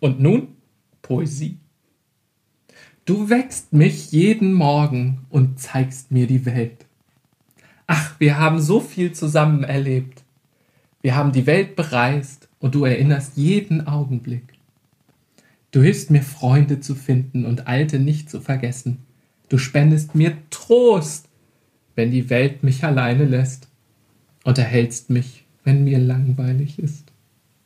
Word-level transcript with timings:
Und 0.00 0.20
nun 0.20 0.48
Poesie. 1.02 1.58
Du 3.04 3.30
wächst 3.30 3.72
mich 3.72 4.12
jeden 4.12 4.52
Morgen 4.52 5.26
und 5.30 5.58
zeigst 5.58 6.10
mir 6.10 6.26
die 6.26 6.44
Welt. 6.44 6.84
Ach, 7.86 8.14
wir 8.18 8.38
haben 8.38 8.60
so 8.60 8.80
viel 8.80 9.12
zusammen 9.12 9.64
erlebt. 9.64 10.22
Wir 11.00 11.16
haben 11.16 11.32
die 11.32 11.46
Welt 11.46 11.74
bereist 11.74 12.48
und 12.58 12.74
du 12.74 12.84
erinnerst 12.84 13.36
jeden 13.36 13.86
Augenblick. 13.86 14.42
Du 15.70 15.82
hilfst 15.82 16.10
mir 16.10 16.22
Freunde 16.22 16.80
zu 16.80 16.94
finden 16.94 17.46
und 17.46 17.66
alte 17.66 17.98
nicht 17.98 18.28
zu 18.28 18.40
vergessen. 18.40 18.98
Du 19.48 19.56
spendest 19.56 20.14
mir 20.14 20.36
Trost, 20.50 21.28
wenn 21.94 22.10
die 22.10 22.28
Welt 22.28 22.62
mich 22.62 22.84
alleine 22.84 23.24
lässt 23.24 23.68
und 24.44 24.58
erhältst 24.58 25.08
mich, 25.08 25.44
wenn 25.64 25.84
mir 25.84 25.98
langweilig 25.98 26.78
ist. 26.78 27.10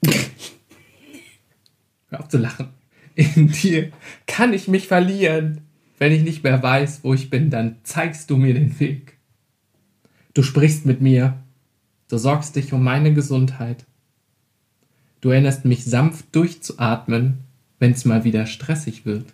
Hör 2.12 2.20
auf 2.20 2.28
zu 2.28 2.36
lachen. 2.36 2.68
In 3.14 3.48
dir 3.48 3.90
kann 4.26 4.52
ich 4.52 4.68
mich 4.68 4.86
verlieren. 4.86 5.62
Wenn 5.98 6.12
ich 6.12 6.22
nicht 6.22 6.44
mehr 6.44 6.62
weiß, 6.62 7.00
wo 7.04 7.14
ich 7.14 7.30
bin, 7.30 7.48
dann 7.48 7.76
zeigst 7.84 8.28
du 8.28 8.36
mir 8.36 8.52
den 8.52 8.78
Weg. 8.78 9.16
Du 10.34 10.42
sprichst 10.42 10.84
mit 10.84 11.00
mir. 11.00 11.42
Du 12.08 12.18
sorgst 12.18 12.54
dich 12.56 12.72
um 12.74 12.84
meine 12.84 13.14
Gesundheit. 13.14 13.86
Du 15.22 15.30
erinnerst 15.30 15.64
mich 15.64 15.84
sanft 15.84 16.34
durchzuatmen, 16.36 17.38
wenn's 17.78 18.04
mal 18.04 18.24
wieder 18.24 18.44
stressig 18.44 19.06
wird. 19.06 19.32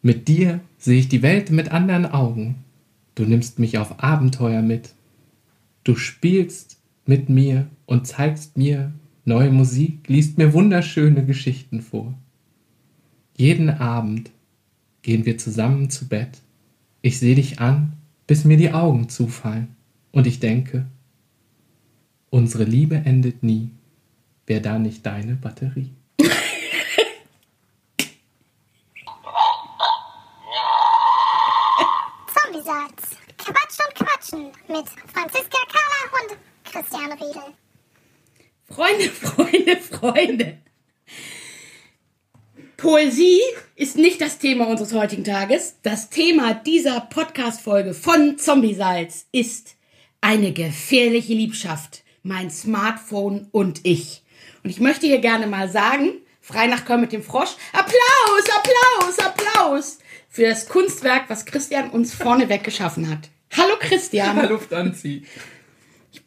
Mit 0.00 0.26
dir 0.28 0.60
sehe 0.78 1.00
ich 1.00 1.08
die 1.08 1.22
Welt 1.22 1.50
mit 1.50 1.70
anderen 1.70 2.06
Augen. 2.06 2.64
Du 3.14 3.24
nimmst 3.24 3.58
mich 3.58 3.76
auf 3.76 4.02
Abenteuer 4.02 4.62
mit. 4.62 4.94
Du 5.84 5.96
spielst 5.96 6.78
mit 7.04 7.28
mir 7.28 7.66
und 7.84 8.06
zeigst 8.06 8.56
mir 8.56 8.92
neue 9.30 9.50
Musik, 9.50 10.08
liest 10.08 10.38
mir 10.38 10.52
wunderschöne 10.52 11.24
Geschichten 11.24 11.82
vor. 11.82 12.14
Jeden 13.36 13.70
Abend 13.70 14.32
gehen 15.02 15.24
wir 15.24 15.38
zusammen 15.38 15.88
zu 15.88 16.08
Bett. 16.08 16.40
Ich 17.00 17.20
sehe 17.20 17.36
dich 17.36 17.60
an, 17.60 17.92
bis 18.26 18.44
mir 18.44 18.56
die 18.56 18.72
Augen 18.72 19.08
zufallen. 19.08 19.76
Und 20.10 20.26
ich 20.26 20.40
denke, 20.40 20.86
unsere 22.30 22.64
Liebe 22.64 22.96
endet 22.96 23.44
nie. 23.44 23.70
Wäre 24.46 24.62
da 24.62 24.80
nicht 24.80 25.06
deine 25.06 25.36
Batterie? 25.36 25.90
Zombie-Salz. 32.34 33.16
Quatsch 33.38 33.78
und 33.86 33.94
Quatschen 33.94 34.44
mit 34.66 34.88
Franziska 35.14 35.58
Kahler 35.72 36.10
und 36.18 36.36
Christian 36.64 37.12
Riedel. 37.12 37.54
Freunde, 38.80 39.04
Freunde, 39.10 39.76
Freunde. 39.76 40.58
Poesie 42.78 43.42
ist 43.76 43.96
nicht 43.96 44.22
das 44.22 44.38
Thema 44.38 44.68
unseres 44.68 44.94
heutigen 44.94 45.22
Tages. 45.22 45.76
Das 45.82 46.08
Thema 46.08 46.54
dieser 46.54 47.02
Podcast-Folge 47.02 47.92
von 47.92 48.38
Zombiesalz 48.38 49.26
ist 49.32 49.76
eine 50.22 50.54
gefährliche 50.54 51.34
Liebschaft. 51.34 52.04
Mein 52.22 52.50
Smartphone 52.50 53.48
und 53.52 53.80
ich. 53.82 54.22
Und 54.64 54.70
ich 54.70 54.80
möchte 54.80 55.06
hier 55.06 55.18
gerne 55.18 55.46
mal 55.46 55.68
sagen, 55.68 56.12
frei 56.40 56.66
nach 56.66 56.86
Köln 56.86 57.02
mit 57.02 57.12
dem 57.12 57.22
Frosch, 57.22 57.56
Applaus, 57.74 58.44
Applaus, 58.56 59.18
Applaus 59.18 59.98
für 60.30 60.48
das 60.48 60.70
Kunstwerk, 60.70 61.24
was 61.28 61.44
Christian 61.44 61.90
uns 61.90 62.14
vorneweg 62.14 62.64
geschaffen 62.64 63.10
hat. 63.10 63.28
Hallo 63.54 63.74
Christian. 63.78 64.48
Luft 64.48 64.72
anziehen. 64.72 65.26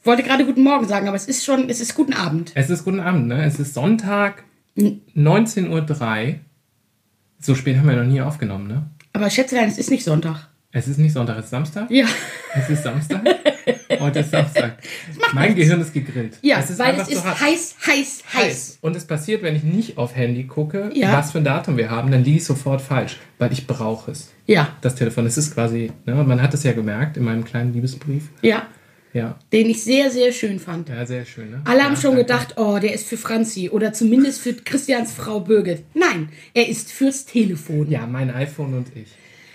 Ich 0.04 0.08
wollte 0.08 0.22
gerade 0.24 0.46
guten 0.46 0.64
Morgen 0.64 0.86
sagen, 0.86 1.08
aber 1.08 1.16
es 1.16 1.28
ist 1.28 1.46
schon, 1.46 1.70
es 1.70 1.80
ist 1.80 1.96
guten 1.96 2.12
Abend. 2.12 2.52
Es 2.56 2.70
ist 2.70 2.84
guten 2.84 3.00
Abend, 3.00 3.28
ne? 3.28 3.46
Es 3.46 3.58
ist 3.58 3.74
Sonntag, 3.74 4.44
19.03 4.78 5.70
Uhr. 5.70 6.36
So 7.40 7.56
spät 7.56 7.78
haben 7.78 7.88
wir 7.88 7.96
noch 7.96 8.04
nie 8.04 8.20
aufgenommen, 8.20 8.68
ne? 8.68 8.90
Aber 9.14 9.30
Schätzelein, 9.30 9.70
es 9.70 9.78
ist 9.78 9.92
nicht 9.92 10.04
Sonntag. 10.04 10.50
Es 10.74 10.90
ist 10.90 10.98
nicht 10.98 11.14
Sonntag, 11.14 11.38
es 11.38 11.46
ist 11.46 11.52
Samstag. 11.52 11.90
Ja. 11.90 12.04
Es 12.54 12.70
ist 12.70 12.84
Samstag. 12.84 13.22
Heute 13.98 14.20
ist 14.20 14.32
Samstag. 14.32 14.78
Mein 15.34 15.56
Gehirn 15.56 15.80
ist 15.80 15.94
gegrillt. 15.94 16.38
Ja, 16.42 16.60
es 16.60 16.70
ist 16.72 16.80
weil 16.80 16.96
es 17.00 17.08
ist 17.08 17.24
so 17.24 17.30
heiß, 17.30 17.40
heiß, 17.40 17.78
heiß. 17.88 18.24
heiß. 18.34 18.78
Und 18.82 18.98
es 18.98 19.06
passiert, 19.08 19.42
wenn 19.42 19.56
ich 19.56 19.64
nicht 19.64 19.98
auf 19.98 20.18
Handy 20.18 20.44
gucke, 20.48 20.92
Ja. 20.94 21.14
was 21.14 21.32
für 21.32 21.38
ein 21.38 21.46
Datum 21.46 21.78
wir 21.78 21.90
haben, 21.90 22.12
dann 22.12 22.26
liege 22.26 22.40
ich 22.40 22.44
sofort 22.46 22.82
falsch, 22.82 23.20
weil 23.38 23.54
ich 23.54 23.68
brauche 23.68 24.12
es. 24.12 24.34
Ja, 24.48 24.76
Das 24.82 24.96
Telefon, 24.96 25.26
es 25.28 25.38
ist 25.38 25.54
quasi, 25.54 25.94
ne, 26.06 26.14
man 26.16 26.42
hat 26.42 26.54
es 26.54 26.64
ja 26.64 26.74
gemerkt 26.74 27.16
in 27.16 27.24
meinem 27.24 27.46
kleinen 27.46 27.72
Liebesbrief. 27.72 28.32
ja. 28.42 28.64
Ja, 29.14 29.38
Den 29.52 29.70
ich 29.70 29.84
sehr, 29.84 30.10
sehr 30.10 30.32
schön 30.32 30.60
fand. 30.60 30.90
ja 30.90 31.06
sehr 31.06 31.24
schön. 31.26 31.52
Ne? 31.52 31.62
Alle 31.66 31.84
haben 31.84 31.94
ja, 31.94 32.02
schon 32.02 32.16
danke. 32.16 32.26
gedacht, 32.26 32.54
oh, 32.58 32.80
der 32.80 32.94
ist 32.94 33.08
für 33.08 33.18
Franzi 33.18 33.70
oder 33.70 33.94
zumindest 33.94 34.42
für 34.42 34.54
Christians 34.54 35.12
Frau 35.14 35.40
Birgit. 35.40 35.84
Nein, 35.94 36.30
er 36.56 36.68
ist 36.68 36.92
fürs 36.92 37.26
Telefon. 37.26 37.90
Ja, 37.92 38.08
mein 38.08 38.32
iPhone 38.34 38.74
und 38.74 38.88
ich. 38.96 39.10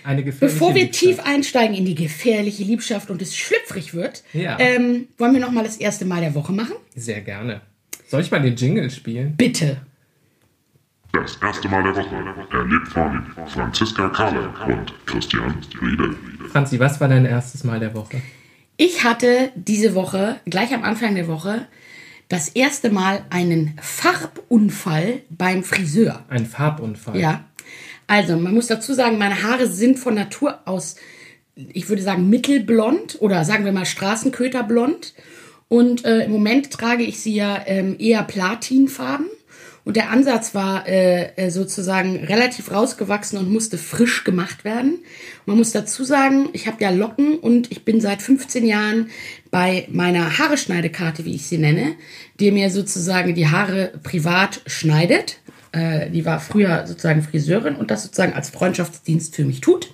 Eine 0.05 0.23
gefährliche 0.23 0.55
Bevor 0.59 0.75
wir 0.75 0.83
Liebschaft. 0.83 1.03
tief 1.05 1.19
einsteigen 1.25 1.75
in 1.75 1.83
die 1.83 1.93
gefährliche 1.95 2.63
Liebschaft 2.63 3.09
und 3.11 3.21
es 3.21 3.35
schlüpfrig 3.35 3.93
wird, 3.93 4.23
Ja. 4.31 4.57
ähm, 4.59 5.09
wollen 5.17 5.33
wir 5.33 5.41
nochmal 5.41 5.65
das 5.65 5.75
erste 5.75 6.05
Mal 6.05 6.21
der 6.21 6.33
Woche 6.35 6.53
machen? 6.53 6.75
Sehr 6.95 7.19
gerne. 7.19 7.59
Soll 8.07 8.21
ich 8.21 8.31
mal 8.31 8.41
den 8.41 8.55
Jingle 8.55 8.89
spielen? 8.89 9.35
Bitte. 9.35 9.81
Das 11.11 11.37
erste 11.41 11.67
Mal 11.67 11.83
der 11.83 11.95
Woche 11.97 12.15
erlebt 12.53 12.87
von 12.87 13.25
Franziska 13.47 14.07
Kahler 14.09 14.53
und 14.67 14.93
Christian 15.05 15.55
Riedel. 15.81 16.15
Franzi, 16.51 16.79
was 16.79 17.01
war 17.01 17.07
dein 17.09 17.25
erstes 17.25 17.63
Mal 17.65 17.79
der 17.79 17.93
Woche? 17.93 18.21
Ich 18.81 19.03
hatte 19.03 19.51
diese 19.55 19.93
Woche, 19.93 20.39
gleich 20.45 20.73
am 20.73 20.85
Anfang 20.85 21.13
der 21.13 21.27
Woche, 21.27 21.67
das 22.29 22.47
erste 22.47 22.89
Mal 22.89 23.25
einen 23.29 23.77
Farbunfall 23.81 25.19
beim 25.29 25.65
Friseur. 25.65 26.23
Ein 26.29 26.45
Farbunfall. 26.45 27.19
Ja. 27.19 27.43
Also, 28.07 28.37
man 28.37 28.53
muss 28.53 28.67
dazu 28.67 28.93
sagen, 28.93 29.17
meine 29.17 29.43
Haare 29.43 29.67
sind 29.67 29.99
von 29.99 30.15
Natur 30.15 30.59
aus, 30.63 30.95
ich 31.55 31.89
würde 31.89 32.01
sagen, 32.01 32.29
mittelblond 32.29 33.17
oder 33.19 33.43
sagen 33.43 33.65
wir 33.65 33.73
mal 33.73 33.85
Straßenköterblond. 33.85 35.13
Und 35.67 36.05
äh, 36.05 36.23
im 36.23 36.31
Moment 36.31 36.71
trage 36.71 37.03
ich 37.03 37.19
sie 37.19 37.35
ja 37.35 37.61
ähm, 37.65 37.97
eher 37.99 38.23
platinfarben. 38.23 39.27
Und 39.89 39.95
der 39.95 40.11
Ansatz 40.11 40.53
war 40.53 40.87
äh, 40.87 41.31
äh, 41.35 41.49
sozusagen 41.49 42.17
relativ 42.17 42.71
rausgewachsen 42.71 43.39
und 43.39 43.51
musste 43.51 43.79
frisch 43.79 44.23
gemacht 44.23 44.63
werden. 44.63 44.99
Man 45.47 45.57
muss 45.57 45.71
dazu 45.71 46.03
sagen, 46.03 46.49
ich 46.53 46.67
habe 46.67 46.83
ja 46.83 46.91
Locken 46.91 47.39
und 47.39 47.71
ich 47.71 47.85
bin 47.85 47.99
seit 47.99 48.21
15 48.21 48.67
Jahren 48.67 49.09
bei 49.49 49.87
meiner 49.89 50.37
Haareschneidekarte, 50.37 51.25
wie 51.25 51.33
ich 51.33 51.47
sie 51.47 51.57
nenne, 51.57 51.95
die 52.39 52.51
mir 52.51 52.69
sozusagen 52.69 53.33
die 53.33 53.47
Haare 53.47 53.91
privat 54.03 54.61
schneidet. 54.67 55.39
Äh, 55.71 56.11
die 56.11 56.23
war 56.23 56.39
früher 56.39 56.85
sozusagen 56.85 57.23
Friseurin 57.23 57.75
und 57.75 57.89
das 57.89 58.03
sozusagen 58.03 58.33
als 58.33 58.51
Freundschaftsdienst 58.51 59.35
für 59.35 59.43
mich 59.43 59.59
tut. 59.59 59.91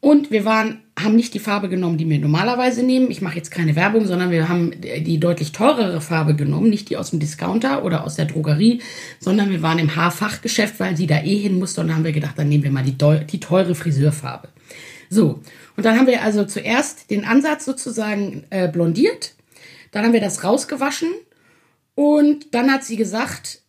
Und 0.00 0.32
wir 0.32 0.44
waren, 0.44 0.82
haben 0.98 1.16
nicht 1.16 1.34
die 1.34 1.40
Farbe 1.40 1.68
genommen, 1.68 1.98
die 1.98 2.08
wir 2.08 2.18
normalerweise 2.18 2.84
nehmen. 2.84 3.10
Ich 3.10 3.20
mache 3.20 3.36
jetzt 3.36 3.50
keine 3.50 3.74
Werbung, 3.74 4.06
sondern 4.06 4.30
wir 4.30 4.48
haben 4.48 4.72
die 4.80 5.18
deutlich 5.18 5.50
teurere 5.50 6.00
Farbe 6.00 6.36
genommen, 6.36 6.70
nicht 6.70 6.88
die 6.88 6.96
aus 6.96 7.10
dem 7.10 7.18
Discounter 7.18 7.84
oder 7.84 8.04
aus 8.04 8.14
der 8.14 8.26
Drogerie, 8.26 8.80
sondern 9.18 9.50
wir 9.50 9.60
waren 9.60 9.80
im 9.80 9.96
Haarfachgeschäft, 9.96 10.78
weil 10.78 10.96
sie 10.96 11.08
da 11.08 11.20
eh 11.22 11.36
hin 11.36 11.58
musste. 11.58 11.80
Und 11.80 11.88
dann 11.88 11.96
haben 11.96 12.04
wir 12.04 12.12
gedacht, 12.12 12.38
dann 12.38 12.48
nehmen 12.48 12.62
wir 12.62 12.70
mal 12.70 12.84
die, 12.84 12.96
die 13.26 13.40
teure 13.40 13.74
Friseurfarbe. 13.74 14.48
So, 15.10 15.40
und 15.76 15.84
dann 15.84 15.98
haben 15.98 16.06
wir 16.06 16.22
also 16.22 16.44
zuerst 16.44 17.10
den 17.10 17.24
Ansatz 17.24 17.64
sozusagen 17.64 18.44
äh, 18.50 18.68
blondiert, 18.68 19.34
dann 19.90 20.04
haben 20.04 20.12
wir 20.12 20.20
das 20.20 20.44
rausgewaschen. 20.44 21.08
Und 21.94 22.54
dann 22.54 22.72
hat 22.72 22.84
sie 22.84 22.96
gesagt, 22.96 23.60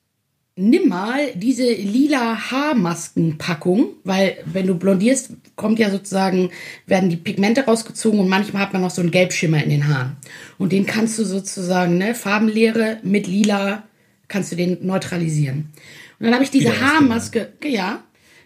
nimm 0.56 0.88
mal 0.88 1.34
diese 1.36 1.70
lila 1.72 2.52
Haarmaskenpackung, 2.52 3.90
weil 4.04 4.38
wenn 4.46 4.68
du 4.68 4.76
blondierst, 4.76 5.32
kommt 5.56 5.80
ja 5.80 5.90
sozusagen, 5.90 6.52
werden 6.86 7.10
die 7.10 7.18
Pigmente 7.18 7.66
rausgezogen 7.66 8.20
und 8.20 8.30
manchmal 8.30 8.62
hat 8.62 8.74
man 8.74 8.82
noch 8.82 8.92
so 8.92 9.02
einen 9.02 9.12
Gelbschimmer 9.12 9.62
in 9.64 9.70
den 9.70 9.88
Haaren. 9.88 10.16
Und 10.58 10.72
den 10.72 10.86
kannst 10.86 11.20
du 11.20 11.26
sozusagen, 11.26 11.98
ne, 11.98 12.16
Farbenlehre 12.16 13.00
mit 13.04 13.28
lila, 13.28 13.84
kannst 14.28 14.52
du 14.52 14.56
den 14.56 14.86
neutralisieren. 14.86 15.72
Und 16.20 16.26
dann 16.26 16.34
habe 16.34 16.44
ich 16.44 16.52
diese 16.52 16.80
Haarmaske, 16.80 17.54
ja, 17.64 18.04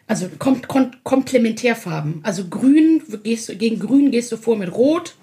also 0.08 0.28
kom 0.40 0.64
kom 0.64 0.92
Komplementärfarben. 1.04 2.22
Also 2.24 2.48
grün, 2.48 3.04
gehst 3.24 3.50
du, 3.50 3.56
gegen 3.56 3.78
grün 3.78 4.10
gehst 4.10 4.32
du 4.32 4.38
vor 4.38 4.58
mit 4.58 4.74
rot, 4.74 5.16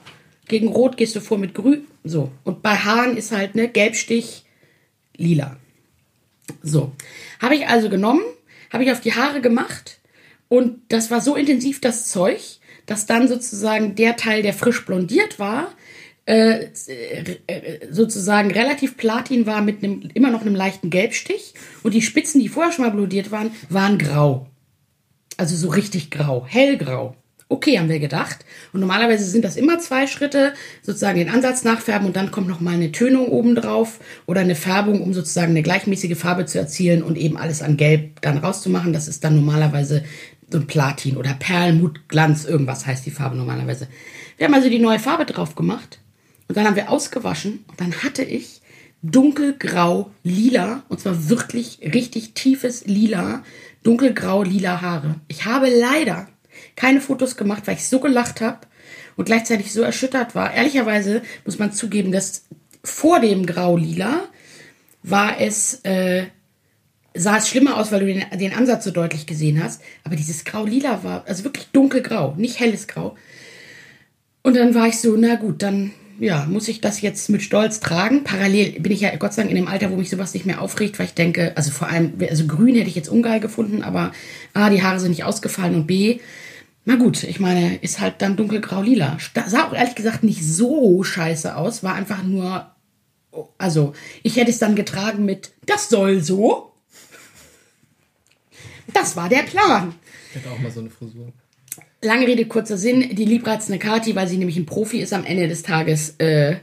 gegen 0.46 0.68
rot 0.68 0.96
gehst 0.96 1.16
du 1.16 1.20
vor 1.20 1.38
mit 1.38 1.54
grün, 1.54 1.88
so. 2.04 2.30
Und 2.44 2.62
bei 2.62 2.76
Haaren 2.76 3.16
ist 3.16 3.32
halt, 3.32 3.56
ne, 3.56 3.66
Gelbstich, 3.68 4.44
lila. 5.16 5.56
So, 6.62 6.92
habe 7.40 7.56
ich 7.56 7.66
also 7.66 7.88
genommen, 7.88 8.22
habe 8.72 8.84
ich 8.84 8.92
auf 8.92 9.00
die 9.00 9.14
Haare 9.14 9.40
gemacht 9.40 9.98
und 10.48 10.80
das 10.88 11.10
war 11.10 11.20
so 11.20 11.36
intensiv, 11.36 11.80
das 11.80 12.08
Zeug, 12.08 12.40
dass 12.86 13.06
dann 13.06 13.28
sozusagen 13.28 13.94
der 13.94 14.16
Teil, 14.16 14.42
der 14.42 14.52
frisch 14.52 14.84
blondiert 14.84 15.38
war, 15.38 15.72
äh, 16.26 16.68
äh, 17.46 17.86
sozusagen 17.90 18.50
relativ 18.50 18.96
platin 18.96 19.46
war 19.46 19.62
mit 19.62 19.82
einem 19.82 20.08
immer 20.14 20.30
noch 20.30 20.40
einem 20.40 20.56
leichten 20.56 20.90
Gelbstich 20.90 21.54
und 21.82 21.94
die 21.94 22.02
Spitzen, 22.02 22.40
die 22.40 22.48
vorher 22.48 22.72
schon 22.72 22.84
mal 22.84 22.90
blondiert 22.90 23.30
waren, 23.30 23.52
waren 23.68 23.98
grau. 23.98 24.48
Also 25.36 25.54
so 25.54 25.68
richtig 25.68 26.10
grau, 26.10 26.44
hellgrau. 26.46 27.14
Okay, 27.48 27.78
haben 27.78 27.88
wir 27.88 28.00
gedacht. 28.00 28.44
Und 28.72 28.80
normalerweise 28.80 29.24
sind 29.24 29.44
das 29.44 29.56
immer 29.56 29.78
zwei 29.78 30.06
Schritte, 30.06 30.52
sozusagen 30.82 31.18
den 31.18 31.30
Ansatz 31.30 31.64
nachfärben 31.64 32.06
und 32.06 32.16
dann 32.16 32.30
kommt 32.30 32.48
noch 32.48 32.60
mal 32.60 32.74
eine 32.74 32.92
Tönung 32.92 33.28
oben 33.28 33.54
drauf 33.54 34.00
oder 34.26 34.40
eine 34.40 34.54
Färbung, 34.54 35.00
um 35.00 35.14
sozusagen 35.14 35.50
eine 35.50 35.62
gleichmäßige 35.62 36.18
Farbe 36.18 36.46
zu 36.46 36.58
erzielen 36.58 37.02
und 37.02 37.16
eben 37.16 37.36
alles 37.36 37.62
an 37.62 37.76
Gelb 37.76 38.20
dann 38.22 38.38
rauszumachen. 38.38 38.92
Das 38.92 39.08
ist 39.08 39.22
dann 39.22 39.36
normalerweise 39.36 40.04
so 40.50 40.58
ein 40.58 40.66
Platin 40.66 41.16
oder 41.16 41.34
Perlmutglanz, 41.34 42.44
irgendwas 42.44 42.86
heißt 42.86 43.06
die 43.06 43.10
Farbe 43.10 43.36
normalerweise. 43.36 43.88
Wir 44.36 44.46
haben 44.46 44.54
also 44.54 44.68
die 44.68 44.78
neue 44.78 44.98
Farbe 44.98 45.24
drauf 45.24 45.54
gemacht 45.54 45.98
und 46.48 46.56
dann 46.56 46.66
haben 46.66 46.76
wir 46.76 46.90
ausgewaschen 46.90 47.64
und 47.68 47.80
dann 47.80 48.02
hatte 48.02 48.22
ich 48.22 48.60
dunkelgrau 49.02 50.10
lila 50.22 50.82
und 50.88 51.00
zwar 51.00 51.28
wirklich 51.28 51.80
richtig 51.82 52.34
tiefes 52.34 52.86
lila, 52.86 53.42
dunkelgrau 53.82 54.42
lila 54.42 54.80
Haare. 54.80 55.16
Ich 55.28 55.44
habe 55.44 55.68
leider 55.68 56.28
keine 56.76 57.00
Fotos 57.00 57.36
gemacht, 57.36 57.62
weil 57.66 57.76
ich 57.76 57.88
so 57.88 58.00
gelacht 58.00 58.40
habe 58.40 58.60
und 59.16 59.24
gleichzeitig 59.24 59.72
so 59.72 59.82
erschüttert 59.82 60.34
war. 60.34 60.52
Ehrlicherweise 60.52 61.22
muss 61.44 61.58
man 61.58 61.72
zugeben, 61.72 62.12
dass 62.12 62.44
vor 62.84 63.20
dem 63.20 63.46
Grau-Lila 63.46 64.28
war 65.02 65.40
es, 65.40 65.80
äh, 65.84 66.26
sah 67.14 67.38
es 67.38 67.48
schlimmer 67.48 67.78
aus, 67.78 67.90
weil 67.92 68.00
du 68.00 68.06
den, 68.06 68.24
den 68.38 68.52
Ansatz 68.52 68.84
so 68.84 68.90
deutlich 68.90 69.26
gesehen 69.26 69.62
hast. 69.62 69.80
Aber 70.04 70.16
dieses 70.16 70.44
Grau-Lila 70.44 71.02
war, 71.02 71.24
also 71.26 71.44
wirklich 71.44 71.68
dunkelgrau, 71.72 72.34
nicht 72.36 72.60
helles 72.60 72.86
Grau. 72.86 73.16
Und 74.42 74.54
dann 74.56 74.74
war 74.74 74.86
ich 74.86 75.00
so, 75.00 75.16
na 75.16 75.36
gut, 75.36 75.62
dann 75.62 75.92
ja, 76.18 76.46
muss 76.46 76.68
ich 76.68 76.80
das 76.80 77.00
jetzt 77.00 77.28
mit 77.28 77.42
Stolz 77.42 77.80
tragen. 77.80 78.24
Parallel 78.24 78.80
bin 78.80 78.92
ich 78.92 79.02
ja 79.02 79.14
Gott 79.16 79.34
sei 79.34 79.42
Dank 79.42 79.50
in 79.50 79.56
dem 79.56 79.68
Alter, 79.68 79.90
wo 79.90 79.96
mich 79.96 80.10
sowas 80.10 80.34
nicht 80.34 80.46
mehr 80.46 80.62
aufregt, 80.62 80.98
weil 80.98 81.06
ich 81.06 81.14
denke, 81.14 81.52
also 81.56 81.70
vor 81.70 81.88
allem, 81.88 82.14
also 82.28 82.46
grün 82.46 82.74
hätte 82.74 82.88
ich 82.88 82.94
jetzt 82.94 83.08
ungeil 83.08 83.40
gefunden, 83.40 83.82
aber 83.82 84.12
A, 84.54 84.70
die 84.70 84.82
Haare 84.82 85.00
sind 85.00 85.10
nicht 85.10 85.24
ausgefallen 85.24 85.74
und 85.74 85.86
B, 85.86 86.20
na 86.88 86.94
gut, 86.94 87.24
ich 87.24 87.40
meine, 87.40 87.76
ist 87.78 87.98
halt 87.98 88.22
dann 88.22 88.36
dunkelgrau-lila. 88.36 89.18
Sah 89.46 89.66
auch 89.66 89.74
ehrlich 89.74 89.96
gesagt 89.96 90.22
nicht 90.22 90.44
so 90.44 91.02
scheiße 91.02 91.56
aus, 91.56 91.82
war 91.82 91.96
einfach 91.96 92.22
nur, 92.22 92.70
also 93.58 93.92
ich 94.22 94.36
hätte 94.36 94.52
es 94.52 94.60
dann 94.60 94.76
getragen 94.76 95.24
mit, 95.24 95.50
das 95.66 95.88
soll 95.88 96.22
so. 96.22 96.72
Das 98.94 99.16
war 99.16 99.28
der 99.28 99.42
Plan. 99.42 99.96
Ich 100.30 100.36
hätte 100.36 100.50
auch 100.52 100.60
mal 100.60 100.70
so 100.70 100.78
eine 100.78 100.90
Frisur. 100.90 101.32
Lange 102.02 102.28
Rede, 102.28 102.46
kurzer 102.46 102.78
Sinn, 102.78 103.16
die 103.16 103.24
liebreizende 103.24 103.80
Kati, 103.80 104.14
weil 104.14 104.28
sie 104.28 104.38
nämlich 104.38 104.56
ein 104.56 104.66
Profi 104.66 105.00
ist 105.00 105.12
am 105.12 105.24
Ende 105.24 105.48
des 105.48 105.64
Tages, 105.64 106.14
äh, 106.18 106.58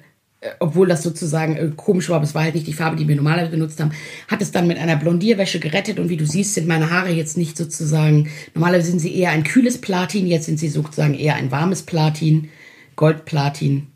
obwohl 0.60 0.88
das 0.88 1.04
sozusagen 1.04 1.56
äh, 1.56 1.72
komisch 1.75 2.10
war, 2.10 2.18
aber 2.18 2.25
es 2.25 2.36
war 2.36 2.44
halt 2.44 2.56
nicht 2.56 2.68
die 2.68 2.74
Farbe, 2.74 2.95
die 2.95 3.07
wir 3.07 3.16
normalerweise 3.16 3.51
benutzt 3.51 3.80
haben, 3.80 3.92
hat 4.28 4.42
es 4.42 4.51
dann 4.51 4.68
mit 4.68 4.78
einer 4.78 4.95
Blondierwäsche 4.95 5.60
gerettet 5.60 6.00
und 6.00 6.10
wie 6.10 6.18
du 6.18 6.25
siehst, 6.25 6.54
sind 6.54 6.68
meine 6.68 6.90
Haare 6.90 7.12
jetzt 7.12 7.38
nicht 7.38 7.57
sozusagen, 7.57 8.30
normalerweise 8.54 8.90
sind 8.92 9.00
sie 9.00 9.16
eher 9.16 9.31
ein 9.31 9.44
kühles 9.44 9.80
Platin, 9.80 10.28
jetzt 10.28 10.45
sind 10.45 10.60
sie 10.60 10.69
sozusagen 10.69 11.13
eher 11.13 11.36
ein 11.36 11.51
warmes 11.51 11.84
Platin, 11.84 12.50
Goldplatin. 12.95 13.88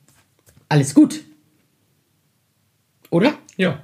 Alles 0.69 0.93
gut. 0.93 1.21
Oder? 3.09 3.37
Ja. 3.55 3.81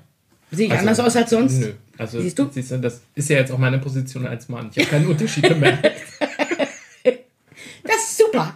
Sehe 0.51 0.67
ich 0.67 0.71
Also, 0.71 0.81
anders 0.81 0.99
aus 0.99 1.15
als 1.15 1.29
sonst? 1.29 1.59
Nö. 1.59 1.73
Also, 1.97 2.21
Siehst 2.21 2.39
du? 2.39 2.49
Siehst 2.51 2.71
du, 2.71 2.79
das 2.79 3.01
ist 3.15 3.29
ja 3.29 3.37
jetzt 3.37 3.51
auch 3.51 3.57
meine 3.57 3.79
Position 3.79 4.25
als 4.25 4.49
Mann. 4.49 4.69
Ich 4.73 4.79
habe 4.79 4.89
keinen 4.89 5.07
Unterschied 5.07 5.43
gemerkt. 5.43 5.91
Das 7.85 7.97
ist 7.97 8.17
super. 8.17 8.55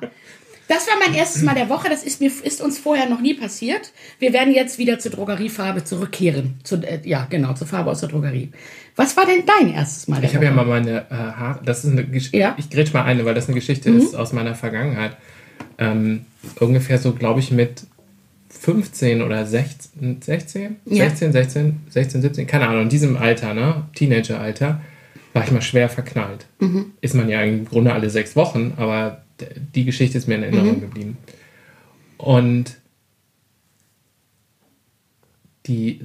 Das 0.68 0.86
war 0.88 0.96
mein 1.06 1.16
erstes 1.16 1.44
Mal 1.44 1.56
der 1.56 1.70
Woche. 1.70 1.90
Das 1.90 2.04
ist, 2.04 2.20
mir, 2.20 2.30
ist 2.44 2.62
uns 2.62 2.78
vorher 2.78 3.10
noch 3.10 3.22
nie 3.22 3.34
passiert. 3.34 3.94
Wir 4.20 4.34
werden 4.34 4.54
jetzt 4.54 4.78
wieder 4.78 5.00
zur 5.00 5.12
Drogeriefarbe 5.12 5.84
zurückkehren. 5.84 6.56
Zu, 6.64 6.76
äh, 6.78 7.00
ja, 7.04 7.26
genau, 7.30 7.54
zur 7.54 7.68
Farbe 7.68 7.90
aus 7.90 8.02
der 8.02 8.10
Drogerie. 8.10 8.52
Was 8.96 9.16
war 9.16 9.26
denn 9.26 9.44
dein 9.46 9.74
erstes 9.74 10.08
Mal 10.08 10.20
der 10.20 10.30
Ich 10.30 10.36
habe 10.36 10.46
ja 10.46 10.52
mal 10.52 10.66
meine 10.66 11.06
äh, 11.10 11.14
Haare. 11.14 11.60
Das 11.64 11.86
ist 11.86 11.92
eine 11.92 12.06
Geschichte. 12.06 12.38
Ja. 12.38 12.52
Mhm. 12.52 12.56
Ich 12.58 12.70
grätsch 12.70 12.94
mal 12.94 13.04
eine, 13.04 13.24
weil 13.24 13.36
das 13.36 13.48
eine 13.48 13.56
Geschichte 13.56 13.90
ist 13.90 14.16
aus 14.16 14.34
meiner 14.34 14.56
Vergangenheit. 14.56 15.16
Ähm, 15.78 16.26
ungefähr 16.60 16.98
so, 16.98 17.14
glaube 17.14 17.40
ich, 17.40 17.52
mit 17.52 17.84
15 18.50 19.22
oder 19.22 19.46
16, 19.46 20.22
16? 20.22 20.76
Ja. 20.86 21.10
16, 21.10 21.32
16, 21.32 21.82
16, 21.90 22.22
17, 22.22 22.48
keine 22.48 22.68
Ahnung, 22.68 22.84
in 22.84 22.90
diesem 22.90 23.18
Alter, 23.18 23.54
ne? 23.54 23.86
Teenager-Alter, 23.96 24.82
war 25.34 25.44
ich 25.44 25.52
mal 25.52 25.62
schwer 25.62 25.90
verknallt. 25.90 26.46
Mhm. 26.60 26.94
Ist 27.02 27.14
man 27.14 27.30
ja 27.30 27.42
im 27.44 27.66
Grunde 27.66 27.94
alle 27.94 28.10
sechs 28.10 28.36
Wochen, 28.36 28.74
aber 28.78 29.24
die 29.76 29.86
Geschichte 29.86 30.18
ist 30.18 30.28
mir 30.28 30.36
in 30.36 30.44
Erinnerung 30.44 30.78
Mhm. 30.78 30.82
geblieben. 30.82 31.18
Und 32.18 32.78
die, 35.66 36.02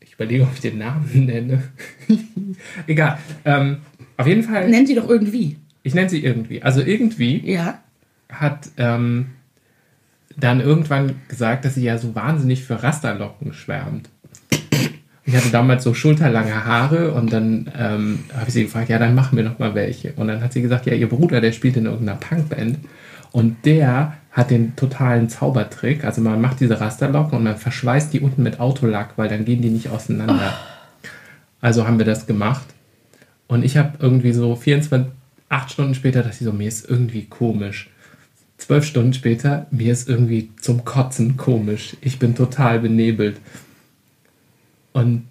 ich 0.00 0.14
überlege, 0.14 0.44
ob 0.44 0.52
ich 0.54 0.60
den 0.60 0.78
Namen 0.78 1.10
nenne. 1.26 1.62
Egal. 2.86 3.18
Ähm, 3.44 3.78
auf 4.16 4.26
jeden 4.26 4.42
Fall, 4.42 4.68
Nenn 4.70 4.86
sie 4.86 4.94
doch 4.94 5.08
irgendwie. 5.08 5.56
ich 5.82 5.94
nenne 5.94 6.08
sie 6.08 6.22
irgendwie. 6.24 6.62
Also 6.62 6.80
irgendwie 6.80 7.50
Ja. 7.50 7.82
hat 8.30 8.68
ähm, 8.76 9.26
dann 10.36 10.60
irgendwann 10.60 11.20
gesagt, 11.28 11.64
dass 11.64 11.74
sie 11.74 11.82
ja 11.84 11.98
so 11.98 12.14
wahnsinnig 12.14 12.64
für 12.64 12.82
Rasterlocken 12.82 13.52
schwärmt. 13.52 14.08
Ich 15.26 15.34
hatte 15.34 15.50
damals 15.50 15.84
so 15.84 15.94
schulterlange 15.94 16.64
Haare 16.66 17.12
und 17.12 17.32
dann 17.32 17.70
ähm, 17.78 18.24
habe 18.34 18.48
ich 18.48 18.54
sie 18.54 18.64
gefragt, 18.64 18.90
ja, 18.90 18.98
dann 18.98 19.14
machen 19.14 19.36
wir 19.36 19.44
noch 19.44 19.58
mal 19.58 19.74
welche. 19.74 20.12
Und 20.12 20.28
dann 20.28 20.42
hat 20.42 20.52
sie 20.52 20.60
gesagt, 20.60 20.84
ja, 20.86 20.92
ihr 20.92 21.08
Bruder, 21.08 21.40
der 21.40 21.52
spielt 21.52 21.76
in 21.76 21.86
irgendeiner 21.86 22.18
Punkband 22.18 22.78
und 23.32 23.56
der 23.64 24.14
hat 24.32 24.50
den 24.50 24.76
totalen 24.76 25.28
Zaubertrick. 25.28 26.04
Also 26.04 26.20
man 26.20 26.40
macht 26.40 26.60
diese 26.60 26.80
Rasterlocken 26.80 27.38
und 27.38 27.44
man 27.44 27.56
verschweißt 27.56 28.12
die 28.12 28.20
unten 28.20 28.42
mit 28.42 28.60
Autolack, 28.60 29.14
weil 29.16 29.28
dann 29.28 29.44
gehen 29.44 29.62
die 29.62 29.70
nicht 29.70 29.88
auseinander. 29.88 30.54
Also 31.60 31.86
haben 31.86 31.98
wir 31.98 32.04
das 32.04 32.26
gemacht. 32.26 32.66
Und 33.46 33.64
ich 33.64 33.76
habe 33.76 33.92
irgendwie 34.00 34.32
so 34.32 34.54
24, 34.54 35.10
acht 35.48 35.70
Stunden 35.70 35.94
später, 35.94 36.22
dass 36.22 36.40
ich 36.40 36.44
so, 36.44 36.52
mir 36.52 36.68
ist 36.68 36.88
irgendwie 36.88 37.24
komisch. 37.24 37.90
Zwölf 38.58 38.84
Stunden 38.84 39.14
später, 39.14 39.66
mir 39.70 39.92
ist 39.92 40.08
irgendwie 40.08 40.50
zum 40.60 40.84
Kotzen 40.84 41.36
komisch. 41.36 41.96
Ich 42.00 42.18
bin 42.18 42.34
total 42.34 42.80
benebelt. 42.80 43.38
Und 44.94 45.28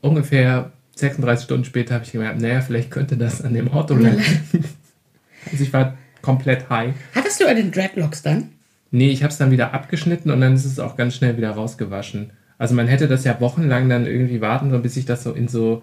ungefähr 0.00 0.72
36 0.96 1.44
Stunden 1.44 1.64
später 1.64 1.94
habe 1.94 2.04
ich 2.04 2.12
gemerkt, 2.12 2.40
naja, 2.40 2.60
vielleicht 2.60 2.90
könnte 2.90 3.16
das 3.16 3.42
an 3.42 3.52
dem 3.52 3.70
Auto 3.70 3.94
liegen. 3.94 4.16
also 5.50 5.62
ich 5.62 5.72
war 5.72 5.98
komplett 6.22 6.70
high. 6.70 6.94
Hattest 7.14 7.40
du 7.40 7.44
den 7.44 7.70
Dreadlocks 7.72 8.22
dann? 8.22 8.52
Nee, 8.90 9.10
ich 9.10 9.24
habe 9.24 9.32
es 9.32 9.38
dann 9.38 9.50
wieder 9.50 9.74
abgeschnitten 9.74 10.30
und 10.30 10.40
dann 10.40 10.54
ist 10.54 10.64
es 10.64 10.78
auch 10.78 10.96
ganz 10.96 11.16
schnell 11.16 11.36
wieder 11.36 11.50
rausgewaschen. 11.50 12.30
Also 12.56 12.76
man 12.76 12.86
hätte 12.86 13.08
das 13.08 13.24
ja 13.24 13.40
wochenlang 13.40 13.88
dann 13.88 14.06
irgendwie 14.06 14.40
warten, 14.40 14.70
sollen, 14.70 14.82
bis 14.82 14.96
ich 14.96 15.04
das 15.04 15.24
so 15.24 15.32
in 15.32 15.48
so. 15.48 15.82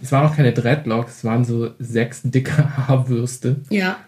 Es 0.00 0.12
waren 0.12 0.26
auch 0.26 0.34
keine 0.34 0.52
Dreadlocks, 0.52 1.18
es 1.18 1.24
waren 1.24 1.44
so 1.44 1.72
sechs 1.78 2.22
dicke 2.24 2.76
Haarwürste, 2.88 3.56
Ja. 3.68 3.98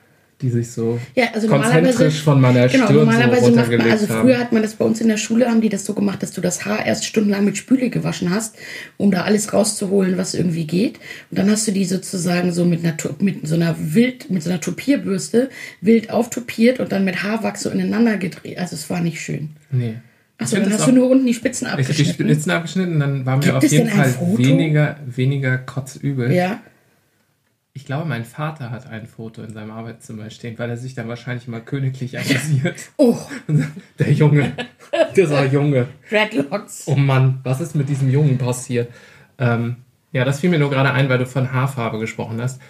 Die 0.43 0.51
sich 0.51 0.71
so 0.71 0.99
Ja, 1.15 1.27
also 1.35 1.49
normalerweise, 1.49 1.83
konzentrisch 1.83 2.23
von 2.23 2.41
meiner 2.41 2.69
genau, 2.69 2.85
Stirn 2.85 2.99
so 2.99 3.05
normalerweise 3.05 3.51
macht 3.53 3.71
man, 3.71 3.91
also 3.91 4.07
früher 4.07 4.39
hat 4.39 4.53
man 4.53 4.63
das 4.63 4.75
bei 4.75 4.85
uns 4.85 5.01
in 5.01 5.09
der 5.09 5.17
Schule, 5.17 5.49
haben 5.49 5.61
die 5.61 5.69
das 5.69 5.85
so 5.85 5.95
gemacht, 5.95 6.23
dass 6.23 6.33
du 6.33 6.41
das 6.41 6.65
Haar 6.65 6.85
erst 6.85 7.05
stundenlang 7.05 7.45
mit 7.45 7.57
Spüle 7.57 7.91
gewaschen 7.91 8.31
hast, 8.31 8.57
um 8.97 9.11
da 9.11 9.23
alles 9.23 9.53
rauszuholen, 9.53 10.17
was 10.17 10.35
irgendwie 10.35 10.67
geht. 10.67 10.99
Und 11.31 11.39
dann 11.39 11.51
hast 11.51 11.69
du 11.69 11.73
die 11.73 11.85
sozusagen 11.85 12.53
so 12.53 12.65
mit 12.65 12.85
einer, 12.85 12.97
mit 13.19 13.47
so 13.47 13.55
einer 13.55 13.77
wild, 13.79 14.31
mit 14.31 14.43
so 14.43 14.51
einer 14.51 14.61
Tupierbürste 14.61 15.51
wild 15.81 16.11
auftupiert 16.11 16.81
und 16.81 16.93
dann 16.93 17.05
mit 17.05 17.23
Haarwachs 17.23 17.63
so 17.63 17.71
ineinander 17.71 18.17
gedreht. 18.17 18.59
Also 18.59 18.77
es 18.77 18.89
war 18.89 19.01
nicht 19.01 19.21
schön. 19.21 19.51
Nee. 19.71 19.97
Achso, 20.39 20.57
dann 20.57 20.73
hast 20.73 20.87
du 20.87 20.93
nur 20.93 21.11
unten 21.11 21.27
die 21.27 21.35
Spitzen 21.35 21.67
Ich 21.67 21.73
habe 21.73 21.83
die 21.83 21.91
abgeschnitten. 21.91 22.25
Spitzen 22.25 22.51
abgeschnitten, 22.51 23.01
dann 23.01 23.27
war 23.27 23.37
mir 23.37 23.43
Gibt 23.43 23.57
auf 23.57 23.65
jeden 23.65 23.91
Fall 23.91 24.15
weniger, 24.37 24.97
weniger 25.07 25.59
kotzübel. 25.59 26.33
Ja. 26.33 26.61
Ich 27.73 27.85
glaube, 27.85 28.05
mein 28.09 28.25
Vater 28.25 28.71
hat 28.71 28.89
ein 28.89 29.07
Foto 29.07 29.43
in 29.43 29.53
seinem 29.53 29.71
Arbeitszimmer 29.71 30.29
stehen, 30.31 30.59
weil 30.59 30.71
er 30.71 30.77
sich 30.77 30.95
dann 30.95 31.07
wahrscheinlich 31.09 31.47
mal 31.47 31.61
königlich 31.61 32.19
amüsiert. 32.19 32.91
Oh, 32.97 33.17
Der 33.99 34.13
Junge, 34.13 34.53
dieser 35.15 35.47
Junge. 35.47 35.87
Dreadlocks. 36.09 36.85
Oh 36.87 36.97
Mann, 36.97 37.39
was 37.45 37.61
ist 37.61 37.77
mit 37.77 37.89
diesem 37.89 38.11
Jungen 38.11 38.39
passiert? 38.39 38.93
Ähm, 39.39 39.77
ja, 40.13 40.25
das 40.25 40.41
fiel 40.41 40.51
mir 40.51 40.59
nur 40.59 40.71
gerade 40.71 40.91
ein, 40.93 41.09
weil 41.09 41.19
du 41.19 41.27
von 41.27 41.53
Haarfarbe 41.53 42.01
gesprochen 42.01 42.41
hast. 42.43 42.61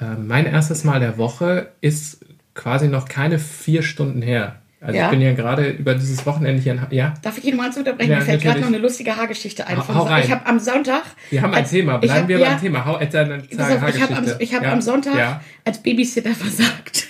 Ähm, 0.00 0.28
mein 0.28 0.46
erstes 0.46 0.84
Mal 0.84 1.00
der 1.00 1.18
Woche 1.18 1.72
ist 1.80 2.24
quasi 2.54 2.86
noch 2.86 3.08
keine 3.08 3.40
vier 3.40 3.82
Stunden 3.82 4.22
her. 4.22 4.60
Also 4.86 4.98
Ja. 4.98 5.06
ich 5.06 5.10
bin 5.10 5.20
ja 5.20 5.32
gerade 5.34 5.70
über 5.70 5.94
dieses 5.94 6.24
Wochenende 6.26 6.62
hier 6.62 6.72
in 6.72 6.80
ha 6.80 6.86
Ja, 6.90 7.14
Darf 7.22 7.36
ich 7.38 7.44
ihn 7.44 7.56
mal 7.56 7.68
unterbrechen? 7.76 8.10
Ja, 8.10 8.18
Mir 8.20 8.24
fällt 8.24 8.42
gerade 8.42 8.60
noch 8.60 8.68
eine 8.68 8.78
lustige 8.78 9.16
Haargeschichte 9.16 9.66
ein. 9.66 9.76
Von 9.82 9.94
hau 9.96 10.02
rein. 10.04 10.22
Ich 10.24 10.30
habe 10.30 10.46
am 10.46 10.60
Sonntag. 10.60 11.02
wir 11.30 11.42
haben 11.42 11.52
ein 11.52 11.62
als- 11.62 11.70
Thema. 11.70 11.98
Bleiben 11.98 12.20
hab- 12.22 12.28
wir 12.28 12.38
ja, 12.38 12.50
beim 12.50 12.60
Thema. 12.60 12.84
Hau 12.84 12.98
deine 12.98 13.38
Pass 13.38 13.58
auf, 13.82 13.88
ich 13.94 14.00
habe 14.02 14.14
am, 14.16 14.26
Haargeschichte. 14.26 14.56
hab 14.56 14.66
am 14.72 14.80
Sonntag 14.80 15.40
als 15.64 15.82
Babysitter 15.82 16.30
versagt. 16.34 17.06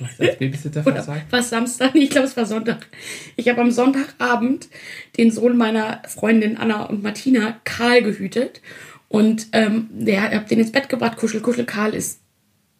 Was 0.00 0.20
als 0.20 0.38
Babysitter 0.38 0.82
versagt? 0.84 1.32
war 1.32 1.42
Samstag? 1.42 1.90
Ich 1.94 2.10
glaube, 2.10 2.28
es 2.28 2.36
war 2.36 2.46
Sonntag. 2.46 2.86
Ich 3.34 3.48
habe 3.48 3.60
am 3.60 3.72
Sonntagabend 3.72 4.68
den 5.16 5.32
Sohn 5.32 5.56
meiner 5.56 6.02
Freundin 6.06 6.56
Anna 6.56 6.84
und 6.84 7.02
Martina, 7.02 7.56
Karl, 7.64 8.02
gehütet. 8.02 8.60
Und 9.08 9.48
ähm, 9.52 9.88
der 9.90 10.30
hab 10.30 10.46
den 10.48 10.60
ins 10.60 10.70
Bett 10.70 10.88
gebracht. 10.88 11.16
Kuschel, 11.16 11.40
Kuschel, 11.40 11.64
Karl 11.64 11.94
ist 11.94 12.20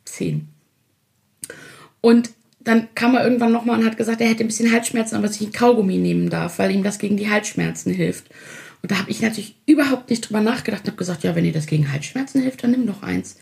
zehn. 0.04 0.49
Und 2.00 2.30
dann 2.61 2.88
kam 2.95 3.15
er 3.15 3.25
irgendwann 3.25 3.53
nochmal 3.53 3.79
und 3.79 3.87
hat 3.87 3.97
gesagt, 3.97 4.21
er 4.21 4.29
hätte 4.29 4.45
ein 4.45 4.49
bisschen 4.49 4.73
Halsschmerzen, 4.73 5.17
aber 5.17 5.29
sich 5.29 5.47
ein 5.47 5.53
Kaugummi 5.53 5.97
nehmen 5.97 6.29
darf, 6.29 6.59
weil 6.59 6.71
ihm 6.71 6.83
das 6.83 6.99
gegen 6.99 7.17
die 7.17 7.31
Halsschmerzen 7.31 7.93
hilft. 7.93 8.27
Und 8.83 8.93
da 8.93 8.99
habe 8.99 9.11
ich 9.11 9.21
natürlich 9.21 9.57
überhaupt 9.67 10.11
nicht 10.11 10.29
drüber 10.29 10.41
nachgedacht 10.41 10.83
und 10.83 10.88
habe 10.88 10.99
gesagt, 10.99 11.25
ja, 11.25 11.35
wenn 11.35 11.45
dir 11.45 11.53
das 11.53 11.67
gegen 11.67 11.93
Halsschmerzen 11.93 12.43
hilft, 12.43 12.62
dann 12.62 12.71
nimm 12.71 12.87
doch 12.87 13.03
eins. 13.03 13.37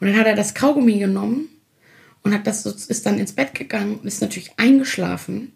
Und 0.00 0.08
dann 0.08 0.16
hat 0.16 0.26
er 0.26 0.36
das 0.36 0.54
Kaugummi 0.54 0.98
genommen 0.98 1.48
und 2.22 2.34
hat 2.34 2.46
das 2.46 2.66
ist 2.66 3.06
dann 3.06 3.18
ins 3.18 3.32
Bett 3.32 3.54
gegangen 3.54 3.96
und 3.96 4.06
ist 4.06 4.20
natürlich 4.20 4.52
eingeschlafen. 4.56 5.52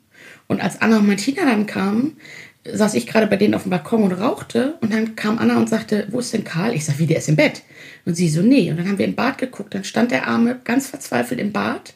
Und 0.47 0.63
als 0.63 0.81
Anna 0.81 0.99
und 0.99 1.07
Martina 1.07 1.45
dann 1.45 1.67
kamen, 1.67 2.17
saß 2.65 2.95
ich 2.95 3.07
gerade 3.07 3.27
bei 3.27 3.37
denen 3.37 3.55
auf 3.55 3.63
dem 3.63 3.71
Balkon 3.71 4.03
und 4.03 4.13
rauchte 4.13 4.77
und 4.81 4.93
dann 4.93 5.17
kam 5.17 5.39
Anna 5.39 5.57
und 5.57 5.69
sagte, 5.69 6.09
wo 6.11 6.19
ist 6.19 6.33
denn 6.33 6.45
Karl? 6.45 6.75
Ich 6.75 6.85
sag, 6.85 6.99
wie, 6.99 7.07
der 7.07 7.19
ist 7.19 7.29
im 7.29 7.37
Bett. 7.37 7.63
Und 8.05 8.15
sie 8.15 8.29
so, 8.29 8.43
nee. 8.43 8.71
Und 8.71 8.79
dann 8.79 8.89
haben 8.89 8.99
wir 8.99 9.07
im 9.07 9.15
Bad 9.15 9.39
geguckt, 9.39 9.75
dann 9.75 9.85
stand 9.85 10.11
der 10.11 10.27
Arme 10.27 10.61
ganz 10.65 10.89
verzweifelt 10.89 11.41
im 11.41 11.53
Bad, 11.53 11.95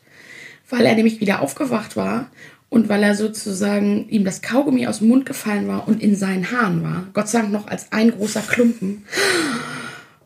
weil 0.71 0.87
er 0.87 0.95
nämlich 0.95 1.21
wieder 1.21 1.43
aufgewacht 1.43 1.97
war 1.97 2.31
und 2.69 2.89
weil 2.89 3.03
er 3.03 3.15
sozusagen 3.15 4.09
ihm 4.09 4.25
das 4.25 4.43
Kaugummi 4.43 4.87
aus 4.87 4.99
dem 4.99 5.09
Mund 5.09 5.27
gefallen 5.27 5.69
war 5.69 5.89
und 5.89 6.03
in 6.03 6.15
seinen 6.15 6.51
Haaren 6.51 6.83
war. 6.83 7.07
Gott 7.13 7.29
sei 7.29 7.41
Dank 7.41 7.53
noch 7.53 7.67
als 7.67 7.93
ein 7.93 8.13
großer 8.13 8.43
Klumpen. 8.43 9.05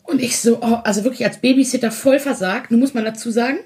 Und 0.02 0.20
ich 0.20 0.36
so, 0.38 0.58
oh, 0.60 0.80
also 0.84 1.02
wirklich 1.02 1.24
als 1.24 1.40
Babysitter 1.40 1.90
voll 1.90 2.18
versagt. 2.18 2.70
Nun 2.70 2.80
muss 2.80 2.92
man 2.92 3.06
dazu 3.06 3.30
sagen, 3.30 3.58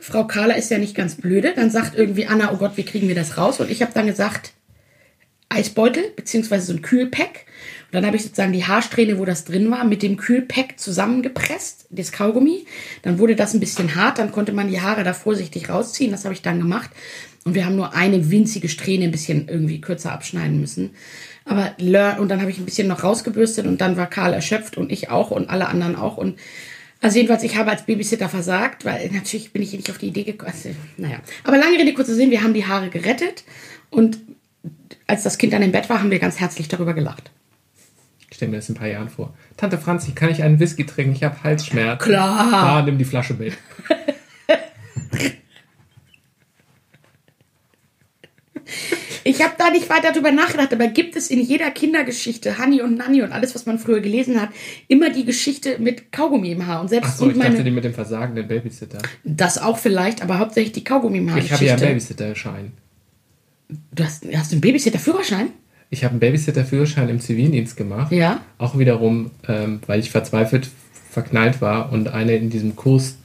Frau 0.00 0.26
Carla 0.26 0.54
ist 0.54 0.70
ja 0.70 0.78
nicht 0.78 0.96
ganz 0.96 1.14
blöde. 1.14 1.52
Dann 1.54 1.70
sagt 1.70 1.96
irgendwie 1.96 2.26
Anna, 2.26 2.52
oh 2.52 2.56
Gott, 2.56 2.76
wie 2.76 2.84
kriegen 2.84 3.06
wir 3.06 3.14
das 3.14 3.38
raus? 3.38 3.60
Und 3.60 3.70
ich 3.70 3.80
habe 3.80 3.92
dann 3.94 4.06
gesagt, 4.06 4.52
Eisbeutel 5.48 6.10
beziehungsweise 6.16 6.66
so 6.66 6.72
ein 6.72 6.82
Kühlpack. 6.82 7.46
Dann 7.94 8.04
habe 8.04 8.16
ich 8.16 8.24
sozusagen 8.24 8.52
die 8.52 8.64
Haarsträhne, 8.64 9.20
wo 9.20 9.24
das 9.24 9.44
drin 9.44 9.70
war, 9.70 9.84
mit 9.84 10.02
dem 10.02 10.16
Kühlpack 10.16 10.80
zusammengepresst, 10.80 11.86
das 11.90 12.10
Kaugummi. 12.10 12.66
Dann 13.02 13.20
wurde 13.20 13.36
das 13.36 13.54
ein 13.54 13.60
bisschen 13.60 13.94
hart, 13.94 14.18
dann 14.18 14.32
konnte 14.32 14.52
man 14.52 14.68
die 14.68 14.80
Haare 14.80 15.04
da 15.04 15.14
vorsichtig 15.14 15.68
rausziehen. 15.68 16.10
Das 16.10 16.24
habe 16.24 16.34
ich 16.34 16.42
dann 16.42 16.58
gemacht. 16.58 16.90
Und 17.44 17.54
wir 17.54 17.64
haben 17.64 17.76
nur 17.76 17.94
eine 17.94 18.32
winzige 18.32 18.68
Strähne 18.68 19.04
ein 19.04 19.12
bisschen 19.12 19.48
irgendwie 19.48 19.80
kürzer 19.80 20.10
abschneiden 20.10 20.58
müssen. 20.58 20.90
Aber 21.44 21.76
und 22.18 22.28
dann 22.28 22.40
habe 22.40 22.50
ich 22.50 22.58
ein 22.58 22.64
bisschen 22.64 22.88
noch 22.88 23.04
rausgebürstet 23.04 23.64
und 23.64 23.80
dann 23.80 23.96
war 23.96 24.10
Karl 24.10 24.32
erschöpft 24.32 24.76
und 24.76 24.90
ich 24.90 25.10
auch 25.10 25.30
und 25.30 25.48
alle 25.48 25.68
anderen 25.68 25.94
auch. 25.94 26.16
Und 26.16 26.36
also 27.00 27.16
jedenfalls, 27.18 27.44
ich 27.44 27.56
habe 27.56 27.70
als 27.70 27.86
Babysitter 27.86 28.28
versagt, 28.28 28.84
weil 28.84 29.08
natürlich 29.12 29.52
bin 29.52 29.62
ich 29.62 29.72
nicht 29.72 29.90
auf 29.90 29.98
die 29.98 30.08
Idee 30.08 30.24
gekommen. 30.24 30.50
Also, 30.52 30.70
naja. 30.96 31.20
Aber 31.44 31.58
lange 31.58 31.78
Rede, 31.78 31.94
kurzer 31.94 32.16
Sinn, 32.16 32.32
wir 32.32 32.42
haben 32.42 32.54
die 32.54 32.66
Haare 32.66 32.88
gerettet 32.88 33.44
und 33.90 34.18
als 35.06 35.22
das 35.22 35.38
Kind 35.38 35.52
dann 35.52 35.62
im 35.62 35.70
Bett 35.70 35.88
war, 35.88 36.00
haben 36.00 36.10
wir 36.10 36.18
ganz 36.18 36.40
herzlich 36.40 36.66
darüber 36.66 36.94
gelacht. 36.94 37.30
Ich 38.34 38.38
stelle 38.38 38.50
mir 38.50 38.56
das 38.56 38.68
in 38.68 38.74
ein 38.74 38.78
paar 38.78 38.88
Jahren 38.88 39.08
vor. 39.08 39.32
Tante 39.56 39.78
Franzi, 39.78 40.10
kann 40.10 40.28
ich 40.28 40.42
einen 40.42 40.58
Whisky 40.58 40.84
trinken? 40.84 41.14
Ich 41.14 41.22
habe 41.22 41.40
Halsschmerzen. 41.44 42.04
Klar. 42.04 42.52
Ah, 42.52 42.82
nimm 42.82 42.98
die 42.98 43.04
Flasche 43.04 43.34
mit. 43.34 43.52
Ich 49.26 49.42
habe 49.42 49.54
da 49.56 49.70
nicht 49.70 49.88
weiter 49.88 50.12
drüber 50.12 50.32
nachgedacht, 50.32 50.72
aber 50.72 50.88
gibt 50.88 51.16
es 51.16 51.30
in 51.30 51.40
jeder 51.40 51.70
Kindergeschichte, 51.70 52.58
Hanni 52.58 52.82
und 52.82 52.98
Nanni 52.98 53.22
und 53.22 53.32
alles, 53.32 53.54
was 53.54 53.66
man 53.66 53.78
früher 53.78 54.00
gelesen 54.00 54.40
hat, 54.40 54.50
immer 54.88 55.10
die 55.10 55.24
Geschichte 55.24 55.78
mit 55.78 56.12
Kaugummi 56.12 56.50
im 56.50 56.66
Haar. 56.66 56.80
Und 56.80 56.88
selbst 56.88 57.12
Achso, 57.12 57.24
und 57.24 57.36
ich 57.36 57.38
dachte 57.38 57.64
die 57.64 57.70
mit 57.70 57.84
dem 57.84 57.94
versagenden 57.94 58.48
Babysitter. 58.48 58.98
das 59.22 59.58
auch 59.58 59.78
vielleicht, 59.78 60.22
aber 60.22 60.38
hauptsächlich 60.40 60.72
die 60.72 60.84
Kaugummi 60.84 61.18
im 61.18 61.30
Haar. 61.30 61.38
Ich 61.38 61.52
habe 61.52 61.64
ja 61.64 61.74
einen 61.74 61.82
Babysitter-Schein. 61.82 62.72
Du 63.92 64.04
hast, 64.04 64.26
hast 64.34 64.50
du 64.50 64.56
einen 64.56 64.60
Babysitter-Führerschein? 64.60 65.52
Ich 65.90 66.02
habe 66.04 66.12
einen 66.12 66.20
Babysitter-Führerschein 66.20 67.08
im 67.08 67.20
Zivildienst 67.20 67.76
gemacht. 67.76 68.10
Ja. 68.12 68.40
Auch 68.58 68.78
wiederum, 68.78 69.30
ähm, 69.48 69.80
weil 69.86 70.00
ich 70.00 70.10
verzweifelt 70.10 70.68
verknallt 71.10 71.60
war 71.60 71.92
und 71.92 72.08
eine 72.08 72.34
in 72.36 72.50
diesem 72.50 72.74
Kurs 72.74 73.16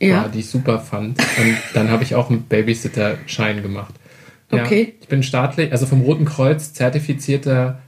Ja. 0.00 0.22
war, 0.22 0.28
die 0.28 0.40
ich 0.40 0.50
super 0.50 0.80
fand. 0.80 1.18
Und 1.20 1.56
dann 1.74 1.90
habe 1.90 2.02
ich 2.02 2.14
auch 2.16 2.28
einen 2.30 2.42
Babysitter-Schein 2.42 3.62
gemacht. 3.62 3.94
Ja, 4.50 4.64
Okay. 4.64 4.94
Ich 5.00 5.08
bin 5.08 5.22
staatlich, 5.22 5.70
also 5.72 5.86
vom 5.86 6.00
Roten 6.02 6.24
Kreuz 6.24 6.72
zertifizierter 6.72 7.78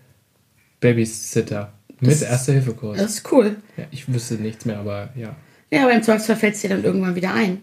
Babysitter. 0.81 1.73
Mit 2.01 2.23
Erste-Hilfe-Kurs. 2.23 2.97
Das 2.99 3.15
ist 3.15 3.33
cool. 3.33 3.57
Ja, 3.77 3.85
ich 3.91 4.13
wüsste 4.13 4.35
nichts 4.35 4.65
mehr, 4.65 4.79
aber 4.79 5.09
ja. 5.17 5.35
Ja, 5.71 5.83
aber 5.83 5.93
im 5.93 6.03
Zweifelsfall 6.03 6.37
fällt 6.37 6.55
es 6.55 6.61
dir 6.63 6.71
dann 6.71 6.85
irgendwann 6.85 7.17
wieder 7.17 7.35
ein. 7.35 7.59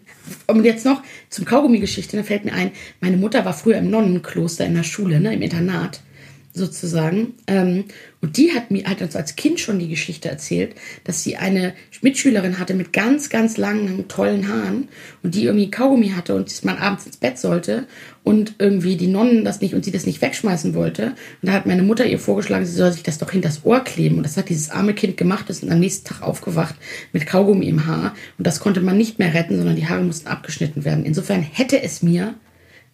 Und 0.47 0.63
jetzt 0.65 0.85
noch 0.85 1.01
zum 1.29 1.45
Kaugummi-Geschichte, 1.45 2.17
da 2.17 2.23
fällt 2.23 2.43
mir 2.43 2.53
ein, 2.53 2.71
meine 2.99 3.15
Mutter 3.17 3.45
war 3.45 3.53
früher 3.53 3.77
im 3.77 3.89
Nonnenkloster 3.89 4.65
in 4.65 4.75
der 4.75 4.83
Schule, 4.83 5.19
ne, 5.21 5.33
im 5.33 5.41
Internat 5.41 6.01
sozusagen. 6.55 7.33
Ähm, 7.47 7.85
und 8.21 8.37
die 8.37 8.53
hat 8.53 8.71
mir 8.71 8.85
hat 8.85 9.01
uns 9.01 9.15
als 9.15 9.35
Kind 9.35 9.59
schon 9.59 9.77
die 9.77 9.89
Geschichte 9.89 10.29
erzählt, 10.29 10.73
dass 11.03 11.21
sie 11.21 11.35
eine 11.35 11.73
Mitschülerin 12.01 12.57
hatte 12.57 12.73
mit 12.73 12.93
ganz, 12.93 13.29
ganz 13.29 13.57
langen, 13.57 14.07
tollen 14.07 14.47
Haaren 14.47 14.87
und 15.21 15.35
die 15.35 15.43
irgendwie 15.43 15.69
Kaugummi 15.69 16.09
hatte 16.09 16.33
und 16.33 16.49
dass 16.49 16.63
man 16.63 16.77
abends 16.77 17.05
ins 17.05 17.17
Bett 17.17 17.37
sollte 17.37 17.87
und 18.23 18.55
irgendwie 18.57 18.95
die 18.95 19.07
Nonnen 19.07 19.45
das 19.45 19.61
nicht 19.61 19.75
und 19.75 19.85
sie 19.85 19.91
das 19.91 20.05
nicht 20.07 20.21
wegschmeißen 20.21 20.73
wollte. 20.73 21.07
Und 21.41 21.49
da 21.49 21.51
hat 21.51 21.67
meine 21.67 21.83
Mutter 21.83 22.05
ihr 22.05 22.17
vorgeschlagen, 22.17 22.65
sie 22.65 22.73
soll 22.73 22.91
sich 22.91 23.03
das 23.03 23.19
doch 23.19 23.29
hinters 23.29 23.61
Ohr 23.63 23.81
kleben. 23.81 24.17
Und 24.17 24.23
das 24.23 24.37
hat 24.37 24.49
dieses 24.49 24.71
arme 24.71 24.95
Kind 24.95 25.17
gemacht, 25.17 25.49
ist 25.49 25.69
am 25.69 25.79
nächsten 25.79 26.07
Tag 26.07 26.23
aufgewacht 26.23 26.75
mit 27.13 27.27
Kaugummi 27.27 27.67
im 27.67 27.85
Haar. 27.85 28.15
Und 28.37 28.47
das 28.47 28.59
konnte 28.59 28.81
man 28.81 28.97
nicht 28.97 29.19
mehr 29.19 29.33
retten, 29.33 29.57
sondern 29.57 29.75
die 29.75 29.87
Haare 29.87 30.03
mussten 30.03 30.27
abgeschnitten 30.27 30.85
werden. 30.85 31.05
Insofern 31.05 31.43
hätte 31.43 31.81
es 31.83 32.01
mir 32.01 32.33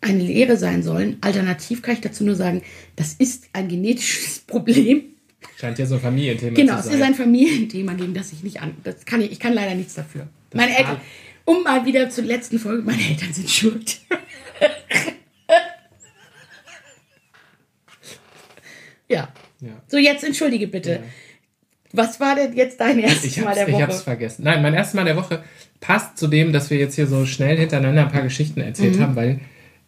eine 0.02 0.20
Lehre 0.24 0.58
sein 0.58 0.84
sollen. 0.84 1.18
Alternativ 1.22 1.82
kann 1.82 1.94
ich 1.96 2.02
dazu 2.02 2.24
nur 2.24 2.36
sagen, 2.36 2.62
das 2.96 3.14
ist 3.14 3.46
ein 3.54 3.68
genetisches 3.68 4.40
Problem. 4.48 5.04
Scheint 5.60 5.80
ja 5.80 5.86
so 5.86 5.96
ein 5.96 6.02
Familienthema 6.02 6.56
Genau, 6.56 6.74
zu 6.74 6.80
es 6.80 6.86
sein. 6.86 6.96
ist 6.96 7.02
ein 7.04 7.16
Familienthema, 7.16 7.94
gegen 7.94 8.14
das 8.14 8.32
ich 8.34 8.44
nicht 8.44 8.62
an. 8.62 8.76
Das 8.84 9.06
kann 9.06 9.22
ich, 9.22 9.32
ich 9.32 9.40
kann 9.40 9.54
leider 9.54 9.76
nichts 9.76 9.94
dafür. 9.94 10.28
meine 10.54 10.72
kann- 10.74 10.78
Eltern, 10.82 11.02
um 11.46 11.64
mal 11.64 11.86
wieder 11.86 12.10
zur 12.10 12.24
letzten 12.26 12.60
Folge, 12.60 12.84
meine 12.84 13.02
Eltern 13.08 13.32
sind 13.34 13.50
schuld. 13.50 14.00
ja. 19.08 19.30
Ja. 19.60 19.70
So, 19.88 19.98
jetzt 19.98 20.24
entschuldige 20.24 20.68
bitte. 20.68 21.02
Was 21.94 22.20
war 22.20 22.36
denn 22.36 22.56
jetzt 22.56 22.80
dein 22.80 23.00
erstes 23.00 23.26
Ich 23.38 23.42
Mal 23.44 23.54
der 23.54 23.68
ich 23.68 23.74
Woche? 23.74 23.84
hab's 23.84 24.02
vergessen. 24.04 24.44
Nein, 24.44 24.62
mein 24.62 24.74
erstes 24.74 24.94
Mal 24.96 25.04
der 25.06 25.18
Woche 25.18 25.44
passt 25.82 26.18
zu 26.18 26.28
dem, 26.28 26.54
dass 26.54 26.70
wir 26.70 26.78
jetzt 26.78 26.96
hier 26.96 27.06
so 27.08 27.26
schnell 27.26 27.58
hintereinander 27.58 28.04
ein 28.06 28.12
paar 28.12 28.22
Geschichten 28.24 28.62
erzählt 28.62 28.96
Mhm. 28.96 29.02
haben, 29.02 29.16
weil 29.16 29.40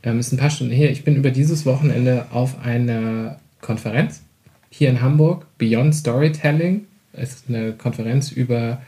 ähm, 0.04 0.20
ist 0.20 0.32
ein 0.32 0.38
paar 0.38 0.50
Stunden 0.50 0.74
her. 0.74 0.92
Ich 0.92 1.04
bin 1.04 1.16
über 1.16 1.32
dieses 1.32 1.66
Wochenende 1.66 2.28
auf 2.32 2.64
einer 2.64 3.40
Konferenz 3.62 4.22
hier 4.70 4.90
in 4.90 5.02
Hamburg, 5.02 5.46
Beyond 5.58 5.96
Storytelling. 5.96 6.86
Es 7.14 7.36
ist 7.36 7.50
eine 7.50 7.74
Konferenz 7.74 8.32
über 8.32 8.82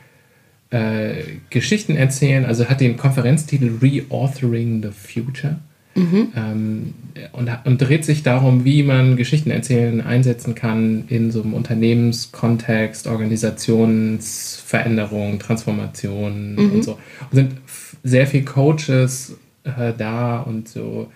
äh, 0.70 1.22
Geschichten 1.50 1.96
erzählen, 1.96 2.44
also 2.44 2.68
hat 2.68 2.80
den 2.80 2.96
Konferenztitel 2.96 3.78
Reauthoring 3.80 4.82
the 4.82 4.90
Future. 4.90 5.58
Ähm, 6.36 6.92
und, 7.32 7.50
und 7.64 7.80
dreht 7.80 8.04
sich 8.04 8.22
darum, 8.22 8.66
wie 8.66 8.82
man 8.82 9.16
Geschichten 9.16 9.50
erzählen 9.50 10.02
einsetzen 10.02 10.54
kann 10.54 11.04
in 11.08 11.30
so 11.30 11.42
einem 11.42 11.54
Unternehmenskontext, 11.54 13.06
Organisationsveränderung, 13.06 15.38
Transformation 15.38 16.58
und 16.58 16.84
so. 16.84 16.98
Und 17.30 17.32
sind 17.32 17.52
sehr 18.04 18.26
viele 18.26 18.44
Coaches 18.44 19.38
äh, 19.66 19.92
da 19.96 20.40
und 20.40 20.68
so 20.68 21.10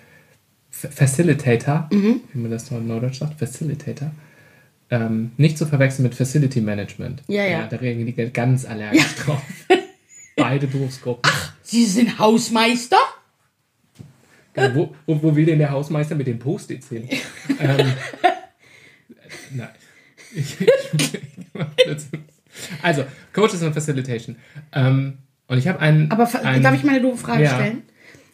F 0.72 0.94
Facilitator, 0.94 1.88
wie 1.90 2.38
man 2.38 2.50
das 2.50 2.66
so 2.66 2.76
in 2.76 2.86
Neudeutsch 2.86 3.18
sagt, 3.18 3.38
Facilitator. 3.38 4.12
Ähm, 4.92 5.32
nicht 5.36 5.56
zu 5.56 5.66
verwechseln 5.66 6.02
mit 6.04 6.14
Facility 6.14 6.60
Management. 6.60 7.22
Ja, 7.28 7.44
ja. 7.44 7.66
da 7.66 7.76
reagieren 7.76 8.06
die 8.06 8.32
ganz 8.32 8.64
allergisch 8.64 9.14
drauf. 9.16 9.42
Beide 10.36 10.66
Berufsgruppen. 10.66 11.30
Sie 11.62 11.84
sind 11.84 12.18
Hausmeister? 12.18 12.96
Äh, 14.54 14.70
wo, 14.74 14.94
wo, 15.06 15.22
wo 15.22 15.36
will 15.36 15.46
denn 15.46 15.58
der 15.60 15.70
Hausmeister 15.70 16.16
mit 16.16 16.26
den 16.26 16.40
Post-its 16.40 16.88
hin? 16.88 17.08
ähm, 17.60 17.92
nein. 19.52 19.68
Ich, 20.34 20.56
ich, 20.60 21.12
also, 22.82 23.04
Coaches 23.32 23.62
und 23.62 23.72
Facilitation. 23.72 24.36
Ähm, 24.72 25.18
und 25.46 25.58
ich 25.58 25.68
habe 25.68 25.80
einen. 25.80 26.10
Aber 26.10 26.28
einen, 26.44 26.62
darf 26.62 26.74
ich 26.74 26.84
mal 26.84 26.92
eine 26.92 27.02
doofe 27.02 27.18
Frage 27.18 27.44
Ja. 27.44 27.54
stellen? 27.54 27.82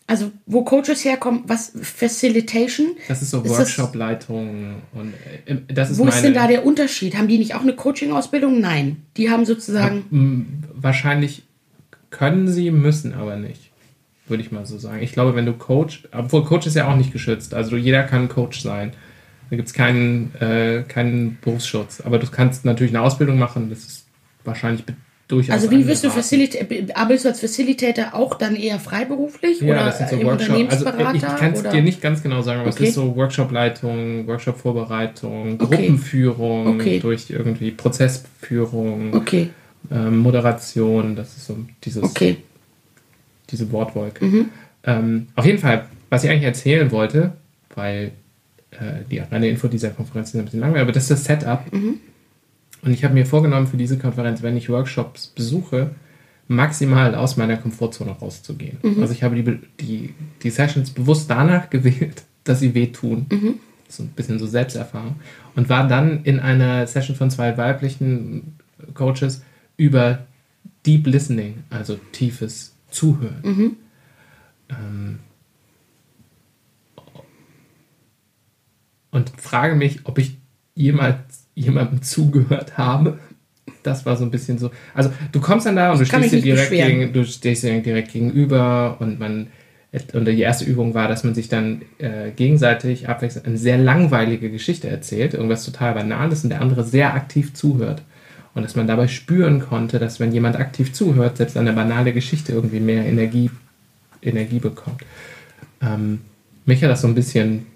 Also, 0.09 0.31
wo 0.47 0.63
Coaches 0.63 1.05
herkommen, 1.05 1.43
was 1.47 1.73
Facilitation? 1.83 2.97
Das 3.09 3.23
ist 3.23 3.31
so 3.33 3.45
Workshop-Leitung 3.49 4.77
und 4.93 5.15
äh, 5.47 5.57
das 5.67 5.91
ist 5.91 5.99
Wo 5.99 6.05
meine. 6.05 6.15
ist 6.15 6.23
denn 6.23 6.35
da 6.35 6.47
der 6.47 6.65
Unterschied? 6.65 7.17
Haben 7.17 7.27
die 7.27 7.39
nicht 7.39 7.57
auch 7.57 7.63
eine 7.63 7.75
Coaching-Ausbildung? 7.75 8.61
Nein. 8.61 9.03
Die 9.17 9.31
haben 9.31 9.45
sozusagen. 9.45 10.05
M, 10.13 10.47
Wahrscheinlich 10.75 11.43
können 12.11 12.47
sie, 12.49 12.71
müssen 12.71 13.15
aber 13.15 13.37
nicht. 13.37 13.71
Würde 14.29 14.43
ich 14.43 14.53
mal 14.53 14.65
so 14.65 14.79
sagen. 14.79 15.03
Ich 15.03 15.13
glaube, 15.13 15.35
wenn 15.35 15.47
du 15.47 15.53
Coach, 15.55 16.05
obwohl 16.13 16.45
Coach 16.45 16.67
ist 16.67 16.75
ja 16.77 16.89
auch 16.89 16.97
nicht 16.97 17.13
geschützt. 17.13 17.55
Also 17.55 17.77
jeder 17.77 18.05
kann 18.05 18.29
Coach 18.29 18.61
sein. 18.61 18.93
Da 19.51 19.57
gibt 19.57 19.69
es 19.69 19.75
keinen, 19.75 20.35
äh, 20.37 20.85
keinen 20.87 21.39
Berufsschutz. 21.41 22.01
Aber 22.01 22.19
du 22.19 22.27
kannst 22.29 22.65
natürlich 22.65 22.93
eine 22.95 23.03
Ausbildung 23.03 23.39
machen. 23.39 23.71
Das 23.71 23.81
ist 23.81 24.07
wahrscheinlich 24.45 24.85
durchaus. 25.29 25.55
Also, 25.55 25.71
wie 25.71 25.87
wirst 25.87 26.05
du. 26.05 26.11
Facilitator? 26.11 26.97
Arbeitest 26.97 27.25
du 27.25 27.29
als 27.31 27.41
Facilitator 27.41 28.15
auch 28.15 28.35
dann 28.39 28.57
eher 28.57 28.79
freiberuflich? 28.79 29.61
Ja, 29.61 29.75
oder 29.75 29.85
das 29.87 29.99
sind 29.99 30.11
so 30.11 30.17
im 30.17 30.27
Workshop. 30.27 30.51
Also 30.51 30.63
ich 30.63 30.69
Unternehmensberater? 30.87 31.37
kann 31.39 31.53
es 31.53 31.63
dir 31.63 31.83
nicht 31.83 32.01
ganz 32.01 32.23
genau 32.23 32.43
sagen, 32.43 32.61
aber 32.61 32.71
Okay. 32.71 32.85
es 32.85 32.89
ist 32.91 32.95
so 32.95 33.15
Workshop-Leitung, 33.17 34.27
Workshop-Vorbereitung, 34.27 35.55
Okay. 35.61 35.77
Gruppenführung 35.77 36.67
Okay. 36.81 37.01
durch 37.01 37.31
irgendwie 37.31 37.71
Prozessführung, 37.73 39.15
Okay, 39.15 39.51
ähm, 39.91 40.19
Moderation. 40.19 41.17
Das 41.17 41.37
ist 41.37 41.47
so 41.47 41.57
dieses, 41.85 42.03
diese 43.51 43.73
Wortwolke. 43.73 44.25
Mhm. 44.25 44.49
Ähm, 44.85 45.27
auf 45.35 45.45
jeden 45.45 45.59
Fall, 45.59 45.87
was 46.11 46.25
ich 46.25 46.31
eigentlich 46.31 46.45
erzählen 46.45 46.91
wollte, 46.93 47.33
weil 47.75 48.13
äh, 48.71 49.03
die 49.11 49.19
reine 49.19 49.49
Info 49.49 49.69
dieser 49.69 49.91
Konferenz 49.91 50.29
ist 50.31 50.37
ein 50.37 50.45
bisschen 50.45 50.61
langweilig, 50.61 50.83
aber 50.83 50.93
das 50.93 51.05
ist 51.05 51.11
das 51.11 51.25
Setup. 51.25 51.73
Mhm. 51.73 52.01
Und 52.87 52.93
ich 52.93 53.03
habe 53.03 53.15
mir 53.15 53.27
vorgenommen 53.27 53.67
für 53.67 53.77
diese 53.77 53.99
Konferenz, 53.99 54.43
wenn 54.43 54.57
ich 54.57 54.69
Workshops 54.69 55.27
besuche, 55.27 55.91
maximal 56.47 57.17
aus 57.17 57.37
meiner 57.37 57.57
Komfortzone 57.57 58.13
rauszugehen. 58.13 58.79
Mhm. 58.81 59.03
Also 59.03 59.13
ich 59.13 59.25
habe 59.25 59.35
die, 59.35 59.59
die, 59.81 60.15
die 60.45 60.51
Sessions 60.51 60.93
bewusst 60.93 61.29
danach 61.29 61.69
gewählt, 61.71 62.23
dass 62.45 62.61
sie 62.61 62.75
wehtun. 62.75 63.27
Mhm. 63.29 63.55
So 63.89 64.05
ein 64.05 64.11
bisschen 64.11 64.39
so 64.39 64.47
Selbsterfahrung. 64.47 65.17
Und 65.57 65.69
war 65.69 65.89
dann 65.89 66.23
in 66.23 66.39
einer 66.39 66.87
Session 66.87 67.17
von 67.17 67.29
zwei 67.29 67.59
weiblichen 67.59 68.55
Coaches 68.95 69.43
über 69.77 70.21
Deep 70.87 71.09
Listening, 71.09 71.65
also 71.71 71.99
tiefes 72.13 72.77
Zuhören. 72.93 73.41
Mhm. 73.43 73.77
Ähm, 74.69 75.19
und 79.11 79.33
frage 79.41 79.75
mich, 79.75 80.01
ob 80.05 80.19
ich 80.19 80.37
jemals 80.77 81.46
jemandem 81.57 82.03
zugehört 82.03 82.79
habe. 82.79 83.19
Das 83.83 84.07
war 84.07 84.17
so 84.17 84.25
ein 84.25 84.31
bisschen 84.31 84.59
so. 84.59 84.71
Also 84.95 85.11
du 85.33 85.41
kommst 85.41 85.67
dann 85.67 85.75
da 85.75 85.91
und 85.91 85.99
du 85.99 86.07
stehst, 86.07 86.33
dir 86.33 86.43
direkt 86.43 86.71
gegen, 86.71 87.13
du 87.13 87.25
stehst 87.25 87.65
dir 87.65 87.81
direkt 87.81 88.13
gegenüber 88.13 88.97
und 89.01 89.19
man 89.19 89.49
und 90.13 90.27
die 90.27 90.41
erste 90.41 90.65
Übung 90.65 90.93
war, 90.95 91.09
dass 91.09 91.25
man 91.25 91.35
sich 91.35 91.49
dann 91.49 91.83
äh, 91.99 92.31
gegenseitig 92.35 93.09
abwechselnd 93.09 93.47
eine 93.47 93.57
sehr 93.57 93.79
langweilige 93.79 94.51
Geschichte 94.51 94.89
erzählt, 94.89 95.33
irgendwas 95.33 95.65
total 95.65 95.95
Banales 95.95 96.45
und 96.45 96.51
der 96.51 96.61
andere 96.61 96.85
sehr 96.85 97.15
aktiv 97.15 97.55
zuhört. 97.55 98.03
Und 98.55 98.63
dass 98.63 98.75
man 98.75 98.87
dabei 98.87 99.09
spüren 99.09 99.61
konnte, 99.61 99.99
dass 99.99 100.21
wenn 100.21 100.33
jemand 100.33 100.57
aktiv 100.57 100.93
zuhört, 100.93 101.37
selbst 101.37 101.57
eine 101.57 101.73
banale 101.73 102.13
Geschichte 102.13 102.53
irgendwie 102.53 102.81
mehr 102.81 103.07
Energie, 103.07 103.51
Energie 104.23 104.59
bekommt. 104.59 105.03
Ähm, 105.81 106.21
mich 106.65 106.83
hat 106.83 106.91
das 106.91 107.03
so 107.03 107.09
ein 107.09 107.15
bisschen, 107.15 107.67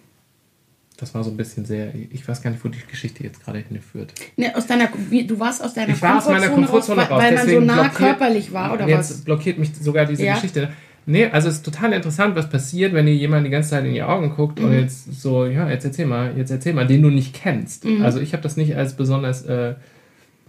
das 1.00 1.14
war 1.14 1.24
so 1.24 1.30
ein 1.30 1.36
bisschen 1.36 1.64
sehr, 1.64 1.92
ich 2.10 2.26
weiß 2.28 2.42
gar 2.42 2.50
nicht, 2.50 2.64
wo 2.64 2.68
die 2.68 2.78
Geschichte 2.90 3.24
jetzt 3.24 3.42
gerade 3.44 3.58
hinführt. 3.60 4.12
Ne, 4.36 4.54
aus 4.54 4.66
deiner, 4.66 4.88
du 5.26 5.38
warst 5.40 5.62
aus 5.64 5.72
deiner 5.74 5.94
Ich 5.94 6.02
war 6.02 6.18
aus 6.18 6.28
meiner 6.28 6.48
Komfortzone 6.50 7.02
raus, 7.02 7.10
raus, 7.10 7.22
weil, 7.22 7.34
weil 7.36 7.44
man 7.46 7.48
so 7.48 7.60
nah 7.60 7.74
blockiert- 7.84 7.94
körperlich 7.96 8.52
war 8.52 8.72
oder 8.74 8.86
jetzt 8.88 9.10
was? 9.10 9.20
blockiert 9.22 9.58
mich 9.58 9.70
sogar 9.80 10.04
diese 10.06 10.24
Ja. 10.24 10.34
Geschichte. 10.34 10.68
Nee, 11.06 11.26
also 11.26 11.48
es 11.48 11.54
ist 11.56 11.62
total 11.64 11.94
interessant, 11.94 12.36
was 12.36 12.50
passiert, 12.50 12.92
wenn 12.92 13.06
dir 13.06 13.14
jemand 13.14 13.46
die 13.46 13.50
ganze 13.50 13.70
Zeit 13.70 13.84
in 13.86 13.94
die 13.94 14.02
Augen 14.02 14.30
guckt 14.36 14.58
Mhm. 14.60 14.66
und 14.66 14.72
jetzt 14.74 15.20
so, 15.20 15.46
ja, 15.46 15.68
jetzt 15.70 15.84
erzähl 15.86 16.06
mal, 16.06 16.36
jetzt 16.36 16.50
erzähl 16.50 16.74
mal, 16.74 16.86
den 16.86 17.00
du 17.02 17.08
nicht 17.08 17.34
kennst. 17.34 17.86
Mhm. 17.86 18.02
Also 18.02 18.20
ich 18.20 18.32
habe 18.34 18.42
das 18.42 18.56
nicht 18.58 18.76
als 18.76 18.94
besonders 18.94 19.42
äh, 19.46 19.74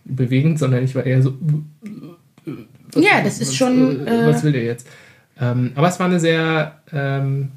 bewegend, 0.03 0.59
sondern 0.59 0.83
ich 0.83 0.93
war 0.93 1.05
eher 1.05 1.21
so, 1.21 1.33
Ja, 2.95 3.21
das 3.23 3.39
ist 3.39 3.49
was, 3.49 3.55
schon. 3.55 4.05
äh, 4.05 4.27
was 4.27 4.41
Äh, 4.41 4.43
will 4.43 4.51
der 4.51 4.63
jetzt? 4.65 4.87
Ähm, 5.39 5.71
aber 5.75 5.87
es 5.87 5.99
war 5.99 6.07
eine 6.07 6.19
sehr, 6.19 6.81
ähm, 6.91 7.51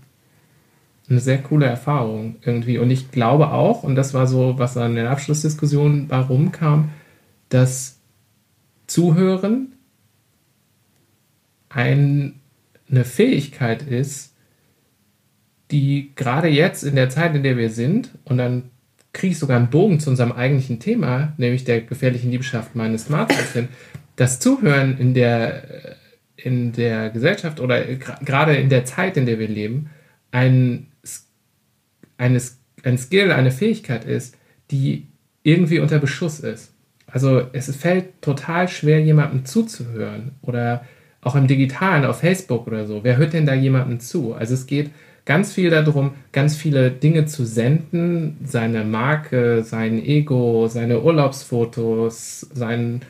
eine 1.09 1.21
sehr 1.21 1.39
coole 1.39 1.67
Erfahrung 1.67 2.37
irgendwie. 2.43 2.79
Und 2.79 2.91
ich 2.91 3.11
glaube 3.11 3.53
auch, 3.53 3.83
und 3.83 3.95
das 3.95 4.15
war 4.15 4.27
so, 4.27 4.59
was 4.59 4.77
an 4.77 4.95
der 4.95 5.11
Abschlussdiskussion 5.11 6.09
bei 6.09 6.19
rumkam, 6.19 6.91
dass 7.49 7.99
Zuhören 8.87 9.73
ein, 11.69 12.41
eine 12.91 13.05
Fähigkeit 13.05 13.83
ist, 13.83 14.35
die 15.71 16.13
gerade 16.15 16.49
jetzt 16.49 16.85
in 16.85 16.95
der 16.95 17.11
Zeit, 17.11 17.35
in 17.35 17.43
der 17.43 17.57
wir 17.57 17.71
sind, 17.71 18.11
und 18.25 18.39
dann 18.39 18.71
kriege 19.13 19.33
ich 19.33 19.39
sogar 19.39 19.57
einen 19.57 19.71
Bogen 19.71 20.01
zu 20.01 20.11
unserem 20.11 20.33
eigentlichen 20.33 20.81
Thema, 20.81 21.33
nämlich 21.37 21.65
der 21.65 21.81
gefährlichen 21.81 22.31
Liebschaft 22.31 22.75
meines 22.75 23.07
Smartphones 23.07 23.53
hin, 23.53 23.69
das 24.17 24.41
Zuhören 24.41 24.99
in 24.99 25.15
der, 25.15 25.87
äh, 25.87 25.95
in 26.37 26.73
der 26.73 27.11
Gesellschaft 27.11 27.61
oder 27.61 27.83
gerade 27.85 28.57
in 28.57 28.69
der 28.69 28.85
Zeit, 28.85 29.17
in 29.17 29.27
der 29.27 29.39
wir 29.39 29.49
leben, 29.49 29.91
ein, 30.31 30.89
eine, 32.25 32.41
ein 32.83 32.99
Skill, 32.99 33.33
eine 33.33 33.51
Fähigkeit 33.51 34.05
ist, 34.05 34.37
die 34.71 35.07
irgendwie 35.43 35.79
unter 35.79 35.99
Beschuss 35.99 36.41
ist. 36.41 36.73
Also 37.07 37.43
es 37.53 37.75
fällt 37.77 38.23
total 38.23 38.69
schwer, 38.69 39.01
jemandem 39.01 39.45
zuzuhören 39.45 40.33
oder 40.43 40.85
auch 41.21 41.37
im 41.37 41.47
Digitalen, 41.47 42.05
auf 42.05 42.21
Facebook 42.21 42.67
oder 42.67 42.87
so. 42.87 43.05
Wer 43.05 43.17
hört 43.17 43.33
denn 43.33 43.47
da 43.47 43.55
jemandem 43.55 44.01
zu? 44.01 44.35
Also 44.35 44.55
es 44.55 44.67
geht 44.67 44.91
ganz 45.25 45.53
viel 45.53 45.71
darum, 45.71 46.13
ganz 46.33 46.57
viele 46.57 46.91
Dinge 46.91 47.27
zu 47.27 47.45
senden, 47.45 48.39
seine 48.45 48.85
Marke, 48.85 49.63
sein 49.65 50.05
Ego, 50.05 50.67
seine 50.69 51.03
Urlaubsfotos, 51.03 52.41
sein, 52.53 53.01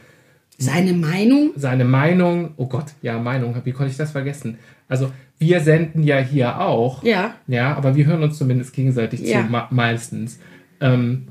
seine 0.58 0.92
Meinung. 0.92 1.52
seine 1.56 1.84
Meinung. 1.84 2.52
Oh 2.56 2.66
Gott, 2.66 2.86
ja, 3.02 3.18
Meinung, 3.18 3.56
wie 3.64 3.72
konnte 3.72 3.90
ich 3.90 3.96
das 3.96 4.12
vergessen? 4.12 4.58
Also 4.88 5.10
wir 5.38 5.60
senden 5.60 6.02
ja 6.02 6.18
hier 6.18 6.60
auch. 6.60 7.02
Ja. 7.02 7.34
Ja, 7.46 7.74
aber 7.76 7.96
wir 7.96 8.06
hören 8.06 8.22
uns 8.22 8.38
zumindest 8.38 8.72
gegenseitig 8.74 9.20
Ja. 9.20 9.46
zu, 9.46 9.74
meistens. 9.74 10.38
Ähm, 10.80 11.28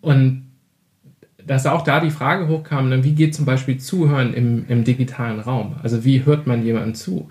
und 0.00 0.44
dass 1.44 1.66
auch 1.66 1.82
da 1.82 2.00
die 2.00 2.10
Frage 2.10 2.48
hochkam, 2.48 2.88
ne, 2.88 3.04
wie 3.04 3.12
geht 3.12 3.34
zum 3.34 3.44
Beispiel 3.44 3.78
Zuhören 3.78 4.34
im, 4.34 4.64
im 4.68 4.84
digitalen 4.84 5.38
Raum? 5.40 5.76
Also 5.82 6.04
wie 6.04 6.24
hört 6.24 6.46
man 6.46 6.64
jemandem 6.64 6.94
zu? 6.94 7.28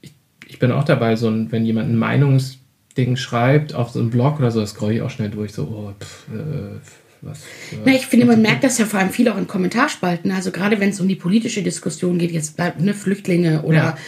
Ich, 0.00 0.14
ich 0.46 0.58
bin 0.58 0.72
auch 0.72 0.84
dabei, 0.84 1.16
so 1.16 1.28
ein, 1.28 1.52
wenn 1.52 1.66
jemand 1.66 1.90
ein 1.90 1.96
Meinungsding 1.98 3.16
schreibt 3.16 3.74
auf 3.74 3.90
so 3.90 4.00
einem 4.00 4.10
Blog 4.10 4.38
oder 4.38 4.50
so, 4.50 4.60
das 4.60 4.70
scroll 4.70 4.92
ich 4.92 5.02
auch 5.02 5.10
schnell 5.10 5.30
durch, 5.30 5.52
so, 5.52 5.64
oh, 5.64 5.92
pff, 6.02 6.28
äh, 6.32 6.78
was. 7.22 7.38
äh, 7.72 7.76
Na, 7.84 7.92
ich 7.92 8.06
finde, 8.06 8.26
man 8.26 8.42
merkt 8.42 8.64
das 8.64 8.78
ja 8.78 8.84
vor 8.84 9.00
allem 9.00 9.10
viel 9.10 9.28
auch 9.28 9.36
in 9.38 9.46
Kommentarspalten. 9.46 10.30
Also 10.32 10.50
gerade 10.50 10.80
wenn 10.80 10.90
es 10.90 11.00
um 11.00 11.08
die 11.08 11.16
politische 11.16 11.62
Diskussion 11.62 12.18
geht, 12.18 12.32
jetzt 12.32 12.56
bleibt 12.56 12.80
ne, 12.80 12.94
Flüchtlinge 12.94 13.62
oder 13.62 13.76
Ja. 13.76 13.98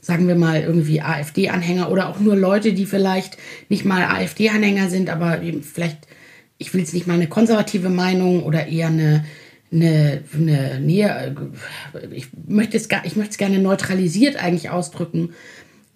sagen 0.00 0.28
wir 0.28 0.34
mal 0.36 0.62
irgendwie 0.62 1.00
AfD-Anhänger 1.00 1.90
oder 1.90 2.08
auch 2.08 2.20
nur 2.20 2.36
Leute, 2.36 2.72
die 2.72 2.86
vielleicht 2.86 3.36
nicht 3.68 3.84
mal 3.84 4.04
AfD-Anhänger 4.04 4.88
sind, 4.90 5.10
aber 5.10 5.42
eben 5.42 5.62
vielleicht, 5.62 6.06
ich 6.58 6.72
will 6.72 6.80
jetzt 6.80 6.94
nicht 6.94 7.06
mal 7.06 7.14
eine 7.14 7.28
konservative 7.28 7.88
Meinung 7.90 8.42
oder 8.42 8.66
eher 8.68 8.88
eine 8.88 9.24
eine, 9.72 10.22
eine 10.32 10.80
Nähe, 10.80 11.34
ich 12.12 12.28
möchte 12.46 12.76
es 12.76 12.88
gar, 12.88 13.04
ich 13.04 13.16
möchte 13.16 13.32
es 13.32 13.36
gerne 13.36 13.58
neutralisiert 13.58 14.36
eigentlich 14.36 14.70
ausdrücken, 14.70 15.30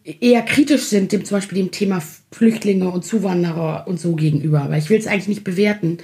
eher 0.02 0.42
kritisch 0.42 0.84
sind 0.84 1.12
dem 1.12 1.24
zum 1.24 1.36
Beispiel 1.36 1.58
dem 1.58 1.70
Thema 1.70 2.02
Flüchtlinge 2.32 2.90
und 2.90 3.04
Zuwanderer 3.04 3.84
und 3.86 4.00
so 4.00 4.16
gegenüber. 4.16 4.62
Aber 4.62 4.76
ich 4.76 4.90
will 4.90 4.98
es 4.98 5.06
eigentlich 5.06 5.28
nicht 5.28 5.44
bewerten. 5.44 5.98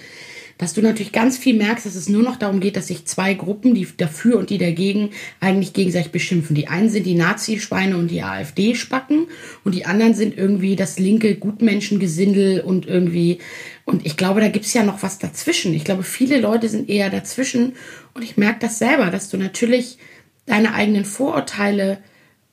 Dass 0.59 0.73
du 0.73 0.81
natürlich 0.81 1.13
ganz 1.13 1.37
viel 1.37 1.55
merkst, 1.55 1.85
dass 1.85 1.97
es 1.97 2.09
nur 2.09 2.23
noch 2.23 2.37
darum 2.37 2.61
geht, 2.61 2.77
dass 2.77 2.87
sich 2.87 3.05
zwei 3.05 3.35
Gruppen, 3.35 3.75
die 3.75 3.87
dafür 3.97 4.39
und 4.39 4.49
die 4.49 4.57
dagegen, 4.57 5.11
eigentlich 5.39 5.75
gegenseitig 5.75 6.13
beschimpfen. 6.13 6.57
Die 6.57 6.69
einen 6.69 6.89
sind 6.89 7.05
die 7.05 7.15
Nazi-Schweine 7.15 7.97
und 7.97 8.11
die 8.11 8.23
AfD-Spacken 8.23 9.27
und 9.65 9.75
die 9.75 9.85
anderen 9.85 10.15
sind 10.15 10.37
irgendwie 10.39 10.75
das 10.75 10.99
linke 10.99 11.35
Gutmenschengesindel 11.37 12.61
und 12.61 12.87
irgendwie. 12.87 13.39
Und 13.85 14.07
ich 14.07 14.17
glaube, 14.17 14.41
da 14.41 14.49
gibt's 14.49 14.73
ja 14.73 14.83
noch 14.83 15.03
was 15.03 15.19
dazwischen. 15.19 15.75
Ich 15.75 15.85
glaube, 15.85 16.03
viele 16.03 16.41
Leute 16.41 16.69
sind 16.69 16.89
eher 16.89 17.11
dazwischen 17.11 17.75
und 18.15 18.23
ich 18.23 18.39
merke 18.39 18.61
das 18.61 18.79
selber, 18.79 19.11
dass 19.11 19.29
du 19.29 19.37
natürlich 19.37 19.99
deine 20.47 20.73
eigenen 20.73 21.05
Vorurteile 21.05 21.99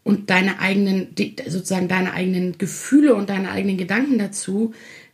und 0.04 0.30
deine 0.30 0.60
eigenen, 0.60 1.16
sozusagen 1.48 1.88
deine 1.88 2.14
eigenen 2.14 2.58
Gefühle 2.58 3.16
und 3.16 3.30
deine 3.30 3.52
eigenen 3.52 3.78
Gedanken 3.78 4.18
dazu, 4.18 4.74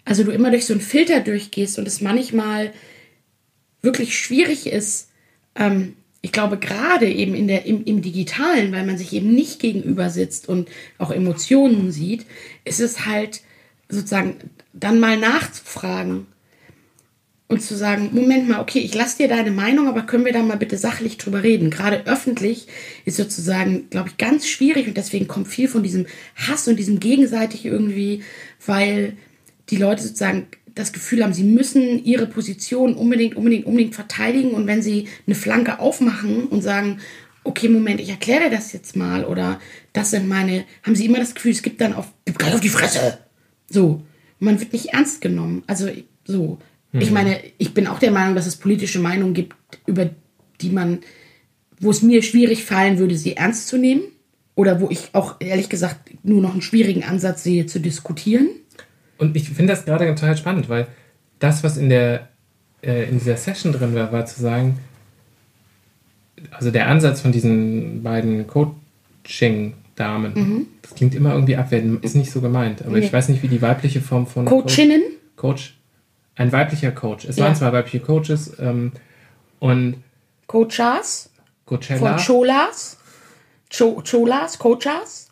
also 0.09 0.23
du 0.23 0.31
immer 0.31 0.49
durch 0.49 0.65
so 0.65 0.73
einen 0.73 0.81
Filter 0.81 1.19
durchgehst 1.19 1.77
und 1.77 1.87
es 1.87 2.01
manchmal 2.01 2.73
wirklich 3.83 4.17
schwierig 4.17 4.65
ist, 4.65 5.09
ähm, 5.53 5.93
ich 6.21 6.31
glaube 6.31 6.57
gerade 6.57 7.07
eben 7.07 7.35
in 7.35 7.47
der, 7.47 7.67
im, 7.67 7.85
im 7.85 8.01
Digitalen, 8.01 8.71
weil 8.71 8.87
man 8.87 8.97
sich 8.97 9.13
eben 9.13 9.35
nicht 9.35 9.59
gegenüber 9.59 10.09
sitzt 10.09 10.49
und 10.49 10.67
auch 10.97 11.11
Emotionen 11.11 11.91
sieht, 11.91 12.25
ist 12.65 12.79
es 12.79 13.05
halt 13.05 13.41
sozusagen 13.87 14.37
dann 14.73 14.99
mal 14.99 15.15
nachzufragen 15.15 16.25
und 17.47 17.61
zu 17.61 17.77
sagen, 17.77 18.09
Moment 18.11 18.49
mal, 18.49 18.61
okay, 18.61 18.79
ich 18.79 18.95
lasse 18.95 19.17
dir 19.17 19.27
deine 19.27 19.51
Meinung, 19.51 19.87
aber 19.87 20.01
können 20.01 20.25
wir 20.25 20.33
da 20.33 20.41
mal 20.41 20.57
bitte 20.57 20.79
sachlich 20.79 21.17
drüber 21.17 21.43
reden? 21.43 21.69
Gerade 21.69 22.07
öffentlich 22.07 22.65
ist 23.05 23.17
sozusagen, 23.17 23.91
glaube 23.91 24.09
ich, 24.09 24.17
ganz 24.17 24.47
schwierig 24.47 24.87
und 24.87 24.97
deswegen 24.97 25.27
kommt 25.27 25.49
viel 25.49 25.67
von 25.67 25.83
diesem 25.83 26.07
Hass 26.35 26.67
und 26.67 26.77
diesem 26.77 26.99
gegenseitig 26.99 27.63
irgendwie, 27.63 28.23
weil 28.65 29.15
die 29.69 29.77
Leute 29.77 30.03
sozusagen 30.03 30.47
das 30.75 30.93
Gefühl 30.93 31.23
haben, 31.23 31.33
sie 31.33 31.43
müssen 31.43 32.03
ihre 32.03 32.25
Position 32.25 32.93
unbedingt, 32.93 33.35
unbedingt, 33.35 33.65
unbedingt 33.65 33.95
verteidigen 33.95 34.51
und 34.51 34.67
wenn 34.67 34.81
sie 34.81 35.07
eine 35.25 35.35
Flanke 35.35 35.79
aufmachen 35.79 36.45
und 36.45 36.61
sagen, 36.61 36.99
okay, 37.43 37.69
Moment, 37.69 37.99
ich 37.99 38.09
erkläre 38.09 38.45
dir 38.45 38.55
das 38.55 38.73
jetzt 38.73 38.95
mal 38.95 39.25
oder 39.25 39.59
das 39.93 40.11
sind 40.11 40.27
meine, 40.27 40.65
haben 40.83 40.95
sie 40.95 41.05
immer 41.05 41.19
das 41.19 41.35
Gefühl, 41.35 41.51
es 41.51 41.61
gibt 41.61 41.81
dann 41.81 41.93
auf, 41.93 42.11
gib 42.25 42.37
gleich 42.37 42.53
auf 42.53 42.61
die 42.61 42.69
Fresse. 42.69 43.19
So. 43.69 44.03
Man 44.39 44.59
wird 44.59 44.71
nicht 44.71 44.93
ernst 44.93 45.21
genommen. 45.21 45.63
Also 45.67 45.89
so. 46.23 46.59
Ich 46.91 47.11
meine, 47.11 47.39
ich 47.57 47.73
bin 47.73 47.85
auch 47.87 47.99
der 47.99 48.11
Meinung, 48.11 48.35
dass 48.35 48.47
es 48.47 48.55
politische 48.55 48.99
Meinungen 48.99 49.33
gibt, 49.33 49.55
über 49.85 50.09
die 50.61 50.69
man, 50.69 50.99
wo 51.79 51.91
es 51.91 52.01
mir 52.01 52.23
schwierig 52.23 52.63
fallen 52.63 52.97
würde, 52.97 53.15
sie 53.15 53.35
ernst 53.35 53.67
zu 53.67 53.77
nehmen. 53.77 54.01
Oder 54.55 54.81
wo 54.81 54.89
ich 54.89 55.09
auch 55.13 55.35
ehrlich 55.39 55.69
gesagt 55.69 56.11
nur 56.23 56.41
noch 56.41 56.53
einen 56.53 56.61
schwierigen 56.61 57.03
Ansatz 57.03 57.43
sehe, 57.43 57.65
zu 57.65 57.79
diskutieren. 57.79 58.49
Und 59.19 59.35
ich 59.35 59.49
finde 59.49 59.73
das 59.73 59.85
gerade 59.85 60.07
total 60.15 60.35
spannend, 60.37 60.69
weil 60.69 60.87
das, 61.37 61.63
was 61.63 61.77
in 61.77 61.89
der 61.89 62.27
äh, 62.81 63.03
in 63.09 63.19
dieser 63.19 63.37
Session 63.37 63.73
drin 63.73 63.93
war, 63.93 64.11
war 64.11 64.25
zu 64.25 64.41
sagen, 64.41 64.79
also 66.51 66.71
der 66.71 66.87
Ansatz 66.87 67.21
von 67.21 67.31
diesen 67.33 68.01
beiden 68.01 68.47
Coaching-Damen, 68.47 70.67
das 70.81 70.95
klingt 70.95 71.13
immer 71.15 71.33
irgendwie 71.33 71.55
abwertend, 71.57 72.03
ist 72.03 72.15
nicht 72.15 72.31
so 72.31 72.41
gemeint, 72.41 72.81
aber 72.81 72.97
Nee. 72.97 73.05
ich 73.05 73.13
weiß 73.13 73.29
nicht, 73.29 73.43
wie 73.43 73.47
die 73.49 73.61
weibliche 73.61 74.01
Form 74.01 74.25
von 74.27 74.45
Coachinnen? 74.45 75.01
Coach, 75.35 75.77
ein 76.35 76.51
weiblicher 76.51 76.91
Coach. 76.91 77.25
Es 77.25 77.37
Ja. 77.37 77.45
waren 77.45 77.55
zwei 77.55 77.71
weibliche 77.73 77.99
Coaches 77.99 78.53
ähm, 78.59 78.91
und 79.59 79.95
Coachas? 80.47 81.29
Coachella. 81.65 82.17
von 82.17 82.25
Cholas. 82.25 82.97
Cho, 83.69 84.01
Cholas, 84.09 84.57
Coachas. 84.57 85.28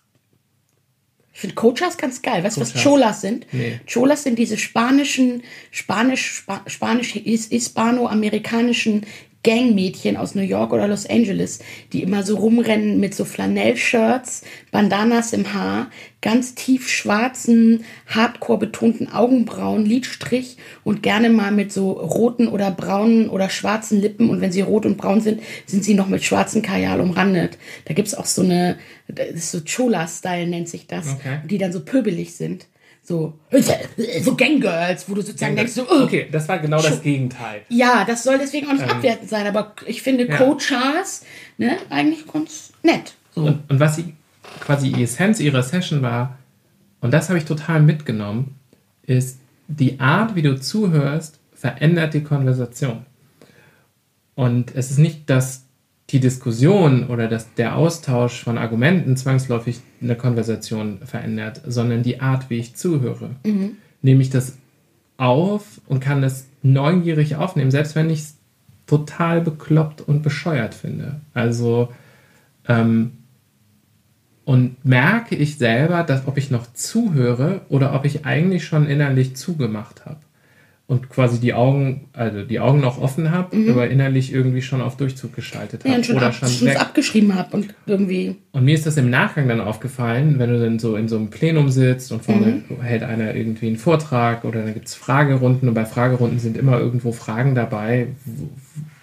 Ich 1.38 1.41
finde 1.41 1.54
Coachas 1.54 2.00
ganz 2.00 2.23
geil. 2.23 2.43
Weißt 2.43 2.58
du, 2.58 2.62
was. 2.62 2.73
Cholas 2.82 3.21
sind? 3.21 3.45
Nee. 3.52 3.80
Cholas 3.86 4.23
sind 4.23 4.39
diese 4.39 4.58
spanischen, 4.58 5.43
spanisch, 5.69 6.32
Spa, 6.38 6.63
spanisch, 6.65 7.10
his- 7.12 7.50
hispano-amerikanischen 7.50 9.06
Gangmädchen 9.48 10.18
aus 10.18 10.36
New 10.36 10.42
York 10.42 10.74
oder 10.74 10.90
Los 10.90 11.10
Angeles, 11.10 11.60
die 11.94 12.04
immer 12.04 12.24
so 12.24 12.36
rumrennen 12.36 13.00
mit 13.00 13.16
so 13.16 13.24
Flanell-Shirts, 13.24 14.42
Bandanas 14.72 15.32
im 15.32 15.54
Haar, 15.54 15.90
ganz 16.22 16.54
tief 16.54 16.90
schwarzen, 16.90 17.86
hardcore 18.08 18.60
betonten 18.60 19.10
Augenbrauen, 19.10 19.86
Lidstrich 19.86 20.58
und 20.84 21.02
gerne 21.02 21.30
mal 21.30 21.54
mit 21.54 21.72
so 21.72 21.92
roten 21.92 22.50
oder 22.50 22.72
braunen 22.72 23.30
oder 23.30 23.50
schwarzen 23.50 24.02
Lippen. 24.02 24.30
Und 24.30 24.42
wenn 24.42 24.52
sie 24.52 24.60
rot 24.60 24.86
und 24.86 24.98
braun 24.98 25.22
sind, 25.22 25.42
sind 25.66 25.86
sie 25.86 25.94
noch 25.94 26.10
mit 26.10 26.26
schwarzen 26.26 26.62
Kajal 26.62 27.00
umrandet. 27.00 27.58
Da 27.86 27.94
gibt's 27.94 28.16
auch 28.16 28.26
so 28.26 28.42
eine, 28.42 28.78
das 29.08 29.30
ist 29.30 29.52
so 29.52 29.62
Chola-Style 29.62 30.48
nennt 30.48 30.68
sich 30.68 30.88
das, 30.88 31.08
Okay. 31.14 31.40
die 31.50 31.58
dann 31.58 31.72
so 31.72 31.80
pöbelig 31.86 32.36
sind. 32.36 32.66
So, 33.08 33.39
so 34.22 34.36
Ganggirls, 34.36 35.08
wo 35.08 35.13
du 35.13 35.22
sozusagen 35.22 35.56
denkst, 35.56 35.72
so, 35.72 35.88
oh, 35.89 36.04
Okay, 36.04 36.28
das 36.30 36.50
war 36.50 36.60
genau 36.60 36.82
das 36.82 37.02
Gegenteil. 37.02 37.62
ja, 37.70 38.04
das 38.04 38.24
soll 38.24 38.38
deswegen 38.38 38.67
auch 38.67 38.74
nicht 38.74 38.84
abwertend 38.84 39.30
sein, 39.30 39.48
aber 39.48 39.74
ich 39.86 40.02
finde 40.02 40.26
Ähm. 40.26 40.32
Ja. 40.32 40.36
Coachas, 40.36 41.24
ne, 41.58 41.78
eigentlich 41.89 42.28
ganz 42.28 42.74
nett. 42.84 43.13
So. 43.34 43.46
Und, 43.46 43.62
und 43.70 43.80
was 43.80 43.96
sie, 43.96 44.13
quasi 44.60 44.91
die 44.91 45.04
Essenz 45.04 45.39
ihrer 45.39 45.63
Session 45.63 46.02
war, 46.02 46.38
und 47.00 47.12
das 47.13 47.30
habe 47.30 47.39
ich 47.39 47.46
total 47.46 47.82
mitgenommen, 47.82 48.56
ist 49.04 49.39
die 49.70 50.02
Art, 50.02 50.36
wie 50.36 50.41
du 50.41 50.60
zuhörst, 50.60 51.39
verändert 51.56 52.13
die 52.13 52.24
Konversation. 52.24 53.06
Und 54.36 54.76
es 54.76 54.91
ist 54.91 54.98
nicht, 55.00 55.30
dass 55.30 55.63
die 56.10 56.20
Diskussion 56.20 57.08
oder 57.08 57.28
dass 57.28 57.54
der 57.56 57.76
Austausch 57.76 58.43
von 58.43 58.58
Argumenten 58.58 59.17
zwangsläufig 59.17 59.82
eine 60.02 60.15
Konversation 60.15 61.00
verändert, 61.04 61.62
sondern 61.67 62.04
die 62.04 62.22
Art, 62.22 62.50
wie 62.50 62.60
ich 62.60 62.76
zuhöre. 62.76 63.32
Nehme 64.02 64.22
ich 64.22 64.30
das 64.30 64.58
auf 65.17 65.82
und 65.88 66.00
kann 66.00 66.24
es 66.24 66.48
neugierig 66.62 67.36
aufnehmen, 67.36 67.72
selbst 67.72 67.96
wenn 67.96 68.10
ich 68.10 68.20
es 68.20 68.38
total 68.86 69.41
bekloppt 69.41 70.02
und 70.02 70.22
bescheuert 70.22 70.76
finde. 70.76 71.20
Also, 71.34 71.91
ähm, 72.67 73.13
und 74.46 74.86
merke 74.86 75.36
ich 75.36 75.58
selber, 75.58 76.04
dass 76.04 76.26
ob 76.26 76.38
ich 76.38 76.52
noch 76.52 76.72
zuhöre 76.72 77.62
oder 77.67 77.93
ob 77.93 78.06
ich 78.06 78.26
eigentlich 78.26 78.63
schon 78.63 78.88
innerlich 78.88 79.36
zugemacht 79.36 80.06
habe 80.06 80.20
und 80.88 81.10
quasi 81.10 81.39
die 81.41 81.54
Augen, 81.54 82.08
also 82.13 82.43
die 82.43 82.62
Augen 82.62 82.80
noch 82.80 82.97
offen 83.02 83.30
habe, 83.32 83.58
aber 83.69 83.89
innerlich 83.89 84.32
irgendwie 84.32 84.62
schon 84.62 84.82
auf 84.82 84.95
Durchzug 84.95 85.36
geschaltet 85.36 85.84
Mhm. 85.84 85.89
Ja, 85.89 85.91
habe 85.91 86.00
und 86.00 86.06
schon, 86.06 86.15
oder 86.15 86.28
ab, 86.28 86.34
schon 86.36 86.67
weg. 86.67 86.80
abgeschrieben 86.80 87.36
habe 87.36 87.58
und 87.58 87.76
irgendwie. 87.86 88.38
Und 88.54 88.63
mir 88.63 88.73
ist 88.73 88.86
das 88.86 88.95
im 88.95 89.10
Nachgang 89.10 89.50
dann 89.50 89.60
aufgefallen, 89.60 90.39
wenn 90.39 90.50
du 90.50 90.60
dann 90.60 90.80
so 90.80 90.95
in 90.95 91.10
so 91.10 91.17
einem 91.17 91.30
Plenum 91.30 91.69
sitzt 91.69 92.12
und 92.13 92.23
vorne 92.23 92.63
hält 92.82 93.04
einer 93.04 93.36
irgendwie 93.36 93.67
einen 93.67 93.76
Vortrag 93.76 94.45
oder 94.45 94.63
dann 94.63 94.73
gibt 94.73 94.88
es 94.88 94.95
Fragerunden 94.95 95.67
und 95.67 95.76
bei 95.76 95.86
Fragerunden 95.86 96.39
sind 96.39 96.56
immer 96.58 96.80
irgendwo 96.80 97.12
Fragen 97.12 97.54
dabei, 97.54 98.08
wo, 98.26 98.50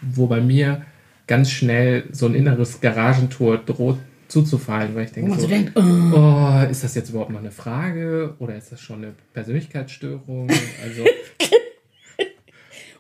wo 0.01 0.27
bei 0.27 0.41
mir 0.41 0.83
ganz 1.27 1.51
schnell 1.51 2.05
so 2.13 2.27
ein 2.27 2.35
inneres 2.35 2.81
Garagentor 2.81 3.59
droht 3.59 3.99
zuzufallen, 4.29 4.95
weil 4.95 5.05
ich 5.05 5.13
denke 5.13 5.39
so, 5.39 5.47
denkt, 5.47 5.73
oh, 5.77 5.83
oh, 6.17 6.67
ist 6.71 6.83
das 6.83 6.95
jetzt 6.95 7.11
überhaupt 7.11 7.31
noch 7.31 7.41
eine 7.41 7.51
Frage 7.51 8.35
oder 8.39 8.57
ist 8.57 8.73
das 8.73 8.81
schon 8.81 8.97
eine 9.05 9.13
Persönlichkeitsstörung? 9.35 10.49
Also 10.83 11.05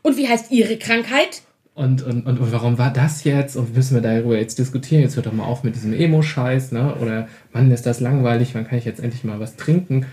und 0.04 0.18
wie 0.18 0.28
heißt 0.28 0.52
Ihre 0.52 0.76
Krankheit? 0.76 1.42
Und, 1.74 2.02
und, 2.02 2.26
und, 2.26 2.52
warum 2.52 2.78
war 2.78 2.92
das 2.92 3.24
jetzt? 3.24 3.56
Und 3.56 3.74
müssen 3.74 3.94
wir 3.94 4.02
darüber 4.02 4.38
jetzt 4.38 4.60
diskutieren? 4.60 5.02
Jetzt 5.02 5.16
hört 5.16 5.26
doch 5.26 5.32
mal 5.32 5.44
auf 5.44 5.64
mit 5.64 5.74
diesem 5.74 5.92
Emo-Scheiß, 5.92 6.70
ne? 6.70 6.94
Oder 6.96 7.26
Mann, 7.52 7.72
ist 7.72 7.86
das 7.86 7.98
langweilig, 7.98 8.54
wann 8.54 8.68
kann 8.68 8.78
ich 8.78 8.84
jetzt 8.84 9.00
endlich 9.00 9.24
mal 9.24 9.40
was 9.40 9.56
trinken? 9.56 10.06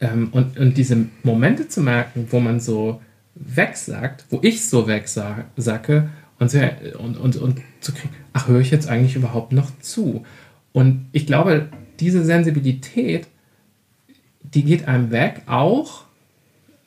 Ähm, 0.00 0.28
und, 0.30 0.58
und 0.58 0.78
diese 0.78 1.06
Momente 1.22 1.68
zu 1.68 1.82
merken, 1.82 2.28
wo 2.30 2.40
man 2.40 2.60
so 2.60 3.02
wegsagt, 3.34 4.24
wo 4.30 4.38
ich 4.42 4.64
so 4.66 4.86
wegsacke 4.86 6.08
und, 6.38 6.54
und, 6.54 7.16
und, 7.18 7.36
und 7.36 7.60
zu 7.80 7.92
kriegen, 7.92 8.14
ach, 8.32 8.46
höre 8.46 8.60
ich 8.60 8.70
jetzt 8.70 8.88
eigentlich 8.88 9.16
überhaupt 9.16 9.52
noch 9.52 9.70
zu? 9.80 10.24
Und 10.72 11.08
ich 11.12 11.26
glaube, 11.26 11.68
diese 11.98 12.24
Sensibilität, 12.24 13.26
die 14.42 14.62
geht 14.62 14.86
einem 14.86 15.10
weg, 15.10 15.42
auch 15.46 16.04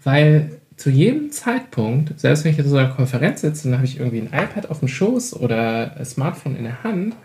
weil 0.04 0.61
zu 0.82 0.90
jedem 0.90 1.32
Zeitpunkt, 1.32 2.20
selbst 2.20 2.44
wenn 2.44 2.54
ich 2.54 2.58
in 2.60 2.68
so 2.68 2.76
einer 2.76 2.90
Konferenz 2.90 3.42
sitze, 3.42 3.70
dann 3.70 3.78
habe 3.78 3.86
ich 3.86 4.00
irgendwie 4.00 4.20
ein 4.20 4.28
iPad 4.28 4.68
auf 4.72 4.80
dem 4.80 4.88
Schoß 4.88 5.36
oder 5.40 5.96
ein 5.96 6.06
Smartphone 6.06 6.56
in 6.56 6.64
der 6.64 6.84
Hand, 6.84 7.16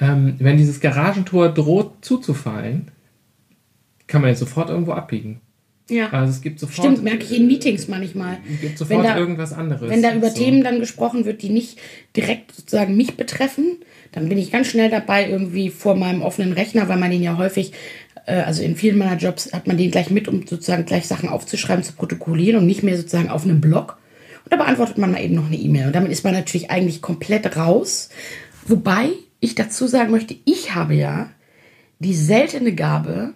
ähm, 0.00 0.34
wenn 0.40 0.56
dieses 0.56 0.80
Garagentor 0.80 1.50
droht 1.50 2.04
zuzufallen, 2.04 2.90
kann 4.08 4.22
man 4.22 4.30
jetzt 4.30 4.40
sofort 4.40 4.70
irgendwo 4.70 4.90
abbiegen. 4.92 5.40
Ja. 5.88 6.10
Also 6.10 6.32
es 6.32 6.40
gibt 6.42 6.58
sofort, 6.60 6.86
Stimmt, 6.86 7.04
merke 7.04 7.24
ich 7.24 7.34
in 7.36 7.46
Meetings 7.46 7.86
manchmal. 7.88 8.38
Es 8.52 8.60
gibt 8.60 8.78
sofort 8.78 9.04
Wenn 9.04 9.08
da- 9.08 9.16
irgendwas 9.16 9.52
anderes. 9.52 9.88
Wenn 9.88 10.02
da 10.02 10.12
über 10.14 10.30
So. 10.30 10.36
Themen 10.42 10.62
dann 10.64 10.80
gesprochen 10.80 11.24
wird, 11.24 11.42
die 11.42 11.48
nicht 11.50 11.78
direkt 12.16 12.52
sozusagen 12.52 12.96
mich 12.96 13.16
betreffen, 13.16 13.78
dann 14.12 14.28
bin 14.28 14.36
ich 14.36 14.50
ganz 14.50 14.66
schnell 14.66 14.90
dabei, 14.90 15.28
irgendwie 15.30 15.70
vor 15.70 15.94
meinem 15.94 16.22
offenen 16.22 16.52
Rechner, 16.52 16.88
weil 16.88 16.98
man 16.98 17.10
den 17.10 17.22
ja 17.22 17.38
häufig, 17.38 17.70
äh, 17.70 17.74
also 18.34 18.62
in 18.62 18.76
vielen 18.76 18.98
meiner 18.98 19.16
Jobs 19.16 19.52
hat 19.52 19.66
man 19.66 19.76
den 19.76 19.90
gleich 19.90 20.10
mit, 20.10 20.28
um 20.28 20.46
sozusagen 20.46 20.84
gleich 20.84 21.06
Sachen 21.06 21.28
aufzuschreiben, 21.28 21.84
zu 21.84 21.94
protokollieren 21.94 22.60
und 22.60 22.66
nicht 22.66 22.82
mehr 22.82 22.96
sozusagen 22.96 23.30
auf 23.30 23.44
einem 23.44 23.60
Blog. 23.60 23.98
Und 24.44 24.52
da 24.52 24.56
beantwortet 24.56 24.98
man 24.98 25.12
mal 25.12 25.22
eben 25.22 25.34
noch 25.34 25.46
eine 25.46 25.56
E-Mail. 25.56 25.86
Und 25.86 25.94
damit 25.94 26.12
ist 26.12 26.24
man 26.24 26.34
natürlich 26.34 26.70
eigentlich 26.70 27.02
komplett 27.02 27.56
raus. 27.56 28.10
Wobei 28.66 29.10
ich 29.40 29.54
dazu 29.54 29.86
sagen 29.86 30.10
möchte, 30.10 30.36
ich 30.44 30.74
habe 30.74 30.94
ja 30.94 31.30
die 31.98 32.14
seltene 32.14 32.74
Gabe, 32.74 33.34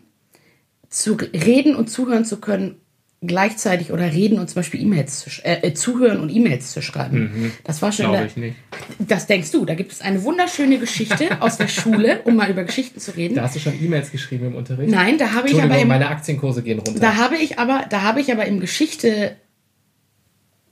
zu 0.92 1.14
reden 1.14 1.74
und 1.74 1.88
zuhören 1.88 2.26
zu 2.26 2.38
können 2.38 2.76
gleichzeitig 3.22 3.92
oder 3.92 4.12
reden 4.12 4.38
und 4.38 4.48
zum 4.48 4.56
Beispiel 4.56 4.82
E-Mails 4.82 5.20
zu, 5.20 5.44
äh, 5.44 5.68
äh, 5.68 5.74
zuhören 5.74 6.20
und 6.20 6.28
E-Mails 6.28 6.72
zu 6.72 6.82
schreiben. 6.82 7.52
Das 7.64 7.80
war 7.80 7.92
schon. 7.92 8.06
Glaube 8.06 8.26
ich 8.26 8.36
nicht. 8.36 8.56
Das 8.98 9.26
denkst 9.26 9.52
du. 9.52 9.64
Da 9.64 9.74
gibt 9.74 9.92
es 9.92 10.00
eine 10.00 10.22
wunderschöne 10.24 10.78
Geschichte 10.78 11.28
aus 11.40 11.56
der 11.56 11.68
Schule, 11.68 12.22
um 12.24 12.36
mal 12.36 12.50
über 12.50 12.64
Geschichten 12.64 13.00
zu 13.00 13.12
reden. 13.16 13.36
Da 13.36 13.42
hast 13.42 13.54
du 13.54 13.60
schon 13.60 13.74
E-Mails 13.80 14.10
geschrieben 14.10 14.46
im 14.46 14.54
Unterricht? 14.56 14.90
Nein, 14.90 15.18
da 15.18 15.32
habe 15.32 15.48
ich 15.48 15.62
aber 15.62 15.78
im, 15.78 15.88
meine 15.88 16.08
Aktienkurse 16.08 16.62
gehen 16.62 16.80
runter. 16.80 17.00
da 17.00 17.16
habe 17.16 17.36
ich 17.36 17.58
aber, 17.58 17.84
da 17.88 18.02
habe 18.02 18.20
ich 18.20 18.32
aber 18.32 18.44
im 18.46 18.58
Geschichte, 18.58 19.36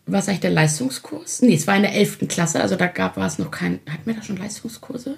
was 0.07 0.29
eigentlich 0.29 0.41
der 0.41 0.51
Leistungskurs? 0.51 1.43
Nee, 1.43 1.55
es 1.55 1.67
war 1.67 1.77
in 1.77 1.83
der 1.83 1.95
11. 1.95 2.27
Klasse, 2.29 2.61
also 2.61 2.75
da 2.75 2.89
gab 2.89 3.17
war 3.17 3.27
es 3.27 3.39
noch 3.39 3.51
kein, 3.51 3.79
hatten 3.89 4.07
wir 4.07 4.15
da 4.15 4.23
schon 4.23 4.37
Leistungskurse? 4.37 5.17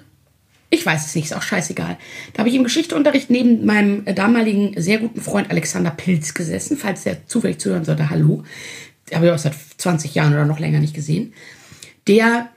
Ich 0.73 0.83
weiß 0.83 1.05
es 1.05 1.13
nicht, 1.13 1.25
ist 1.25 1.35
auch 1.35 1.43
scheißegal. 1.43 1.97
Da 2.33 2.39
habe 2.39 2.49
ich 2.49 2.55
im 2.55 2.63
Geschichteunterricht 2.63 3.29
neben 3.29 3.63
meinem 3.63 4.07
äh, 4.07 4.15
damaligen 4.15 4.73
sehr 4.81 4.97
guten 4.97 5.21
Freund 5.21 5.51
Alexander 5.51 5.91
Pilz 5.91 6.33
gesessen, 6.33 6.77
falls 6.77 7.03
der 7.03 7.27
zufällig 7.27 7.59
zuhören 7.59 7.85
sollte, 7.85 8.09
hallo. 8.09 8.43
Den 9.07 9.17
habe 9.17 9.27
ich 9.27 9.31
auch 9.31 9.37
seit 9.37 9.53
20 9.77 10.15
Jahren 10.15 10.33
oder 10.33 10.45
noch 10.45 10.57
länger 10.57 10.79
nicht 10.79 10.95
gesehen. 10.95 11.33
Der 12.07 12.49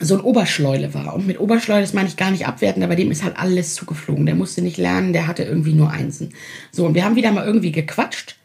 so 0.00 0.14
ein 0.14 0.22
Oberschleule 0.22 0.94
war. 0.94 1.14
Und 1.14 1.26
mit 1.26 1.38
Oberschleule, 1.38 1.82
das 1.82 1.92
meine 1.92 2.08
ich 2.08 2.16
gar 2.16 2.30
nicht 2.30 2.46
abwertend, 2.46 2.82
aber 2.82 2.96
dem 2.96 3.10
ist 3.10 3.22
halt 3.22 3.36
alles 3.36 3.74
zugeflogen. 3.74 4.24
Der 4.24 4.34
musste 4.34 4.62
nicht 4.62 4.78
lernen, 4.78 5.12
der 5.12 5.26
hatte 5.26 5.42
irgendwie 5.42 5.74
nur 5.74 5.90
Einsen. 5.90 6.32
So, 6.70 6.86
und 6.86 6.94
wir 6.94 7.04
haben 7.04 7.16
wieder 7.16 7.30
mal 7.30 7.44
irgendwie 7.44 7.72
gequatscht. 7.72 8.36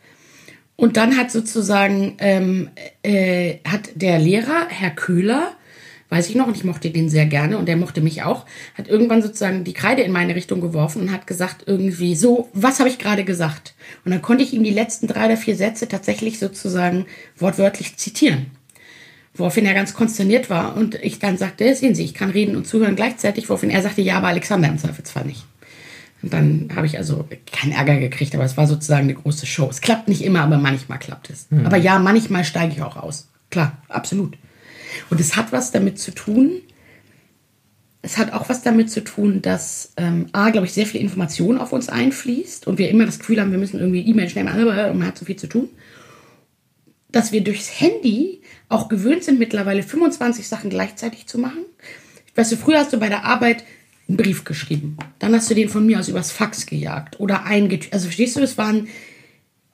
Und 0.75 0.97
dann 0.97 1.15
hat 1.15 1.32
sozusagen, 1.32 2.15
ähm, 2.19 2.69
äh, 3.01 3.60
hat 3.65 3.91
der 3.95 4.19
Lehrer, 4.19 4.67
Herr 4.67 4.91
Köhler, 4.91 5.53
weiß 6.10 6.30
ich 6.30 6.36
noch, 6.36 6.48
und 6.48 6.56
ich 6.56 6.63
mochte 6.63 6.89
den 6.89 7.10
sehr 7.10 7.26
gerne 7.26 7.58
und 7.58 7.67
der 7.67 7.78
mochte 7.78 8.02
mich 8.02 8.24
auch, 8.24 8.46
hat 8.76 8.88
irgendwann 8.88 9.22
sozusagen 9.22 9.63
die 9.63 9.74
Kreide 9.74 10.04
in 10.04 10.12
meine 10.12 10.36
Richtung 10.36 10.62
geworfen 10.62 11.02
und 11.02 11.12
hat 11.12 11.28
gesagt 11.28 11.63
irgendwie, 11.65 12.15
so, 12.15 12.50
was 12.54 12.80
habe 12.80 12.89
ich 12.89 12.98
gerade 12.98 13.26
gesagt? 13.26 13.74
Und 14.06 14.12
dann 14.12 14.22
konnte 14.22 14.43
ich 14.43 14.54
ihm 14.54 14.63
die 14.63 14.72
letzten 14.72 15.08
drei 15.08 15.26
oder 15.26 15.38
vier 15.38 15.56
Sätze 15.56 15.88
tatsächlich 15.88 16.39
sozusagen 16.39 17.06
wortwörtlich 17.38 17.98
zitieren. 17.98 18.48
Woraufhin 19.34 19.65
er 19.65 19.74
ganz 19.74 19.93
konsterniert 19.93 20.50
war 20.50 20.76
und 20.76 20.96
ich 20.96 21.20
dann 21.20 21.38
sagte, 21.38 21.76
sehen 21.76 21.93
Sie, 21.93 22.04
ich 22.04 22.13
kann 22.13 22.32
reden 22.32 22.56
und 22.56 22.65
zuhören 22.65 22.96
gleichzeitig, 22.96 23.50
woraufhin 23.50 23.70
er 23.70 23.84
sagte, 23.84 24.02
ja, 24.02 24.17
aber 24.17 24.28
Alexander 24.28 24.67
im 24.67 24.80
Zweifelsfall 24.80 25.26
nicht. 25.26 25.46
Und 26.24 26.34
dann 26.34 26.70
habe 26.76 26.88
ich 26.88 26.98
also 26.98 27.28
keinen 27.52 27.74
Ärger 27.74 27.98
gekriegt, 27.98 28.34
aber 28.34 28.43
es 28.43 28.58
war 28.58 28.65
sozusagen 28.65 29.04
eine 29.04 29.13
große 29.13 29.46
Show. 29.46 29.67
Es 29.70 29.82
klappt 29.82 30.08
nicht 30.08 30.24
immer, 30.24 30.41
aber 30.41 30.58
manchmal 30.58 30.98
klappt 30.98 31.30
es. 31.30 31.48
Aber 31.63 31.78
ja, 31.78 32.00
manchmal 32.00 32.43
steige 32.43 32.74
ich 32.74 32.82
auch 32.82 32.98
aus. 32.98 33.28
Klar, 33.52 33.78
absolut. 33.88 34.36
Und 35.10 35.20
es 35.20 35.36
hat 35.36 35.52
was 35.52 35.72
damit 35.72 36.00
zu 36.00 36.12
tun, 36.12 36.62
es 38.02 38.18
hat 38.18 38.32
auch 38.32 38.48
was 38.48 38.62
damit 38.62 38.90
zu 38.90 39.04
tun, 39.04 39.42
dass 39.42 39.92
ähm, 39.98 40.28
A, 40.32 40.50
glaube 40.52 40.68
ich, 40.68 40.74
sehr 40.74 40.86
viel 40.86 41.02
Information 41.02 41.58
auf 41.58 41.74
uns 41.74 41.90
einfließt 41.90 42.68
und 42.68 42.78
wir 42.78 42.90
immer 42.90 43.06
das 43.06 43.20
Gefühl 43.20 43.42
haben, 43.42 43.52
wir 43.52 43.58
müssen 43.58 43.80
irgendwie 43.80 44.02
E-Mail 44.02 44.30
schnell 44.30 44.46
machen 44.46 44.66
und 44.66 44.98
man 44.98 45.08
hat 45.08 45.18
so 45.18 45.26
viel 45.26 45.36
zu 45.36 45.48
tun. 45.48 45.70
Dass 47.12 47.32
wir 47.32 47.44
durchs 47.44 47.82
Handy 47.82 48.42
auch 48.70 48.88
gewöhnt 48.88 49.24
sind, 49.24 49.40
mittlerweile 49.40 49.84
25 49.84 50.48
Sachen 50.48 50.70
gleichzeitig 50.70 51.28
zu 51.28 51.38
machen. 51.38 51.66
Weißt 52.36 52.52
du, 52.52 52.56
früher 52.56 52.80
hast 52.80 52.94
du 52.94 52.98
bei 52.98 53.10
der 53.10 53.26
Arbeit 53.26 53.64
einen 54.08 54.18
Brief 54.18 54.44
geschrieben. 54.44 54.98
Dann 55.20 55.34
hast 55.34 55.50
du 55.50 55.56
den 55.56 55.70
von 55.70 55.86
mir 55.86 56.00
aus 56.00 56.08
übers 56.08 56.32
Fax 56.32 56.66
gejagt 56.66 57.20
oder 57.20 57.46
eingetütet. 57.46 57.94
Also 57.94 58.06
verstehst 58.06 58.38
du, 58.38 58.42
es 58.42 58.58
waren 58.58 58.88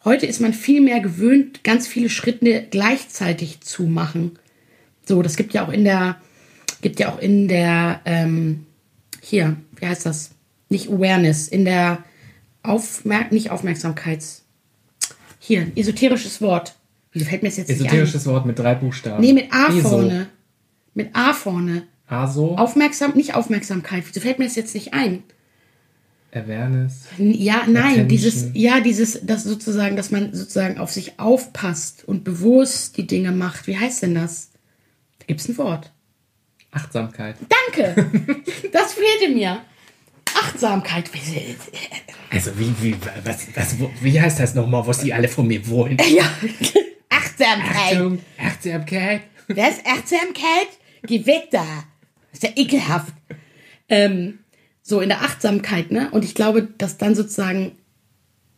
Heute 0.05 0.25
ist 0.25 0.41
man 0.41 0.53
viel 0.53 0.81
mehr 0.81 0.99
gewöhnt, 0.99 1.63
ganz 1.63 1.87
viele 1.87 2.09
Schritte 2.09 2.67
gleichzeitig 2.69 3.61
zu 3.61 3.83
machen. 3.83 4.37
So, 5.05 5.21
das 5.21 5.35
gibt 5.35 5.53
ja 5.53 5.65
auch 5.65 5.71
in 5.71 5.83
der 5.83 6.17
Gibt 6.83 6.99
ja 6.99 7.13
auch 7.13 7.19
in 7.19 7.47
der, 7.47 8.01
ähm, 8.03 8.65
hier, 9.21 9.55
wie 9.77 9.87
heißt 9.87 10.05
das? 10.05 10.31
Nicht 10.67 10.89
Awareness, 10.89 11.47
in 11.47 11.63
der 11.63 12.03
Aufmerk 12.61 13.31
nicht 13.31 13.51
Aufmerksamkeits. 13.51 14.43
Hier, 15.39 15.61
ein 15.61 15.77
esoterisches 15.77 16.41
Wort. 16.41 16.75
Wieso 17.13 17.25
fällt 17.25 17.41
mir 17.41 17.49
das 17.49 17.57
jetzt 17.57 17.69
nicht 17.69 17.79
ein? 17.79 17.85
Esoterisches 17.85 18.25
Wort 18.25 18.45
mit 18.45 18.59
drei 18.59 18.75
Buchstaben. 18.75 19.21
Nee, 19.21 19.31
mit 19.31 19.53
A 19.53 19.67
ESO. 19.69 19.89
vorne. 19.89 20.27
Mit 20.93 21.09
A 21.13 21.33
vorne. 21.33 21.83
ASO, 22.07 22.55
Aufmerksam, 22.55 23.13
nicht 23.15 23.33
Aufmerksamkeit. 23.33 24.03
Wieso 24.05 24.19
fällt 24.19 24.39
mir 24.39 24.45
das 24.45 24.55
jetzt 24.55 24.75
nicht 24.75 24.93
ein? 24.93 25.23
Awareness. 26.33 27.05
Ja, 27.17 27.63
nein, 27.65 27.77
Attention. 27.77 28.07
dieses, 28.09 28.47
ja, 28.53 28.81
dieses, 28.81 29.21
das 29.23 29.45
sozusagen, 29.45 29.95
dass 29.95 30.11
man 30.11 30.33
sozusagen 30.33 30.79
auf 30.79 30.91
sich 30.91 31.17
aufpasst 31.17 32.03
und 32.05 32.25
bewusst 32.25 32.97
die 32.97 33.07
Dinge 33.07 33.31
macht. 33.31 33.67
Wie 33.67 33.77
heißt 33.77 34.03
denn 34.03 34.15
das? 34.15 34.49
Da 35.23 35.27
gibt's 35.27 35.47
ein 35.47 35.57
Wort. 35.57 35.91
Achtsamkeit. 36.71 37.37
Danke! 37.47 38.09
das 38.73 38.93
fehlte 38.93 39.33
mir. 39.33 39.61
Achtsamkeit. 40.35 41.09
Also 42.29 42.51
wie, 42.59 42.73
wie, 42.81 42.95
was, 43.23 43.47
was, 43.55 43.75
wie 44.01 44.19
heißt 44.19 44.39
das 44.39 44.53
nochmal, 44.53 44.85
was 44.85 44.99
die 44.99 45.13
alle 45.13 45.29
von 45.29 45.47
mir 45.47 45.65
wollen? 45.67 45.97
Ja. 46.09 46.29
Achtsamkeit. 47.09 47.93
Achtung, 47.93 48.19
Achtsamkeit. 48.37 49.21
Das 49.47 49.77
ist 49.77 49.85
Achtsamkeit? 49.85 50.67
Geh 51.03 51.25
weg 51.25 51.49
da. 51.51 51.65
Das 52.31 52.39
ist 52.39 52.43
ja 52.43 52.49
ekelhaft. 52.55 53.13
Ähm, 53.87 54.39
so 54.81 54.99
in 54.99 55.09
der 55.09 55.21
Achtsamkeit, 55.21 55.91
ne? 55.91 56.09
Und 56.11 56.25
ich 56.25 56.35
glaube, 56.35 56.63
dass 56.63 56.97
dann 56.97 57.15
sozusagen, 57.15 57.77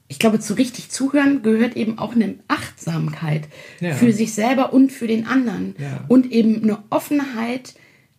ich 0.08 0.20
glaube, 0.20 0.40
zu 0.40 0.54
richtig 0.54 0.90
zuhören 0.92 1.42
gehört 1.42 1.76
eben 1.76 1.98
auch 1.98 2.14
eine 2.16 2.36
Achtsamkeit 2.48 3.44
Ja. 3.80 3.94
für 3.96 4.12
sich 4.12 4.34
selber 4.34 4.74
und 4.74 4.92
für 4.92 5.08
den 5.08 5.26
anderen. 5.26 5.76
Ja. 5.80 6.06
Und 6.08 6.32
eben 6.32 6.64
eine 6.64 6.80
Offenheit, 6.90 7.74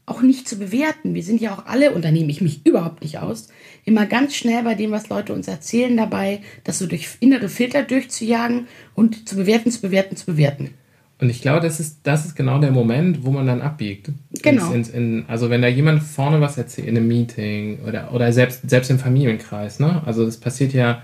auch 0.07 0.23
nicht 0.23 0.49
zu 0.49 0.57
bewerten. 0.57 1.15
Wir 1.15 1.23
sind 1.25 1.41
ja 1.41 1.53
auch 1.53 1.67
alle, 1.67 1.91
und 1.93 2.05
da 2.05 2.13
nehme 2.13 2.31
ich 2.31 2.41
mich 2.41 2.65
überhaupt 2.65 3.03
nicht 3.03 3.19
aus, 3.19 3.49
immer 3.85 4.07
ganz 4.07 4.37
schnell 4.37 4.63
bei 4.63 4.75
dem, 4.77 4.93
was 4.93 5.09
Leute 5.09 5.33
uns 5.33 5.49
erzählen, 5.49 5.97
dabei, 5.97 6.41
das 6.63 6.79
so 6.79 6.87
durch 6.87 7.09
innere 7.21 7.49
Filter 7.49 7.83
durchzujagen 7.83 8.69
und 8.95 9.29
zu 9.29 9.37
bewerten, 9.37 9.71
zu 9.71 9.81
bewerten, 9.81 10.17
zu 10.17 10.27
bewerten. 10.27 10.71
Und 11.19 11.31
ich 11.31 11.41
glaube, 11.41 11.61
das 11.61 11.81
ist, 11.81 12.01
das 12.03 12.25
ist 12.27 12.37
genau 12.37 12.61
der 12.61 12.71
Moment, 12.73 13.25
wo 13.25 13.31
man 13.31 13.47
dann 13.47 13.63
abbiegt. 13.63 14.11
Genau. 14.43 14.67
Ins, 14.73 14.89
ins, 14.89 14.91
in, 14.91 15.25
also 15.29 15.51
wenn 15.51 15.63
da 15.63 15.69
jemand 15.69 16.03
vorne 16.03 16.41
was 16.41 16.59
erzählt, 16.59 16.87
in 16.89 16.97
einem 16.97 17.09
Meeting 17.09 17.81
oder, 17.87 18.13
oder 18.13 18.33
selbst, 18.33 18.69
selbst 18.69 18.91
im 18.91 18.99
Familienkreis, 18.99 19.81
ne? 19.81 20.03
Also 20.05 20.25
das 20.27 20.37
passiert 20.37 20.73
ja, 20.75 21.03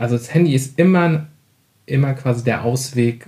also 0.00 0.16
das 0.16 0.32
Handy 0.34 0.54
ist 0.54 0.78
immer, 0.78 1.26
immer 1.86 2.14
quasi 2.14 2.42
der 2.44 2.64
Ausweg 2.64 3.26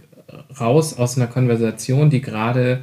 raus 0.61 0.95
aus 0.99 1.17
einer 1.17 1.27
Konversation, 1.27 2.11
die 2.11 2.21
gerade 2.21 2.83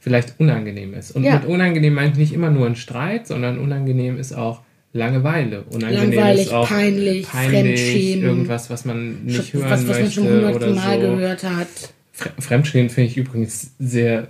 vielleicht 0.00 0.34
unangenehm 0.38 0.94
ist. 0.94 1.10
Und 1.12 1.24
Ja. 1.24 1.34
mit 1.34 1.44
unangenehm 1.46 1.94
meine 1.94 2.12
ich 2.12 2.18
nicht 2.18 2.32
immer 2.32 2.50
nur 2.50 2.66
ein 2.66 2.76
Streit, 2.76 3.26
sondern 3.26 3.58
unangenehm 3.58 4.18
ist 4.18 4.32
auch 4.32 4.60
Langeweile. 4.94 5.62
Unangenehm 5.64 6.12
Langweilig, 6.12 6.46
ist 6.46 6.52
auch 6.52 6.66
peinlich, 6.68 7.26
Fremdschämen. 7.26 8.24
irgendwas, 8.24 8.70
was 8.70 8.84
man 8.86 9.24
nicht 9.24 9.52
hören 9.52 9.64
was, 9.70 9.82
was 9.82 9.88
man 9.88 9.96
möchte 10.00 10.10
schon 10.12 10.24
hunderte 10.28 10.56
oder 10.56 10.74
Mal 10.74 11.00
so. 11.00 11.06
gehört 11.16 11.44
hat. 11.44 11.68
Fre- 12.16 12.40
Fremdschämen 12.40 12.88
finde 12.88 13.10
ich 13.10 13.16
übrigens 13.18 13.74
sehr, 13.78 14.28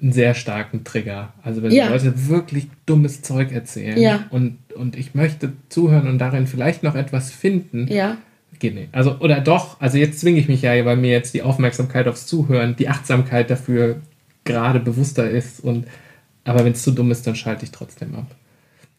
einen 0.00 0.12
sehr 0.12 0.34
starken 0.34 0.82
Trigger. 0.82 1.32
Also 1.44 1.62
wenn 1.62 1.70
Ja. 1.70 1.88
Leute 1.88 2.28
wirklich 2.28 2.66
dummes 2.84 3.22
Zeug 3.22 3.52
erzählen 3.52 3.96
Ja. 4.00 4.24
und, 4.30 4.58
und 4.76 4.96
ich 4.96 5.14
möchte 5.14 5.52
zuhören 5.68 6.08
und 6.08 6.18
darin 6.18 6.46
vielleicht 6.46 6.82
noch 6.82 6.94
etwas 6.94 7.30
finden, 7.30 7.86
Ja. 7.88 8.16
geht 8.58 8.74
nicht. 8.74 8.88
Also, 8.94 9.18
oder 9.18 9.40
doch, 9.40 9.80
also 9.80 9.98
jetzt 9.98 10.20
zwinge 10.20 10.38
ich 10.38 10.48
mich 10.48 10.62
ja, 10.62 10.84
weil 10.84 10.96
mir 10.96 11.10
jetzt 11.10 11.34
die 11.34 11.42
Aufmerksamkeit 11.42 12.06
aufs 12.08 12.26
Zuhören, 12.26 12.76
die 12.76 12.88
Achtsamkeit 12.88 13.50
dafür 13.50 14.00
gerade 14.44 14.80
bewusster 14.80 15.28
ist 15.30 15.60
und 15.60 15.86
aber 16.44 16.64
wenn 16.64 16.72
es 16.72 16.82
zu 16.82 16.90
dumm 16.90 17.10
ist, 17.12 17.26
dann 17.26 17.36
schalte 17.36 17.64
ich 17.64 17.70
trotzdem 17.70 18.14
ab. 18.16 18.26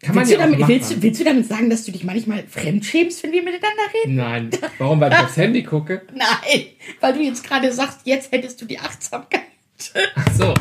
Kann 0.02 0.16
Willst 0.16 0.32
du, 0.32 0.36
ja 0.36 0.46
auch 0.46 0.52
damit, 0.52 0.68
willst, 0.68 0.92
du, 0.92 1.02
willst 1.02 1.20
du 1.22 1.24
damit 1.24 1.48
sagen, 1.48 1.70
dass 1.70 1.86
du 1.86 1.92
dich 1.92 2.04
manchmal 2.04 2.44
fremdschämst, 2.48 3.24
wenn 3.24 3.32
wir 3.32 3.42
miteinander 3.42 3.84
reden? 4.04 4.16
Nein. 4.16 4.50
Warum? 4.78 5.00
Weil 5.00 5.12
ich 5.14 5.20
aufs 5.20 5.38
Handy 5.38 5.64
gucke? 5.64 6.02
Nein, 6.14 6.64
weil 7.00 7.14
du 7.14 7.22
jetzt 7.22 7.44
gerade 7.46 7.72
sagst, 7.72 8.00
jetzt 8.06 8.32
hättest 8.32 8.62
du 8.62 8.66
die 8.66 8.80
Achtsamkeit. 8.80 9.42
Ach 10.16 10.32
so. 10.34 10.54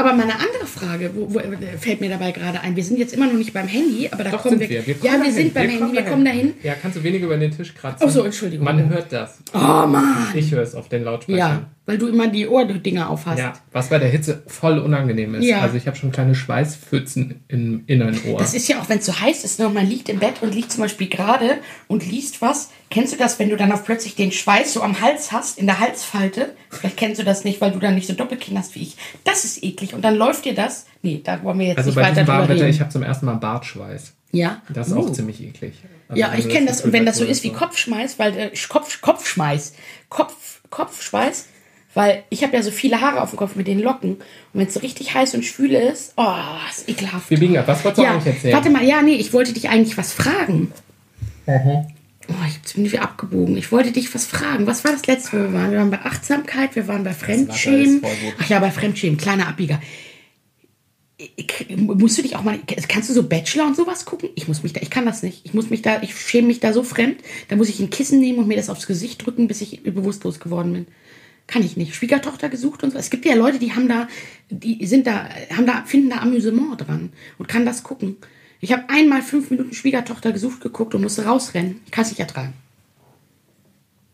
Aber 0.00 0.14
meine 0.14 0.32
andere 0.32 0.66
Frage, 0.66 1.10
wo, 1.14 1.34
wo, 1.34 1.40
fällt 1.78 2.00
mir 2.00 2.08
dabei 2.08 2.32
gerade 2.32 2.60
ein. 2.60 2.74
Wir 2.74 2.84
sind 2.84 2.98
jetzt 2.98 3.12
immer 3.12 3.26
noch 3.26 3.34
nicht 3.34 3.52
beim 3.52 3.68
Handy, 3.68 4.08
aber 4.10 4.24
da 4.24 4.30
Doch 4.30 4.42
kommen 4.42 4.58
sind 4.58 4.70
wir. 4.70 4.86
wir 4.86 4.94
kommen 4.94 5.04
ja, 5.04 5.12
wir 5.12 5.18
dahin. 5.20 5.34
sind 5.34 5.54
beim 5.54 5.68
Handy, 5.68 5.92
wir 5.92 6.02
kommen 6.02 6.24
dahin. 6.24 6.54
Ja, 6.62 6.74
kannst 6.80 6.96
du 6.96 7.02
weniger 7.02 7.26
über 7.26 7.36
den 7.36 7.50
Tisch 7.50 7.74
kratzen? 7.74 8.06
Ach 8.08 8.10
so, 8.10 8.24
Entschuldigung. 8.24 8.64
Man 8.64 8.88
hört 8.88 9.12
das. 9.12 9.38
Oh 9.52 9.58
Mann. 9.86 10.28
Ich 10.34 10.50
höre 10.50 10.62
es 10.62 10.74
auf 10.74 10.88
den 10.88 11.04
Lautsprechern. 11.04 11.38
Ja, 11.38 11.66
weil 11.84 11.98
du 11.98 12.08
immer 12.08 12.28
die 12.28 12.46
Ohrdinger 12.46 13.10
aufhast. 13.10 13.38
Ja, 13.38 13.52
was 13.72 13.88
bei 13.88 13.98
der 13.98 14.08
Hitze 14.08 14.42
voll 14.46 14.78
unangenehm 14.78 15.34
ist. 15.34 15.44
Ja. 15.44 15.60
Also 15.60 15.76
ich 15.76 15.86
habe 15.86 15.96
schon 15.96 16.12
kleine 16.12 16.34
Schweißpfützen 16.34 17.44
im 17.48 17.82
inneren 17.86 18.18
Ohr. 18.26 18.38
Das 18.38 18.54
ist 18.54 18.68
ja 18.68 18.80
auch, 18.80 18.88
wenn 18.88 18.98
es 18.98 19.06
so 19.06 19.20
heiß 19.20 19.44
ist, 19.44 19.58
ne, 19.58 19.68
man 19.68 19.86
liegt 19.86 20.08
im 20.08 20.18
Bett 20.18 20.34
und 20.40 20.54
liegt 20.54 20.72
zum 20.72 20.82
Beispiel 20.82 21.08
gerade 21.08 21.58
und 21.88 22.10
liest 22.10 22.40
was. 22.40 22.70
Kennst 22.90 23.12
du 23.12 23.16
das, 23.16 23.38
wenn 23.38 23.48
du 23.50 23.56
dann 23.56 23.70
auf 23.70 23.84
plötzlich 23.84 24.16
den 24.16 24.32
Schweiß 24.32 24.72
so 24.72 24.82
am 24.82 25.00
Hals 25.00 25.30
hast, 25.30 25.58
in 25.58 25.66
der 25.66 25.78
Halsfalte? 25.78 26.56
Vielleicht 26.70 26.96
kennst 26.96 27.20
du 27.20 27.24
das 27.24 27.44
nicht, 27.44 27.60
weil 27.60 27.70
du 27.70 27.78
dann 27.78 27.94
nicht 27.94 28.08
so 28.08 28.14
Doppelkinn 28.14 28.58
hast 28.58 28.74
wie 28.74 28.82
ich. 28.82 28.96
Das 29.24 29.44
ist 29.44 29.62
eklig. 29.62 29.94
Und 29.94 30.02
dann 30.02 30.16
läuft 30.16 30.44
dir 30.44 30.54
das. 30.54 30.86
Nee, 31.02 31.20
da 31.22 31.40
wollen 31.44 31.60
wir 31.60 31.68
jetzt 31.68 31.78
also 31.78 31.90
nicht 31.90 31.96
weiter 31.96 32.24
drüber 32.24 32.42
Wetter, 32.48 32.54
reden. 32.54 32.68
ich 32.68 32.80
habe 32.80 32.90
zum 32.90 33.04
ersten 33.04 33.26
Mal 33.26 33.34
Bartschweiß. 33.36 34.12
ja. 34.32 34.60
Das 34.68 34.88
ist 34.88 34.94
Uh. 34.94 35.00
auch 35.06 35.12
ziemlich 35.12 35.40
eklig. 35.40 35.74
Also 36.08 36.20
Ja, 36.20 36.34
ich 36.36 36.48
kenne 36.48 36.66
das. 36.66 36.80
Und 36.82 36.92
wenn 36.92 37.06
das 37.06 37.18
so 37.18 37.24
ist 37.24 37.44
wie 37.44 37.52
Kopfschmeiß, 37.52 38.18
weil 38.18 38.36
äh, 38.36 38.50
Kopf, 38.68 39.00
Kopfschmeiß, 39.00 39.74
Kopf, 40.08 40.60
Kopfschweiß, 40.70 41.46
weil 41.94 42.24
ich 42.28 42.42
habe 42.42 42.56
ja 42.56 42.62
so 42.64 42.72
viele 42.72 43.00
Haare 43.00 43.20
auf 43.22 43.30
dem 43.30 43.36
Kopf 43.36 43.54
mit 43.54 43.68
den 43.68 43.78
Locken. 43.78 44.14
Und 44.16 44.22
wenn 44.52 44.66
es 44.66 44.74
so 44.74 44.80
richtig 44.80 45.14
heiß 45.14 45.34
und 45.34 45.44
schwül 45.44 45.74
ist, 45.74 46.12
oh, 46.16 46.34
ist 46.68 46.88
ekelhaft. 46.88 47.30
Wir 47.30 47.38
biegen 47.38 47.56
ab. 47.56 47.68
Was 47.68 47.84
wolltest 47.84 47.98
du 47.98 48.02
ja, 48.02 48.14
eigentlich 48.14 48.34
erzählen? 48.34 48.54
warte 48.54 48.70
mal, 48.70 48.82
ja, 48.84 49.00
nee, 49.02 49.14
ich 49.14 49.32
wollte 49.32 49.52
dich 49.52 49.68
eigentlich 49.68 49.96
was 49.96 50.12
fragen. 50.12 50.72
Mhm. 51.46 51.86
Oh, 52.28 52.32
ich 52.46 52.74
bin 52.74 52.84
wieder 52.84 53.02
abgebogen. 53.02 53.56
Ich 53.56 53.72
wollte 53.72 53.92
dich 53.92 54.14
was 54.14 54.26
fragen. 54.26 54.66
Was 54.66 54.84
war 54.84 54.92
das 54.92 55.06
letzte, 55.06 55.32
wo 55.32 55.36
wir 55.44 55.52
waren? 55.52 55.70
Wir 55.72 55.78
waren 55.78 55.90
bei 55.90 56.00
Achtsamkeit, 56.02 56.76
wir 56.76 56.86
waren 56.86 57.02
bei 57.02 57.12
Fremdschämen. 57.12 58.00
Ach 58.38 58.48
ja, 58.48 58.58
bei 58.60 58.70
Fremdschämen, 58.70 59.16
kleiner 59.18 59.48
Abbieger. 59.48 59.80
Ich- 61.18 61.76
Musst 61.76 62.16
du 62.18 62.22
dich 62.22 62.36
auch 62.36 62.42
mal, 62.44 62.58
kannst 62.88 63.10
du 63.10 63.14
so 63.14 63.24
Bachelor 63.24 63.66
und 63.66 63.76
sowas 63.76 64.04
gucken? 64.06 64.30
Ich 64.36 64.48
muss 64.48 64.62
mich 64.62 64.72
da, 64.72 64.80
ich 64.80 64.88
kann 64.90 65.04
das 65.04 65.22
nicht. 65.22 65.44
Ich 65.44 65.52
muss 65.54 65.68
mich 65.70 65.82
da, 65.82 66.00
ich 66.02 66.14
schäme 66.18 66.46
mich 66.46 66.60
da 66.60 66.72
so 66.72 66.82
fremd. 66.82 67.20
Da 67.48 67.56
muss 67.56 67.68
ich 67.68 67.78
ein 67.80 67.90
Kissen 67.90 68.20
nehmen 68.20 68.38
und 68.38 68.48
mir 68.48 68.56
das 68.56 68.70
aufs 68.70 68.86
Gesicht 68.86 69.24
drücken, 69.24 69.46
bis 69.48 69.60
ich 69.60 69.82
bewusstlos 69.82 70.40
geworden 70.40 70.72
bin. 70.72 70.86
Kann 71.46 71.62
ich 71.64 71.76
nicht. 71.76 71.94
Schwiegertochter 71.94 72.48
gesucht 72.48 72.82
und 72.84 72.92
so. 72.92 72.98
Es 72.98 73.10
gibt 73.10 73.24
ja 73.26 73.34
Leute, 73.34 73.58
die 73.58 73.72
haben 73.74 73.88
da, 73.88 74.08
die 74.50 74.86
sind 74.86 75.06
da, 75.06 75.28
haben 75.54 75.66
da, 75.66 75.82
finden 75.84 76.10
da 76.10 76.18
Amüsement 76.18 76.80
dran 76.86 77.12
und 77.38 77.48
kann 77.48 77.66
das 77.66 77.82
gucken. 77.82 78.16
Ich 78.60 78.72
habe 78.72 78.84
einmal 78.88 79.22
fünf 79.22 79.50
Minuten 79.50 79.72
Schwiegertochter 79.72 80.32
gesucht 80.32 80.60
geguckt 80.60 80.94
und 80.94 81.02
musste 81.02 81.24
rausrennen. 81.24 81.80
Ich 81.86 81.90
kann 81.90 82.04
es 82.04 82.10
nicht 82.10 82.20
ertragen. 82.20 82.52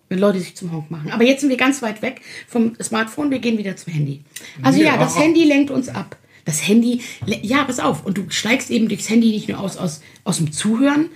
Wenn 0.09 0.21
Leute 0.21 0.39
sich 0.39 0.55
zum 0.55 0.71
Honk 0.71 0.89
machen. 0.91 1.11
Aber 1.11 1.25
jetzt 1.25 1.41
sind 1.41 1.51
wir 1.51 1.57
ganz 1.57 1.83
weit 1.83 2.01
weg 2.01 2.21
vom 2.47 2.77
Smartphone. 2.81 3.33
Wir 3.33 3.41
gehen 3.41 3.59
wieder 3.59 3.77
zum 3.77 3.93
Handy. 3.93 4.23
Also 4.63 4.81
ja, 4.81 4.97
das. 4.97 5.19
Handy 5.19 5.45
lenkt 5.45 5.73
uns 5.73 5.89
ab. 5.89 6.17
Das 6.45 6.67
Handy, 6.69 7.03
ja, 7.27 7.65
pass 7.65 7.81
auf. 7.81 8.07
Und 8.07 8.19
du 8.19 8.31
steigst 8.31 8.71
eben 8.71 8.89
durchs 8.89 9.11
Handy 9.11 9.33
nicht 9.33 9.49
nur 9.49 9.59
aus, 9.59 9.77
aus, 9.77 10.01
aus 10.23 10.37
dem 10.37 10.53
Zuhören. 10.53 11.11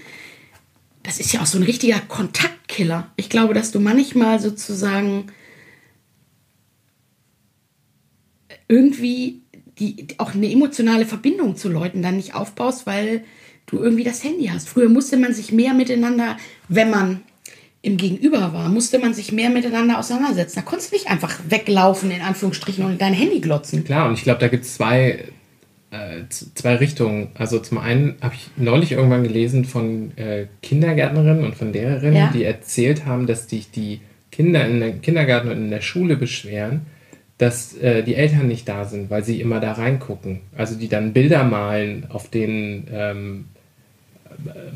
Das 1.05 1.21
ist 1.21 1.33
ja 1.33 1.41
auch 1.41 1.47
so 1.47 1.57
ein 1.57 1.63
richtiger 1.63 2.01
Kontaktkiller. 2.01 3.13
Ich 3.15 3.31
glaube, 3.31 3.55
dass 3.55 3.71
du 3.71 3.79
manchmal 3.79 4.41
sozusagen 4.41 5.31
irgendwie 8.67 9.43
die, 9.81 10.07
auch 10.19 10.35
eine 10.35 10.51
emotionale 10.51 11.07
Verbindung 11.07 11.57
zu 11.57 11.69
Leuten 11.69 12.03
dann 12.03 12.17
nicht 12.17 12.35
aufbaust, 12.35 12.87
weil 12.87 13.23
du 13.67 13.79
irgendwie 13.83 14.05
das 14.05 14.23
Handy 14.23 14.47
hast. 14.47 14.69
Früher 14.69 14.89
musste 14.89 15.17
man 15.17 15.33
sich 15.35 15.53
mehr 15.53 15.75
miteinander, 15.75 16.37
wenn 16.69 16.91
man 16.91 17.21
im 17.83 17.97
Gegenüber 17.97 18.53
war, 18.53 18.69
musste 18.69 18.99
man 18.99 19.15
sich 19.15 19.33
mehr 19.33 19.49
miteinander 19.49 19.99
auseinandersetzen. 19.99 20.57
Da 20.57 20.63
konntest 20.63 20.93
du 20.93 20.97
nicht 20.97 21.09
einfach 21.09 21.39
weglaufen, 21.49 22.11
in 22.11 22.21
Anführungsstrichen, 22.21 22.85
und 22.85 22.93
in 22.93 22.99
dein 22.99 23.15
Handy 23.15 23.41
glotzen. 23.41 23.85
Klar, 23.85 24.07
und 24.09 24.15
ich 24.15 24.23
glaube, 24.23 24.39
da 24.41 24.49
gibt 24.49 24.65
es 24.65 24.75
zwei, 24.75 25.25
äh, 25.91 26.25
zwei 26.29 26.75
Richtungen. 26.77 27.29
Also 27.35 27.59
zum 27.59 27.79
einen 27.79 28.17
habe 28.21 28.35
ich 28.35 28.51
neulich 28.57 28.93
irgendwann 28.93 29.23
gelesen 29.23 29.65
von 29.65 30.13
äh, 30.19 30.47
Kindergärtnerinnen 30.63 31.43
und 31.45 31.55
von 31.55 31.73
Lehrerinnen, 31.73 32.17
Ja. 32.17 32.31
die 32.35 32.45
erzählt 32.45 33.07
haben, 33.07 33.27
dass 33.27 33.47
die, 33.47 33.65
die 33.75 34.01
Kinder 34.31 34.67
in 34.67 34.81
der 34.81 34.93
Kindergarten 34.99 35.49
und 35.49 35.57
in 35.57 35.71
der 35.71 35.81
Schule 35.81 36.17
beschweren, 36.17 36.83
dass 37.41 37.75
äh, 37.79 38.03
die 38.03 38.17
Eltern 38.17 38.49
nicht 38.49 38.69
da 38.69 38.85
sind, 38.85 39.09
weil 39.09 39.25
sie 39.25 39.41
immer 39.41 39.61
da 39.61 39.73
reingucken. 39.73 40.41
Also 40.57 40.75
die 40.75 40.89
dann 40.89 41.15
Bilder 41.15 41.43
malen, 41.43 42.05
auf 42.11 42.29
denen 42.29 42.87
ähm, 42.93 43.45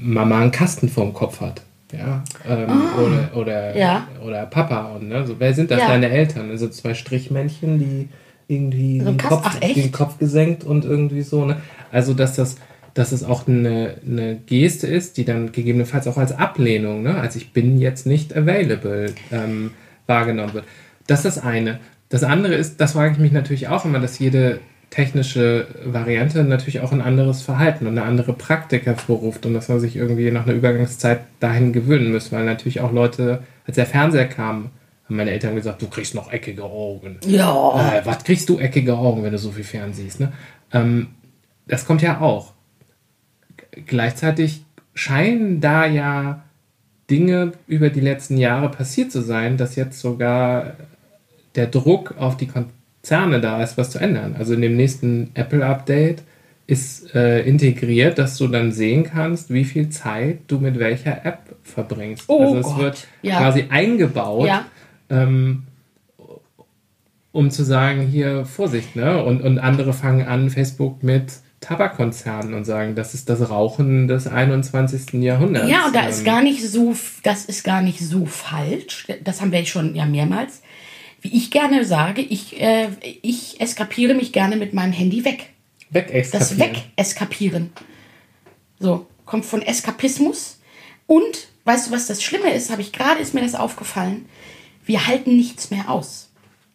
Mama 0.00 0.40
einen 0.40 0.50
Kasten 0.50 0.88
vorm 0.88 1.12
Kopf 1.12 1.40
hat. 1.42 1.60
Ja, 1.92 2.24
ähm, 2.48 2.70
oder, 2.98 3.36
oder, 3.36 3.68
Ah. 3.74 3.78
Ja. 3.78 4.08
oder 4.24 4.46
Papa. 4.46 4.92
Und, 4.96 5.08
ne, 5.10 5.26
so, 5.26 5.36
wer 5.38 5.52
sind 5.52 5.70
das, 5.70 5.80
Ja. 5.80 5.88
deine 5.88 6.08
Eltern? 6.08 6.50
Also 6.50 6.68
zwei 6.68 6.94
Strichmännchen, 6.94 7.78
die 7.78 8.08
irgendwie 8.48 8.98
den, 8.98 9.18
Kopf, 9.18 9.42
ach, 9.44 9.60
den 9.60 9.92
Kopf 9.92 10.18
gesenkt 10.18 10.64
und 10.64 10.86
irgendwie 10.86 11.22
so. 11.22 11.44
Ne? 11.44 11.58
Also, 11.92 12.14
dass 12.14 12.34
das, 12.34 12.56
dass 12.94 13.12
es 13.12 13.24
auch 13.24 13.46
eine, 13.46 13.96
eine 14.08 14.36
Geste 14.46 14.86
ist, 14.86 15.18
die 15.18 15.26
dann 15.26 15.52
gegebenenfalls 15.52 16.06
auch 16.08 16.16
als 16.16 16.32
Ablehnung, 16.32 17.02
ne? 17.02 17.16
als 17.16 17.36
ich 17.36 17.52
bin 17.52 17.78
jetzt 17.78 18.06
nicht 18.06 18.34
available, 18.34 19.12
ähm, 19.30 19.72
wahrgenommen 20.06 20.54
wird. 20.54 20.64
Das 21.06 21.24
ist 21.24 21.36
das 21.36 21.44
eine. 21.44 21.78
Das 22.14 22.22
andere 22.22 22.54
ist, 22.54 22.80
das 22.80 22.92
frage 22.92 23.14
ich 23.14 23.18
mich 23.18 23.32
natürlich 23.32 23.66
auch 23.66 23.84
immer, 23.84 23.98
dass 23.98 24.20
jede, 24.20 24.60
technische 24.88 25.66
Variante 25.84 26.44
natürlich 26.44 26.78
auch 26.78 26.92
ein 26.92 27.00
anderes 27.00 27.42
Verhalten 27.42 27.88
und 27.88 27.98
eine 27.98 28.06
andere 28.06 28.34
Praktik 28.34 28.86
hervorruft 28.86 29.44
und 29.44 29.52
dass 29.52 29.68
man 29.68 29.80
sich 29.80 29.96
irgendwie 29.96 30.30
nach 30.30 30.46
einer 30.46 30.54
Übergangszeit 30.54 31.22
dahin 31.40 31.72
gewöhnen 31.72 32.12
muss, 32.12 32.30
weil 32.30 32.44
natürlich 32.44 32.80
auch 32.80 32.92
Leute, 32.92 33.42
als 33.66 33.74
der 33.74 33.86
Fernseher 33.86 34.28
kam, 34.28 34.70
haben 35.06 35.16
meine 35.16 35.32
Eltern 35.32 35.56
gesagt, 35.56 35.82
du 35.82 35.88
kriegst 35.88 36.14
noch 36.14 36.32
eckige 36.32 36.62
Augen. 36.62 37.18
Ja. 37.26 37.96
Äh, 37.98 38.06
was 38.06 38.22
kriegst 38.22 38.48
du 38.48 38.60
eckige 38.60 38.96
Augen, 38.96 39.24
wenn 39.24 39.32
du 39.32 39.38
so 39.38 39.50
viel 39.50 39.64
fernsiehst? 39.64 40.20
Ne? 40.20 40.32
Ähm, 40.72 41.08
das 41.66 41.84
kommt 41.84 42.00
ja 42.00 42.20
auch. 42.20 42.52
Gleichzeitig 43.86 44.62
scheinen 44.94 45.60
da 45.60 45.84
ja 45.84 46.44
Dinge 47.10 47.54
über 47.66 47.90
die 47.90 48.00
letzten 48.00 48.38
Jahre 48.38 48.68
passiert 48.68 49.10
zu 49.10 49.20
sein, 49.20 49.56
dass 49.56 49.74
jetzt 49.74 49.98
sogar 49.98 50.74
der 51.56 51.66
Druck 51.66 52.14
auf 52.18 52.36
die 52.36 52.48
Konzerne 52.48 53.40
da 53.40 53.62
ist, 53.62 53.76
was 53.78 53.90
zu 53.90 53.98
ändern. 53.98 54.36
Also 54.38 54.54
in 54.54 54.60
dem 54.62 54.76
nächsten 54.76 55.30
Apple-Update 55.34 56.22
ist 56.66 57.14
äh, 57.14 57.42
integriert, 57.42 58.18
dass 58.18 58.38
du 58.38 58.48
dann 58.48 58.72
sehen 58.72 59.04
kannst, 59.04 59.52
wie 59.52 59.64
viel 59.64 59.90
Zeit 59.90 60.38
du 60.48 60.58
mit 60.58 60.78
welcher 60.78 61.24
App 61.26 61.40
verbringst. 61.62 62.24
Oh 62.28 62.40
also 62.40 62.56
es 62.58 62.66
Gott, 62.66 62.78
wird 62.78 63.06
ja. 63.22 63.38
quasi 63.38 63.66
eingebaut, 63.68 64.46
Ja. 64.48 64.64
ähm, 65.10 65.64
um 67.32 67.50
zu 67.50 67.64
sagen, 67.64 68.02
hier 68.06 68.44
Vorsicht, 68.46 68.96
ne? 68.96 69.22
Und, 69.24 69.42
und 69.42 69.58
andere 69.58 69.92
fangen 69.92 70.26
an, 70.26 70.50
Facebook 70.50 71.02
mit 71.02 71.32
Tabakkonzernen 71.60 72.54
und 72.54 72.64
sagen, 72.64 72.94
das 72.94 73.14
ist 73.14 73.28
das 73.28 73.50
Rauchen 73.50 74.06
des 74.06 74.26
21. 74.26 75.14
Jahrhunderts. 75.22 75.68
Ja, 75.68 75.86
und 75.86 75.94
da 75.96 76.06
ist 76.06 76.20
Ähm, 76.20 76.24
gar 76.26 76.42
nicht 76.42 76.62
so, 76.66 76.94
das 77.22 77.44
ist 77.46 77.64
gar 77.64 77.82
nicht 77.82 78.00
so 78.00 78.24
falsch. 78.26 79.06
Das 79.24 79.40
haben 79.40 79.50
wir 79.50 79.64
schon 79.66 79.94
ja 79.94 80.06
mehrmals. 80.06 80.62
Wie 81.24 81.38
ich 81.38 81.50
gerne 81.50 81.86
sage, 81.86 82.20
ich, 82.20 82.60
äh, 82.60 82.88
ich 83.22 83.58
eskapiere 83.58 84.12
mich 84.12 84.30
gerne 84.30 84.56
mit 84.56 84.74
meinem 84.74 84.92
Handy 84.92 85.24
weg. 85.24 85.54
Das 85.90 86.12
Weg-exkapieren. 86.12 86.58
Weg-Eskapieren. 86.58 87.72
So, 88.78 89.06
kommt 89.24 89.46
von 89.46 89.62
Eskapismus. 89.62 90.60
Und, 91.06 91.48
weißt 91.64 91.86
du, 91.86 91.92
was 91.92 92.08
das 92.08 92.22
Schlimme 92.22 92.52
ist? 92.52 92.70
Habe 92.70 92.82
ich 92.82 92.92
gerade, 92.92 93.20
ist 93.20 93.32
mir 93.32 93.40
das 93.40 93.54
aufgefallen. 93.54 94.26
Wir 94.84 95.06
halten 95.06 95.34
nichts 95.34 95.70
mehr 95.70 95.88
aus. 95.88 96.30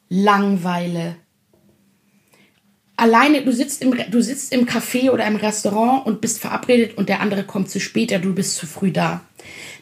Langeweile. 0.09 1.17
Alleine, 2.99 3.43
du 3.43 3.53
sitzt, 3.53 3.81
im, 3.81 3.95
du 4.11 4.21
sitzt 4.21 4.51
im 4.51 4.65
Café 4.65 5.09
oder 5.09 5.25
im 5.25 5.37
Restaurant 5.37 6.05
und 6.05 6.19
bist 6.19 6.39
verabredet 6.39 6.97
und 6.97 7.07
der 7.07 7.21
andere 7.21 7.43
kommt 7.45 7.69
zu 7.69 7.79
spät, 7.79 8.11
du 8.11 8.35
bist 8.35 8.57
zu 8.57 8.67
früh 8.67 8.91
da. 8.91 9.21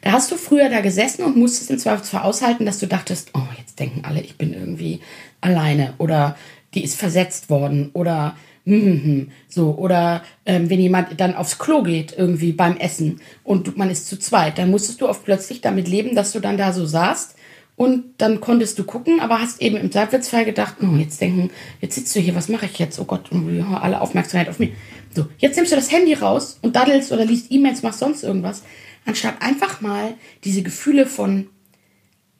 Da 0.01 0.11
hast 0.11 0.31
du 0.31 0.35
früher 0.35 0.69
da 0.69 0.81
gesessen 0.81 1.23
und 1.23 1.35
musstest 1.35 1.71
im 1.71 1.79
Zweifelsfall 1.79 2.21
aushalten, 2.21 2.67
dass 2.67 2.77
du 2.77 2.85
dachtest, 2.85 3.31
oh, 3.33 3.47
jetzt 3.57 3.79
denken 3.79 4.05
alle, 4.05 4.21
ich 4.21 4.37
bin 4.37 4.53
irgendwie 4.53 4.99
alleine 5.41 5.95
oder 5.97 6.37
die 6.75 6.83
ist 6.83 6.99
versetzt 6.99 7.49
worden 7.49 7.89
oder 7.93 8.35
hm, 8.65 8.81
hm, 8.83 9.03
hm, 9.03 9.31
so 9.47 9.71
oder 9.75 10.21
ähm, 10.45 10.69
wenn 10.69 10.79
jemand 10.79 11.19
dann 11.19 11.33
aufs 11.33 11.57
Klo 11.57 11.81
geht 11.81 12.13
irgendwie 12.15 12.51
beim 12.51 12.77
Essen 12.77 13.19
und 13.43 13.77
man 13.77 13.89
ist 13.89 14.07
zu 14.07 14.19
zweit, 14.19 14.59
dann 14.59 14.69
musstest 14.69 15.01
du 15.01 15.09
oft 15.09 15.25
plötzlich 15.25 15.61
damit 15.61 15.87
leben, 15.87 16.15
dass 16.15 16.33
du 16.33 16.39
dann 16.39 16.57
da 16.57 16.71
so 16.71 16.85
saßt 16.85 17.35
und 17.77 18.15
dann 18.17 18.41
konntest 18.41 18.79
du 18.79 18.83
gucken, 18.83 19.19
aber 19.19 19.39
hast 19.39 19.61
eben 19.61 19.77
im 19.77 19.91
Zweifelsfall 19.91 20.45
gedacht, 20.45 20.77
oh, 20.81 20.95
jetzt 20.97 21.21
denken, 21.21 21.51
jetzt 21.79 21.93
sitzt 21.93 22.13
du 22.15 22.19
hier, 22.19 22.33
was 22.33 22.49
mache 22.49 22.65
ich 22.65 22.79
jetzt? 22.79 22.99
Oh 22.99 23.05
Gott, 23.05 23.29
alle 23.31 24.01
Aufmerksamkeit 24.01 24.49
auf 24.49 24.57
mich. 24.57 24.71
So, 25.15 25.27
jetzt 25.37 25.55
nimmst 25.55 25.71
du 25.71 25.75
das 25.75 25.91
Handy 25.91 26.15
raus 26.15 26.57
und 26.63 26.75
daddelst 26.75 27.11
oder 27.11 27.23
liest 27.23 27.51
E-Mails, 27.51 27.83
machst 27.83 27.99
sonst 27.99 28.23
irgendwas, 28.23 28.63
anstatt 29.05 29.41
einfach 29.43 29.79
mal 29.79 30.15
diese 30.43 30.63
Gefühle 30.63 31.05
von 31.05 31.49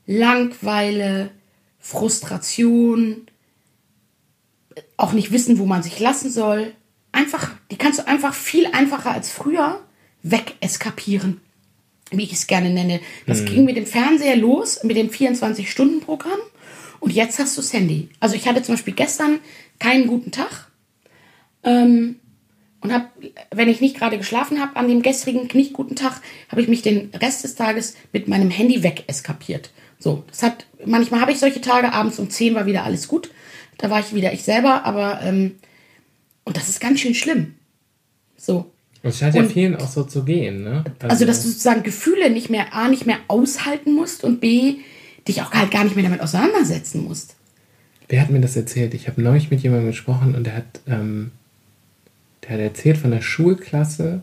Langweile, 0.08 1.30
Frustration, 1.78 3.28
auch 4.98 5.14
nicht 5.14 5.32
wissen, 5.32 5.60
wo 5.60 5.68
man 5.68 5.84
sich 5.84 6.00
lassen 6.00 6.32
soll. 6.32 6.74
Einfach, 7.12 7.52
die 7.70 7.78
kannst 7.78 8.00
du 8.00 8.08
einfach 8.08 8.34
viel 8.34 8.66
einfacher 8.68 9.12
als 9.12 9.32
früher 9.32 9.82
wegeskapieren, 10.24 11.42
wie 12.12 12.24
ich 12.24 12.34
es 12.34 12.48
gerne 12.48 12.70
nenne. 12.70 13.00
Das 13.26 13.46
ging 13.46 13.66
mit 13.66 13.78
dem 13.78 13.86
Fernseher 13.86 14.36
los, 14.36 14.84
mit 14.84 14.98
dem 14.98 15.10
24-Stunden-Programm. 15.10 16.40
Und 17.00 17.12
jetzt 17.14 17.40
hast 17.40 17.58
du 17.58 17.62
das 17.62 17.74
Handy. 17.74 18.10
Also 18.20 18.36
ich 18.36 18.48
hatte 18.48 18.64
zum 18.64 18.76
Beispiel 18.76 18.94
gestern 18.94 19.40
keinen 19.80 20.08
guten 20.08 20.32
Tag. 20.32 20.68
Ähm, 21.64 22.16
und 22.82 22.94
habe, 22.94 23.08
wenn 23.52 23.70
ich 23.70 23.82
nicht 23.82 23.98
gerade 23.98 24.18
geschlafen 24.18 24.62
habe, 24.62 24.76
an 24.76 24.88
dem 24.88 25.02
gestrigen 25.02 25.50
nicht 25.54 25.74
guten 25.74 25.96
Tag, 25.96 26.22
habe 26.50 26.62
ich 26.62 26.68
mich 26.68 26.82
den 26.82 27.10
Rest 27.14 27.44
des 27.44 27.56
Tages 27.56 27.96
mit 28.14 28.28
meinem 28.28 28.50
Handy 28.50 28.84
wegeskapiert. 28.84 29.72
So, 30.00 30.24
das 30.28 30.44
hat, 30.44 30.68
manchmal 30.86 31.22
habe 31.22 31.32
ich 31.32 31.40
solche 31.40 31.62
Tage, 31.62 31.92
abends 31.92 32.20
um 32.20 32.30
10 32.30 32.56
war 32.56 32.66
wieder 32.66 32.84
alles 32.84 33.08
gut. 33.08 33.32
Da 33.78 33.90
war 33.90 34.00
ich 34.00 34.14
wieder 34.14 34.32
ich 34.32 34.44
selber, 34.44 34.86
aber, 34.86 35.22
ähm, 35.24 35.56
und 36.44 36.56
das 36.56 36.70
ist 36.70 36.80
ganz 36.80 37.00
schön 37.00 37.16
schlimm. 37.16 37.56
So. 38.38 38.72
Und 39.04 39.10
es 39.10 39.20
scheint 39.20 39.36
ja 39.36 39.44
vielen 39.44 39.76
auch 39.76 39.88
so 39.88 40.04
zu 40.04 40.24
gehen, 40.24 40.64
ne? 40.64 40.84
Also, 41.00 41.26
dass 41.26 41.44
du 41.44 41.50
sozusagen 41.50 41.84
Gefühle 41.84 42.30
nicht 42.30 42.50
mehr, 42.50 42.74
A, 42.74 42.88
nicht 42.88 43.06
mehr 43.06 43.20
aushalten 43.28 43.94
musst 43.94 44.24
und 44.24 44.42
B, 44.42 44.76
dich 45.28 45.42
auch 45.42 45.52
halt 45.52 45.72
gar 45.72 45.84
nicht 45.84 45.96
mehr 45.96 46.04
damit 46.04 46.22
auseinandersetzen 46.22 47.04
musst. 47.04 47.36
Wer 48.10 48.22
hat 48.22 48.30
mir 48.30 48.40
das 48.40 48.56
erzählt? 48.56 48.94
Ich 48.94 49.08
habe 49.08 49.22
neulich 49.22 49.52
mit 49.52 49.62
jemandem 49.62 49.88
gesprochen 49.88 50.36
und 50.36 50.46
der 50.46 50.56
hat, 50.56 50.80
ähm, 50.88 51.32
der 52.44 52.52
hat 52.52 52.60
erzählt 52.60 52.98
von 52.98 53.12
einer 53.12 53.22
Schulklasse, 53.22 54.22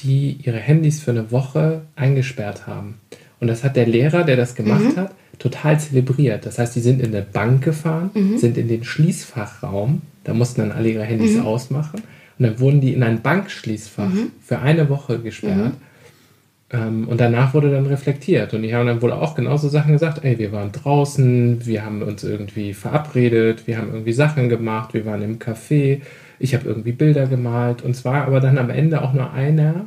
die 0.00 0.38
ihre 0.42 0.58
Handys 0.58 1.00
für 1.00 1.12
eine 1.12 1.30
Woche 1.30 1.82
eingesperrt 1.94 2.66
haben. 2.66 3.00
Und 3.38 3.48
das 3.48 3.62
hat 3.62 3.76
der 3.76 3.86
Lehrer, 3.86 4.24
der 4.24 4.36
das 4.36 4.54
gemacht 4.54 4.96
hat, 4.96 5.14
total 5.38 5.78
zelebriert. 5.78 6.46
Das 6.46 6.58
heißt, 6.58 6.74
die 6.74 6.80
sind 6.80 7.00
in 7.00 7.14
eine 7.14 7.22
Bank 7.22 7.62
gefahren, 7.62 8.10
sind 8.38 8.58
in 8.58 8.68
den 8.68 8.84
Schließfachraum, 8.84 10.02
da 10.24 10.34
mussten 10.34 10.62
dann 10.62 10.72
alle 10.72 10.90
ihre 10.90 11.04
Handys 11.04 11.38
ausmachen. 11.38 12.02
Und 12.38 12.46
dann 12.46 12.60
wurden 12.60 12.80
die 12.80 12.92
in 12.92 13.02
ein 13.02 13.22
Bankschließfach 13.22 14.10
für 14.40 14.58
eine 14.58 14.88
Woche 14.88 15.20
gesperrt. 15.20 15.74
Ähm, 16.70 17.06
und 17.08 17.20
danach 17.20 17.54
wurde 17.54 17.70
dann 17.70 17.86
reflektiert. 17.86 18.54
Und 18.54 18.62
die 18.62 18.74
haben 18.74 18.86
dann 18.86 19.02
wohl 19.02 19.12
auch 19.12 19.34
genauso 19.34 19.68
Sachen 19.68 19.92
gesagt, 19.92 20.24
ey, 20.24 20.38
wir 20.38 20.50
waren 20.50 20.72
draußen, 20.72 21.64
wir 21.64 21.84
haben 21.84 22.02
uns 22.02 22.24
irgendwie 22.24 22.74
verabredet, 22.74 23.66
wir 23.66 23.78
haben 23.78 23.92
irgendwie 23.92 24.12
Sachen 24.12 24.48
gemacht, 24.48 24.94
wir 24.94 25.06
waren 25.06 25.22
im 25.22 25.38
Café, 25.38 26.00
ich 26.38 26.54
habe 26.54 26.66
irgendwie 26.66 26.92
Bilder 26.92 27.26
gemalt. 27.26 27.82
Und 27.82 27.94
zwar 27.94 28.26
aber 28.26 28.40
dann 28.40 28.58
am 28.58 28.70
Ende 28.70 29.02
auch 29.02 29.12
nur 29.12 29.32
einer 29.32 29.86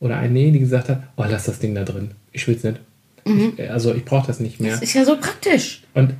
oder 0.00 0.16
eine, 0.16 0.50
die 0.50 0.60
gesagt 0.60 0.88
hat, 0.88 1.02
oh, 1.16 1.24
lass 1.28 1.44
das 1.44 1.58
Ding 1.58 1.74
da 1.74 1.84
drin. 1.84 2.12
Ich 2.32 2.48
will's 2.48 2.64
nicht. 2.64 2.80
Ich, 3.24 3.70
also 3.70 3.94
ich 3.94 4.04
brauche 4.04 4.26
das 4.26 4.40
nicht 4.40 4.60
mehr. 4.60 4.72
Das 4.72 4.82
ist 4.82 4.94
ja 4.94 5.04
so 5.04 5.16
praktisch. 5.16 5.82
Und 5.94 6.14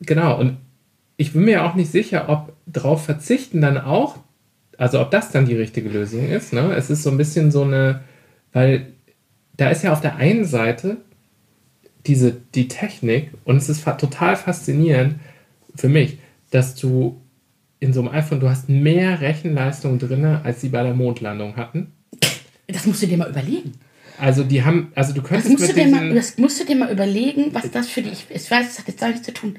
genau, 0.00 0.40
und 0.40 0.56
ich 1.16 1.32
bin 1.32 1.44
mir 1.44 1.64
auch 1.64 1.74
nicht 1.74 1.90
sicher, 1.90 2.28
ob 2.28 2.52
drauf 2.70 3.04
verzichten 3.04 3.60
dann 3.60 3.78
auch, 3.78 4.18
also 4.78 5.00
ob 5.00 5.10
das 5.10 5.30
dann 5.30 5.46
die 5.46 5.56
richtige 5.56 5.88
Lösung 5.88 6.28
ist. 6.28 6.52
Ne? 6.52 6.74
Es 6.74 6.90
ist 6.90 7.02
so 7.02 7.10
ein 7.10 7.16
bisschen 7.16 7.50
so 7.50 7.62
eine, 7.62 8.00
weil 8.52 8.92
da 9.56 9.70
ist 9.70 9.84
ja 9.84 9.92
auf 9.92 10.00
der 10.00 10.16
einen 10.16 10.44
Seite 10.44 10.96
diese, 12.06 12.36
die 12.54 12.68
Technik 12.68 13.30
und 13.44 13.56
es 13.56 13.68
ist 13.68 13.84
total 13.84 14.36
faszinierend 14.36 15.16
für 15.74 15.88
mich, 15.88 16.18
dass 16.50 16.74
du 16.74 17.20
in 17.80 17.92
so 17.92 18.00
einem 18.00 18.10
iPhone, 18.10 18.40
du 18.40 18.48
hast 18.48 18.68
mehr 18.68 19.20
Rechenleistung 19.20 19.98
drin, 19.98 20.24
als 20.24 20.60
sie 20.60 20.70
bei 20.70 20.82
der 20.82 20.94
Mondlandung 20.94 21.56
hatten. 21.56 21.92
Das 22.66 22.86
musst 22.86 23.02
du 23.02 23.06
dir 23.06 23.18
mal 23.18 23.28
überlegen. 23.28 23.72
Also 24.18 24.44
die 24.44 24.64
haben, 24.64 24.92
also 24.94 25.12
du 25.12 25.20
Das 25.20 25.28
könntest 25.28 25.50
musst, 25.50 25.68
du 25.68 25.74
dir 25.74 25.88
mal, 25.88 26.14
das 26.14 26.38
musst 26.38 26.60
du 26.60 26.64
dir 26.64 26.76
mal 26.76 26.90
überlegen, 26.90 27.52
was 27.52 27.70
das 27.70 27.88
für 27.88 28.02
dich 28.02 28.26
ist. 28.30 28.44
Ich 28.46 28.50
weiß, 28.50 28.66
das 28.68 28.78
hat 28.78 28.88
jetzt 28.88 29.00
gar 29.00 29.08
nichts 29.08 29.24
zu 29.24 29.34
tun. 29.34 29.56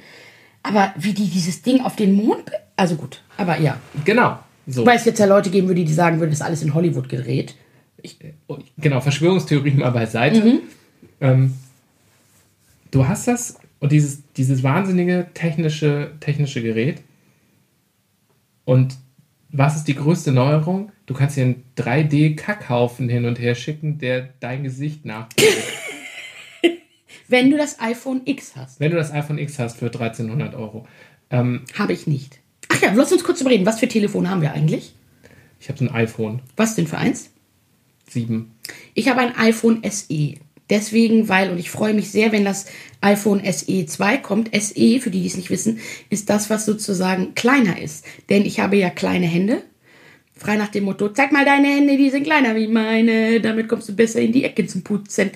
Aber 0.68 0.94
wie 0.98 1.14
die 1.14 1.28
dieses 1.28 1.62
Ding 1.62 1.82
auf 1.82 1.96
den 1.96 2.14
Mond. 2.14 2.52
Also 2.76 2.96
gut, 2.96 3.22
aber 3.38 3.60
ja. 3.60 3.80
genau, 4.04 4.40
so. 4.68 4.86
Weil 4.86 4.98
es 4.98 5.06
jetzt 5.06 5.20
ja 5.20 5.26
Leute 5.26 5.50
geben 5.50 5.68
würde, 5.68 5.84
die 5.84 5.94
sagen 5.94 6.20
würden, 6.20 6.32
das 6.32 6.40
ist 6.40 6.46
alles 6.46 6.64
in 6.64 6.74
Hollywood 6.74 7.08
gedreht. 7.08 7.56
ich, 8.02 8.18
oh, 8.48 8.58
genau, 8.78 9.00
Verschwörungstheorien 9.00 9.80
mal 9.80 9.92
beiseite. 9.92 10.60
Ähm, 11.22 11.54
du 12.92 13.08
hast 13.08 13.28
das 13.28 13.60
und 13.80 13.92
dieses, 13.92 14.24
dieses 14.34 14.64
wahnsinnige 14.64 15.28
technische, 15.34 16.12
technische 16.20 16.62
Gerät. 16.62 17.02
Und 18.66 18.98
was 19.52 19.76
ist 19.76 19.88
die 19.88 19.96
größte 19.96 20.32
Neuerung? 20.32 20.92
Du 21.06 21.14
kannst 21.14 21.36
hier 21.36 21.46
einen 21.46 21.64
3D-Kackhaufen 21.78 23.08
hin 23.08 23.26
und 23.26 23.40
her 23.40 23.54
schicken, 23.54 24.00
der 24.00 24.30
dein 24.40 24.64
Gesicht 24.64 25.06
nachbildet. 25.06 25.64
Wenn 27.28 27.50
du 27.50 27.58
das 27.58 27.80
iPhone 27.80 28.22
X 28.26 28.54
hast. 28.56 28.80
Wenn 28.80 28.92
du 28.92 28.98
das 28.98 29.12
iPhone 29.12 29.38
X 29.38 29.60
hast 29.60 29.78
für 29.78 29.88
1300 29.88 30.56
Euro. 30.56 30.88
Ähm, 31.30 31.62
Habe 31.78 31.94
ich 31.94 32.08
nicht. 32.08 32.40
Ach 32.70 32.82
ja, 32.82 32.94
lass 32.94 33.12
uns 33.12 33.24
kurz 33.24 33.42
überreden. 33.42 33.66
Was 33.66 33.80
für 33.80 33.88
Telefon 33.88 34.30
haben 34.30 34.42
wir 34.42 34.54
eigentlich? 34.54 34.94
ich 35.60 35.70
habe 35.70 35.80
so 35.80 35.86
ein 35.86 35.96
iPhone 35.96 36.42
Was 36.56 36.76
denn 36.76 36.88
für 36.88 36.98
eins? 36.98 37.32
7. 38.10 38.52
Ich 38.94 39.10
habe 39.10 39.22
ein 39.22 39.36
iPhone 39.36 39.82
SE. 39.90 40.36
Deswegen, 40.70 41.30
weil, 41.30 41.52
und 41.52 41.60
ich 41.60 41.70
freue 41.70 41.94
mich 41.94 42.12
sehr, 42.12 42.32
wenn 42.32 42.46
das 42.46 42.66
iPhone 43.02 43.42
SE 43.52 43.86
2 43.86 44.18
kommt. 44.18 44.50
SE, 44.56 45.00
für 45.00 45.12
die, 45.12 45.22
die 45.22 45.28
es 45.28 45.38
nicht 45.38 45.50
wissen, 45.50 45.80
ist 46.10 46.30
das, 46.30 46.50
was 46.50 46.66
sozusagen 46.66 47.36
kleiner 47.36 47.82
ist. 47.82 48.06
Denn 48.30 48.46
ich 48.46 48.60
habe 48.60 48.78
ja 48.78 48.90
kleine 48.90 49.28
Hände. 49.28 49.64
Frei 50.38 50.56
nach 50.58 50.68
dem 50.68 50.84
Motto, 50.84 51.10
zeig 51.10 51.32
mal 51.32 51.46
deine 51.46 51.68
Hände, 51.68 51.98
die 51.98 52.10
sind 52.10 52.24
kleiner 52.24 52.56
wie 52.56 52.68
meine. 52.68 53.40
Damit 53.42 53.70
kommst 53.70 53.90
du 53.90 53.96
besser 53.96 54.22
in 54.22 54.34
die 54.34 54.44
Ecke 54.44 54.66
zum 54.68 54.84
Putzen. 54.84 55.32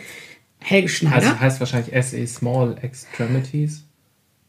Helge 0.60 0.90
Schneider. 0.90 1.28
Also 1.28 1.40
heißt 1.40 1.60
wahrscheinlich 1.60 2.06
SE 2.06 2.28
Small 2.28 2.78
Extremities. 2.82 3.86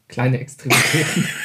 Kleine 0.07 0.39
Extremitäten. 0.39 1.27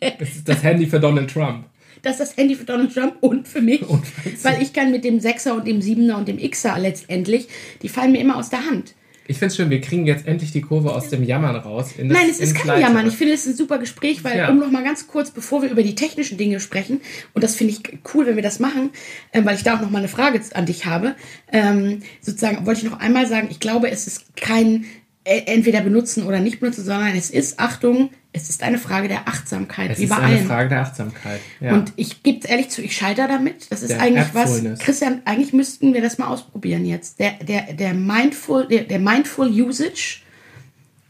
Das 0.00 0.28
ist 0.28 0.48
das 0.48 0.62
Handy 0.62 0.86
für 0.86 1.00
Donald 1.00 1.28
Trump. 1.28 1.64
Das 2.02 2.12
ist 2.12 2.20
das 2.20 2.36
Handy 2.36 2.54
für 2.54 2.64
Donald 2.64 2.94
Trump 2.94 3.16
und 3.20 3.48
für 3.48 3.60
mich. 3.60 3.82
Und 3.82 4.04
weil 4.44 4.62
ich 4.62 4.72
kann 4.72 4.90
mit 4.90 5.04
dem 5.04 5.18
Sechser 5.20 5.54
und 5.56 5.66
dem 5.66 5.82
Siebener 5.82 6.16
und 6.16 6.28
dem 6.28 6.38
Xer 6.38 6.78
letztendlich, 6.78 7.48
die 7.82 7.88
fallen 7.88 8.12
mir 8.12 8.20
immer 8.20 8.36
aus 8.36 8.50
der 8.50 8.64
Hand. 8.64 8.94
Ich 9.30 9.36
finde 9.38 9.48
es 9.52 9.56
schön, 9.56 9.68
wir 9.68 9.80
kriegen 9.82 10.06
jetzt 10.06 10.26
endlich 10.26 10.52
die 10.52 10.62
Kurve 10.62 10.92
aus 10.94 11.10
dem 11.10 11.22
Jammern 11.22 11.54
raus. 11.54 11.92
In 11.98 12.08
das, 12.08 12.16
Nein, 12.18 12.28
es 12.30 12.40
ist 12.40 12.54
kein 12.54 12.66
Leichtere. 12.66 12.88
Jammern. 12.88 13.06
Ich 13.06 13.14
finde, 13.16 13.34
es 13.34 13.40
ist 13.46 13.52
ein 13.52 13.56
super 13.56 13.78
Gespräch, 13.78 14.24
weil, 14.24 14.38
Ja. 14.38 14.48
um 14.48 14.58
noch 14.58 14.70
mal 14.70 14.82
ganz 14.82 15.06
kurz, 15.06 15.30
bevor 15.30 15.60
wir 15.62 15.70
über 15.70 15.82
die 15.82 15.94
technischen 15.94 16.38
Dinge 16.38 16.60
sprechen, 16.60 17.02
und 17.34 17.44
das 17.44 17.54
finde 17.54 17.74
ich 17.74 17.98
cool, 18.14 18.26
wenn 18.26 18.36
wir 18.36 18.42
das 18.42 18.58
machen, 18.58 18.88
ähm, 19.34 19.44
weil 19.44 19.54
ich 19.56 19.62
da 19.62 19.76
auch 19.76 19.82
noch 19.82 19.90
mal 19.90 19.98
eine 19.98 20.08
Frage 20.08 20.40
an 20.54 20.64
dich 20.64 20.86
habe, 20.86 21.14
ähm, 21.52 22.00
sozusagen 22.22 22.64
wollte 22.64 22.84
ich 22.86 22.90
noch 22.90 22.98
einmal 23.00 23.26
sagen, 23.26 23.48
ich 23.50 23.60
glaube, 23.60 23.90
es 23.90 24.06
ist 24.06 24.34
kein 24.34 24.84
äh, 24.84 24.86
entweder 25.28 25.80
benutzen 25.82 26.24
oder 26.24 26.40
nicht 26.40 26.60
benutzen, 26.60 26.84
sondern 26.84 27.14
es 27.14 27.30
ist, 27.30 27.58
Achtung, 27.58 28.10
es 28.32 28.48
ist 28.48 28.62
eine 28.62 28.78
Frage 28.78 29.08
der 29.08 29.28
Achtsamkeit, 29.28 29.90
Es 29.90 29.98
ist 29.98 30.10
eine 30.10 30.36
allen. 30.36 30.46
Frage 30.46 30.68
der 30.70 30.80
Achtsamkeit. 30.82 31.40
Ja. 31.60 31.74
Und 31.74 31.92
ich 31.96 32.22
gebe 32.22 32.38
es 32.38 32.44
ehrlich 32.44 32.70
zu, 32.70 32.82
ich 32.82 32.96
scheitere 32.96 33.28
damit. 33.28 33.70
Das 33.70 33.82
ist 33.82 33.90
Der 33.90 34.00
eigentlich 34.00 34.28
was. 34.32 34.62
Christian, 34.78 35.22
eigentlich 35.24 35.52
müssten 35.52 35.92
wir 35.94 36.02
das 36.02 36.18
mal 36.18 36.28
ausprobieren 36.28 36.84
jetzt. 36.86 37.18
Der, 37.20 37.32
der, 37.42 37.72
der 37.74 37.94
Mindful, 37.94 38.66
der, 38.68 38.84
der 38.84 38.98
Mindful 38.98 39.48
Usage, 39.48 40.20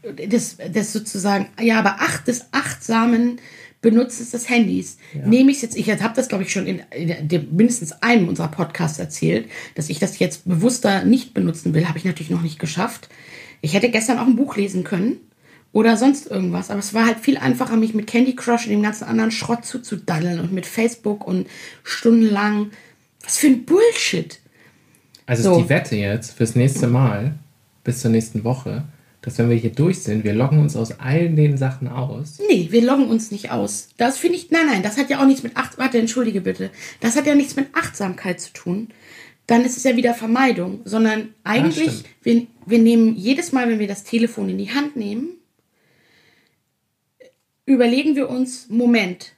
des, 0.03 0.57
des 0.57 0.93
sozusagen, 0.93 1.47
ja, 1.61 1.79
aber 1.79 2.01
acht, 2.01 2.27
des 2.27 2.45
achtsamen 2.51 3.39
Benutzens 3.81 4.31
des 4.31 4.49
Handys. 4.49 4.97
Nehme 5.13 5.51
ich 5.51 5.57
es 5.57 5.61
jetzt, 5.61 5.77
ich 5.77 5.89
habe 5.89 6.13
das, 6.13 6.27
glaube 6.27 6.43
ich, 6.43 6.51
schon 6.51 6.67
in, 6.67 6.81
in 6.91 7.27
dem, 7.29 7.55
mindestens 7.55 7.93
einem 8.01 8.27
unserer 8.27 8.49
Podcasts 8.49 8.99
erzählt, 8.99 9.49
dass 9.75 9.89
ich 9.89 9.99
das 9.99 10.19
jetzt 10.19 10.45
bewusster 10.45 11.05
nicht 11.05 11.33
benutzen 11.33 11.73
will, 11.73 11.87
habe 11.87 11.97
ich 11.97 12.03
natürlich 12.03 12.29
noch 12.29 12.41
nicht 12.41 12.59
geschafft. 12.59 13.07
Ich 13.61 13.73
hätte 13.73 13.89
gestern 13.89 14.19
auch 14.19 14.27
ein 14.27 14.35
Buch 14.35 14.55
lesen 14.55 14.83
können 14.83 15.17
oder 15.71 15.97
sonst 15.97 16.29
irgendwas, 16.29 16.69
aber 16.69 16.79
es 16.79 16.93
war 16.93 17.05
halt 17.05 17.19
viel 17.19 17.37
einfacher, 17.37 17.75
mich 17.75 17.93
mit 17.93 18.07
Candy 18.07 18.35
Crush 18.35 18.65
und 18.65 18.71
dem 18.71 18.83
ganzen 18.83 19.03
anderen 19.03 19.31
Schrott 19.31 19.65
zuzudaddeln 19.65 20.39
und 20.39 20.51
mit 20.51 20.65
Facebook 20.65 21.27
und 21.27 21.47
stundenlang. 21.83 22.71
Was 23.23 23.37
für 23.37 23.47
ein 23.47 23.65
Bullshit. 23.65 24.39
Also 25.25 25.43
So. 25.43 25.51
ist 25.57 25.63
die 25.65 25.69
Wette 25.69 25.95
jetzt 25.95 26.31
fürs 26.31 26.55
nächste 26.55 26.87
Mal, 26.87 27.35
bis 27.83 28.01
zur 28.01 28.09
nächsten 28.09 28.43
Woche, 28.43 28.83
dass 29.21 29.37
wenn 29.37 29.49
wir 29.49 29.57
hier 29.57 29.71
durch 29.71 29.99
sind, 29.99 30.23
wir 30.23 30.33
loggen 30.33 30.59
uns 30.59 30.75
aus 30.75 30.99
all 30.99 31.29
den 31.29 31.57
Sachen 31.57 31.87
aus. 31.87 32.39
Nee, 32.49 32.69
wir 32.71 32.81
loggen 32.81 33.07
uns 33.09 33.31
nicht 33.31 33.51
aus. 33.51 33.89
Das 33.97 34.17
finde 34.17 34.37
ich, 34.37 34.49
nein, 34.49 34.65
nein, 34.67 34.81
das 34.81 34.97
hat 34.97 35.09
ja 35.09 35.21
auch 35.21 35.25
nichts 35.25 35.43
mit 35.43 35.57
Acht, 35.57 35.77
warte, 35.77 35.99
entschuldige 35.99 36.41
bitte. 36.41 36.71
Das 37.01 37.15
hat 37.15 37.27
ja 37.27 37.35
nichts 37.35 37.55
mit 37.55 37.67
Achtsamkeit 37.73 38.39
zu 38.39 38.53
tun. 38.53 38.87
Dann 39.49 39.65
ist 39.65 39.77
es 39.77 39.83
ja 39.83 39.95
wieder 39.95 40.13
Vermeidung, 40.13 40.81
sondern 40.85 41.33
eigentlich, 41.43 41.89
stimmt. 41.91 42.05
wir, 42.23 42.47
wir 42.67 42.79
nehmen 42.79 43.15
jedes 43.15 43.51
Mal, 43.51 43.67
wenn 43.67 43.79
wir 43.79 43.87
das 43.87 44.03
Telefon 44.03 44.47
in 44.49 44.57
die 44.59 44.69
Hand 44.71 44.95
nehmen, 44.95 45.29
überlegen 47.65 48.15
wir 48.15 48.29
uns, 48.29 48.67
Moment, 48.69 49.33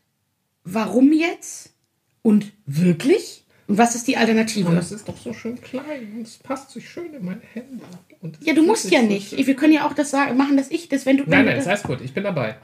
warum 0.64 1.12
jetzt? 1.14 1.74
Und 2.22 2.51
wirklich? 2.66 3.45
Und 3.68 3.78
was 3.78 3.95
ist 3.95 4.07
die 4.07 4.18
Alternative? 4.18 4.76
ist 4.78 5.07
doch 5.07 5.18
so 5.18 5.34
schön 5.34 5.59
klein 5.62 6.14
und 6.18 6.28
es 6.28 6.38
passt 6.38 6.72
sich 6.72 6.89
schön 6.89 7.14
in 7.14 7.24
meine 7.26 7.41
Hände. 7.53 7.84
Und 8.20 8.38
Ja, 8.43 8.53
du 8.53 8.64
musst 8.64 8.91
ja 8.91 8.99
so 8.99 9.05
nicht. 9.07 9.30
schön- 9.30 9.47
Wir 9.47 9.55
können 9.55 9.74
ja 9.74 9.88
auch 9.88 9.93
das 9.93 10.12
sagen, 10.12 10.36
machen, 10.38 10.57
dass 10.57 10.70
ich 10.72 10.89
das, 10.89 11.05
wenn 11.05 11.18
du. 11.18 11.24
Nein, 11.26 11.45
nein, 11.45 11.57
ist 11.57 11.66
das, 11.68 11.68
alles 11.68 11.84
gut, 11.84 12.01
ich 12.05 12.14
bin 12.14 12.24
dabei. 12.26 12.57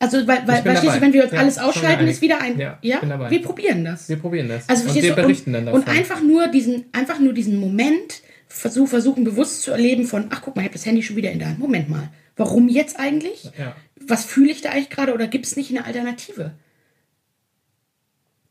Also, 0.00 0.16
weil, 0.26 0.26
weil 0.26 0.38
Ich 0.38 0.46
bin 0.46 0.72
verstehst 0.72 0.82
du, 0.82 0.86
dabei. 0.86 1.00
wenn 1.02 1.12
wir 1.12 1.22
uns 1.24 1.32
Ja, 1.32 1.38
alles 1.38 1.58
ausschalten, 1.58 2.08
ist 2.08 2.22
wieder 2.22 2.40
ein. 2.40 2.58
Ja, 2.58 2.78
dabei. 3.02 3.30
Wir 3.30 3.42
probieren 3.42 3.84
das. 3.84 4.08
Wir 4.08 4.16
probieren 4.16 4.48
das. 4.48 4.66
Also 4.66 4.88
und 4.88 4.94
wir 4.94 5.14
berichten 5.14 5.50
und, 5.50 5.54
dann 5.54 5.66
davon. 5.66 5.82
Und 5.82 5.88
einfach 5.88 6.22
nur 6.22 6.48
diesen, 6.48 6.86
einfach 6.92 7.18
nur 7.20 7.34
diesen 7.34 7.60
Moment 7.60 8.22
versuch, 8.48 8.88
versuchen 8.88 9.24
bewusst 9.24 9.60
zu 9.62 9.72
erleben 9.72 10.06
von, 10.06 10.28
ach 10.30 10.40
guck 10.42 10.56
mal, 10.56 10.62
ich 10.62 10.68
habe 10.68 10.72
das 10.72 10.86
Handy 10.86 11.02
schon 11.02 11.16
wieder 11.16 11.30
in 11.30 11.38
der 11.38 11.48
Hand. 11.48 11.58
Moment 11.58 11.90
mal, 11.90 12.08
warum 12.36 12.68
jetzt 12.70 12.98
eigentlich? 12.98 13.50
Ja. 13.58 13.76
Was 14.00 14.24
fühle 14.24 14.50
ich 14.50 14.62
da 14.62 14.70
eigentlich 14.70 14.88
gerade 14.88 15.12
oder 15.12 15.26
gibt 15.26 15.44
es 15.44 15.56
nicht 15.56 15.70
eine 15.70 15.84
Alternative? 15.84 16.52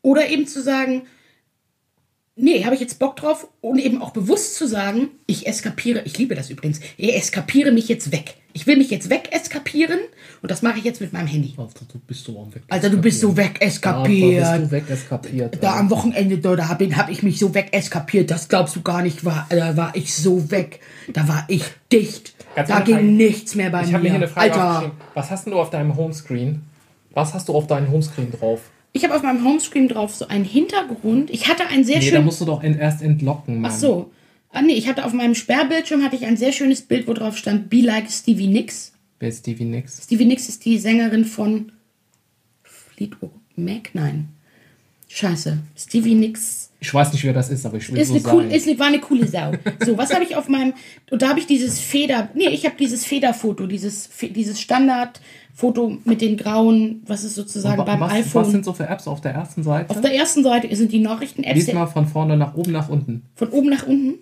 Oder 0.02 0.28
eben 0.28 0.46
zu 0.46 0.62
sagen, 0.62 1.02
nee, 2.36 2.64
habe 2.64 2.76
ich 2.76 2.80
jetzt 2.80 3.00
Bock 3.00 3.16
drauf 3.16 3.48
und 3.60 3.80
eben 3.80 4.00
auch 4.00 4.12
bewusst 4.12 4.54
zu 4.54 4.68
sagen, 4.68 5.08
ich 5.26 5.48
eskapiere, 5.48 6.02
ich 6.04 6.16
liebe 6.16 6.36
das 6.36 6.48
übrigens, 6.48 6.80
ich 6.96 7.14
eskapiere 7.14 7.72
mich 7.72 7.88
jetzt 7.88 8.12
weg. 8.12 8.36
Ich 8.52 8.66
will 8.66 8.76
mich 8.76 8.90
jetzt 8.90 9.10
weg 9.10 9.28
eskapieren 9.32 9.98
und 10.42 10.50
das 10.50 10.62
mache 10.62 10.78
ich 10.78 10.84
jetzt 10.84 11.00
mit 11.00 11.12
meinem 11.12 11.26
Handy. 11.28 11.54
Alter, 11.56 11.84
du 11.92 11.98
bist 12.06 12.24
so 12.24 12.40
am 12.40 12.54
weg. 12.54 12.62
Alter, 12.68 12.90
du 12.90 12.98
bist 12.98 13.20
so 13.20 13.36
weg 13.36 13.56
eskapiert. 13.60 14.44
Alter, 14.44 14.58
bist 14.58 14.72
du 14.72 14.76
weg 14.76 14.84
eskapiert. 14.90 15.58
Da 15.62 15.76
am 15.78 15.90
Wochenende, 15.90 16.38
da, 16.38 16.56
da 16.56 16.68
habe 16.68 16.84
hab 16.96 17.08
ich 17.10 17.22
mich 17.22 17.38
so 17.38 17.54
weg 17.54 17.68
eskapiert, 17.72 18.30
das 18.30 18.48
glaubst 18.48 18.74
du 18.76 18.82
gar 18.82 19.02
nicht, 19.02 19.24
war, 19.24 19.46
da 19.50 19.76
war 19.76 19.94
ich 19.94 20.14
so 20.14 20.50
weg. 20.50 20.80
Da 21.12 21.28
war 21.28 21.44
ich 21.48 21.64
dicht. 21.92 22.34
Ganz 22.56 22.68
da 22.68 22.80
ging 22.80 22.94
Frage. 22.96 23.06
nichts 23.06 23.54
mehr 23.54 23.70
bei 23.70 23.82
Ich 23.82 23.88
mir. 23.88 23.92
habe 23.94 24.02
mir 24.02 24.08
hier 24.10 24.16
eine 24.18 24.28
Frage 24.28 24.52
Alter. 24.52 24.90
Was 25.14 25.30
hast 25.30 25.44
denn 25.46 25.52
du 25.52 25.60
auf 25.60 25.70
deinem 25.70 25.96
Homescreen? 25.96 26.62
Was 27.12 27.34
hast 27.34 27.48
du 27.48 27.54
auf 27.54 27.66
deinem 27.66 27.90
Homescreen 27.90 28.30
drauf? 28.32 28.60
ich 28.92 29.04
habe 29.04 29.14
auf 29.14 29.22
meinem 29.22 29.44
Homescreen 29.44 29.86
drauf 29.86 30.12
so 30.16 30.26
einen 30.26 30.44
Hintergrund. 30.44 31.30
Ich 31.30 31.48
hatte 31.48 31.64
ein 31.68 31.84
sehr 31.84 31.98
Nee, 32.00 32.10
da 32.10 32.16
schön. 32.16 32.24
musst 32.24 32.40
du 32.40 32.44
doch 32.44 32.64
in, 32.64 32.76
erst 32.76 33.02
entlocken, 33.02 33.60
Mann. 33.60 33.70
Ach 33.72 33.76
so. 33.76 34.10
Ah, 34.52 34.62
nee, 34.62 34.74
ich 34.74 34.88
hatte 34.88 35.04
auf 35.04 35.12
meinem 35.12 35.34
Sperrbildschirm 35.34 36.02
hatte 36.02 36.16
ich 36.16 36.26
ein 36.26 36.36
sehr 36.36 36.52
schönes 36.52 36.82
Bild, 36.82 37.06
wo 37.06 37.12
drauf 37.12 37.36
stand 37.36 37.70
Be 37.70 37.82
Like 37.82 38.10
Stevie 38.10 38.48
Nicks. 38.48 38.92
Wer 39.20 39.28
ist 39.28 39.40
Stevie 39.40 39.64
Nicks? 39.64 40.02
Stevie 40.04 40.24
Nicks 40.24 40.48
ist 40.48 40.64
die 40.64 40.78
Sängerin 40.78 41.24
von 41.24 41.72
Fleetwood 42.62 43.30
Mac? 43.54 43.90
Nein. 43.92 44.28
Scheiße. 45.12 45.58
Stevie 45.76 46.14
Nicks 46.14 46.70
Ich 46.80 46.94
weiß 46.94 47.12
nicht, 47.12 47.24
wer 47.24 47.32
das 47.32 47.50
ist, 47.50 47.66
aber 47.66 47.76
ich 47.76 47.92
will 47.92 47.98
ist 47.98 48.08
so 48.08 48.14
eine 48.14 48.24
cool, 48.28 48.44
ist 48.44 48.68
eine, 48.68 48.78
war 48.78 48.86
eine 48.86 49.00
coole 49.00 49.26
Sau. 49.26 49.52
So, 49.84 49.98
was 49.98 50.14
habe 50.14 50.24
ich 50.24 50.36
auf 50.36 50.48
meinem 50.48 50.72
und 51.10 51.20
da 51.20 51.28
habe 51.30 51.40
ich 51.40 51.46
dieses 51.46 51.80
Feder, 51.80 52.28
nee, 52.34 52.48
ich 52.48 52.64
habe 52.64 52.76
dieses 52.78 53.04
Federfoto, 53.04 53.66
dieses 53.66 54.08
dieses 54.20 54.60
Standardfoto 54.60 55.98
mit 56.04 56.20
den 56.20 56.36
grauen, 56.36 57.02
was 57.06 57.24
ist 57.24 57.34
sozusagen 57.34 57.84
beim 57.84 58.00
was, 58.00 58.12
iPhone. 58.12 58.42
was 58.42 58.50
sind 58.52 58.64
so 58.64 58.72
für 58.72 58.86
Apps 58.86 59.08
auf 59.08 59.20
der 59.20 59.32
ersten 59.32 59.64
Seite? 59.64 59.90
auf 59.90 60.00
der 60.00 60.14
ersten 60.14 60.44
Seite 60.44 60.74
sind 60.74 60.92
die 60.92 61.00
Nachrichten-Apps 61.00 61.66
Lies 61.66 61.72
mal 61.72 61.86
von 61.86 62.06
vorne 62.06 62.36
nach 62.36 62.54
oben 62.54 62.70
nach 62.70 62.88
unten. 62.88 63.22
von 63.34 63.48
oben 63.48 63.68
nach 63.68 63.86
unten. 63.86 64.14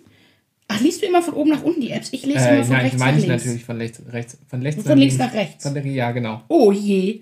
Ach, 0.71 0.79
liest 0.81 1.01
du 1.01 1.07
immer 1.07 1.21
von 1.23 1.33
oben 1.33 1.49
nach 1.49 1.63
unten 1.63 1.81
die 1.81 1.89
Apps? 1.91 2.13
Ich 2.13 2.25
lese 2.25 2.39
Äh, 2.47 2.55
immer 2.55 2.63
von 2.63 2.73
nein, 2.73 2.81
rechts 2.85 2.99
nach 2.99 3.05
meine 3.07 3.17
ich 3.19 3.25
links. 3.27 3.43
natürlich 3.43 3.65
von 3.65 3.77
rechts, 3.77 4.01
rechts, 4.11 4.37
von 4.47 4.61
rechts 4.61 4.83
Von 4.83 4.97
links 4.97 5.17
nach 5.17 5.33
links. 5.33 5.49
rechts. 5.49 5.63
Von 5.63 5.73
der, 5.73 5.85
ja, 5.85 6.11
genau. 6.11 6.43
Oh 6.47 6.71
je. 6.71 7.21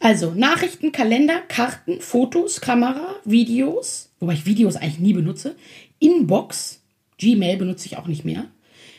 Also 0.00 0.32
Nachrichten, 0.32 0.92
Kalender, 0.92 1.40
Karten, 1.46 2.00
Fotos, 2.00 2.60
Kamera, 2.60 3.16
Videos, 3.24 4.10
wobei 4.18 4.32
ich 4.34 4.46
Videos 4.46 4.76
eigentlich 4.76 4.98
nie 4.98 5.12
benutze, 5.12 5.56
Inbox, 5.98 6.82
Gmail 7.18 7.56
benutze 7.58 7.86
ich 7.86 7.96
auch 7.98 8.06
nicht 8.06 8.24
mehr. 8.24 8.46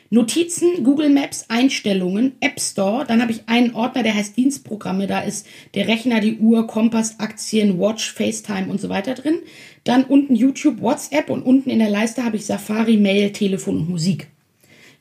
Notizen, 0.09 0.83
Google 0.83 1.09
Maps, 1.09 1.45
Einstellungen, 1.49 2.33
App 2.39 2.59
Store. 2.59 3.05
Dann 3.05 3.21
habe 3.21 3.31
ich 3.31 3.41
einen 3.47 3.73
Ordner, 3.73 4.03
der 4.03 4.15
heißt 4.15 4.37
Dienstprogramme. 4.37 5.07
Da 5.07 5.21
ist 5.21 5.45
der 5.73 5.87
Rechner, 5.87 6.21
die 6.21 6.37
Uhr, 6.37 6.65
Kompass, 6.67 7.19
Aktien, 7.19 7.79
Watch, 7.79 8.13
FaceTime 8.13 8.67
und 8.67 8.79
so 8.79 8.89
weiter 8.89 9.15
drin. 9.15 9.39
Dann 9.83 10.05
unten 10.05 10.35
YouTube, 10.35 10.81
WhatsApp 10.81 11.29
und 11.29 11.43
unten 11.43 11.69
in 11.69 11.79
der 11.79 11.89
Leiste 11.89 12.23
habe 12.23 12.37
ich 12.37 12.45
Safari, 12.45 12.97
Mail, 12.97 13.31
Telefon 13.31 13.77
und 13.77 13.89
Musik. 13.89 14.27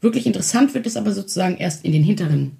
Wirklich 0.00 0.26
interessant 0.26 0.74
wird 0.74 0.86
es 0.86 0.96
aber 0.96 1.12
sozusagen 1.12 1.57
erst 1.57 1.84
in 1.84 1.92
den 1.92 2.02
hinteren 2.02 2.57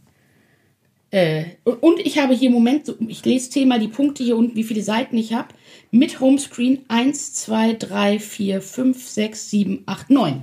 äh, 1.11 1.45
und- 1.65 2.01
ich 2.05 2.19
habe 2.19 2.35
hier 2.35 2.49
im 2.49 2.55
Moment, 2.55 2.93
ich 3.09 3.25
lese 3.25 3.51
dir 3.51 3.67
mal 3.67 3.79
die 3.79 3.89
Punkte 3.89 4.25
hier 4.25 4.37
unten, 4.37 4.57
wie 4.57 4.65
viele 4.65 4.83
Seiten 4.83 5.17
ich 5.17 5.33
habe. 5.33 5.49
Mit 5.91 6.21
Homescreen 6.21 6.81
1, 6.89 7.33
2, 7.35 7.75
3, 7.75 8.19
4, 8.19 8.61
5, 8.61 9.09
6, 9.09 9.51
7, 9.51 9.83
8, 9.87 10.11
9. 10.11 10.43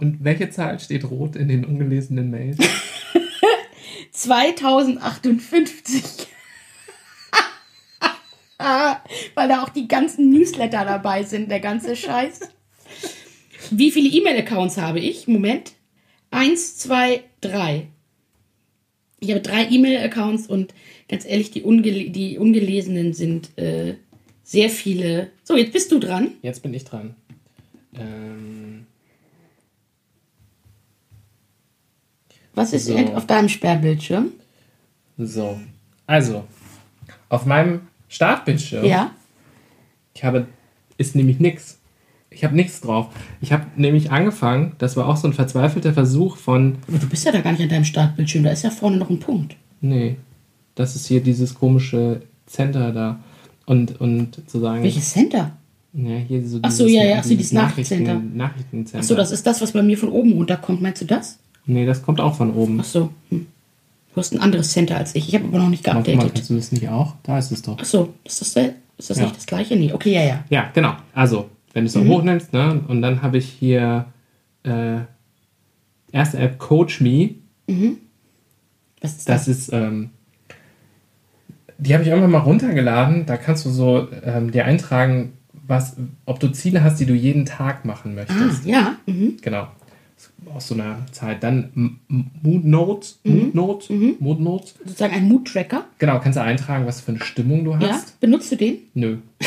Und 0.00 0.24
welche 0.24 0.50
Zahl 0.50 0.80
steht 0.80 1.04
rot 1.04 1.36
in 1.36 1.48
den 1.48 1.64
ungelesenen 1.64 2.30
Mails? 2.30 2.58
2058. 4.12 6.02
Weil 8.58 9.48
da 9.48 9.62
auch 9.62 9.68
die 9.68 9.88
ganzen 9.88 10.30
Newsletter 10.30 10.84
dabei 10.84 11.22
sind, 11.22 11.50
der 11.50 11.60
ganze 11.60 11.96
Scheiß. 11.96 12.40
Wie 13.70 13.90
viele 13.90 14.08
E-Mail-Accounts 14.08 14.78
habe 14.78 15.00
ich? 15.00 15.28
Moment. 15.28 15.72
Eins, 16.30 16.76
zwei, 16.78 17.22
drei. 17.40 17.88
Ich 19.20 19.30
habe 19.30 19.40
drei 19.40 19.68
E-Mail-Accounts 19.68 20.46
und 20.46 20.74
ganz 21.08 21.26
ehrlich, 21.26 21.50
die, 21.50 21.62
ungele 21.62 22.10
die 22.10 22.38
ungelesenen 22.38 23.12
sind 23.12 23.56
äh, 23.58 23.96
sehr 24.42 24.70
viele. 24.70 25.30
So, 25.44 25.56
jetzt 25.56 25.72
bist 25.72 25.92
du 25.92 25.98
dran. 25.98 26.32
Jetzt 26.42 26.62
bin 26.62 26.72
ich 26.72 26.84
dran. 26.84 27.14
Ähm, 27.94 28.86
Was 32.60 32.72
ist 32.74 32.86
So. 32.86 32.96
auf 33.14 33.26
deinem 33.26 33.48
Sperrbildschirm? 33.48 34.28
so. 35.16 35.58
Also, 36.06 36.44
auf 37.28 37.46
meinem 37.46 37.82
Startbildschirm, 38.08 38.84
Ja. 38.84 39.12
ich 40.14 40.24
habe, 40.24 40.46
ist 40.98 41.14
nämlich 41.14 41.38
nichts. 41.40 41.78
Ich 42.30 42.44
habe 42.44 42.54
nichts 42.54 42.80
drauf. 42.80 43.08
Ich 43.40 43.52
habe 43.52 43.66
nämlich 43.76 44.10
angefangen, 44.12 44.72
das 44.78 44.96
war 44.96 45.08
auch 45.08 45.16
so 45.16 45.26
ein 45.28 45.32
verzweifelter 45.32 45.92
Versuch 45.92 46.36
von, 46.36 46.76
Aber 46.88 46.98
du 46.98 47.08
bist 47.08 47.24
ja 47.24 47.32
da 47.32 47.40
gar 47.40 47.52
nicht 47.52 47.62
an 47.62 47.68
deinem 47.68 47.84
Startbildschirm. 47.84 48.44
Da 48.44 48.50
ist 48.50 48.62
ja 48.62 48.70
vorne 48.70 48.96
noch 48.98 49.10
ein 49.10 49.18
Punkt. 49.20 49.56
nee, 49.80 50.16
das 50.74 50.96
ist 50.96 51.06
hier 51.06 51.20
dieses 51.22 51.54
komische 51.54 52.22
Center 52.46 52.92
da. 52.92 53.20
Und, 53.66 54.00
und 54.00 54.48
zu 54.48 54.60
sagen, 54.60 54.82
Welches 54.82 55.10
Center? 55.12 55.52
ja, 55.92 56.16
hier 56.18 56.46
so 56.46 56.58
Ach 56.62 56.70
so, 56.70 56.86
dieses- 56.86 57.00
ja, 57.02 57.08
ja, 57.08 57.16
ach 57.18 57.24
so, 57.24 57.30
dieses 57.30 57.52
Nachrichten, 57.52 58.02
Nachrichtencenter. 58.04 58.36
Nachrichtencenter. 58.36 58.98
Achso, 59.00 59.14
das 59.16 59.32
ist 59.32 59.46
das, 59.46 59.60
was 59.60 59.72
bei 59.72 59.82
mir 59.82 59.98
von 59.98 60.08
oben 60.10 60.32
runterkommt. 60.34 60.80
Meinst 60.80 61.02
du 61.02 61.06
das? 61.06 61.39
Nee, 61.66 61.86
das 61.86 62.02
kommt 62.02 62.20
auch 62.20 62.34
von 62.36 62.52
oben. 62.54 62.78
Ach 62.80 62.84
so. 62.84 63.10
Hm. 63.30 63.46
Du 64.12 64.16
hast 64.16 64.32
ein 64.32 64.40
anderes 64.40 64.72
Center 64.72 64.96
als 64.96 65.14
ich. 65.14 65.28
Ich 65.28 65.34
habe 65.36 65.44
aber 65.46 65.58
noch 65.58 65.68
nicht 65.68 65.86
Warte 65.86 65.98
mal, 65.98 66.04
geupdatet. 66.04 66.34
kannst 66.34 66.50
du 66.50 66.56
das 66.56 66.72
nicht 66.72 66.88
auch? 66.88 67.14
Da 67.22 67.38
ist 67.38 67.52
es 67.52 67.62
doch. 67.62 67.78
Achso, 67.78 68.12
ist 68.24 68.40
das, 68.40 68.52
der, 68.54 68.74
ist 68.98 69.08
das 69.10 69.18
Ja. 69.18 69.24
nicht 69.24 69.36
das 69.36 69.46
gleiche? 69.46 69.76
Nee, 69.76 69.92
okay, 69.92 70.12
ja, 70.14 70.22
ja. 70.24 70.44
Ja, 70.50 70.70
genau. 70.74 70.94
Also, 71.14 71.48
wenn 71.72 71.84
du 71.84 71.86
es 71.86 71.92
so 71.92 72.04
hochnimmst, 72.04 72.52
ne, 72.52 72.82
und 72.88 73.02
dann 73.02 73.22
habe 73.22 73.38
ich 73.38 73.46
hier 73.48 74.06
äh, 74.64 74.98
erste 76.10 76.38
App 76.38 76.58
Coach 76.58 77.00
Me. 77.00 77.30
Was 79.00 79.12
ist 79.12 79.28
das? 79.28 79.46
Das 79.46 79.48
ist, 79.48 79.72
ähm, 79.72 80.10
die 81.78 81.94
habe 81.94 82.02
ich 82.02 82.08
irgendwann 82.10 82.32
mal 82.32 82.38
runtergeladen. 82.38 83.26
Da 83.26 83.36
kannst 83.36 83.64
du 83.64 83.70
so 83.70 84.08
ähm, 84.24 84.50
dir 84.50 84.64
eintragen, 84.64 85.34
was, 85.66 85.96
ob 86.26 86.40
du 86.40 86.48
Ziele 86.48 86.82
hast, 86.82 86.98
die 86.98 87.06
du 87.06 87.14
jeden 87.14 87.46
Tag 87.46 87.84
machen 87.84 88.12
Ah, 88.12 88.14
möchtest. 88.34 88.66
ja. 88.66 88.96
Mhm. 89.06 89.36
Genau. 89.40 89.68
Aus 90.54 90.68
so 90.68 90.74
einer 90.74 90.98
Zeit. 91.12 91.42
Dann 91.42 91.98
Mood 92.08 92.64
Notes. 92.64 93.18
Mood 93.24 93.54
Notes. 93.54 93.88
Mood 94.18 94.40
Notes. 94.40 94.74
Sozusagen 94.84 95.14
ein 95.14 95.28
Mood-Tracker. 95.28 95.84
Genau, 95.98 96.18
kannst 96.20 96.36
du 96.36 96.42
eintragen, 96.42 96.86
was 96.86 97.00
für 97.00 97.12
eine 97.12 97.20
Stimmung 97.20 97.64
du 97.64 97.72
Ja. 97.72 97.80
hast. 97.80 98.18
Benutzt 98.20 98.50
du 98.52 98.56
den? 98.56 98.78
Nö. 98.94 99.18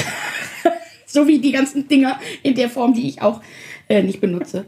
So 1.05 1.27
wie 1.27 1.37
die 1.39 1.51
ganzen 1.51 1.87
Dinger 1.87 2.19
in 2.41 2.55
der 2.55 2.71
Form, 2.71 2.95
die 2.95 3.07
ich 3.07 3.21
auch 3.21 3.39
äh, 3.87 4.01
nicht 4.01 4.19
benutze. 4.19 4.65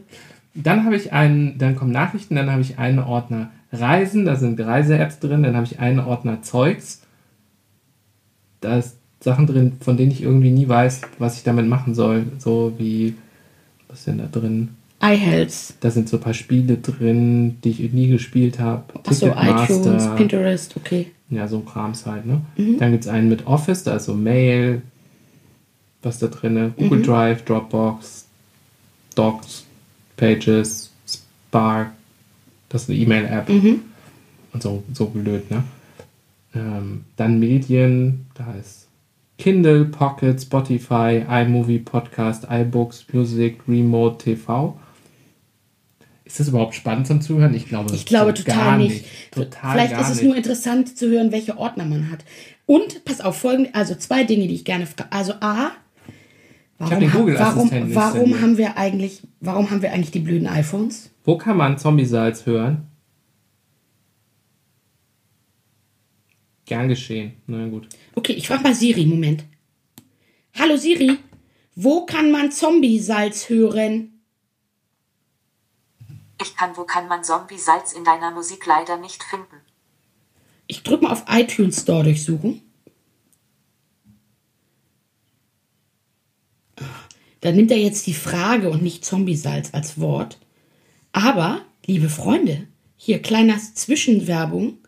Dann 0.54 0.84
habe 0.84 0.94
ich 0.94 1.12
einen, 1.12 1.58
dann 1.58 1.74
kommen 1.74 1.90
Nachrichten, 1.90 2.36
dann 2.36 2.52
habe 2.52 2.62
ich 2.62 2.78
einen 2.78 3.00
Ordner 3.00 3.50
Reisen, 3.72 4.24
da 4.24 4.36
sind 4.36 4.60
Reise-Apps 4.60 5.18
drin, 5.18 5.42
dann 5.42 5.56
habe 5.56 5.66
ich 5.66 5.80
einen 5.80 5.98
Ordner 5.98 6.42
Zeugs. 6.42 7.02
Da 8.60 8.78
ist 8.78 8.96
Sachen 9.18 9.48
drin, 9.48 9.72
von 9.80 9.96
denen 9.96 10.12
ich 10.12 10.22
irgendwie 10.22 10.50
nie 10.52 10.68
weiß, 10.68 11.00
was 11.18 11.36
ich 11.36 11.42
damit 11.42 11.66
machen 11.66 11.96
soll. 11.96 12.26
So 12.38 12.72
wie, 12.78 13.14
was 13.88 13.98
ist 13.98 14.06
denn 14.06 14.18
da 14.18 14.26
drin? 14.26 14.68
iHealth. 15.00 15.74
Da 15.80 15.90
sind 15.90 16.08
so 16.08 16.16
ein 16.16 16.22
paar 16.22 16.34
Spiele 16.34 16.78
drin, 16.78 17.58
die 17.62 17.70
ich 17.70 17.92
nie 17.92 18.08
gespielt 18.08 18.58
habe. 18.58 18.84
Achso, 19.04 19.28
iTunes, 19.36 20.08
Pinterest, 20.16 20.76
okay. 20.76 21.12
Ja, 21.28 21.48
so 21.48 21.58
ein 21.58 21.66
Krams 21.66 22.06
halt, 22.06 22.24
ne? 22.24 22.40
Dann 22.78 22.92
gibt 22.92 23.04
es 23.04 23.10
einen 23.10 23.28
mit 23.28 23.46
Office, 23.46 23.82
da 23.82 23.96
ist 23.96 24.04
so 24.04 24.14
Mail, 24.14 24.82
was 26.02 26.18
da 26.18 26.28
drin, 26.28 26.72
Google 26.76 27.02
Drive, 27.02 27.44
Dropbox, 27.44 28.26
Docs, 29.14 29.64
Pages, 30.16 30.92
Spark, 31.06 31.90
das 32.68 32.82
ist 32.82 32.90
eine 32.90 32.98
E-Mail-App 32.98 33.48
und 33.48 34.62
so, 34.62 34.82
so 34.92 35.06
blöd, 35.06 35.50
ne? 35.50 35.64
Ähm, 36.54 37.04
dann 37.16 37.38
Medien, 37.38 38.26
da 38.34 38.54
ist 38.54 38.86
Kindle, 39.38 39.84
Pocket, 39.86 40.40
Spotify, 40.40 41.24
iMovie, 41.28 41.80
Podcast, 41.80 42.46
iBooks, 42.50 43.04
Music, 43.12 43.60
Remote, 43.68 44.18
TV. 44.18 44.78
Ist 46.26 46.40
das 46.40 46.48
überhaupt 46.48 46.74
spannend 46.74 47.06
zum 47.06 47.20
Zuhören? 47.22 47.54
Ich 47.54 47.66
glaube, 47.68 47.94
Ich 47.94 48.04
glaube 48.04 48.36
so 48.36 48.42
total 48.42 48.56
gar 48.64 48.78
nicht. 48.78 49.04
Total 49.30 49.72
Vielleicht 49.72 49.92
ist 50.00 50.08
es 50.10 50.16
nicht. 50.16 50.24
nur 50.24 50.36
interessant 50.36 50.98
zu 50.98 51.08
hören, 51.08 51.30
welche 51.30 51.56
Ordner 51.56 51.84
man 51.84 52.10
hat. 52.10 52.24
Und 52.66 53.04
pass 53.04 53.20
auf, 53.20 53.36
folgende, 53.38 53.72
also 53.76 53.94
zwei 53.94 54.24
Dinge, 54.24 54.48
die 54.48 54.54
ich 54.54 54.64
gerne 54.64 54.86
frage. 54.86 55.12
Also 55.12 55.34
A, 55.40 55.70
warum, 56.78 56.98
den 56.98 57.12
ha- 57.12 57.38
warum, 57.38 57.70
warum 57.94 58.40
haben 58.42 58.58
wir 58.58 58.76
eigentlich, 58.76 59.20
warum 59.40 59.70
haben 59.70 59.82
wir 59.82 59.92
eigentlich 59.92 60.10
die 60.10 60.18
blöden 60.18 60.48
iPhones? 60.48 61.10
Wo 61.24 61.38
kann 61.38 61.56
man 61.56 61.78
Zombie-Salz 61.78 62.44
hören? 62.44 62.88
Gern 66.64 66.88
geschehen. 66.88 67.34
Na 67.46 67.68
gut. 67.68 67.88
Okay, 68.16 68.32
ich 68.32 68.48
frage 68.48 68.64
mal 68.64 68.74
Siri, 68.74 69.06
Moment. 69.06 69.44
Hallo 70.58 70.76
Siri, 70.76 71.18
wo 71.76 72.04
kann 72.04 72.32
man 72.32 72.50
Zombie-Salz 72.50 73.48
hören? 73.48 74.15
Ich 76.40 76.56
kann, 76.56 76.76
wo 76.76 76.84
kann 76.84 77.08
man 77.08 77.24
Zombie-Salz 77.24 77.92
in 77.92 78.04
deiner 78.04 78.30
Musik 78.30 78.66
leider 78.66 78.96
nicht 78.96 79.22
finden. 79.22 79.60
Ich 80.66 80.82
drücke 80.82 81.04
mal 81.04 81.12
auf 81.12 81.24
iTunes 81.28 81.82
Store 81.82 82.04
durchsuchen. 82.04 82.62
Da 87.40 87.52
nimmt 87.52 87.70
er 87.70 87.78
jetzt 87.78 88.06
die 88.06 88.14
Frage 88.14 88.70
und 88.70 88.82
nicht 88.82 89.04
Zombie-Salz 89.04 89.72
als 89.72 90.00
Wort. 90.00 90.38
Aber, 91.12 91.62
liebe 91.84 92.08
Freunde, 92.08 92.66
hier 92.96 93.22
kleiner 93.22 93.56
Zwischenwerbung. 93.58 94.78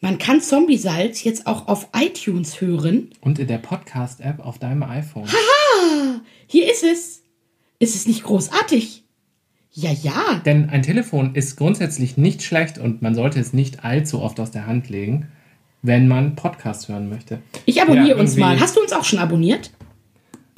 Man 0.00 0.18
kann 0.18 0.40
Zombie-Salz 0.40 1.24
jetzt 1.24 1.46
auch 1.46 1.68
auf 1.68 1.88
iTunes 1.94 2.60
hören. 2.60 3.10
Und 3.20 3.38
in 3.38 3.48
der 3.48 3.58
Podcast-App 3.58 4.40
auf 4.40 4.58
deinem 4.58 4.82
iPhone. 4.84 5.28
Hier 6.46 6.70
ist 6.70 6.84
es. 6.84 7.22
Ist 7.78 7.96
es 7.96 8.06
nicht 8.06 8.22
großartig? 8.22 9.01
Ja, 9.74 9.90
ja. 9.90 10.40
Denn 10.44 10.68
ein 10.68 10.82
Telefon 10.82 11.34
ist 11.34 11.56
grundsätzlich 11.56 12.18
nicht 12.18 12.42
schlecht 12.42 12.78
und 12.78 13.00
man 13.00 13.14
sollte 13.14 13.40
es 13.40 13.52
nicht 13.54 13.84
allzu 13.84 14.20
oft 14.20 14.38
aus 14.38 14.50
der 14.50 14.66
Hand 14.66 14.90
legen, 14.90 15.28
wenn 15.80 16.08
man 16.08 16.36
Podcast 16.36 16.88
hören 16.88 17.08
möchte. 17.08 17.40
Ich 17.64 17.80
abonniere 17.80 18.16
Ja, 18.16 18.16
uns 18.16 18.36
mal. 18.36 18.60
Hast 18.60 18.76
du 18.76 18.80
uns 18.80 18.92
auch 18.92 19.04
schon 19.04 19.18
abonniert? 19.18 19.70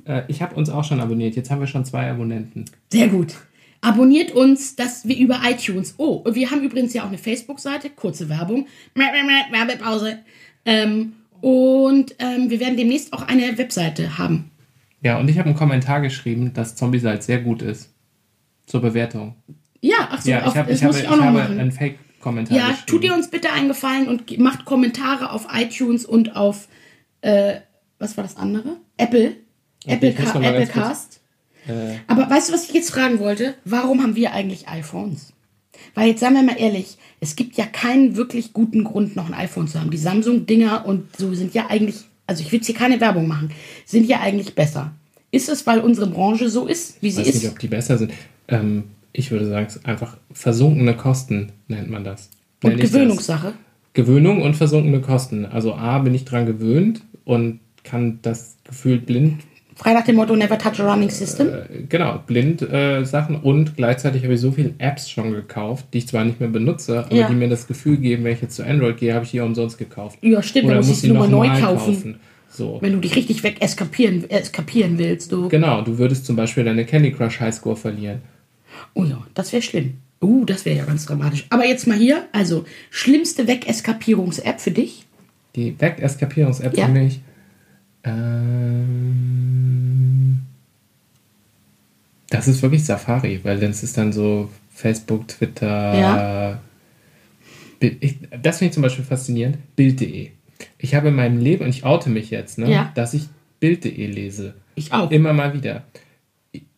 Äh, 0.04 0.22
ich 0.28 0.42
habe 0.42 0.56
uns 0.56 0.68
auch 0.68 0.84
schon 0.84 1.00
abonniert. 1.00 1.36
Jetzt 1.36 1.50
haben 1.50 1.60
wir 1.60 1.68
schon 1.68 1.84
zwei 1.84 2.10
Abonnenten. 2.10 2.64
Sehr 2.92 3.08
gut. 3.08 3.34
Abonniert 3.80 4.32
uns, 4.32 4.74
das 4.74 5.06
wir 5.06 5.16
über 5.16 5.40
iTunes. 5.48 5.94
Oh, 5.98 6.14
und 6.24 6.34
wir 6.34 6.50
haben 6.50 6.62
übrigens 6.62 6.92
ja 6.92 7.02
auch 7.04 7.08
eine 7.08 7.18
Facebook-Seite, 7.18 7.90
kurze 7.90 8.28
Werbung, 8.28 8.66
Werbepause. 8.94 10.18
Ähm, 10.64 11.12
und 11.40 12.14
ähm, 12.18 12.50
wir 12.50 12.58
werden 12.58 12.76
demnächst 12.76 13.12
auch 13.12 13.22
eine 13.22 13.58
Webseite 13.58 14.18
haben. 14.18 14.50
Ja, 15.02 15.18
und 15.18 15.28
ich 15.28 15.38
habe 15.38 15.50
einen 15.50 15.58
Kommentar 15.58 16.00
geschrieben, 16.00 16.52
dass 16.54 16.76
Zombie-Salz 16.76 17.26
sehr 17.26 17.40
gut 17.40 17.60
ist. 17.60 17.93
Zur 18.66 18.80
Bewertung. 18.80 19.36
Ja, 19.80 20.08
ach 20.10 20.22
so, 20.22 20.30
Ja, 20.30 20.44
auf, 20.44 20.52
ich 20.52 20.58
habe 20.58 20.70
das 20.70 20.80
ich 20.80 20.86
muss 20.86 20.96
habe, 20.96 21.04
ich 21.04 21.10
ich 21.10 21.10
auch 21.12 21.16
noch 21.16 21.40
habe 21.40 21.60
einen 21.60 21.72
Fake-Kommentar 21.72 22.56
Ja, 22.56 22.78
tut 22.86 23.04
ihr 23.04 23.14
uns 23.14 23.28
bitte 23.28 23.52
einen 23.52 23.68
Gefallen 23.68 24.08
und 24.08 24.38
macht 24.38 24.64
Kommentare 24.64 25.30
auf 25.30 25.46
iTunes 25.52 26.06
und 26.06 26.36
auf, 26.36 26.68
äh, 27.20 27.56
was 27.98 28.16
war 28.16 28.24
das 28.24 28.36
andere? 28.36 28.76
Apple. 28.96 29.36
Apple, 29.86 30.14
mal 30.34 30.44
Apple 30.44 30.66
Cast. 30.66 31.20
Aber 32.06 32.28
weißt 32.28 32.48
du, 32.48 32.52
was 32.52 32.68
ich 32.68 32.74
jetzt 32.74 32.90
fragen 32.90 33.18
wollte? 33.18 33.54
Warum 33.64 34.02
haben 34.02 34.16
wir 34.16 34.32
eigentlich 34.32 34.68
iPhones? 34.68 35.32
Weil 35.94 36.08
jetzt 36.08 36.20
sagen 36.20 36.34
wir 36.34 36.42
mal 36.42 36.58
ehrlich, 36.58 36.98
es 37.20 37.36
gibt 37.36 37.56
ja 37.56 37.66
keinen 37.66 38.16
wirklich 38.16 38.52
guten 38.52 38.84
Grund, 38.84 39.16
noch 39.16 39.26
ein 39.26 39.34
iPhone 39.34 39.68
zu 39.68 39.80
haben. 39.80 39.90
Die 39.90 39.96
Samsung-Dinger 39.98 40.86
und 40.86 41.16
so 41.16 41.34
sind 41.34 41.54
ja 41.54 41.66
eigentlich, 41.68 42.04
also 42.26 42.42
ich 42.42 42.52
will 42.52 42.58
jetzt 42.58 42.66
hier 42.66 42.74
keine 42.74 43.00
Werbung 43.00 43.26
machen, 43.26 43.50
sind 43.84 44.06
ja 44.06 44.20
eigentlich 44.20 44.54
besser. 44.54 44.92
Ist 45.34 45.48
es, 45.48 45.66
weil 45.66 45.80
unsere 45.80 46.06
Branche 46.06 46.48
so 46.48 46.66
ist, 46.66 47.02
wie 47.02 47.08
Ich 47.08 47.14
sie 47.14 47.20
weiß 47.22 47.28
ist? 47.28 47.42
nicht, 47.42 47.50
ob 47.52 47.58
die 47.58 47.66
besser 47.68 47.98
sind. 47.98 48.12
Ähm, 48.48 48.84
ich 49.12 49.30
würde 49.30 49.46
sagen, 49.48 49.66
es 49.68 49.76
ist 49.76 49.86
einfach 49.86 50.16
versunkene 50.32 50.94
Kosten, 50.94 51.52
nennt 51.68 51.90
man 51.90 52.04
das. 52.04 52.30
und 52.62 52.72
ich 52.74 52.80
das. 52.80 52.92
Gewöhnungssache. 52.92 53.52
Gewöhnung 53.94 54.42
und 54.42 54.54
versunkene 54.54 55.00
Kosten. 55.00 55.44
Also 55.46 55.74
A, 55.74 55.98
bin 55.98 56.14
ich 56.14 56.24
dran 56.24 56.46
gewöhnt 56.46 57.02
und 57.24 57.60
kann 57.84 58.18
das 58.22 58.56
gefühlt 58.64 59.06
blind, 59.06 59.40
Frei 59.76 59.92
nach 59.92 60.04
dem 60.04 60.14
Motto 60.14 60.36
Never 60.36 60.56
Touch 60.56 60.78
a 60.78 60.88
Running 60.92 61.10
System. 61.10 61.48
äh, 61.48 61.82
genau, 61.88 62.20
blind 62.24 62.62
äh, 62.62 63.02
Sachen 63.04 63.34
und 63.34 63.76
gleichzeitig 63.76 64.22
habe 64.22 64.34
ich 64.34 64.40
so 64.40 64.52
viele 64.52 64.72
Apps 64.78 65.10
schon 65.10 65.32
gekauft, 65.32 65.86
die 65.92 65.98
ich 65.98 66.06
zwar 66.06 66.24
nicht 66.24 66.38
mehr 66.38 66.48
benutze, 66.48 67.04
aber 67.06 67.12
Ja. 67.14 67.28
die 67.28 67.34
mir 67.34 67.48
das 67.48 67.66
Gefühl 67.66 67.96
geben, 67.96 68.22
wenn 68.22 68.34
ich 68.34 68.40
jetzt 68.40 68.54
zu 68.54 68.64
Android 68.64 68.98
gehe, 68.98 69.12
habe 69.14 69.24
ich 69.24 69.32
hier 69.32 69.44
umsonst 69.44 69.76
gekauft. 69.76 70.16
Ja, 70.22 70.40
stimmt, 70.44 70.66
Oder 70.66 70.76
muss 70.76 70.90
ich 70.90 71.00
die 71.00 71.08
Nummer 71.08 71.26
neu 71.26 71.48
nochmal 71.48 71.60
kaufen. 71.60 72.20
So. 72.56 72.78
Wenn 72.80 72.92
du 72.92 73.00
dich 73.00 73.16
richtig 73.16 73.42
weg 73.42 73.56
eskapieren, 73.60 74.30
eskapieren 74.30 74.96
willst, 74.98 75.32
du. 75.32 75.48
Genau, 75.48 75.82
du 75.82 75.98
würdest 75.98 76.24
zum 76.24 76.36
Beispiel 76.36 76.62
deine 76.64 76.84
Candy 76.86 77.10
Crush 77.12 77.40
Highscore 77.40 77.76
verlieren. 77.76 78.20
Oh 78.94 79.02
ja, 79.04 79.26
das 79.34 79.52
wäre 79.52 79.62
schlimm. 79.62 79.94
Uh, 80.22 80.44
das 80.44 80.64
wäre 80.64 80.76
ja 80.78 80.84
ganz 80.84 81.04
dramatisch. 81.06 81.46
Aber 81.50 81.66
jetzt 81.66 81.86
mal 81.88 81.98
hier, 81.98 82.26
also 82.32 82.64
schlimmste 82.90 83.46
Wegeskapierungs-App 83.48 84.60
für 84.60 84.70
dich? 84.70 85.04
Die 85.56 85.78
Weg-Eskapierungs-App 85.80 86.76
Ja. 86.76 86.86
für 86.86 86.92
mich. 86.92 87.20
Ähm, 88.74 90.40
das 92.30 92.48
ist 92.48 92.62
wirklich 92.62 92.84
Safari, 92.84 93.40
weil 93.42 93.58
das 93.60 93.82
ist 93.82 93.96
dann 93.98 94.12
so 94.12 94.48
Facebook, 94.72 95.28
Twitter. 95.28 95.98
Ja. 95.98 96.60
Bild- 97.80 97.96
Ich, 98.00 98.16
das 98.42 98.58
finde 98.58 98.68
ich 98.70 98.74
zum 98.74 98.82
Beispiel 98.82 99.04
faszinierend. 99.04 99.58
Bild.de. 99.76 100.30
Ich 100.78 100.94
habe 100.94 101.08
in 101.08 101.14
meinem 101.14 101.40
Leben, 101.40 101.64
und 101.64 101.70
ich 101.70 101.84
oute 101.84 102.10
mich 102.10 102.30
jetzt, 102.30 102.58
ne, 102.58 102.70
Ja. 102.70 102.92
dass 102.94 103.14
ich 103.14 103.24
Bild.de 103.60 104.06
lese. 104.06 104.54
Ich 104.74 104.92
auch. 104.92 105.10
Immer 105.10 105.32
mal 105.32 105.54
wieder. 105.54 105.84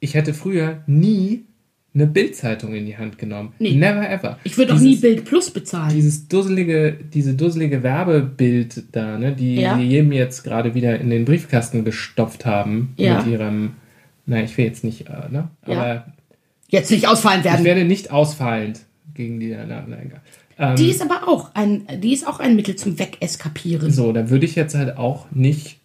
Ich 0.01 0.15
hätte 0.15 0.35
früher 0.35 0.83
nie 0.87 1.45
eine 1.95 2.07
Bildzeitung 2.07 2.75
in 2.75 2.85
die 2.87 2.97
Hand 2.99 3.17
genommen. 3.19 3.55
Nee. 3.59 3.73
Never 3.75 4.09
ever. 4.09 4.39
Ich 4.45 4.59
würde 4.59 4.75
auch 4.75 4.79
nie 4.79 4.97
Bild 4.97 5.25
Plus 5.25 5.51
bezahlen. 5.51 5.95
dieses 5.95 6.29
dusselige, 6.29 6.93
diese 7.15 7.35
dusselige 7.35 7.83
Werbebild 7.83 8.85
da, 8.93 9.19
ne, 9.19 9.33
die 9.33 9.57
Ja. 9.57 9.77
die 9.79 9.85
jedem 9.85 10.13
jetzt 10.13 10.43
gerade 10.45 10.75
wieder 10.75 11.01
in 11.01 11.09
den 11.11 11.25
Briefkasten 11.25 11.85
gestopft 11.85 12.45
haben 12.45 12.93
Ja. 12.99 13.19
mit 13.23 13.27
ihrem, 13.33 13.73
na, 14.27 14.43
ich 14.43 14.57
will 14.59 14.67
jetzt 14.67 14.85
nicht, 14.85 15.09
äh, 15.09 15.29
ne, 15.31 15.49
Ja. 15.67 15.73
aber 15.81 16.07
Jetzt 16.69 16.91
nicht 16.91 17.09
ausfallen 17.09 17.41
ich 17.41 17.45
werden. 17.47 17.65
werde 17.65 17.85
nicht 17.85 18.11
ausfallend 18.11 18.81
gegen 19.15 19.41
die, 19.41 19.49
na, 19.57 19.85
na, 19.89 19.97
egal. 20.03 20.21
Ähm, 20.59 20.77
Die 20.77 20.89
ist 20.89 21.03
aber 21.03 21.29
auch 21.29 21.55
ein, 21.55 21.87
die 22.03 22.13
ist 22.13 22.27
auch 22.27 22.41
ein 22.41 22.57
Mittel 22.57 22.77
zum 22.77 22.99
Wegeskapieren. 22.99 23.91
so, 23.91 24.13
da 24.13 24.31
würde 24.31 24.47
ich 24.47 24.55
jetzt 24.55 24.75
halt 24.75 24.97
auch 24.97 25.31
nicht, 25.31 25.79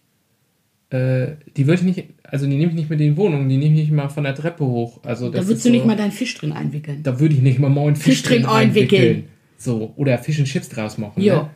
äh, 0.90 1.32
die 1.56 1.66
würde 1.66 1.80
ich 1.80 1.82
nicht, 1.82 2.04
also 2.24 2.46
die 2.46 2.56
nehme 2.56 2.70
ich 2.70 2.76
nicht 2.76 2.90
mit 2.90 3.00
in 3.00 3.10
die 3.10 3.16
Wohnung, 3.16 3.48
die 3.48 3.58
nehme 3.58 3.74
ich 3.74 3.80
nicht 3.82 3.92
mal 3.92 4.08
von 4.08 4.24
der 4.24 4.34
Treppe 4.34 4.64
hoch. 4.64 5.00
Also 5.04 5.28
da 5.28 5.46
würdest 5.46 5.64
du 5.64 5.68
so, 5.68 5.74
nicht 5.74 5.84
mal 5.84 5.96
deinen 5.96 6.12
Fisch 6.12 6.34
drin 6.34 6.52
einwickeln. 6.52 7.02
da 7.02 7.20
würde 7.20 7.34
ich 7.34 7.42
nicht 7.42 7.58
mal 7.58 7.68
morgen 7.68 7.96
Fisch, 7.96 8.20
Fisch 8.20 8.22
drin 8.22 8.46
einwickeln. 8.46 9.00
einwickeln. 9.02 9.28
So, 9.58 9.92
oder 9.96 10.18
Fish 10.18 10.38
and 10.38 10.48
Chips 10.48 10.70
draus 10.70 10.96
machen. 10.98 11.22
Ja. 11.22 11.42
Ne? 11.42 11.50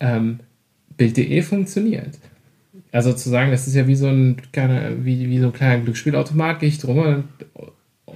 Ähm, 0.00 0.40
Bild.de 0.96 1.42
funktioniert. 1.42 2.18
Also 2.92 3.12
zu 3.12 3.28
sagen, 3.28 3.50
das 3.50 3.66
ist 3.66 3.74
ja 3.74 3.86
wie 3.86 3.94
so 3.94 4.06
ein 4.06 4.36
kleiner, 4.52 5.04
wie, 5.04 5.28
wie 5.28 5.38
so 5.38 5.46
ein 5.46 5.52
kleiner 5.52 5.82
Glücksspielautomat, 5.82 6.60
gehe 6.60 6.68
ich 6.68 6.78
drum 6.78 6.98
und, 6.98 7.24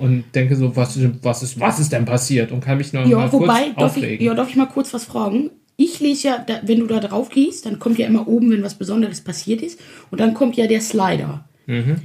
und 0.01 0.25
denke 0.35 0.57
so, 0.57 0.75
was, 0.77 0.97
ist- 0.97 1.23
was, 1.25 1.43
ist, 1.43 1.61
was 1.61 1.79
ist 1.81 1.93
denn 1.93 2.05
passiert? 2.05 2.53
Und 2.53 2.61
kann 2.61 2.79
mich 2.79 2.93
noch 2.93 3.03
mal 3.05 3.11
Ja, 3.11 3.33
wobei, 3.33 3.65
kurz 3.65 3.77
darf 3.77 3.97
ich, 3.97 4.03
aufregen. 4.05 4.27
ja, 4.27 4.35
darf 4.35 4.49
ich 4.51 4.57
mal 4.57 4.67
kurz 4.67 4.93
was 4.95 5.05
fragen? 5.05 5.51
Ich 5.77 6.01
lese 6.01 6.29
ja, 6.29 6.39
da, 6.39 6.61
wenn 6.65 6.81
du 6.81 6.87
da 6.87 6.99
drauf 7.01 7.29
gehst, 7.29 7.65
dann 7.67 7.79
kommt 7.79 7.99
ja 7.99 8.07
immer 8.07 8.27
oben, 8.27 8.51
wenn 8.51 8.63
was 8.63 8.75
Besonderes 8.75 9.21
passiert 9.21 9.63
ist. 9.63 9.79
Und 10.11 10.21
dann 10.21 10.35
kommt 10.35 10.57
ja 10.57 10.67
der 10.67 10.81
Slider. 10.81 11.49
Mhm. 11.67 11.97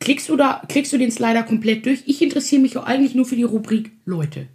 Klickst 0.00 0.28
du 0.28 0.36
da, 0.36 0.60
klickst 0.68 0.92
du 0.92 0.98
den 0.98 1.10
Slider 1.10 1.42
komplett 1.42 1.86
durch? 1.86 2.02
Ich 2.06 2.20
interessiere 2.20 2.60
mich 2.60 2.74
ja 2.74 2.82
eigentlich 2.84 3.14
nur 3.14 3.24
für 3.24 3.36
die 3.36 3.44
Rubrik 3.44 3.92
Leute. 4.04 4.46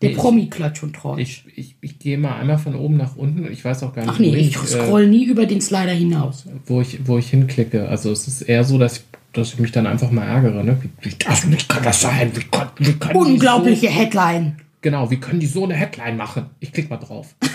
Der 0.00 0.08
Nee, 0.10 0.14
ich- 0.14 0.20
Promi-Klatsch 0.20 0.82
und 0.82 0.96
Tratsch. 0.96 1.20
Ich, 1.20 1.44
ich, 1.56 1.76
ich 1.82 1.98
gehe 1.98 2.16
mal 2.16 2.36
einmal 2.36 2.56
von 2.56 2.74
oben 2.74 2.96
nach 2.96 3.16
unten. 3.16 3.50
Ich 3.52 3.62
weiß 3.62 3.82
auch 3.82 3.92
gar 3.92 4.02
nicht, 4.02 4.10
Ach 4.14 4.18
nee, 4.18 4.34
ich 4.34 4.48
ich, 4.48 4.56
äh, 4.56 4.66
scroll 4.66 5.06
nie 5.08 5.24
über 5.26 5.44
den 5.44 5.60
Slider 5.60 5.92
hinaus. 5.92 6.46
wo, 6.64 6.80
ich, 6.80 7.06
wo 7.06 7.18
ich 7.18 7.28
hinklicke. 7.28 7.86
Also 7.88 8.10
es 8.10 8.26
ist 8.26 8.40
eher 8.42 8.64
so, 8.64 8.78
dass 8.78 8.96
ich, 8.98 9.02
dass 9.32 9.52
ich 9.54 9.58
mich 9.58 9.72
dann 9.72 9.86
einfach 9.86 10.10
mal 10.10 10.26
ärgere. 10.26 10.64
Ne? 10.64 10.78
Wie, 10.82 10.90
wie, 11.10 11.14
das, 11.16 11.50
wie 11.50 11.56
kann 11.56 11.82
das 11.82 12.00
sein? 12.00 12.30
Wie, 12.34 12.42
kann, 12.44 12.70
wie 12.78 12.92
die 12.92 13.14
Unglaubliche 13.14 13.86
So, 13.88 13.92
Headline. 13.92 14.56
genau, 14.80 15.10
wie 15.10 15.18
können 15.18 15.40
die 15.40 15.46
so 15.46 15.64
eine 15.64 15.74
Headline 15.74 16.16
machen? 16.16 16.50
Ich 16.60 16.72
klicke 16.72 16.88
mal 16.90 16.96
drauf. 16.96 17.34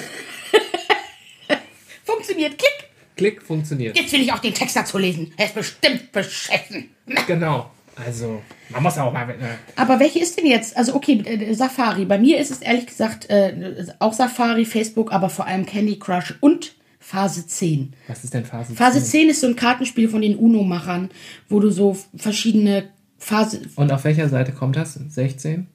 Funktioniert, 2.03 2.57
klick. 2.57 2.89
Klick, 3.17 3.41
funktioniert. 3.43 3.97
Jetzt 3.97 4.11
will 4.11 4.21
ich 4.21 4.34
auch 4.34 4.39
den 4.39 4.53
Text 4.53 4.76
dazu 4.76 4.97
lesen. 4.97 5.32
Er 5.38 5.45
ist 5.45 5.55
bestimmt 5.55 6.11
beschissen. 6.11 6.89
Genau. 7.28 7.69
Also, 7.95 8.41
man 8.69 8.84
muss 8.84 8.97
auch 8.97 9.13
mal... 9.13 9.30
Äh, 9.30 9.36
Aber 9.78 10.01
welche 10.01 10.19
ist 10.19 10.38
denn 10.38 10.47
jetzt? 10.47 10.76
Also 10.76 10.95
okay, 10.95 11.21
äh, 11.26 11.53
Safari. 11.53 12.03
Bei 12.03 12.17
mir 12.17 12.39
ist 12.39 12.51
es 12.51 12.59
ehrlich 12.59 12.88
gesagt 12.88 13.30
äh, 13.30 13.86
auch 13.99 14.11
Safari, 14.11 14.65
Facebook, 14.65 15.13
aber 15.13 15.30
vor 15.30 15.47
allem 15.47 15.65
Candy 15.65 15.97
Crush 15.97 16.34
und 16.41 16.76
Phase 17.07 17.45
10. 17.45 17.93
was 18.07 18.23
ist 18.23 18.33
denn 18.33 18.45
Phase 18.45 18.73
Phase 18.73 18.99
10? 18.99 19.03
10 19.03 19.29
ist 19.29 19.41
so 19.41 19.47
ein 19.47 19.55
Kartenspiel 19.55 20.09
von 20.09 20.23
den 20.23 20.37
UNO-Machern, 20.37 21.09
wo 21.49 21.59
du 21.59 21.69
so 21.69 21.95
verschiedene 22.15 22.89
Phase. 23.19 23.61
Und 23.75 23.91
auf 23.91 24.05
welcher 24.05 24.27
Seite 24.27 24.53
kommt 24.53 24.75
das? 24.75 24.95
16? 24.95 25.67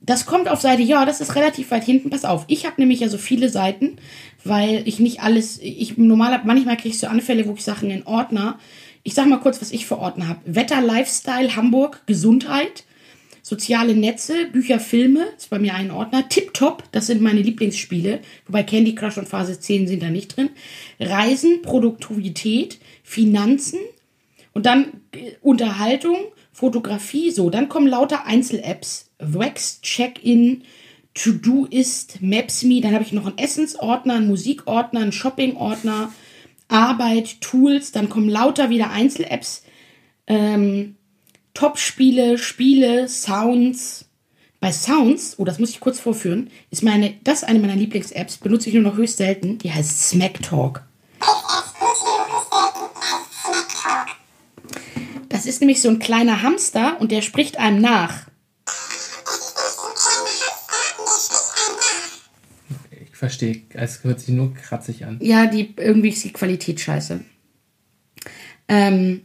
Das 0.00 0.24
kommt 0.24 0.48
auf 0.48 0.62
Seite, 0.62 0.80
ja, 0.80 1.04
das 1.04 1.20
ist 1.20 1.36
relativ 1.36 1.70
weit 1.70 1.84
hinten. 1.84 2.08
Pass 2.08 2.24
auf, 2.24 2.46
ich 2.48 2.64
habe 2.64 2.80
nämlich 2.80 3.00
ja 3.00 3.10
so 3.10 3.18
viele 3.18 3.50
Seiten, 3.50 3.96
weil 4.42 4.88
ich 4.88 5.00
nicht 5.00 5.20
alles, 5.20 5.58
ich 5.60 5.98
normal, 5.98 6.40
manchmal 6.44 6.78
kriege 6.78 6.94
ich 6.94 6.98
so 6.98 7.08
Anfälle, 7.08 7.46
wo 7.46 7.52
ich 7.52 7.62
Sachen 7.62 7.90
in 7.90 8.06
Ordner. 8.06 8.58
Ich 9.02 9.12
sag 9.12 9.26
mal 9.26 9.40
kurz, 9.40 9.60
was 9.60 9.70
ich 9.70 9.84
für 9.84 9.98
Ordner 9.98 10.28
habe. 10.28 10.40
Wetter, 10.46 10.80
Lifestyle, 10.80 11.56
Hamburg, 11.56 12.00
Gesundheit, 12.06 12.84
soziale 13.44 13.94
Netze, 13.94 14.46
Bücher, 14.46 14.80
Filme, 14.80 15.26
ist 15.36 15.50
bei 15.50 15.58
mir 15.58 15.74
ein 15.74 15.90
Ordner. 15.90 16.28
Tip-Top, 16.28 16.82
das 16.92 17.06
sind 17.06 17.20
meine 17.20 17.42
Lieblingsspiele, 17.42 18.20
wobei 18.46 18.62
Candy 18.62 18.94
Crush 18.94 19.18
und 19.18 19.28
Phase 19.28 19.60
10 19.60 19.86
sind 19.86 20.02
da 20.02 20.08
nicht 20.08 20.36
drin. 20.36 20.48
Reisen, 20.98 21.60
Produktivität, 21.62 22.78
Finanzen, 23.02 23.78
und 24.54 24.66
dann 24.66 25.02
äh, 25.12 25.32
Unterhaltung, 25.42 26.16
Fotografie, 26.52 27.30
so. 27.30 27.50
Dann 27.50 27.68
kommen 27.68 27.88
lauter 27.88 28.24
Einzel-Apps. 28.24 29.10
Wax, 29.18 29.82
Check-In, 29.82 30.62
To-Do 31.12 31.66
ist, 31.66 32.22
Maps.me. 32.22 32.80
Dann 32.80 32.94
habe 32.94 33.04
ich 33.04 33.12
noch 33.12 33.26
einen 33.26 33.38
Essensordner, 33.38 34.14
einen 34.14 34.28
Musikordner, 34.28 35.00
einen 35.00 35.12
Shopping-Ordner, 35.12 36.12
Arbeit, 36.68 37.40
Tools. 37.40 37.92
Dann 37.92 38.08
kommen 38.08 38.28
lauter 38.28 38.70
wieder 38.70 38.90
Einzel-Apps. 38.90 39.64
Ähm, 40.26 40.96
Top-Spiele, 41.54 42.36
Spiele, 42.36 43.08
Sounds. 43.08 44.06
Bei 44.60 44.72
Sounds, 44.72 45.38
oh, 45.38 45.44
das 45.44 45.58
muss 45.58 45.70
ich 45.70 45.80
kurz 45.80 46.00
vorführen, 46.00 46.50
ist 46.70 46.82
meine, 46.82 47.14
das 47.22 47.42
ist 47.42 47.44
eine 47.44 47.58
meiner 47.58 47.76
Lieblings-Apps, 47.76 48.38
benutze 48.38 48.68
ich 48.68 48.74
nur 48.74 48.82
noch 48.82 48.96
höchst 48.96 49.18
selten. 49.18 49.58
Die 49.58 49.72
heißt 49.72 50.08
Smack 50.08 50.42
Talk. 50.42 50.82
Das 55.28 55.46
ist 55.46 55.60
nämlich 55.60 55.82
so 55.82 55.90
ein 55.90 55.98
kleiner 55.98 56.42
Hamster 56.42 57.00
und 57.00 57.12
der 57.12 57.20
spricht 57.20 57.58
einem 57.58 57.80
nach. 57.80 58.26
Ich 62.90 63.16
verstehe, 63.16 63.62
es 63.70 64.02
hört 64.02 64.20
sich 64.20 64.30
nur 64.30 64.54
kratzig 64.54 65.04
an. 65.04 65.18
Ja, 65.20 65.46
die 65.46 65.74
irgendwie 65.76 66.08
ist 66.08 66.24
die 66.24 66.32
Qualität 66.32 66.80
scheiße. 66.80 67.20
Ähm, 68.68 69.22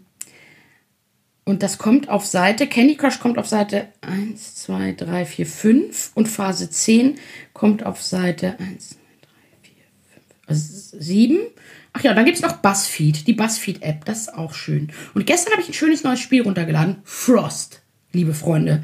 und 1.50 1.64
das 1.64 1.80
kommt 1.80 2.10
auf 2.10 2.26
Seite, 2.28 2.68
Candy 2.68 2.96
Crush 2.96 3.20
kommt 3.20 3.40
auf 3.40 3.48
Seite 3.48 3.88
1, 4.02 4.56
2, 4.56 4.94
3, 4.94 5.26
4, 5.26 5.46
5 5.48 6.12
und 6.14 6.28
Phase 6.28 6.70
10 6.70 7.16
kommt 7.54 7.84
auf 7.84 8.04
Seite 8.04 8.60
1, 8.60 8.90
2, 8.90 8.96
3, 8.96 8.98
4, 9.64 9.74
5, 10.14 10.24
also 10.46 10.98
7. 11.00 11.38
Ach 11.94 12.04
ja, 12.04 12.14
dann 12.14 12.26
gibt 12.26 12.38
es 12.38 12.44
noch 12.44 12.58
Buzzfeed, 12.58 13.26
die 13.26 13.34
Buzzfeed-App, 13.34 14.06
das 14.06 14.20
ist 14.22 14.34
auch 14.36 14.54
schön. 14.54 14.92
Und 15.16 15.26
gestern 15.26 15.54
habe 15.54 15.64
ich 15.64 15.70
ein 15.70 15.74
schönes 15.74 16.04
neues 16.04 16.20
Spiel 16.20 16.44
runtergeladen, 16.44 16.98
Frost, 17.04 17.82
liebe 18.14 18.36
Freunde. 18.36 18.84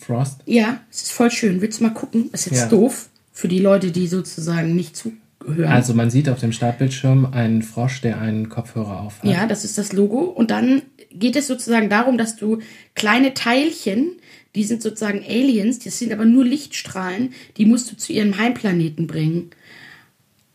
Frost? 0.00 0.40
Ja, 0.46 0.80
es 0.90 1.02
ist 1.02 1.12
voll 1.12 1.30
schön. 1.30 1.60
Willst 1.60 1.78
du 1.78 1.84
mal 1.84 1.90
gucken? 1.90 2.28
Ist 2.32 2.46
jetzt 2.46 2.62
Ja. 2.62 2.66
doof 2.68 3.08
für 3.32 3.46
die 3.46 3.60
Leute, 3.60 3.92
die 3.92 4.08
sozusagen 4.08 4.74
nicht 4.74 4.96
zuhören. 4.96 5.70
Also 5.70 5.94
man 5.94 6.10
sieht 6.10 6.28
auf 6.28 6.40
dem 6.40 6.52
Startbildschirm 6.52 7.26
einen 7.32 7.62
Frosch, 7.62 8.00
der 8.00 8.20
einen 8.20 8.48
Kopfhörer 8.48 9.00
aufhat. 9.00 9.30
Ja, 9.30 9.46
das 9.46 9.64
ist 9.64 9.78
das 9.78 9.92
Logo. 9.92 10.22
Und 10.22 10.50
dann 10.50 10.82
geht 11.14 11.36
es 11.36 11.46
sozusagen 11.46 11.88
darum, 11.88 12.18
dass 12.18 12.36
du 12.36 12.58
kleine 12.94 13.34
Teilchen, 13.34 14.16
die 14.54 14.64
sind 14.64 14.82
sozusagen 14.82 15.24
Aliens, 15.24 15.78
das 15.78 15.98
sind 15.98 16.12
aber 16.12 16.24
nur 16.24 16.44
Lichtstrahlen, 16.44 17.32
die 17.56 17.66
musst 17.66 17.90
du 17.90 17.96
zu 17.96 18.12
ihrem 18.12 18.38
Heimplaneten 18.38 19.06
bringen. 19.06 19.50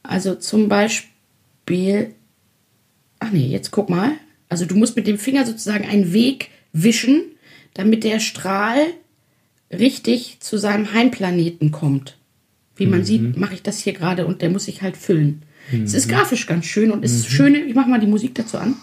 Also 0.03 0.36
zum 0.36 0.70
Beispiel, 0.70 2.14
ach 3.20 3.32
nee, 3.32 3.47
jetzt 3.47 3.72
guck 3.72 3.89
mal. 3.89 4.12
Also 4.49 4.66
du 4.66 4.76
musst 4.76 4.95
mit 4.95 5.08
dem 5.08 5.18
Finger 5.18 5.45
sozusagen 5.45 5.86
einen 5.86 6.14
Weg 6.14 6.49
wischen, 6.74 7.24
damit 7.74 8.03
der 8.03 8.20
Strahl 8.20 8.80
richtig 9.72 10.38
zu 10.39 10.58
seinem 10.58 10.93
Heimplaneten 10.93 11.72
kommt. 11.72 12.18
Wie 12.76 12.86
man 12.86 13.03
sieht, 13.03 13.38
mache 13.38 13.55
ich 13.55 13.64
das 13.64 13.80
hier 13.80 13.93
gerade 13.93 14.28
und 14.28 14.41
der 14.41 14.51
muss 14.51 14.66
sich 14.66 14.82
halt 14.84 14.95
füllen. 14.95 15.41
Es 15.84 15.93
ist 15.93 16.08
grafisch 16.08 16.45
ganz 16.45 16.66
schön 16.66 16.91
und 16.91 17.03
es 17.03 17.12
ist 17.14 17.28
schöne, 17.28 17.60
ich 17.60 17.76
mache 17.76 17.89
mal 17.89 17.99
die 17.99 18.08
Musik 18.08 18.36
dazu 18.36 18.58
an. 18.58 18.76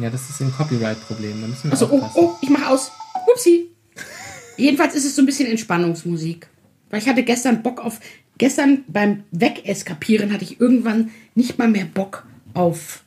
Ja, 0.00 0.10
das 0.10 0.30
ist 0.30 0.40
ein 0.40 0.52
Copyright-Problem. 0.52 1.40
Da 1.40 1.46
müssen 1.46 1.64
wir 1.64 1.72
Also, 1.72 1.88
oh, 1.90 2.08
oh, 2.14 2.34
ich 2.40 2.50
mache 2.50 2.68
aus. 2.68 2.90
Upsi. 3.32 3.68
Jedenfalls 4.56 4.94
ist 4.94 5.04
es 5.04 5.16
so 5.16 5.22
ein 5.22 5.26
bisschen 5.26 5.48
Entspannungsmusik. 5.48 6.48
Weil 6.90 7.00
ich 7.00 7.08
hatte 7.08 7.22
gestern 7.22 7.62
Bock 7.62 7.80
auf. 7.80 8.00
Gestern 8.38 8.84
beim 8.86 9.24
Wegeskapieren 9.32 10.32
hatte 10.32 10.44
ich 10.44 10.60
irgendwann 10.60 11.10
nicht 11.34 11.58
mal 11.58 11.68
mehr 11.68 11.86
Bock 11.86 12.24
auf 12.54 13.02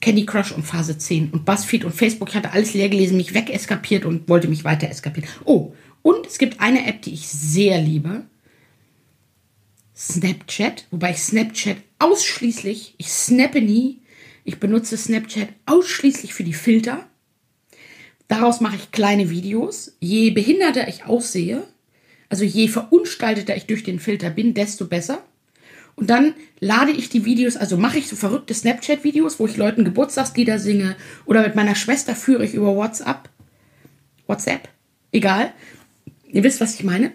Candy 0.00 0.24
Crush 0.24 0.52
und 0.52 0.64
Phase 0.64 0.96
10 0.96 1.30
und 1.30 1.44
Buzzfeed 1.44 1.84
und 1.84 1.94
Facebook. 1.94 2.30
Ich 2.30 2.34
hatte 2.36 2.52
alles 2.52 2.72
leer 2.72 2.88
gelesen, 2.88 3.16
mich 3.16 3.34
wegeskapiert 3.34 4.04
und 4.04 4.28
wollte 4.28 4.48
mich 4.48 4.64
weiter 4.64 4.88
eskapieren. 4.88 5.28
Oh, 5.44 5.74
und 6.02 6.26
es 6.26 6.38
gibt 6.38 6.60
eine 6.60 6.86
App, 6.86 7.02
die 7.02 7.12
ich 7.12 7.28
sehr 7.28 7.80
liebe. 7.80 8.24
Snapchat, 9.94 10.86
wobei 10.90 11.10
ich 11.10 11.18
Snapchat 11.18 11.76
ausschließlich, 11.98 12.94
ich 12.96 13.08
snappe 13.08 13.60
nie, 13.60 13.99
ich 14.50 14.58
benutze 14.58 14.96
Snapchat 14.96 15.48
ausschließlich 15.66 16.34
für 16.34 16.42
die 16.42 16.54
Filter. 16.54 17.06
Daraus 18.26 18.60
mache 18.60 18.74
ich 18.74 18.90
kleine 18.90 19.30
Videos. 19.30 19.96
Je 20.00 20.30
behinderter 20.30 20.88
ich 20.88 21.04
aussehe, 21.04 21.62
also 22.28 22.44
je 22.44 22.66
verunstalteter 22.66 23.56
ich 23.56 23.66
durch 23.66 23.84
den 23.84 24.00
Filter 24.00 24.28
bin, 24.30 24.52
desto 24.52 24.86
besser. 24.86 25.22
Und 25.94 26.10
dann 26.10 26.34
lade 26.58 26.90
ich 26.90 27.10
die 27.10 27.24
Videos, 27.24 27.56
also 27.56 27.76
mache 27.76 27.98
ich 27.98 28.08
so 28.08 28.16
verrückte 28.16 28.52
Snapchat-Videos, 28.52 29.38
wo 29.38 29.46
ich 29.46 29.56
Leuten 29.56 29.84
Geburtstagslieder 29.84 30.58
singe 30.58 30.96
oder 31.26 31.42
mit 31.42 31.54
meiner 31.54 31.76
Schwester 31.76 32.16
führe 32.16 32.44
ich 32.44 32.54
über 32.54 32.74
WhatsApp. 32.74 33.28
WhatsApp, 34.26 34.68
egal. 35.12 35.52
Ihr 36.26 36.42
wisst, 36.42 36.60
was 36.60 36.74
ich 36.74 36.82
meine 36.82 37.12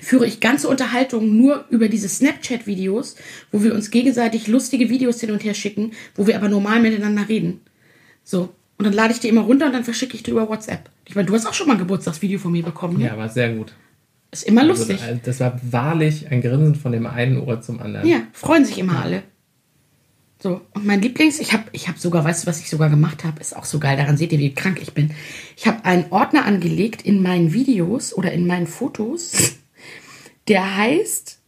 führe 0.00 0.26
ich 0.26 0.40
ganze 0.40 0.68
Unterhaltungen 0.68 1.36
nur 1.36 1.64
über 1.70 1.88
diese 1.88 2.08
Snapchat-Videos, 2.08 3.16
wo 3.52 3.62
wir 3.62 3.74
uns 3.74 3.90
gegenseitig 3.90 4.48
lustige 4.48 4.90
Videos 4.90 5.20
hin 5.20 5.30
und 5.30 5.44
her 5.44 5.54
schicken, 5.54 5.92
wo 6.14 6.26
wir 6.26 6.36
aber 6.36 6.48
normal 6.48 6.80
miteinander 6.80 7.28
reden. 7.28 7.60
So. 8.24 8.50
Und 8.76 8.86
dann 8.86 8.92
lade 8.92 9.12
ich 9.12 9.20
die 9.20 9.28
immer 9.28 9.42
runter 9.42 9.66
und 9.66 9.72
dann 9.72 9.84
verschicke 9.84 10.16
ich 10.16 10.24
die 10.24 10.32
über 10.32 10.48
WhatsApp. 10.48 10.90
Ich 11.06 11.14
meine, 11.14 11.26
du 11.26 11.34
hast 11.34 11.46
auch 11.46 11.54
schon 11.54 11.68
mal 11.68 11.74
ein 11.74 11.78
Geburtstagsvideo 11.78 12.40
von 12.40 12.50
mir 12.50 12.64
bekommen. 12.64 12.98
Ne? 12.98 13.06
Ja, 13.06 13.16
war 13.16 13.28
sehr 13.28 13.54
gut. 13.54 13.72
Ist 14.32 14.42
immer 14.42 14.62
Also, 14.62 14.72
lustig. 14.72 15.00
äh, 15.00 15.18
das 15.22 15.38
war 15.38 15.60
wahrlich 15.70 16.28
ein 16.30 16.40
Grinsen 16.42 16.74
von 16.74 16.90
dem 16.90 17.06
einen 17.06 17.38
Ohr 17.38 17.60
zum 17.60 17.78
anderen. 17.78 18.08
Ja, 18.08 18.22
freuen 18.32 18.64
sich 18.64 18.78
immer 18.78 19.00
alle. 19.00 19.22
So, 20.42 20.60
und 20.74 20.84
mein 20.84 21.00
Lieblings, 21.00 21.38
ich 21.38 21.52
habe 21.52 21.64
ich 21.70 21.88
hab 21.88 21.98
sogar, 21.98 22.24
weißt 22.24 22.42
du, 22.42 22.46
was 22.48 22.58
ich 22.60 22.68
sogar 22.68 22.90
gemacht 22.90 23.22
habe? 23.22 23.40
Ist 23.40 23.56
auch 23.56 23.64
so 23.64 23.78
geil, 23.78 23.96
daran 23.96 24.16
seht 24.16 24.32
ihr, 24.32 24.40
wie 24.40 24.52
krank 24.52 24.78
ich 24.82 24.92
bin. 24.92 25.12
Ich 25.56 25.68
habe 25.68 25.84
einen 25.84 26.06
Ordner 26.10 26.44
angelegt 26.44 27.02
in 27.02 27.22
meinen 27.22 27.52
Videos 27.52 28.12
oder 28.12 28.32
in 28.32 28.46
meinen 28.46 28.66
Fotos, 28.66 29.54
der 30.48 30.76
heißt 30.76 31.38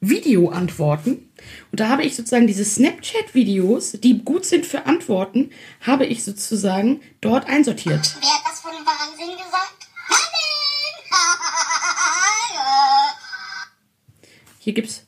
Videoantworten. 0.00 1.30
Und 1.70 1.80
da 1.80 1.88
habe 1.88 2.02
ich 2.02 2.16
sozusagen 2.16 2.48
diese 2.48 2.64
Snapchat-Videos, 2.64 3.92
die 4.02 4.24
gut 4.24 4.44
sind 4.44 4.66
für 4.66 4.86
Antworten, 4.86 5.50
habe 5.80 6.04
ich 6.06 6.24
sozusagen 6.24 7.00
dort 7.20 7.46
einsortiert. 7.48 8.16
Wer 8.20 8.30
hat 8.30 8.42
das 8.44 8.60
von 8.60 8.72
dem 8.72 8.84
Wahnsinn 8.84 9.36
gesagt? 9.36 9.86
Hier 14.58 14.72
gibt's. 14.72 15.06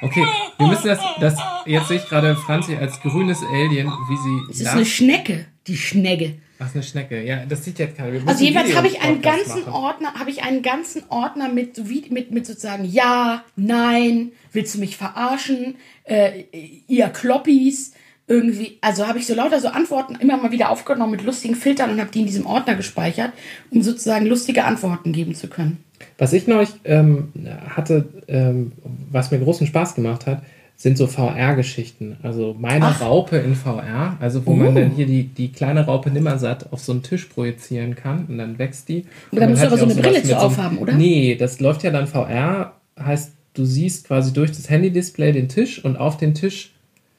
Okay, 0.00 0.24
wir 0.58 0.66
müssen 0.68 0.86
das, 0.86 1.00
das 1.18 1.34
jetzt 1.66 1.88
sehe 1.88 1.96
ich 1.96 2.08
gerade 2.08 2.36
Franzi 2.36 2.76
als 2.76 3.00
grünes 3.00 3.42
Alien, 3.42 3.88
wie 3.88 4.16
sie. 4.16 4.52
Es 4.52 4.60
ist 4.60 4.68
eine 4.68 4.86
Schnecke, 4.86 5.46
die 5.66 5.76
Schnecke. 5.76 6.40
Ach, 6.60 6.74
eine 6.74 6.82
Schnecke. 6.82 7.22
Ja, 7.22 7.44
das 7.46 7.64
sieht 7.64 7.78
jetzt 7.78 7.96
keiner. 7.96 8.20
Also 8.26 8.44
jedenfalls 8.44 8.74
habe 8.76 8.88
ich 8.88 9.00
einen 9.00 9.22
ganzen 9.22 9.60
machen. 9.60 9.72
Ordner, 9.72 10.14
habe 10.14 10.30
ich 10.30 10.42
einen 10.42 10.62
ganzen 10.62 11.02
Ordner 11.08 11.48
mit, 11.48 11.88
wie- 11.88 12.06
mit, 12.10 12.32
mit 12.32 12.46
sozusagen 12.46 12.84
Ja, 12.84 13.44
Nein, 13.54 14.32
willst 14.52 14.74
du 14.74 14.80
mich 14.80 14.96
verarschen, 14.96 15.76
äh, 16.04 16.44
ihr 16.88 17.08
Kloppis, 17.08 17.92
irgendwie, 18.26 18.76
also 18.82 19.06
habe 19.06 19.18
ich 19.18 19.26
so 19.26 19.34
lauter 19.34 19.60
so 19.60 19.68
Antworten 19.68 20.16
immer 20.16 20.36
mal 20.36 20.50
wieder 20.50 20.70
aufgenommen 20.70 21.12
mit 21.12 21.24
lustigen 21.24 21.54
Filtern 21.54 21.90
und 21.90 22.00
habe 22.00 22.10
die 22.10 22.20
in 22.20 22.26
diesem 22.26 22.44
Ordner 22.46 22.74
gespeichert, 22.74 23.32
um 23.70 23.82
sozusagen 23.82 24.26
lustige 24.26 24.64
Antworten 24.64 25.12
geben 25.12 25.34
zu 25.34 25.46
können. 25.48 25.82
Was 26.18 26.32
ich 26.32 26.46
neulich 26.46 26.70
ähm, 26.84 27.32
hatte, 27.74 28.08
ähm, 28.28 28.72
was 29.10 29.30
mir 29.30 29.38
großen 29.38 29.66
Spaß 29.66 29.94
gemacht 29.94 30.26
hat, 30.26 30.42
sind 30.80 30.96
so 30.96 31.08
VR-Geschichten. 31.08 32.16
Also 32.22 32.54
meine 32.56 32.84
Ach. 32.86 33.00
Raupe 33.00 33.36
in 33.36 33.56
VR, 33.56 34.16
also 34.20 34.46
wo 34.46 34.52
Uh. 34.52 34.56
man 34.56 34.74
dann 34.76 34.90
hier 34.92 35.06
die, 35.06 35.24
die 35.24 35.50
kleine 35.50 35.84
Raupe 35.86 36.08
Nimmersatt 36.10 36.72
auf 36.72 36.80
so 36.80 36.92
einen 36.92 37.02
Tisch 37.02 37.24
projizieren 37.26 37.96
kann 37.96 38.26
und 38.26 38.38
dann 38.38 38.58
wächst 38.60 38.88
die. 38.88 39.04
Und 39.32 39.40
da 39.40 39.48
musst 39.48 39.62
du 39.62 39.66
aber 39.66 39.76
so 39.76 39.84
eine 39.86 39.94
Brille 39.94 40.14
zu 40.14 40.18
mit 40.20 40.26
so 40.28 40.34
einem- 40.36 40.44
aufhaben, 40.44 40.78
oder? 40.78 40.92
Nee, 40.94 41.34
das 41.34 41.58
läuft 41.58 41.82
ja 41.82 41.90
dann 41.90 42.06
VR, 42.06 42.74
heißt, 42.98 43.32
du 43.54 43.64
siehst 43.64 44.06
quasi 44.06 44.32
durch 44.32 44.52
das 44.52 44.70
Handy-Display 44.70 45.32
den 45.32 45.48
Tisch 45.48 45.84
und 45.84 45.96
auf 45.96 46.16
den 46.16 46.34
Tisch 46.34 46.72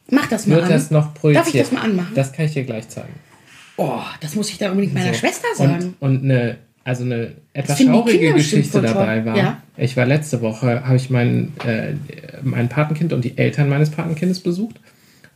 Mach 0.10 0.28
das 0.30 0.48
mal 0.48 0.56
wird 0.56 0.66
an. 0.66 0.72
das 0.72 0.90
noch 0.90 1.14
projiziert. 1.14 1.46
Darf 1.48 1.54
ich 1.54 1.60
das 1.62 1.72
mal 1.74 1.82
anmachen? 1.82 2.14
Das 2.16 2.32
kann 2.32 2.46
ich 2.46 2.54
dir 2.54 2.64
gleich 2.64 2.88
zeigen. 2.88 3.14
oh, 3.76 4.00
das 4.22 4.36
muss 4.36 4.50
ich 4.50 4.58
da 4.58 4.72
unbedingt 4.72 4.94
meiner 4.94 5.14
So. 5.14 5.20
Schwester 5.20 5.48
sagen. 5.56 5.96
Und, 6.00 6.16
und 6.18 6.24
eine, 6.24 6.58
also 6.90 7.04
eine 7.04 7.34
etwas 7.54 7.78
bestimmt 7.78 8.36
Geschichte 8.36 8.82
dabei 8.82 9.24
war. 9.26 9.38
Ja. 9.38 9.62
Ich 9.78 9.96
war 9.96 10.06
letzte 10.06 10.42
Woche, 10.42 10.84
habe 10.86 10.96
ich 10.96 11.10
mein, 11.10 11.54
äh, 11.66 11.94
mein 12.44 12.68
Patenkind 12.68 13.14
und 13.14 13.24
die 13.24 13.38
Eltern 13.38 13.70
meines 13.70 13.92
Patenkindes 13.92 14.40
besucht. 14.42 14.78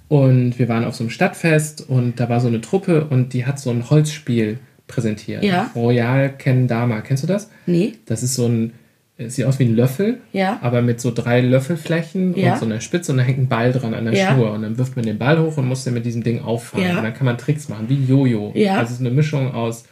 Und 0.09 0.59
wir 0.59 0.67
waren 0.67 0.83
auf 0.83 0.95
so 0.95 1.03
einem 1.03 1.11
Stadtfest 1.11 1.87
und 1.89 2.19
da 2.19 2.27
war 2.29 2.39
so 2.39 2.47
eine 2.47 2.59
Truppe 2.61 3.05
und 3.05 3.33
die 3.33 3.45
hat 3.45 3.59
so 3.59 3.69
ein 3.69 3.89
Holzspiel 3.89 4.57
präsentiert. 4.87 5.43
Ja. 5.43 5.71
Royal 5.75 6.29
Kendama. 6.37 7.01
Kennst 7.01 7.23
du 7.23 7.27
das? 7.27 7.49
nee. 7.65 7.93
Das 8.05 8.21
ist 8.23 8.35
so 8.35 8.47
ein, 8.47 8.73
sieht 9.17 9.45
aus 9.45 9.59
wie 9.59 9.63
ein 9.65 9.75
Löffel, 9.75 10.17
Ja. 10.33 10.59
aber 10.61 10.81
mit 10.81 10.99
so 10.99 11.11
drei 11.11 11.39
Löffelflächen 11.41 12.35
Ja. 12.35 12.53
und 12.53 12.59
so 12.59 12.65
einer 12.65 12.81
Spitze 12.81 13.11
und 13.11 13.19
da 13.19 13.23
hängt 13.23 13.39
ein 13.39 13.47
Ball 13.47 13.71
dran 13.71 13.93
an 13.93 14.05
der 14.05 14.13
Ja. 14.15 14.33
Schnur. 14.33 14.51
Und 14.51 14.63
dann 14.63 14.77
wirft 14.77 14.95
man 14.95 15.05
den 15.05 15.17
Ball 15.17 15.39
hoch 15.39 15.57
und 15.57 15.67
muss 15.67 15.83
den 15.83 15.93
mit 15.93 16.05
diesem 16.05 16.23
Ding 16.23 16.41
auffangen. 16.41 16.97
Und 16.97 17.03
dann 17.03 17.13
kann 17.13 17.25
man 17.25 17.37
Tricks 17.37 17.69
machen, 17.69 17.85
wie 17.89 18.03
Jojo. 18.05 18.51
Ja. 18.55 18.73
Also 18.79 18.85
es 18.93 18.99
ist 18.99 19.05
eine 19.05 19.11
Mischung 19.11 19.53
aus 19.53 19.85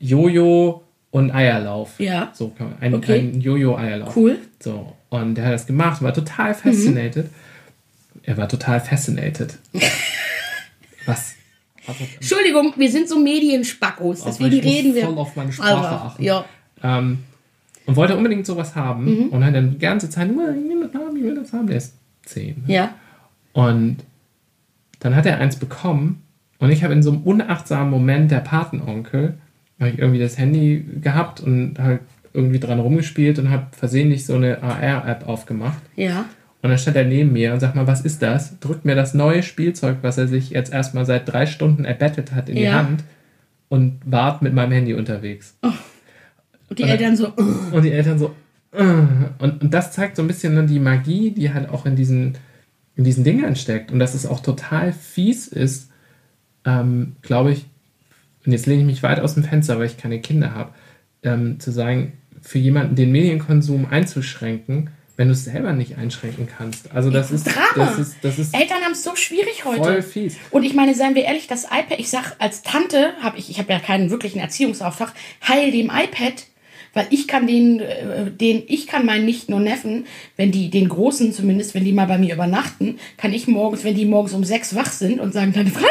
Jojo 0.00 0.82
und 1.10 1.30
Eierlauf. 1.34 1.98
Ja. 2.00 2.30
So 2.34 2.48
kann 2.48 2.70
man, 2.70 2.78
ein, 2.80 2.94
Okay. 2.94 3.18
ein 3.20 3.40
Jojo-Eierlauf. 3.40 4.16
Cool. 4.16 4.38
So. 4.60 4.92
Und 5.10 5.36
der 5.36 5.46
hat 5.46 5.52
das 5.54 5.66
gemacht, 5.66 6.02
war 6.02 6.12
total 6.12 6.54
fascinated. 6.54 7.30
Er 8.24 8.36
war 8.36 8.48
total 8.48 8.80
fascinated. 8.80 9.58
Was? 11.06 11.34
Entschuldigung, 12.14 12.72
wir 12.76 12.90
sind 12.90 13.08
so 13.08 13.18
Medienspackos, 13.20 14.24
deswegen 14.24 14.58
reden 14.60 14.94
wir. 14.94 15.04
voll 15.04 15.18
auf 15.18 15.36
meine 15.36 15.52
Sprache 15.52 15.76
Also, 15.76 15.86
achten. 16.06 16.22
Ja. 16.22 16.44
Ähm, 16.82 17.18
und 17.86 17.96
wollte 17.96 18.16
unbedingt 18.16 18.46
sowas 18.46 18.74
haben 18.74 19.04
Mhm. 19.04 19.28
und 19.28 19.44
hat 19.44 19.54
dann 19.54 19.72
die 19.72 19.78
ganze 19.78 20.08
Zeit 20.08 20.30
immer, 20.30 20.48
ich 20.50 20.64
will 20.64 20.88
das 20.90 20.94
haben, 21.00 21.16
ich 21.16 21.22
will 21.22 21.34
das 21.34 21.52
haben. 21.52 21.66
Der 21.66 21.76
ist 21.76 21.94
zehn. 22.24 22.64
Ja. 22.66 22.94
Und 23.52 23.98
dann 25.00 25.14
hat 25.14 25.26
er 25.26 25.38
eins 25.38 25.56
bekommen 25.56 26.22
und 26.58 26.70
ich 26.70 26.82
habe 26.82 26.94
in 26.94 27.02
so 27.02 27.10
einem 27.12 27.22
unachtsamen 27.22 27.90
Moment 27.90 28.30
der 28.30 28.40
Patenonkel, 28.40 29.34
habe 29.80 29.90
ich 29.90 29.98
irgendwie 29.98 30.20
das 30.20 30.38
Handy 30.38 30.84
gehabt 31.00 31.40
und 31.40 31.78
halt 31.78 32.00
irgendwie 32.32 32.58
dran 32.58 32.80
rumgespielt 32.80 33.38
und 33.38 33.50
habe 33.50 33.66
versehentlich 33.72 34.26
so 34.26 34.34
eine 34.34 34.62
AR-App 34.62 35.26
aufgemacht. 35.28 35.78
Ja. 35.96 36.26
Und 36.62 36.70
dann 36.70 36.78
stand 36.78 36.96
er 36.96 37.04
neben 37.04 37.32
mir 37.32 37.52
und 37.52 37.60
sagt 37.60 37.74
mal, 37.74 37.86
was 37.86 38.00
ist 38.00 38.22
das? 38.22 38.58
Drückt 38.58 38.84
mir 38.84 38.94
das 38.94 39.14
neue 39.14 39.42
Spielzeug, 39.42 39.98
was 40.02 40.18
er 40.18 40.26
sich 40.26 40.50
jetzt 40.50 40.72
erstmal 40.72 41.04
seit 41.04 41.30
drei 41.30 41.46
Stunden 41.46 41.84
erbettelt 41.84 42.32
hat, 42.32 42.48
in 42.48 42.56
die 42.56 42.62
Ja. 42.62 42.74
Hand 42.74 43.04
und 43.68 44.00
wart 44.04 44.42
mit 44.42 44.54
meinem 44.54 44.72
Handy 44.72 44.94
unterwegs. 44.94 45.56
Und 46.68 46.78
die 46.78 46.84
Eltern 46.84 47.16
so, 47.16 47.28
Und 47.28 47.82
die 47.82 47.92
Eltern 47.92 48.18
so, 48.18 48.34
und, 48.72 49.62
und 49.62 49.74
das 49.74 49.92
zeigt 49.92 50.16
so 50.16 50.22
ein 50.22 50.26
bisschen 50.26 50.54
ne, 50.54 50.64
die 50.66 50.80
Magie, 50.80 51.30
die 51.30 51.52
halt 51.52 51.68
auch 51.68 51.86
in 51.86 51.94
diesen, 51.94 52.36
in 52.96 53.04
diesen 53.04 53.22
Dingern 53.22 53.54
steckt. 53.54 53.92
Und 53.92 53.98
dass 54.00 54.14
es 54.14 54.26
auch 54.26 54.40
total 54.40 54.92
fies 54.92 55.46
ist, 55.46 55.90
ähm, 56.64 57.14
glaube 57.22 57.52
ich, 57.52 57.66
und 58.44 58.52
jetzt 58.52 58.66
lehne 58.66 58.82
ich 58.82 58.86
mich 58.86 59.02
weit 59.02 59.20
aus 59.20 59.34
dem 59.34 59.44
Fenster, 59.44 59.78
weil 59.78 59.86
ich 59.86 59.96
keine 59.96 60.20
Kinder 60.20 60.54
habe, 60.54 60.72
ähm, 61.22 61.58
zu 61.60 61.70
sagen, 61.70 62.12
für 62.42 62.58
jemanden 62.58 62.94
den 62.94 63.10
Medienkonsum 63.10 63.86
einzuschränken, 63.90 64.90
wenn 65.16 65.28
du 65.28 65.32
es 65.32 65.44
selber 65.44 65.72
nicht 65.72 65.96
einschränken 65.96 66.48
kannst. 66.58 66.92
Also 66.92 67.10
das 67.10 67.30
ist, 67.30 67.46
Drama. 67.46 67.68
das 67.76 67.98
ist, 67.98 68.16
das 68.22 68.38
ist 68.38 68.54
Eltern 68.54 68.82
haben 68.82 68.92
es 68.92 69.04
so 69.04 69.14
schwierig 69.14 69.64
heute. 69.64 69.82
voll 69.82 70.02
fies. 70.02 70.36
Und 70.50 70.64
ich 70.64 70.74
meine, 70.74 70.94
seien 70.94 71.14
wir 71.14 71.24
ehrlich, 71.24 71.46
das 71.46 71.64
iPad, 71.64 71.98
ich 71.98 72.10
sag 72.10 72.34
als 72.38 72.62
Tante, 72.62 73.12
habe 73.20 73.38
ich, 73.38 73.48
ich 73.48 73.58
habe 73.58 73.72
ja 73.72 73.78
keinen 73.78 74.10
wirklichen 74.10 74.40
Erziehungsauftrag, 74.40 75.12
heil 75.46 75.70
dem 75.70 75.86
iPad, 75.86 76.46
weil 76.94 77.06
ich 77.10 77.28
kann 77.28 77.46
den, 77.46 77.80
äh, 77.80 78.30
den, 78.30 78.64
ich 78.66 78.86
kann 78.86 79.06
meinen 79.06 79.24
Nichten 79.24 79.54
und 79.54 79.64
Neffen, 79.64 80.06
wenn 80.36 80.50
die, 80.50 80.68
den 80.68 80.88
Großen 80.88 81.32
zumindest, 81.32 81.74
wenn 81.74 81.84
die 81.84 81.92
mal 81.92 82.06
bei 82.06 82.18
mir 82.18 82.34
übernachten, 82.34 82.98
kann 83.16 83.32
ich 83.32 83.46
morgens, 83.46 83.84
wenn 83.84 83.94
die 83.94 84.06
morgens 84.06 84.32
um 84.32 84.44
sechs 84.44 84.74
wach 84.74 84.90
sind 84.90 85.20
und 85.20 85.32
sagen, 85.32 85.52
Tante 85.52 85.70
Franzi, 85.70 85.88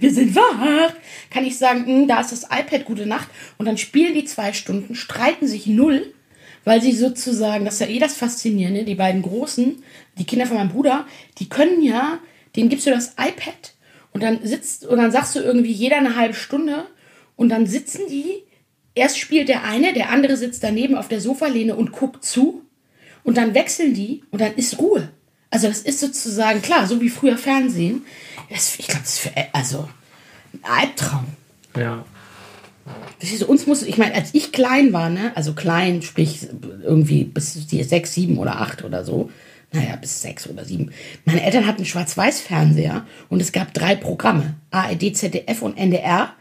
wir 0.00 0.12
sind 0.12 0.34
wach, 0.34 0.92
kann 1.30 1.44
ich 1.44 1.58
sagen, 1.58 1.86
"Hm, 1.86 2.08
da 2.08 2.20
ist 2.20 2.32
das 2.32 2.44
iPad, 2.44 2.84
gute 2.84 3.06
Nacht. 3.06 3.28
Und 3.58 3.66
dann 3.66 3.78
spielen 3.78 4.14
die 4.14 4.24
zwei 4.24 4.52
Stunden, 4.52 4.94
streiten 4.94 5.46
sich 5.46 5.66
null, 5.66 6.12
weil 6.64 6.80
sie 6.80 6.92
sozusagen, 6.92 7.64
das 7.64 7.74
ist 7.74 7.80
ja 7.80 7.88
eh 7.88 7.98
das 7.98 8.16
Faszinierende, 8.16 8.84
die 8.84 8.94
beiden 8.94 9.22
Großen, 9.22 9.82
die 10.18 10.24
Kinder 10.24 10.46
von 10.46 10.56
meinem 10.56 10.70
Bruder, 10.70 11.06
die 11.38 11.48
können 11.48 11.82
ja, 11.82 12.18
denen 12.56 12.68
gibst 12.68 12.86
du 12.86 12.90
das 12.90 13.14
iPad 13.18 13.74
und 14.12 14.22
dann 14.22 14.46
sitzt, 14.46 14.86
und 14.86 14.98
dann 14.98 15.12
sagst 15.12 15.34
du 15.34 15.40
irgendwie 15.40 15.72
jeder 15.72 15.96
eine 15.98 16.16
halbe 16.16 16.34
Stunde 16.34 16.86
und 17.36 17.48
dann 17.48 17.66
sitzen 17.66 18.02
die, 18.08 18.44
erst 18.94 19.18
spielt 19.18 19.48
der 19.48 19.64
eine, 19.64 19.92
der 19.92 20.10
andere 20.10 20.36
sitzt 20.36 20.62
daneben 20.62 20.94
auf 20.94 21.08
der 21.08 21.20
Sofalehne 21.20 21.74
und 21.74 21.92
guckt 21.92 22.24
zu 22.24 22.62
und 23.24 23.36
dann 23.36 23.54
wechseln 23.54 23.94
die 23.94 24.22
und 24.30 24.40
dann 24.40 24.54
ist 24.54 24.78
Ruhe. 24.78 25.10
Also 25.54 25.68
das 25.68 25.82
ist 25.82 26.00
sozusagen, 26.00 26.62
klar, 26.62 26.88
so 26.88 27.00
wie 27.00 27.08
früher 27.08 27.38
Fernsehen. 27.38 28.04
Das, 28.50 28.76
ich 28.76 28.88
glaube, 28.88 29.02
das 29.02 29.14
ist 29.14 29.18
für, 29.20 29.30
also 29.52 29.88
ein 30.52 30.58
Albtraum. 30.64 31.26
Ja. 31.76 32.04
Das 33.20 33.30
ist, 33.30 33.44
uns 33.44 33.64
muss, 33.68 33.84
ich 33.84 33.96
meine, 33.96 34.16
als 34.16 34.30
ich 34.34 34.50
klein 34.50 34.92
war, 34.92 35.10
ne, 35.10 35.30
also 35.36 35.52
klein, 35.52 36.02
sprich 36.02 36.48
irgendwie 36.82 37.22
bis 37.22 37.68
die 37.68 37.84
sechs, 37.84 38.14
sieben 38.14 38.38
oder 38.38 38.60
acht 38.60 38.82
oder 38.82 39.04
so, 39.04 39.30
naja, 39.70 39.94
bis 39.94 40.22
sechs 40.22 40.48
oder 40.48 40.64
sieben. 40.64 40.90
Meine 41.24 41.44
Eltern 41.44 41.68
hatten 41.68 41.78
einen 41.78 41.86
Schwarz-Weiß-Fernseher 41.86 43.06
und 43.28 43.40
es 43.40 43.52
gab 43.52 43.72
drei 43.72 43.94
Programme, 43.94 44.54
ARD, 44.72 45.16
ZDF 45.16 45.62
und 45.62 45.78
NDR. 45.78 46.32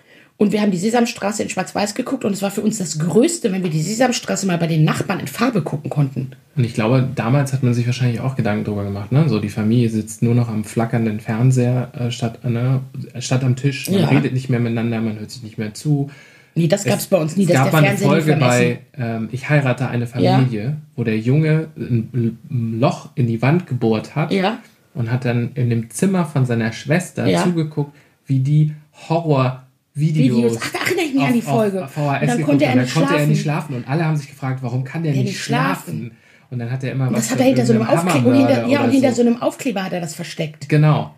Und 0.44 0.52
wir 0.52 0.62
haben 0.62 0.72
die 0.72 0.78
Sesamstraße 0.78 1.42
in 1.42 1.48
Schwarz-Weiß 1.48 1.96
geguckt 1.96 2.26
und 2.26 2.34
es 2.34 2.42
war 2.42 2.52
für 2.52 2.60
uns 2.60 2.78
das 2.78 3.00
Größte, 3.00 3.50
wenn 3.54 3.64
wir 3.64 3.70
die 3.70 3.82
Sesamstraße 3.82 4.46
mal 4.46 4.58
bei 4.58 4.68
den 4.68 4.84
Nachbarn 4.84 5.22
in 5.22 5.28
Farbe 5.28 5.62
gucken 5.62 5.90
konnten. 5.90 6.32
Und 6.58 6.66
ich 6.66 6.74
glaube, 6.74 7.08
damals 7.16 7.54
hat 7.54 7.64
man 7.64 7.74
sich 7.74 7.86
wahrscheinlich 7.86 8.20
auch 8.20 8.36
Gedanken 8.36 8.66
drüber 8.66 8.84
gemacht, 8.84 9.14
ne? 9.14 9.30
So, 9.30 9.40
die 9.40 9.48
Familie 9.48 9.88
sitzt 9.90 10.22
nur 10.22 10.36
noch 10.36 10.50
am 10.50 10.66
flackernden 10.66 11.22
Fernseher 11.22 11.92
äh, 11.98 12.12
statt, 12.12 12.44
ne? 12.44 12.82
statt 13.20 13.46
am 13.46 13.56
Tisch. 13.56 13.90
Man 13.90 14.02
Ja. 14.02 14.08
redet 14.10 14.34
nicht 14.34 14.50
mehr 14.50 14.60
miteinander, 14.60 15.00
man 15.00 15.18
hört 15.18 15.32
sich 15.32 15.44
nicht 15.44 15.58
mehr 15.58 15.74
zu. 15.74 16.10
Nee, 16.56 16.68
das 16.68 16.84
gab 16.84 17.00
es 17.00 17.08
bei 17.08 17.16
uns 17.20 17.38
nie, 17.38 17.46
Es 17.46 17.54
gab 17.54 17.72
der 17.72 17.82
mal 17.82 17.88
eine 17.88 17.98
Folge 17.98 18.36
bei 18.36 18.80
ähm, 18.98 19.30
Ich 19.32 19.50
heirate 19.50 19.88
eine 19.88 20.08
Familie, 20.08 20.76
wo 20.98 21.06
der 21.06 21.18
Junge 21.18 21.70
ein, 21.78 22.38
Loch 22.82 23.12
in 23.16 23.28
die 23.28 23.42
Wand 23.42 23.66
gebohrt 23.66 24.14
hat 24.18 24.34
Ja. 24.34 24.58
und 24.94 25.10
hat 25.10 25.24
dann 25.24 25.52
in 25.56 25.70
dem 25.70 25.90
Zimmer 25.90 26.26
von 26.26 26.46
seiner 26.46 26.74
Schwester 26.74 27.28
Ja. 27.30 27.42
zugeguckt, 27.46 27.96
wie 28.26 28.40
die 28.40 28.74
Horror 29.08 29.63
Videos. 29.96 30.38
Videos. 30.38 30.60
Ach, 30.62 30.72
da 30.72 30.80
erinnere 30.80 31.06
ich 31.06 31.14
mich 31.14 31.24
an 31.24 31.34
die 31.34 31.42
Folge. 31.42 31.86
Auf 31.86 31.92
VHS 31.92 32.22
Und 32.22 32.28
dann 32.28 32.44
konnte 32.44 32.66
er 32.66 32.72
und 32.72 32.78
dann 32.78 32.84
nicht 32.84 32.94
konnte 32.94 33.10
er 33.10 33.16
schlafen. 33.16 33.30
nicht 33.30 33.42
schlafen. 33.42 33.76
Und 33.76 33.88
alle 33.88 34.06
haben 34.06 34.18
sich 34.18 34.30
gefragt, 34.30 34.60
warum 34.64 34.84
kann 34.84 35.04
der 35.04 35.14
Der 35.14 35.22
nicht 35.22 35.32
nicht 35.32 35.42
schlafen? 35.42 35.98
schlafen. 36.00 36.18
Und 36.50 36.60
dann 36.60 36.72
hat 36.72 36.84
er 36.84 36.92
immer 36.92 37.12
was 37.12 37.24
das 37.24 37.32
hat 37.32 37.40
er 37.40 37.46
hinter 37.48 37.66
so 37.66 37.74
einem 37.74 37.84
Aufkleber, 37.84 38.28
und 38.28 38.36
hinter, 38.36 38.68
ja, 38.68 38.84
und 38.84 38.92
hinter 38.92 39.12
so 39.12 39.22
einem 39.22 39.42
Aufkleber 39.42 39.84
hat 39.84 39.94
er 39.94 40.02
das 40.02 40.14
versteckt. 40.14 40.70
Genau. 40.70 41.16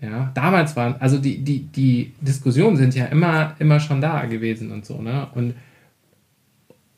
Ja, 0.00 0.30
damals 0.34 0.76
waren, 0.76 0.96
also 1.00 1.16
die, 1.16 1.38
die, 1.38 1.60
die 1.60 2.12
Diskussionen 2.20 2.76
sind 2.76 2.94
ja 2.94 3.06
immer, 3.06 3.54
immer 3.58 3.80
schon 3.80 4.02
da 4.02 4.26
gewesen 4.26 4.70
und 4.70 4.84
so, 4.84 5.00
ne? 5.00 5.28
Und, 5.34 5.54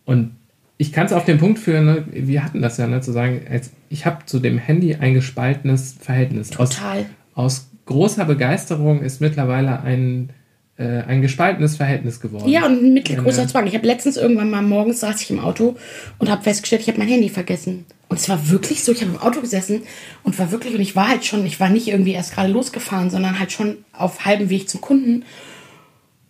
und 0.04 0.32
ich 0.76 0.92
kann 0.92 1.06
es 1.06 1.12
auf 1.12 1.24
den 1.24 1.38
Punkt 1.38 1.58
führen, 1.58 1.84
ne? 1.84 2.04
wir 2.10 2.44
hatten 2.44 2.62
das 2.62 2.76
ja, 2.76 2.86
ne? 2.86 3.00
zu 3.00 3.12
sagen, 3.12 3.40
ich 3.88 4.06
habe 4.06 4.24
zu 4.26 4.38
dem 4.38 4.58
Handy 4.58 4.94
ein 4.94 5.14
gespaltenes 5.14 5.96
Verhältnis. 6.00 6.50
Total. 6.50 7.06
Aus, 7.34 7.60
aus 7.60 7.70
großer 7.86 8.24
Begeisterung 8.24 9.02
ist 9.02 9.20
mittlerweile 9.20 9.80
ein, 9.82 10.30
äh, 10.78 11.02
ein 11.02 11.20
gespaltenes 11.22 11.76
Verhältnis 11.76 12.20
geworden. 12.20 12.48
Ja, 12.48 12.64
und 12.66 12.82
ein 12.82 12.94
mittelgroßer 12.94 13.42
Ja. 13.42 13.48
Zwang. 13.48 13.66
Ich 13.66 13.74
habe 13.74 13.86
letztens 13.86 14.16
irgendwann 14.16 14.50
mal 14.50 14.62
morgens 14.62 15.00
saß 15.00 15.20
ich 15.22 15.30
im 15.30 15.40
Auto 15.40 15.76
und 16.18 16.30
habe 16.30 16.42
festgestellt, 16.42 16.82
ich 16.82 16.88
habe 16.88 16.98
mein 16.98 17.08
Handy 17.08 17.28
vergessen. 17.28 17.84
Und 18.08 18.18
es 18.18 18.28
war 18.28 18.48
wirklich 18.48 18.82
so, 18.84 18.92
ich 18.92 19.02
habe 19.02 19.10
im 19.12 19.18
Auto 19.18 19.40
gesessen 19.42 19.82
und 20.22 20.38
war 20.38 20.50
wirklich, 20.50 20.74
und 20.74 20.80
ich 20.80 20.96
war 20.96 21.08
halt 21.08 21.24
schon, 21.26 21.44
ich 21.44 21.60
war 21.60 21.68
nicht 21.68 21.88
irgendwie 21.88 22.12
erst 22.12 22.32
gerade 22.34 22.50
losgefahren, 22.50 23.10
sondern 23.10 23.38
halt 23.38 23.52
schon 23.52 23.78
auf 23.92 24.24
halbem 24.24 24.48
Weg 24.48 24.68
zum 24.70 24.80
Kunden. 24.80 25.24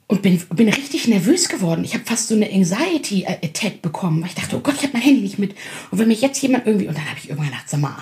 und 0.09 0.23
bin, 0.23 0.41
bin 0.55 0.71
richtig 0.71 1.07
nervös 1.07 1.51
geworden. 1.51 1.85
Ich 1.85 1.93
habe 1.95 2.05
fast 2.07 2.29
so 2.29 2.35
eine 2.35 2.51
Anxiety-Attack 2.51 3.83
bekommen, 3.83 4.23
weil 4.23 4.31
ich 4.31 4.35
dachte, 4.35 4.57
oh 4.57 4.61
Gott, 4.61 4.77
ich 4.79 4.83
habe 4.85 4.95
mein 4.95 5.03
Handy 5.03 5.21
nicht 5.21 5.39
mit. 5.39 5.55
Und 5.91 5.99
wenn 5.99 6.09
mich 6.09 6.23
jetzt 6.23 6.41
jemand 6.41 6.67
irgendwie, 6.67 6.89
und 6.89 6.97
dann 6.97 7.05
habe 7.05 7.19
ich 7.19 7.29
irgendwann 7.29 7.51
gedacht, 7.51 7.69
sag 7.69 7.81
mal, 7.81 7.95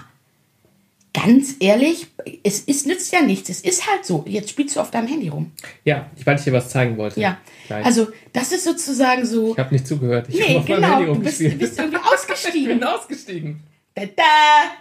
ganz 1.24 1.54
ehrlich, 1.60 2.08
es 2.44 2.60
ist, 2.60 2.86
nützt 2.86 3.12
ja 3.12 3.22
nichts. 3.22 3.48
Es 3.48 3.60
ist 3.62 3.88
halt 3.90 4.04
so. 4.04 4.24
Jetzt 4.28 4.50
spielst 4.50 4.76
du 4.76 4.80
auf 4.80 4.90
deinem 4.90 5.08
Handy 5.08 5.28
rum. 5.28 5.52
Ja, 5.84 6.10
ich 6.16 6.26
weil 6.26 6.36
ich 6.38 6.44
dir 6.44 6.52
was 6.52 6.68
zeigen 6.68 6.96
wollte. 6.98 7.20
Ja. 7.20 7.38
Gleich. 7.66 7.84
Also, 7.86 8.08
das 8.32 8.52
ist 8.52 8.64
sozusagen 8.64 9.24
so. 9.24 9.52
ich 9.52 9.58
habe 9.58 9.72
nicht 9.72 9.86
zugehört. 9.86 10.26
Ich 10.28 10.36
Nee, 10.38 10.54
hab 10.54 10.62
auf 10.62 10.68
meinem 10.68 10.76
genau. 10.82 10.88
Handy 10.88 11.06
Du 11.06 11.12
bist, 11.14 11.40
rumgespielt. 11.40 11.58
bist 11.58 11.78
irgendwie 11.78 11.96
ich 12.04 12.12
ausgestiegen. 12.12 12.78
bin 12.78 12.84
ausgestiegen. 12.84 13.62
Da, 13.94 14.02
da. 14.04 14.22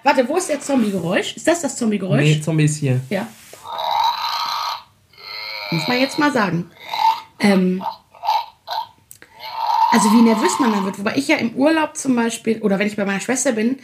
Warte, 0.03 0.27
wo 0.27 0.35
ist 0.35 0.49
der 0.49 0.59
Zombie-Geräusch? 0.59 1.37
Ist 1.37 1.47
das 1.47 1.61
das 1.61 1.77
Zombie-Geräusch? 1.77 2.21
Nee, 2.21 2.41
Zombie 2.41 2.65
ist 2.65 2.77
hier. 2.77 2.99
Ja. 3.09 3.27
Muss 5.71 5.87
man 5.87 5.99
jetzt 5.99 6.19
mal 6.19 6.31
sagen. 6.31 6.69
Ähm, 7.39 7.83
also 9.91 10.11
wie 10.11 10.21
nervös 10.21 10.59
man 10.59 10.71
dann 10.73 10.85
wird. 10.85 10.99
Wobei 10.99 11.15
ich 11.15 11.27
ja 11.27 11.37
im 11.37 11.55
Urlaub 11.55 11.95
zum 11.95 12.15
Beispiel, 12.15 12.61
oder 12.61 12.77
wenn 12.79 12.87
ich 12.87 12.95
bei 12.97 13.05
meiner 13.05 13.19
Schwester 13.21 13.53
bin, 13.53 13.79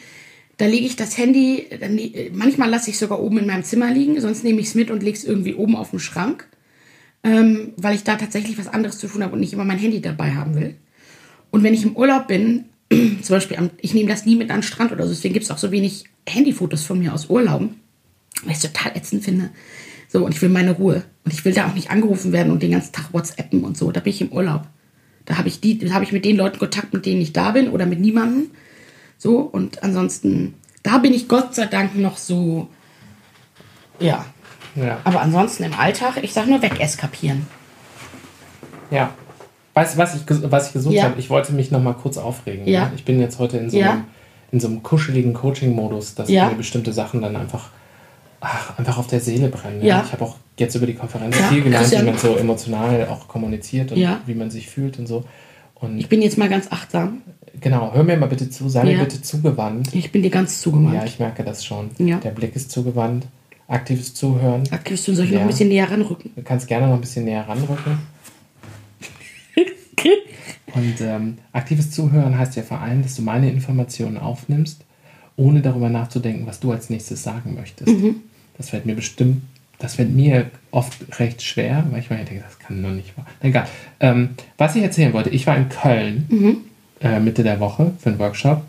da 0.61 0.67
lege 0.67 0.85
ich 0.85 0.95
das 0.95 1.17
Handy, 1.17 1.65
dann, 1.79 1.99
manchmal 2.33 2.69
lasse 2.69 2.91
ich 2.91 2.99
sogar 2.99 3.19
oben 3.19 3.39
in 3.39 3.47
meinem 3.47 3.63
Zimmer 3.63 3.89
liegen, 3.89 4.21
sonst 4.21 4.43
nehme 4.43 4.59
ich 4.61 4.67
es 4.67 4.75
mit 4.75 4.91
und 4.91 5.01
lege 5.01 5.17
es 5.17 5.23
irgendwie 5.23 5.55
oben 5.55 5.75
auf 5.75 5.89
den 5.89 5.99
Schrank, 5.99 6.47
ähm, 7.23 7.73
weil 7.77 7.95
ich 7.95 8.03
da 8.03 8.15
tatsächlich 8.15 8.59
was 8.59 8.67
anderes 8.67 8.99
zu 8.99 9.07
tun 9.07 9.23
habe 9.23 9.33
und 9.33 9.39
nicht 9.39 9.53
immer 9.53 9.65
mein 9.65 9.79
Handy 9.79 10.01
dabei 10.01 10.35
haben 10.35 10.53
will. 10.53 10.75
Und 11.49 11.63
wenn 11.63 11.73
ich 11.73 11.81
im 11.81 11.95
Urlaub 11.95 12.27
bin, 12.27 12.65
zum 12.91 13.27
Beispiel, 13.27 13.57
am, 13.57 13.71
ich 13.81 13.95
nehme 13.95 14.07
das 14.07 14.27
nie 14.27 14.35
mit 14.35 14.51
an 14.51 14.57
den 14.57 14.63
Strand 14.63 14.91
oder 14.91 15.05
so, 15.05 15.09
deswegen 15.09 15.33
gibt 15.33 15.45
es 15.45 15.49
auch 15.49 15.57
so 15.57 15.71
wenig 15.71 16.03
Handyfotos 16.29 16.83
von 16.83 16.99
mir 16.99 17.11
aus 17.11 17.25
Urlauben, 17.25 17.79
weil 18.43 18.51
ich 18.51 18.63
es 18.63 18.71
total 18.71 18.95
ätzend 18.95 19.23
finde. 19.23 19.49
So, 20.09 20.23
und 20.23 20.35
ich 20.35 20.41
will 20.43 20.49
meine 20.49 20.73
Ruhe. 20.73 21.03
Und 21.23 21.33
ich 21.33 21.43
will 21.43 21.53
da 21.53 21.69
auch 21.69 21.73
nicht 21.73 21.89
angerufen 21.89 22.33
werden 22.33 22.51
und 22.51 22.61
den 22.61 22.71
ganzen 22.71 22.91
Tag 22.91 23.11
WhatsAppen 23.13 23.63
und 23.63 23.77
so. 23.77 23.91
Da 23.91 23.99
bin 23.99 24.13
ich 24.13 24.21
im 24.21 24.31
Urlaub. 24.31 24.67
Da 25.25 25.39
habe 25.39 25.49
ich 25.49 25.59
habe 25.91 26.03
ich 26.03 26.11
mit 26.11 26.23
den 26.23 26.37
Leuten 26.37 26.59
Kontakt, 26.59 26.93
mit 26.93 27.07
denen 27.07 27.21
ich 27.21 27.33
da 27.33 27.49
bin 27.49 27.69
oder 27.69 27.87
mit 27.87 27.99
niemandem. 27.99 28.51
So, 29.21 29.37
und 29.41 29.83
ansonsten, 29.83 30.55
da 30.81 30.97
bin 30.97 31.13
ich 31.13 31.27
Gott 31.27 31.53
sei 31.53 31.67
Dank 31.67 31.95
noch 31.95 32.17
so, 32.17 32.67
ja. 33.99 34.25
Ja. 34.75 34.97
Aber 35.03 35.21
ansonsten 35.21 35.61
im 35.63 35.75
Alltag, 35.75 36.17
ich 36.23 36.33
sag 36.33 36.47
nur 36.47 36.59
wegeskapieren. 36.63 37.45
Ja. 38.89 39.11
Weißt 39.75 39.93
du, 39.93 39.97
was 39.99 40.15
ich, 40.15 40.21
was 40.27 40.67
ich 40.69 40.73
gesucht 40.73 40.95
Ja. 40.95 41.03
habe? 41.03 41.19
Ich 41.19 41.29
wollte 41.29 41.53
mich 41.53 41.69
noch 41.69 41.83
mal 41.83 41.93
kurz 41.93 42.17
aufregen. 42.17 42.67
Ja. 42.67 42.85
ne? 42.85 42.93
Ich 42.95 43.05
bin 43.05 43.19
jetzt 43.21 43.37
heute 43.37 43.57
in 43.57 43.69
so 43.69 43.77
Ja. 43.77 43.91
einem, 43.91 44.03
in 44.51 44.59
so 44.59 44.67
einem 44.67 44.81
kuscheligen 44.81 45.35
Coaching-Modus, 45.35 46.15
dass 46.15 46.27
mir 46.27 46.49
bestimmte 46.57 46.91
Sachen 46.91 47.21
dann 47.21 47.35
einfach, 47.35 47.69
ach, 48.39 48.75
einfach 48.79 48.97
auf 48.97 49.05
der 49.05 49.19
Seele 49.19 49.49
brennen. 49.49 49.85
Ja. 49.85 50.01
Ich 50.03 50.13
habe 50.13 50.23
auch 50.25 50.37
jetzt 50.57 50.73
über 50.73 50.87
die 50.87 50.95
Konferenz 50.95 51.37
viel 51.37 51.61
gelernt, 51.61 51.91
wie 51.91 52.01
man 52.01 52.17
so 52.17 52.35
emotional 52.37 53.07
auch 53.07 53.27
kommuniziert 53.27 53.91
und 53.91 53.99
wie 54.25 54.33
man 54.33 54.49
sich 54.49 54.67
fühlt 54.67 54.97
und 54.97 55.05
so. 55.05 55.25
Und 55.81 55.97
Ich 55.99 56.07
bin 56.09 56.21
jetzt 56.21 56.37
mal 56.37 56.47
ganz 56.49 56.71
achtsam. 56.71 57.21
genau, 57.59 57.93
hör 57.93 58.03
mir 58.03 58.15
mal 58.17 58.27
bitte 58.27 58.49
zu, 58.49 58.69
sei 58.69 58.83
mir 58.83 58.93
Ja. 58.93 59.03
bitte 59.03 59.21
zugewandt. 59.21 59.93
Ich 59.93 60.11
bin 60.11 60.21
dir 60.23 60.29
ganz 60.29 60.61
zugewandt. 60.61 60.93
Ja, 60.93 61.05
ich 61.05 61.19
merke 61.19 61.43
das 61.43 61.65
schon. 61.65 61.89
Ja. 61.97 62.17
Der 62.19 62.31
Blick 62.31 62.55
ist 62.55 62.71
zugewandt. 62.71 63.25
Aktives 63.67 64.13
Zuhören. 64.13 64.63
Aktivst 64.71 65.07
du 65.07 65.13
soll 65.15 65.25
ich 65.25 65.31
noch 65.31 65.37
Ja. 65.39 65.45
ein 65.45 65.47
bisschen 65.47 65.69
näher 65.69 65.89
ranrücken? 65.89 66.31
Du 66.35 66.41
kannst 66.43 66.67
gerne 66.67 66.87
noch 66.87 66.95
ein 66.95 67.01
bisschen 67.01 67.23
näher 67.25 67.47
ranrücken. 67.47 67.99
Und 70.73 71.01
ähm, 71.01 71.37
aktives 71.51 71.91
Zuhören 71.91 72.37
heißt 72.37 72.55
ja 72.55 72.63
vor 72.63 72.79
allem, 72.79 73.03
dass 73.03 73.15
du 73.15 73.21
meine 73.21 73.49
Informationen 73.51 74.17
aufnimmst, 74.17 74.83
ohne 75.35 75.61
darüber 75.61 75.89
nachzudenken, 75.89 76.45
was 76.47 76.59
du 76.59 76.71
als 76.71 76.89
nächstes 76.89 77.23
sagen 77.23 77.55
möchtest. 77.55 77.93
Das 78.57 78.69
fällt 78.69 78.85
mir 78.85 78.95
bestimmt, 78.95 79.41
das 79.79 79.95
fällt 79.95 80.13
mir 80.15 80.49
oft 80.71 81.19
recht 81.19 81.41
schwer, 81.41 81.83
weil 81.91 81.99
ich 81.99 82.09
mir 82.09 82.17
denke, 82.17 82.43
das 82.43 82.57
kann 82.59 82.81
doch 82.81 82.89
nicht 82.89 83.17
wahr. 83.17 83.25
Egal. 83.41 83.67
Ähm, 83.99 84.29
was 84.57 84.75
ich 84.75 84.83
erzählen 84.83 85.13
wollte, 85.13 85.29
ich 85.29 85.45
war 85.45 85.57
in 85.57 85.69
Köln 85.69 86.63
äh, 87.01 87.19
Mitte 87.19 87.43
der 87.43 87.59
Woche 87.59 87.91
für 87.99 88.09
einen 88.09 88.19
Workshop 88.19 88.63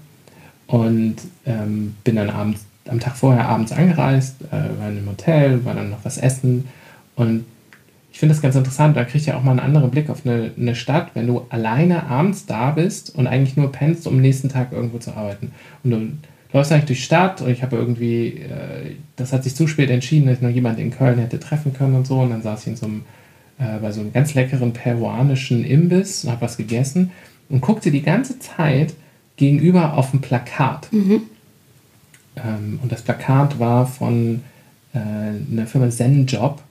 und 0.66 1.16
ähm, 1.46 1.94
bin 2.04 2.16
dann 2.16 2.30
abends, 2.30 2.64
am 2.88 2.98
Tag 2.98 3.16
vorher 3.16 3.48
abends 3.48 3.72
angereist, 3.72 4.42
äh, 4.50 4.52
war 4.52 4.88
in 4.88 4.98
einem 4.98 5.08
Hotel, 5.08 5.64
war 5.64 5.74
dann 5.74 5.90
noch 5.90 6.04
was 6.04 6.18
essen 6.18 6.68
und 7.14 7.44
ich 8.12 8.18
finde 8.18 8.34
das 8.34 8.42
ganz 8.42 8.54
interessant, 8.54 8.96
da 8.96 9.04
kriegt 9.04 9.24
ja 9.24 9.36
auch 9.36 9.42
mal 9.42 9.52
einen 9.52 9.60
anderen 9.60 9.90
Blick 9.90 10.10
auf 10.10 10.26
eine, 10.26 10.50
eine 10.58 10.74
Stadt, 10.74 11.12
wenn 11.14 11.26
du 11.26 11.46
alleine 11.48 12.04
abends 12.08 12.44
da 12.44 12.70
bist 12.70 13.14
und 13.14 13.26
eigentlich 13.26 13.56
nur 13.56 13.72
pennst, 13.72 14.06
um 14.06 14.14
am 14.14 14.20
nächsten 14.20 14.50
Tag 14.50 14.70
irgendwo 14.72 14.98
zu 14.98 15.16
arbeiten. 15.16 15.52
Und 15.82 15.90
du 15.90 16.18
läufst 16.52 16.72
eigentlich 16.72 16.86
durch 16.86 16.98
die 16.98 17.04
Stadt 17.04 17.40
und 17.40 17.50
ich 17.50 17.62
habe 17.62 17.76
irgendwie, 17.76 18.28
äh, 18.28 18.96
das 19.16 19.32
hat 19.32 19.44
sich 19.44 19.54
zu 19.54 19.66
spät 19.66 19.90
entschieden, 19.90 20.26
dass 20.26 20.36
ich 20.36 20.42
noch 20.42 20.50
jemanden 20.50 20.80
in 20.80 20.90
Köln 20.90 21.18
hätte 21.18 21.40
treffen 21.40 21.72
können 21.72 21.94
und 21.94 22.06
so. 22.06 22.18
Und 22.20 22.30
dann 22.30 22.42
saß 22.42 22.62
ich 22.62 22.66
in 22.68 22.76
so 22.76 22.86
einem, 22.86 23.02
äh, 23.58 23.78
bei 23.80 23.92
so 23.92 24.00
einem 24.00 24.12
ganz 24.12 24.34
leckeren 24.34 24.72
peruanischen 24.72 25.64
Imbiss 25.64 26.24
und 26.24 26.30
habe 26.30 26.42
was 26.42 26.56
gegessen 26.56 27.10
und 27.48 27.60
guckte 27.60 27.90
die 27.90 28.02
ganze 28.02 28.38
Zeit 28.38 28.94
gegenüber 29.36 29.94
auf 29.94 30.12
ein 30.12 30.20
Plakat. 30.20 30.88
Ähm, 32.36 32.78
und 32.82 32.92
das 32.92 33.02
Plakat 33.02 33.58
war 33.58 33.86
von 33.86 34.42
äh, 34.94 34.98
einer 34.98 35.66
Firma 35.66 35.88
Zen 35.90 36.26
Job. 36.26 36.62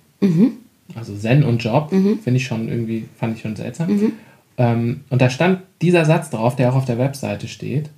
Also 0.95 1.15
Zen 1.15 1.43
und 1.43 1.63
Job, 1.63 1.89
finde 1.89 2.37
ich 2.37 2.45
schon 2.45 2.67
irgendwie, 2.67 3.05
fand 3.17 3.35
ich 3.35 3.41
schon 3.41 3.55
seltsam. 3.55 3.89
Ähm, 4.57 5.01
und 5.09 5.21
da 5.21 5.29
stand 5.29 5.59
dieser 5.81 6.05
Satz 6.05 6.29
drauf, 6.29 6.55
der 6.55 6.71
auch 6.71 6.75
auf 6.75 6.85
der 6.85 6.97
Webseite 6.97 7.47
steht. 7.47 7.89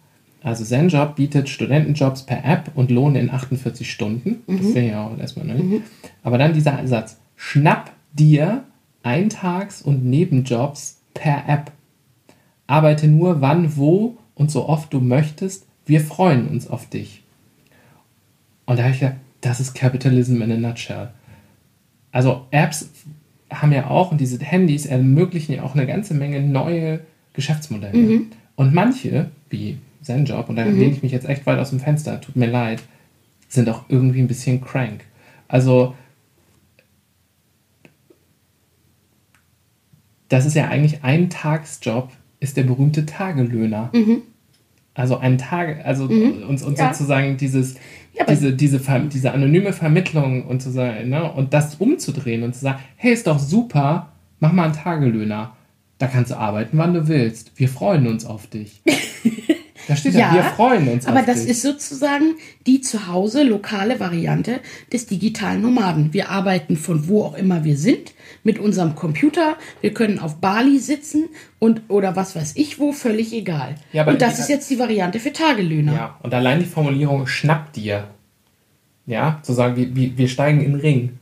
Also 0.44 0.66
Zen 0.66 0.90
Job 0.90 1.16
bietet 1.16 1.48
Studentenjobs 1.48 2.24
per 2.24 2.44
App 2.44 2.72
und 2.76 2.92
Lohn 2.92 3.16
in 3.16 3.30
48 3.30 3.90
Stunden. 3.90 4.42
Das 4.46 4.58
finde 4.58 4.82
ich 4.82 4.92
ja 4.92 5.08
auch 5.08 5.18
erstmal 5.18 5.46
neu. 5.48 5.80
Aber 6.22 6.38
dann 6.38 6.54
dieser 6.54 6.86
Satz, 6.86 7.18
schnapp 7.38 7.92
dir 8.12 8.66
Eintags- 9.04 9.82
und 9.82 10.06
Nebenjobs 10.06 11.02
per 11.14 11.48
App. 11.48 11.72
Arbeite 12.68 13.08
nur 13.08 13.42
wann, 13.42 13.78
wo 13.78 14.18
und 14.36 14.52
so 14.52 14.68
oft 14.68 14.94
du 14.94 15.00
möchtest. 15.00 15.66
Wir 15.86 16.02
freuen 16.02 16.48
uns 16.48 16.68
auf 16.70 16.90
dich. 16.90 17.24
Und 18.66 18.80
da 18.80 18.84
habe 18.84 18.94
ich 18.94 19.00
gedacht, 19.00 19.18
das 19.42 19.60
ist 19.60 19.74
Capitalism 19.74 20.42
in 20.42 20.52
a 20.52 20.58
nutshell. 20.58 21.10
Also 22.12 22.48
Apps 22.52 22.90
haben 23.50 23.72
ja 23.72 23.88
auch 23.88 24.12
und 24.12 24.20
diese 24.20 24.40
Handys 24.40 24.86
ermöglichen 24.86 25.54
ja 25.54 25.64
auch 25.64 25.76
eine 25.76 25.86
ganze 25.86 26.14
Menge 26.14 26.42
neue 26.42 27.02
Geschäftsmodelle. 27.34 27.98
Und 28.56 28.74
manche, 28.74 29.32
wie 29.50 29.78
ZenJob, 30.04 30.50
und 30.50 30.56
da 30.58 30.66
lehne 30.66 30.94
ich 30.94 31.02
mich 31.04 31.12
jetzt 31.12 31.28
echt 31.28 31.46
weit 31.46 31.60
aus 31.60 31.70
dem 31.72 31.80
Fenster, 31.80 32.20
tut 32.22 32.36
mir 32.36 32.48
leid, 32.48 32.84
sind 33.48 33.70
auch 33.70 33.86
irgendwie 33.90 34.20
ein 34.20 34.28
bisschen 34.28 34.62
crank. 34.62 35.06
Also 35.48 35.96
das 40.30 40.46
ist 40.46 40.56
ja 40.56 40.68
eigentlich 40.68 41.04
ein 41.04 41.30
Tagsjob, 41.30 42.10
ist 42.40 42.58
der 42.58 42.64
berühmte 42.64 43.06
Tagelöhner. 43.06 43.92
Also 44.96 45.18
ein 45.18 45.38
Tag, 45.38 45.86
also 45.86 46.06
und, 46.06 46.62
und 46.64 46.78
Ja. 46.78 46.94
sozusagen 46.94 47.38
dieses, 47.38 47.76
Ja, 48.14 48.26
diese, 48.26 48.54
diese, 48.54 48.80
diese 49.12 49.32
anonyme 49.32 49.74
Vermittlung 49.74 50.46
und 50.46 50.62
zu 50.62 50.70
sagen, 50.70 51.10
ne, 51.10 51.32
und 51.32 51.54
das 51.54 51.76
umzudrehen 51.76 52.44
und 52.44 52.54
zu 52.54 52.62
sagen, 52.62 52.80
hey, 52.96 53.12
ist 53.14 53.26
doch 53.26 53.40
super, 53.40 54.12
mach 54.40 54.52
mal 54.52 54.66
einen 54.66 54.74
Tagelöhner. 54.74 55.56
Da 55.98 56.08
kannst 56.08 56.32
du 56.32 56.36
arbeiten, 56.38 56.78
wann 56.78 56.94
du 56.94 57.08
willst. 57.08 57.52
Wir 57.56 57.70
freuen 57.70 58.08
uns 58.08 58.26
auf 58.26 58.48
dich. 58.48 58.82
Da 59.88 59.96
steht 59.96 60.14
ja, 60.14 60.20
Ja, 60.30 60.34
wir 60.34 60.44
freuen 60.44 60.88
uns 60.88 61.06
Aber 61.08 61.22
das 61.22 61.42
dich. 61.42 61.52
ist 61.52 61.62
sozusagen 61.62 62.36
die 62.66 62.82
zu 62.82 63.08
Hause 63.08 63.44
lokale 63.44 64.00
Variante 64.00 64.60
des 64.92 65.06
digitalen 65.06 65.62
Nomaden. 65.62 66.14
Wir 66.14 66.30
arbeiten 66.30 66.78
von 66.78 67.08
wo 67.08 67.24
auch 67.24 67.36
immer 67.36 67.64
wir 67.64 67.78
sind 67.78 68.14
mit 68.44 68.60
unserem 68.60 68.96
Computer. 68.96 69.58
Wir 69.82 69.94
können 69.94 70.20
auf 70.20 70.38
Bali 70.38 70.80
sitzen 70.80 71.30
und 71.60 71.82
oder 71.90 72.16
was 72.16 72.36
weiß 72.36 72.54
ich 72.56 72.80
wo, 72.80 72.92
völlig 72.92 73.34
egal. 73.34 73.76
Ja, 73.92 74.04
aber 74.04 74.12
und 74.12 74.22
das 74.22 74.40
ist 74.40 74.50
jetzt 74.50 74.70
die 74.70 74.80
Variante 74.80 75.20
für 75.20 75.34
Tagelöhner. 75.34 75.94
Ja, 75.94 76.20
und 76.24 76.34
allein 76.34 76.60
die 76.60 76.66
Formulierung 76.66 77.28
schnapp 77.28 77.74
dir. 77.74 78.08
Ja, 79.06 79.40
zu 79.44 79.54
sagen, 79.54 79.76
wir, 79.76 79.96
wir, 79.96 80.18
wir 80.18 80.28
steigen 80.30 80.62
in 80.62 80.72
den 80.74 80.80
Ring. 80.80 81.20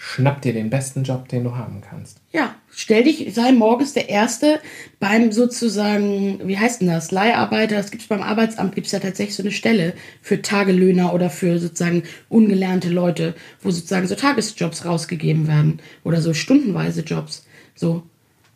Schnapp 0.00 0.42
dir 0.42 0.52
den 0.52 0.70
besten 0.70 1.02
Job, 1.02 1.28
den 1.28 1.42
du 1.42 1.56
haben 1.56 1.80
kannst. 1.80 2.18
Ja, 2.30 2.54
stell 2.70 3.02
dich, 3.02 3.34
sei 3.34 3.50
morgens 3.50 3.94
der 3.94 4.08
Erste 4.08 4.60
beim 5.00 5.32
sozusagen, 5.32 6.40
wie 6.46 6.56
heißt 6.56 6.80
denn 6.80 6.86
das, 6.86 7.10
Leiharbeiter, 7.10 7.74
das 7.74 7.90
gibt's 7.90 8.06
beim 8.06 8.22
Arbeitsamt, 8.22 8.76
gibt's 8.76 8.92
ja 8.92 9.00
tatsächlich 9.00 9.34
so 9.34 9.42
eine 9.42 9.50
Stelle 9.50 9.94
für 10.22 10.40
Tagelöhner 10.40 11.12
oder 11.14 11.30
für 11.30 11.58
sozusagen 11.58 12.04
ungelernte 12.28 12.90
Leute, 12.90 13.34
wo 13.60 13.72
sozusagen 13.72 14.06
so 14.06 14.14
Tagesjobs 14.14 14.84
rausgegeben 14.84 15.48
werden 15.48 15.80
oder 16.04 16.22
so 16.22 16.32
stundenweise 16.32 17.00
Jobs. 17.00 17.44
So, 17.74 18.04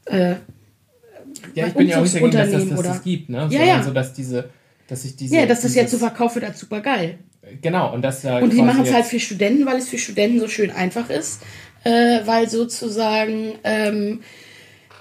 Ja, 0.08 1.64
Bei 1.64 1.68
ich 1.68 1.74
bin 1.74 1.88
ja 1.88 1.98
auch 1.98 2.02
nicht 2.02 2.14
dagegen, 2.14 2.30
dass 2.30 2.50
das, 2.52 2.68
dass 2.68 2.82
das 2.82 3.02
gibt, 3.02 3.28
ne? 3.30 3.38
Ja, 3.38 3.48
Sondern 3.48 3.66
ja. 3.66 3.82
so, 3.82 3.90
dass 3.92 4.12
diese, 4.14 4.50
dass 4.86 5.04
ich 5.04 5.16
diese. 5.16 5.36
ja, 5.36 5.46
dass 5.46 5.62
das 5.62 5.74
jetzt 5.74 5.90
so 5.90 5.98
verkauft 5.98 6.36
wird 6.36 6.44
als 6.44 6.60
super 6.60 6.80
geil. 6.80 7.18
Genau, 7.60 7.92
und 7.92 8.02
das 8.02 8.22
ja. 8.22 8.38
Und 8.38 8.52
die 8.52 8.62
machen 8.62 8.84
es 8.84 8.92
halt 8.92 9.04
für 9.04 9.18
Studenten, 9.18 9.66
weil 9.66 9.76
es 9.76 9.88
für 9.88 9.98
Studenten 9.98 10.38
so 10.38 10.48
schön 10.48 10.70
einfach 10.70 11.10
ist, 11.10 11.42
äh, 11.84 12.20
weil 12.24 12.48
sozusagen 12.48 13.54
ähm, 13.64 14.20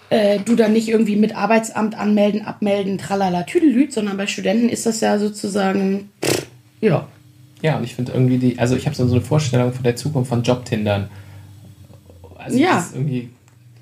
äh, 0.10 0.40
du 0.40 0.56
dann 0.56 0.74
nicht 0.74 0.90
irgendwie 0.90 1.16
mit 1.16 1.36
Arbeitsamt 1.36 1.98
anmelden, 1.98 2.42
abmelden, 2.44 2.98
tralala, 2.98 3.44
tüdelüt, 3.44 3.94
sondern 3.94 4.18
bei 4.18 4.28
Studenten 4.28 4.70
ist 4.70 4.86
das 4.86 5.02
ja 5.02 5.20
sozusagen, 5.20 6.10
pff, 6.24 6.48
ja. 6.82 7.08
Ja, 7.62 7.78
und 7.78 7.84
ich 7.84 7.94
finde 7.94 8.12
irgendwie 8.14 8.40
die. 8.40 8.58
Also, 8.58 8.76
ich 8.76 8.88
habe 8.88 8.96
so, 8.96 9.04
eine 9.04 9.22
Vorstellung 9.22 9.72
von 9.72 9.84
der 9.84 9.96
Zukunft 9.96 10.30
von 10.30 10.42
Jobtindern. 10.42 11.10
Also, 12.38 12.58
Ja. 12.58 12.84
irgendwie. 12.94 13.30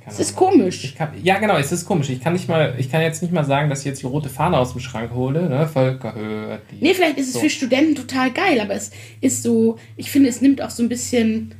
Es 0.09 0.19
ist 0.19 0.35
komisch. 0.35 0.93
Kann, 0.95 1.09
ja, 1.23 1.37
genau, 1.39 1.57
es 1.57 1.71
ist 1.71 1.85
komisch. 1.85 2.09
Ich 2.09 2.21
kann 2.21 2.33
nicht 2.33 2.47
mal, 2.49 2.75
ich 2.77 2.91
kann 2.91 3.01
jetzt 3.01 3.21
nicht 3.21 3.33
mal 3.33 3.45
sagen, 3.45 3.69
dass 3.69 3.79
ich 3.79 3.85
jetzt 3.85 4.01
die 4.01 4.05
rote 4.07 4.29
Fahne 4.29 4.57
aus 4.57 4.71
dem 4.73 4.81
Schrank 4.81 5.11
hole. 5.13 5.47
Ne? 5.49 5.67
Volker 5.67 6.13
hört 6.15 6.61
die. 6.71 6.83
Nee, 6.83 6.93
vielleicht 6.93 7.17
ist 7.17 7.27
es 7.27 7.33
So. 7.33 7.39
für 7.39 7.49
Studenten 7.49 7.95
total 7.95 8.31
geil, 8.31 8.59
aber 8.59 8.73
es 8.73 8.91
ist 9.21 9.43
so, 9.43 9.77
ich 9.97 10.09
finde, 10.11 10.29
es 10.29 10.41
nimmt 10.41 10.61
auch 10.61 10.69
so 10.69 10.83
ein 10.83 10.89
bisschen, 10.89 11.53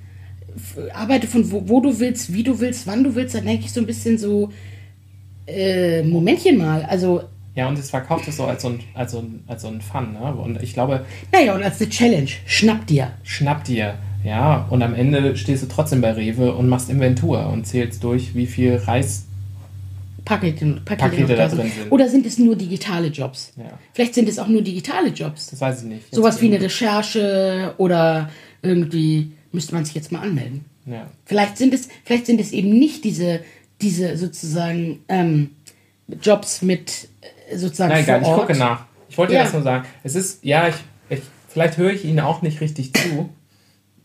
arbeite 0.93 1.27
von 1.27 1.49
wo, 1.51 1.67
wo 1.67 1.79
du 1.81 1.99
willst, 1.99 2.33
wie 2.33 2.43
du 2.43 2.59
willst, 2.59 2.87
wann 2.87 3.03
du 3.03 3.15
willst, 3.15 3.35
dann 3.35 3.45
denke 3.45 3.65
ich 3.65 3.71
so 3.71 3.79
ein 3.79 3.85
bisschen 3.85 4.17
so, 4.17 4.49
äh, 5.47 6.03
Momentchen 6.03 6.57
mal, 6.57 6.83
also, 6.83 7.23
Ja, 7.55 7.67
und 7.67 7.77
es 7.77 7.89
verkauft 7.89 8.27
es 8.27 8.37
so 8.37 8.45
als 8.45 8.61
so 8.61 8.69
ein, 8.69 8.79
als 8.93 9.11
so 9.11 9.19
ein, 9.19 9.43
als 9.47 9.61
so 9.63 9.67
ein 9.67 9.81
Fun. 9.81 10.13
Ne? 10.13 10.33
Und 10.33 10.61
ich 10.61 10.73
glaube, 10.73 11.05
naja, 11.31 11.55
und 11.55 11.63
als 11.63 11.81
eine 11.81 11.89
Challenge, 11.89 12.29
schnapp 12.45 12.85
dir. 12.87 13.11
schnapp 13.23 13.63
dir. 13.63 13.95
Ja, 14.23 14.67
und 14.69 14.81
am 14.83 14.93
Ende 14.93 15.35
stehst 15.37 15.63
du 15.63 15.67
trotzdem 15.67 16.01
bei 16.01 16.11
Rewe 16.11 16.53
und 16.53 16.67
machst 16.67 16.89
Inventur 16.89 17.47
und 17.47 17.65
zählst 17.65 18.03
durch, 18.03 18.35
wie 18.35 18.47
viel 18.47 18.75
Reis. 18.75 19.25
Pakete, 20.25 20.65
Pakete, 20.85 20.95
Pakete 21.09 21.35
da 21.35 21.49
sind. 21.49 21.59
drin 21.59 21.71
sind. 21.71 21.91
Oder 21.91 22.07
sind 22.09 22.25
es 22.25 22.37
nur 22.37 22.55
digitale 22.55 23.07
Jobs? 23.07 23.53
Ja. 23.55 23.65
Vielleicht 23.93 24.13
sind 24.13 24.27
es 24.29 24.37
auch 24.37 24.47
nur 24.47 24.61
digitale 24.61 25.09
Jobs. 25.09 25.47
Das 25.49 25.61
weiß 25.61 25.81
ich 25.83 25.87
nicht. 25.87 26.03
Jetzt 26.03 26.15
Sowas 26.15 26.39
wie 26.41 26.47
eine 26.53 26.61
Recherche 26.61 27.73
oder 27.77 28.29
irgendwie 28.61 29.31
müsste 29.51 29.73
man 29.73 29.85
sich 29.85 29.95
jetzt 29.95 30.11
mal 30.11 30.21
anmelden. 30.21 30.65
Ja. 30.85 31.07
Vielleicht 31.25 31.57
sind 31.57 31.73
es, 31.73 31.87
vielleicht 32.03 32.25
sind 32.25 32.39
es 32.41 32.51
eben 32.51 32.77
nicht 32.77 33.03
diese, 33.05 33.39
diese 33.81 34.17
sozusagen 34.17 34.99
ähm, 35.07 35.51
Jobs 36.21 36.61
mit 36.61 37.07
äh, 37.49 37.57
sozusagen 37.57 37.91
Nein, 37.93 38.03
egal, 38.03 38.21
vor 38.23 38.33
ich 38.35 38.39
gucke 38.41 38.57
nach. 38.59 38.85
Ich 39.09 39.17
wollte 39.17 39.31
dir 39.33 39.39
Ja. 39.39 39.43
das 39.45 39.53
nur 39.53 39.63
sagen. 39.63 39.85
Es 40.03 40.13
ist, 40.15 40.43
ja, 40.43 40.67
ich, 40.67 40.75
ich 41.09 41.21
vielleicht 41.47 41.77
höre 41.77 41.91
ich 41.91 42.05
Ihnen 42.05 42.19
auch 42.19 42.41
nicht 42.43 42.61
richtig 42.61 42.93
zu 42.93 43.29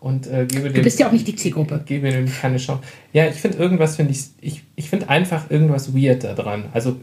und 0.05 0.27
äh, 0.27 0.45
gebe 0.45 0.69
dem. 0.69 0.75
Du 0.75 0.83
bist 0.83 1.01
ja 1.01 1.09
auch 1.09 1.13
nicht 1.13 1.27
die 1.27 1.35
Zielgruppe. 1.35 1.81
Gebe 1.87 2.11
dem 2.11 2.31
keine 2.31 2.59
Chance. 2.59 2.83
Ja, 3.15 3.27
ich 3.27 3.37
finde 3.37 3.57
irgendwas, 3.57 3.97
finde 3.97 4.13
ich, 4.13 4.27
ich, 4.43 4.63
ich 4.77 4.91
finde 4.91 5.09
einfach 5.09 5.51
irgendwas 5.51 5.97
weird 5.97 6.25
da 6.25 6.35
dran. 6.35 6.67
Also 6.75 6.97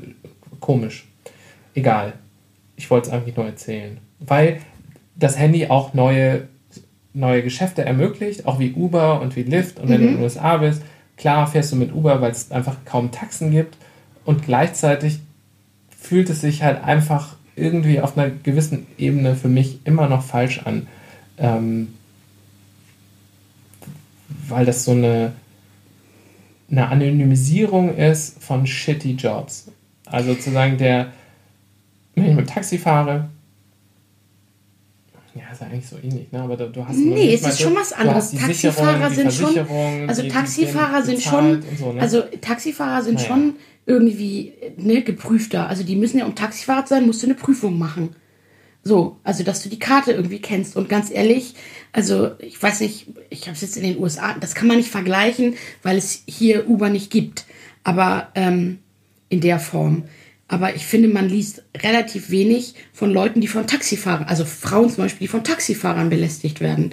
komisch. 0.60 1.08
Egal. 1.74 2.14
Ich 2.76 2.92
wollte 2.92 3.08
es 3.08 3.14
eigentlich 3.14 3.36
nur 3.36 3.48
erzählen. 3.48 3.98
Weil 4.20 4.60
das 5.16 5.40
Handy 5.40 5.66
auch 5.66 5.96
neue, 5.96 6.48
neue 7.14 7.42
Geschäfte 7.42 7.84
ermöglicht, 7.84 8.46
auch 8.46 8.60
wie 8.60 8.74
Uber 8.74 9.20
und 9.20 9.36
wie 9.36 9.44
Lyft. 9.44 9.80
Und 9.80 9.90
wenn 9.90 10.02
du 10.02 10.08
in 10.08 10.14
den 10.18 10.24
USA 10.24 10.58
bist, 10.58 10.84
klar 11.18 11.48
fährst 11.48 11.72
du 11.72 11.78
mit 11.78 11.96
Uber, 11.96 12.22
weil 12.22 12.30
es 12.32 12.52
einfach 12.52 12.86
kaum 12.86 13.10
Taxen 13.10 13.50
gibt. 13.50 13.78
Und 14.26 14.46
gleichzeitig 14.46 15.22
fühlt 15.90 16.30
es 16.30 16.42
sich 16.42 16.62
halt 16.62 16.84
einfach 16.84 17.36
irgendwie 17.56 18.00
auf 18.00 18.16
einer 18.16 18.30
gewissen 18.30 18.86
Ebene 19.00 19.36
für 19.36 19.50
mich 19.50 19.80
immer 19.86 20.08
noch 20.08 20.22
falsch 20.22 20.62
an. 20.66 20.86
Ähm, 21.40 21.88
weil 24.52 24.66
das 24.66 24.84
so 24.84 24.92
eine, 24.92 25.34
eine 26.70 26.88
Anonymisierung 26.88 27.96
ist 27.96 28.42
von 28.42 28.68
shitty 28.68 29.12
Jobs. 29.14 29.72
Also 30.06 30.34
sozusagen 30.34 30.78
der, 30.78 31.12
wenn 32.16 32.30
ich 32.30 32.36
mit 32.36 32.50
Taxi 32.50 32.78
fahre, 32.78 33.30
ja, 35.34 35.44
ist 35.52 35.62
ja 35.62 35.68
eigentlich 35.68 35.88
so 35.88 35.96
ähnlich, 35.98 36.30
ne? 36.32 36.42
Aber 36.42 36.58
du, 36.58 36.86
hast 36.86 36.98
Nee, 36.98 37.34
es 37.34 37.48
ist 37.48 37.62
schon 37.62 37.74
was 37.74 37.94
anderes. 37.94 38.32
Taxifahrer 38.34 39.10
die 39.10 39.16
sind 39.16 39.34
schon, 39.34 39.54
Versicherung, 39.54 40.10
also 40.10 40.28
Taxifahrer 40.28 41.04
sind 41.04 41.22
schon, 41.22 41.64
so, 41.78 41.94
ne? 41.94 42.02
also 42.02 42.22
Taxifahrer 42.42 43.02
sind 43.02 43.16
Naja. 43.16 43.28
schon 43.28 43.54
irgendwie 43.86 44.54
ne, 44.76 45.02
geprüfter. 45.02 45.68
Also 45.68 45.84
die 45.84 45.96
müssen 45.96 46.20
ja, 46.20 46.26
um 46.26 46.36
Taxifahrer 46.36 46.86
zu 46.86 46.96
sein, 46.96 47.06
musst 47.06 47.24
du 47.24 47.28
eine 47.28 47.36
Prüfung 47.36 47.80
machen. 47.80 48.16
So, 48.84 49.18
also 49.24 49.44
dass 49.44 49.64
du 49.64 49.70
die 49.70 49.80
Karte 49.80 50.12
irgendwie 50.12 50.42
kennst. 50.42 50.76
Und 50.76 50.90
ganz 50.90 51.10
ehrlich, 51.12 51.56
also 51.94 52.32
ich 52.40 52.62
weiß 52.62 52.82
nicht, 52.82 53.08
ich 53.30 53.44
habe 53.44 53.56
es 53.56 53.62
jetzt 53.62 53.78
in 53.78 53.84
den 53.84 54.00
USA, 54.00 54.36
das 54.40 54.56
kann 54.56 54.68
man 54.68 54.78
nicht 54.78 54.90
vergleichen, 54.90 55.56
weil 55.84 55.98
es 55.98 56.24
hier 56.28 56.70
Uber 56.70 56.90
nicht 56.90 57.12
gibt. 57.12 57.46
Aber 57.84 58.30
ähm, 58.36 58.80
in 59.32 59.42
der 59.42 59.60
Form. 59.60 60.04
Aber 60.48 60.76
ich 60.76 60.86
finde, 60.86 61.08
man 61.08 61.30
liest 61.30 61.64
relativ 61.76 62.30
wenig 62.30 62.76
von 62.92 63.12
Leuten, 63.12 63.40
die 63.40 63.48
von 63.48 63.66
Taxifahrern, 63.66 64.26
also 64.26 64.44
Frauen 64.44 64.90
zum 64.90 65.06
Beispiel, 65.06 65.26
die 65.26 65.32
von 65.32 65.46
Taxifahrern 65.46 66.10
belästigt 66.10 66.60
werden. 66.60 66.92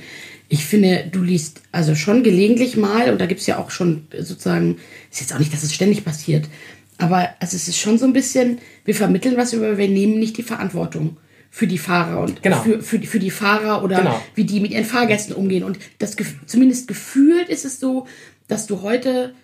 Ich 0.48 0.64
finde, 0.64 1.08
du 1.10 1.20
liest 1.22 1.60
also 1.72 1.94
schon 1.96 2.22
gelegentlich 2.22 2.76
mal, 2.76 3.10
und 3.10 3.20
da 3.20 3.26
gibt 3.26 3.40
es 3.40 3.46
ja 3.48 3.58
auch 3.58 3.70
schon 3.70 4.06
sozusagen, 4.16 4.78
ist 5.10 5.20
jetzt 5.20 5.34
auch 5.34 5.40
nicht, 5.40 5.52
dass 5.52 5.64
es 5.64 5.74
ständig 5.74 6.04
passiert, 6.04 6.48
aber 6.96 7.30
also 7.40 7.56
es 7.56 7.68
ist 7.68 7.78
schon 7.78 7.98
so 7.98 8.06
ein 8.06 8.12
bisschen, 8.12 8.58
wir 8.84 8.94
vermitteln 8.94 9.36
was 9.36 9.52
über, 9.52 9.76
wir 9.76 9.88
nehmen 9.88 10.18
nicht 10.18 10.38
die 10.38 10.42
Verantwortung 10.42 11.16
für 11.58 11.66
die 11.66 11.78
Fahrer 11.78 12.20
und 12.20 12.40
Genau. 12.40 12.62
für, 12.62 12.80
für, 12.82 12.98
die- 13.00 13.08
für 13.08 13.18
die 13.18 13.32
Fahrer 13.32 13.82
oder 13.82 13.98
Genau. 13.98 14.22
wie 14.36 14.44
die 14.44 14.60
mit 14.60 14.70
ihren 14.70 14.84
Fahrgästen 14.84 15.34
umgehen. 15.34 15.64
Und 15.64 15.76
das 15.98 16.14
zumindest 16.46 16.86
gefühlt 16.86 17.48
ist 17.48 17.64
es 17.64 17.80
so, 17.80 18.06
dass 18.46 18.68
du 18.68 18.82
heute 18.82 19.34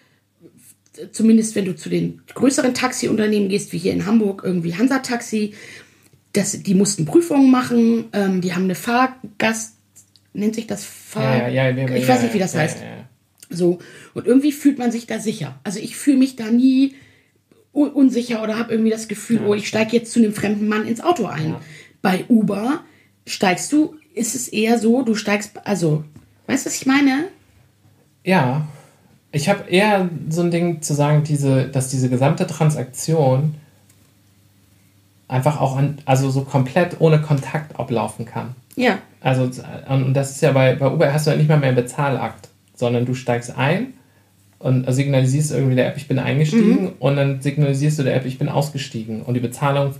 zumindest 1.10 1.56
wenn 1.56 1.64
du 1.64 1.74
zu 1.74 1.88
den 1.88 2.22
größeren 2.34 2.72
Taxiunternehmen 2.72 3.48
gehst, 3.48 3.72
wie 3.72 3.78
hier 3.78 3.92
in 3.92 4.06
Hamburg, 4.06 4.42
irgendwie 4.44 4.76
Hansa 4.76 5.00
Taxi, 5.00 5.54
das, 6.34 6.62
die 6.62 6.74
mussten 6.74 7.04
Prüfungen 7.04 7.50
machen, 7.50 8.04
ähm, 8.12 8.40
die 8.40 8.54
haben 8.54 8.64
eine 8.64 8.76
Fahrgast, 8.76 9.74
nennt 10.34 10.54
sich 10.54 10.68
das 10.68 10.84
Fahr... 10.84 11.48
ja, 11.48 11.68
ja, 11.68 11.70
ja, 11.70 11.94
ich 11.96 12.06
weiß 12.06 12.22
nicht, 12.22 12.34
wie 12.34 12.38
das 12.38 12.54
heißt. 12.54 12.78
So. 13.50 13.80
Und 14.14 14.28
irgendwie 14.28 14.52
fühlt 14.52 14.78
man 14.78 14.92
sich 14.92 15.06
da 15.08 15.18
sicher. 15.18 15.58
Also 15.64 15.80
ich 15.80 15.96
fühle 15.96 16.18
mich 16.18 16.36
da 16.36 16.44
nie 16.46 16.94
un 17.72 17.90
unsicher 17.90 18.40
oder 18.40 18.56
habe 18.56 18.70
irgendwie 18.72 18.92
das 18.92 19.08
Gefühl, 19.08 19.40
oh, 19.44 19.52
ich 19.54 19.66
steige 19.66 19.96
jetzt 19.96 20.12
zu 20.12 20.20
einem 20.20 20.32
fremden 20.32 20.68
Mann 20.68 20.86
ins 20.86 21.00
Auto 21.00 21.26
ein. 21.26 21.56
Bei 22.04 22.26
Uber 22.28 22.80
steigst 23.26 23.72
du, 23.72 23.94
ist 24.14 24.34
es 24.34 24.48
eher 24.48 24.78
so, 24.78 25.00
du 25.00 25.14
steigst, 25.14 25.52
also, 25.64 26.04
weißt 26.46 26.66
du, 26.66 26.68
was 26.68 26.76
ich 26.76 26.84
meine? 26.84 27.28
Ja, 28.22 28.68
ich 29.32 29.48
habe 29.48 29.70
eher 29.70 30.10
so 30.28 30.42
ein 30.42 30.50
Ding 30.50 30.82
zu 30.82 30.92
sagen, 30.92 31.24
diese, 31.24 31.64
dass 31.64 31.88
diese 31.88 32.10
gesamte 32.10 32.46
Transaktion 32.46 33.54
einfach 35.28 35.58
auch 35.62 35.78
an, 35.78 35.96
also 36.04 36.28
so 36.28 36.42
komplett 36.42 37.00
ohne 37.00 37.22
Kontakt 37.22 37.80
ablaufen 37.80 38.26
kann. 38.26 38.54
Ja. 38.76 38.98
Also, 39.22 39.50
und 39.88 40.12
das 40.12 40.32
ist 40.32 40.42
ja 40.42 40.52
bei, 40.52 40.74
bei 40.74 40.90
Uber 40.90 41.10
hast 41.10 41.26
du 41.26 41.30
ja 41.30 41.38
nicht 41.38 41.48
mal 41.48 41.58
mehr 41.58 41.68
einen 41.68 41.76
Bezahlakt, 41.76 42.50
sondern 42.74 43.06
du 43.06 43.14
steigst 43.14 43.56
ein 43.56 43.94
und 44.58 44.84
signalisierst 44.92 45.52
irgendwie 45.52 45.76
der 45.76 45.86
App, 45.86 45.96
ich 45.96 46.06
bin 46.06 46.18
eingestiegen 46.18 46.92
und 46.98 47.16
dann 47.16 47.40
signalisierst 47.40 47.98
du 47.98 48.02
der 48.02 48.14
App, 48.14 48.26
ich 48.26 48.38
bin 48.38 48.50
ausgestiegen 48.50 49.22
und 49.22 49.32
die 49.32 49.40
Bezahlung 49.40 49.94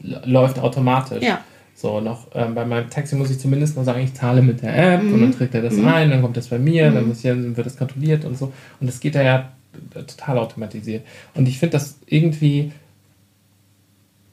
läuft 0.00 0.58
automatisch. 0.58 1.22
Ja. 1.22 1.40
So, 1.74 2.00
noch 2.00 2.26
ähm, 2.34 2.54
bei 2.54 2.66
meinem 2.66 2.90
Taxi 2.90 3.16
muss 3.16 3.30
ich 3.30 3.38
zumindest 3.38 3.76
noch 3.76 3.84
sagen, 3.84 4.00
ich 4.02 4.12
zahle 4.12 4.42
mit 4.42 4.60
der 4.60 4.76
App 4.76 5.02
und 5.02 5.18
dann 5.18 5.32
trägt 5.32 5.54
er 5.54 5.62
das 5.62 5.78
ein, 5.78 6.10
dann 6.10 6.20
kommt 6.20 6.36
das 6.36 6.48
bei 6.48 6.58
mir, 6.58 6.90
dann, 6.90 7.08
muss 7.08 7.18
ich, 7.18 7.22
dann 7.22 7.56
wird 7.56 7.66
das 7.66 7.78
kontrolliert 7.78 8.26
und 8.26 8.36
so. 8.36 8.52
Und 8.80 8.86
das 8.86 9.00
geht 9.00 9.14
da 9.14 9.22
ja 9.22 9.48
total 9.94 10.38
automatisiert. 10.38 11.06
Und 11.34 11.48
ich 11.48 11.58
finde 11.58 11.72
das 11.72 11.96
irgendwie, 12.06 12.72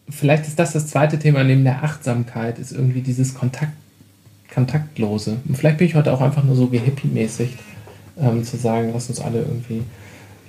vielleicht 0.10 0.46
ist 0.46 0.60
das 0.60 0.74
das 0.74 0.88
zweite 0.88 1.20
Thema 1.20 1.44
neben 1.46 1.64
der 1.64 1.84
Achtsamkeit, 1.84 2.60
ist 2.60 2.74
irgendwie 2.74 3.02
dieses 3.02 3.34
Kontakt, 3.34 3.72
Kontaktlose. 4.54 5.38
Und 5.48 5.58
vielleicht 5.58 5.78
bin 5.78 5.88
ich 5.88 5.96
heute 5.96 6.12
auch 6.12 6.22
einfach 6.22 6.44
nur 6.44 6.56
so 6.56 6.68
gehippie-mäßig, 6.68 7.52
ähm, 8.20 8.44
zu 8.44 8.58
sagen, 8.58 8.92
lass 8.94 9.08
uns 9.08 9.22
alle 9.22 9.40
irgendwie 9.40 9.84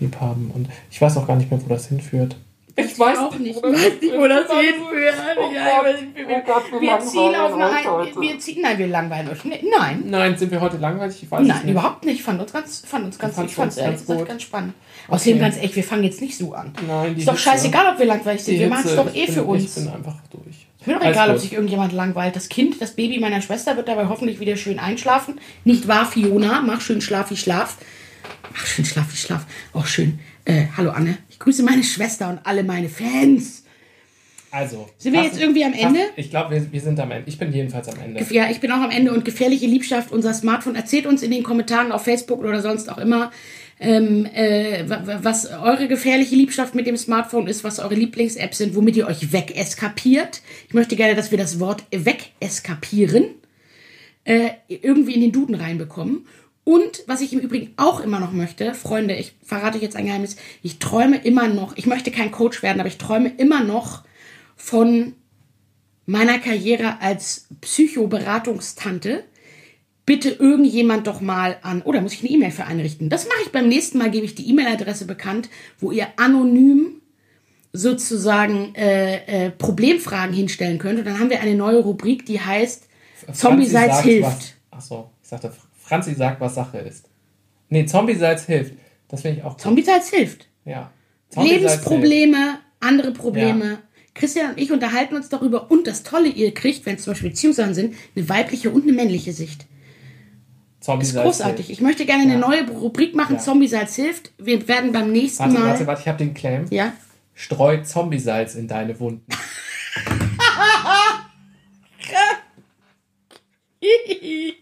lieb 0.00 0.20
haben. 0.20 0.50
Und 0.52 0.68
ich 0.90 1.00
weiß 1.00 1.16
auch 1.16 1.26
gar 1.26 1.36
nicht 1.36 1.50
mehr, 1.50 1.60
wo 1.62 1.68
das 1.68 1.86
hinführt. 1.88 2.36
Ich 2.80 2.98
weiß 2.98 3.18
auch 3.18 3.38
nicht. 3.38 3.56
wo 3.56 3.70
das 3.72 3.80
Ich 3.80 3.84
weiß 3.86 4.00
nicht, 4.00 4.14
wo 4.14 4.26
das 4.28 4.50
hinführt. 4.50 5.14
Oh 5.36 5.50
Ja, 5.52 5.82
wir, 5.84 6.26
oh 6.28 6.42
Gott, 6.46 6.72
wir 6.72 6.80
wir 6.80 7.00
ziehen 7.00 7.34
auf 7.34 7.52
eine 7.54 7.64
ein, 7.66 8.20
wir 8.20 8.38
ziehen, 8.38 8.62
nein, 8.62 8.78
wir 8.78 8.86
langweilen 8.86 9.28
euch. 9.30 9.38
Nein, 9.44 10.04
Nein, 10.06 10.36
sind 10.38 10.50
wir 10.50 10.60
heute 10.60 10.76
langweilig? 10.76 11.22
Ich 11.22 11.30
weiß 11.30 11.46
nein, 11.46 11.62
nicht. 11.64 11.70
überhaupt 11.72 12.04
nicht. 12.04 12.22
Fand 12.22 12.40
uns 12.40 12.52
ganz, 12.52 12.82
fand 12.86 13.04
uns 13.04 13.18
ganz, 13.18 13.34
fand 13.34 13.48
ich 13.50 13.56
fand 13.56 13.72
es 13.72 13.78
ehrlich 13.78 13.96
ganz 13.98 14.06
gesagt 14.06 14.28
ganz 14.28 14.42
spannend. 14.42 14.74
Außerdem 15.08 15.34
Okay. 15.36 15.40
ganz 15.42 15.56
echt, 15.58 15.76
wir 15.76 15.84
fangen 15.84 16.04
jetzt 16.04 16.20
nicht 16.20 16.36
so 16.38 16.52
an. 16.54 16.72
Nein, 16.86 17.14
die 17.14 17.20
ist 17.20 17.28
doch 17.28 17.32
Hitze. 17.34 17.44
scheißegal, 17.50 17.92
ob 17.94 17.98
wir 17.98 18.06
langweilig 18.06 18.42
sind. 18.44 18.54
Die 18.54 18.60
Wir 18.60 18.68
machen 18.68 18.84
es 18.86 18.94
doch 18.96 19.14
eh 19.14 19.24
ich 19.24 19.30
für 19.30 19.40
bin, 19.40 19.50
uns. 19.50 19.76
Ich 19.76 19.84
bin 19.84 19.92
einfach 19.94 20.16
durch. 20.30 20.66
Ist 20.80 20.86
mir 20.86 20.94
doch 20.94 21.00
Alles 21.00 21.16
egal, 21.16 21.28
ob 21.30 21.34
gut. 21.34 21.42
sich 21.42 21.52
irgendjemand 21.54 21.92
langweilt. 21.92 22.36
Das 22.36 22.48
Kind, 22.48 22.80
das 22.80 22.92
Baby 22.94 23.18
meiner 23.18 23.42
Schwester 23.42 23.76
wird 23.76 23.88
dabei 23.88 24.08
hoffentlich 24.08 24.38
wieder 24.38 24.56
schön 24.56 24.78
einschlafen. 24.78 25.40
Nicht 25.64 25.88
wahr, 25.88 26.06
Fiona? 26.06 26.62
Mach 26.64 26.80
schön 26.80 27.00
Schlafi 27.00 27.36
Schlaf. 27.36 27.76
Mach 28.52 28.66
schön 28.66 28.84
Schlafi 28.84 29.16
Schlaf. 29.16 29.46
Auch 29.72 29.86
schön. 29.86 30.20
Äh, 30.44 30.66
hallo 30.76 30.90
Anne. 30.90 31.18
Ich 31.38 31.44
grüße 31.44 31.62
meine 31.62 31.84
Schwester 31.84 32.30
und 32.30 32.40
alle 32.42 32.64
meine 32.64 32.88
Fans. 32.88 33.62
Also. 34.50 34.88
Sind 34.98 35.12
wir 35.12 35.20
fast- 35.20 35.34
jetzt 35.34 35.40
irgendwie 35.42 35.64
am 35.64 35.72
Ende? 35.72 36.00
Ich 36.16 36.30
glaube, 36.30 36.52
wir, 36.54 36.72
wir 36.72 36.80
sind 36.80 36.98
am 36.98 37.12
Ende. 37.12 37.28
Ich 37.28 37.38
bin 37.38 37.52
jedenfalls 37.52 37.86
am 37.88 38.00
Ende. 38.00 38.26
Ja, 38.34 38.50
ich 38.50 38.58
bin 38.58 38.72
auch 38.72 38.80
am 38.80 38.90
Ende 38.90 39.12
und 39.12 39.24
gefährliche 39.24 39.66
Liebschaft, 39.66 40.10
unser 40.10 40.34
Smartphone. 40.34 40.74
Erzählt 40.74 41.06
uns 41.06 41.22
in 41.22 41.30
den 41.30 41.44
Kommentaren 41.44 41.92
auf 41.92 42.02
Facebook 42.02 42.40
oder 42.40 42.60
sonst 42.60 42.90
auch 42.90 42.98
immer, 42.98 43.30
ähm, 43.78 44.26
äh, 44.34 44.88
wa- 44.88 45.02
wa- 45.06 45.20
was 45.22 45.46
eure 45.46 45.86
gefährliche 45.86 46.34
Liebschaft 46.34 46.74
mit 46.74 46.88
dem 46.88 46.96
Smartphone 46.96 47.46
ist, 47.46 47.62
was 47.62 47.78
eure 47.78 47.94
Lieblings-Apps 47.94 48.58
sind, 48.58 48.74
womit 48.74 48.96
ihr 48.96 49.06
euch 49.06 49.32
wegeskapiert. 49.32 50.40
Ich 50.66 50.74
möchte 50.74 50.96
gerne, 50.96 51.14
dass 51.14 51.30
wir 51.30 51.38
das 51.38 51.60
Wort 51.60 51.84
wegeskapieren 51.92 53.26
äh, 54.24 54.48
irgendwie 54.68 55.14
in 55.14 55.20
den 55.20 55.30
Duden 55.32 55.54
reinbekommen. 55.54 56.26
Und 56.68 57.02
was 57.06 57.22
ich 57.22 57.32
im 57.32 57.38
Übrigen 57.38 57.72
auch 57.78 57.98
immer 57.98 58.20
noch 58.20 58.32
möchte, 58.32 58.74
Freunde, 58.74 59.14
ich 59.14 59.32
verrate 59.42 59.78
euch 59.78 59.82
jetzt 59.82 59.96
ein 59.96 60.04
Geheimnis, 60.04 60.36
ich 60.62 60.78
träume 60.78 61.16
immer 61.16 61.48
noch, 61.48 61.74
ich 61.78 61.86
möchte 61.86 62.10
kein 62.10 62.30
Coach 62.30 62.62
werden, 62.62 62.78
aber 62.78 62.90
ich 62.90 62.98
träume 62.98 63.30
immer 63.38 63.64
noch 63.64 64.04
von 64.54 65.14
meiner 66.04 66.38
Karriere 66.38 67.00
als 67.00 67.46
Psychoberatungstante, 67.62 69.24
bitte 70.04 70.28
irgendjemand 70.28 71.06
doch 71.06 71.22
mal 71.22 71.56
an, 71.62 71.80
oder 71.80 72.02
muss 72.02 72.12
ich 72.12 72.20
eine 72.20 72.32
E-Mail 72.32 72.50
für 72.50 72.66
einrichten? 72.66 73.08
Das 73.08 73.24
mache 73.24 73.40
ich 73.46 73.50
beim 73.50 73.68
nächsten 73.68 73.96
Mal, 73.96 74.10
gebe 74.10 74.26
ich 74.26 74.34
die 74.34 74.50
E-Mail-Adresse 74.50 75.06
bekannt, 75.06 75.48
wo 75.78 75.90
ihr 75.90 76.08
anonym 76.18 77.00
sozusagen 77.72 78.74
äh, 78.74 79.46
äh, 79.46 79.50
Problemfragen 79.52 80.34
hinstellen 80.34 80.76
könnt. 80.76 80.98
Und 80.98 81.06
dann 81.06 81.18
haben 81.18 81.30
wir 81.30 81.40
eine 81.40 81.54
neue 81.54 81.78
Rubrik, 81.78 82.26
die 82.26 82.42
heißt 82.42 82.88
Zombie 83.32 83.64
sagt, 83.64 84.02
hilft. 84.02 84.56
Achso, 84.70 85.10
ich 85.22 85.28
sagte, 85.30 85.50
Franzi 85.88 86.14
sagt, 86.14 86.40
was 86.40 86.54
Sache 86.54 86.78
ist. 86.78 87.08
Nee, 87.70 87.86
Zombie 87.86 88.14
Salz 88.14 88.44
hilft. 88.44 88.74
Das 89.08 89.22
finde 89.22 89.38
ich 89.38 89.44
auch 89.44 89.52
gut. 89.52 89.60
Zombie 89.62 89.82
Salz 89.82 90.10
hilft. 90.10 90.46
Ja. 90.64 90.90
Zombie 91.30 91.48
Salz 91.50 91.60
hilft. 91.60 91.72
Lebensprobleme, 91.90 92.58
andere 92.80 93.12
Probleme. 93.12 93.64
Ja. 93.64 93.78
Christian 94.14 94.50
und 94.50 94.58
ich 94.60 94.70
unterhalten 94.72 95.16
uns 95.16 95.28
darüber. 95.28 95.70
Und 95.70 95.86
das 95.86 96.02
Tolle, 96.02 96.28
ihr 96.28 96.52
kriegt, 96.52 96.84
wenn 96.86 96.96
es 96.96 97.04
zum 97.04 97.12
Beispiel 97.12 97.30
Beziehungssachen 97.30 97.72
sind, 97.74 97.94
eine 98.16 98.28
weibliche 98.28 98.70
und 98.70 98.82
eine 98.82 98.92
männliche 98.92 99.32
Sicht. 99.32 99.66
Zombie 100.80 101.04
Ist 101.04 101.16
großartig. 101.16 101.66
hilft. 101.66 101.70
Ich 101.70 101.80
möchte 101.80 102.04
gerne 102.04 102.22
eine 102.24 102.34
Ja. 102.34 102.38
neue 102.38 102.68
Rubrik 102.68 103.14
machen, 103.14 103.36
Ja. 103.36 103.40
Zombie 103.42 103.68
Salz 103.68 103.94
hilft. 103.94 104.32
Wir 104.38 104.68
werden 104.68 104.92
beim 104.92 105.10
nächsten 105.12 105.40
Warte, 105.44 105.54
Mal. 105.54 105.68
warte, 105.70 105.86
warte, 105.86 106.02
ich 106.02 106.08
habe 106.08 106.18
den 106.18 106.34
Claim. 106.34 106.66
Ja. 106.70 106.92
Streu 107.34 107.78
Zombie-Salz 107.82 108.56
in 108.56 108.66
deine 108.68 108.98
Wunden. 109.00 109.24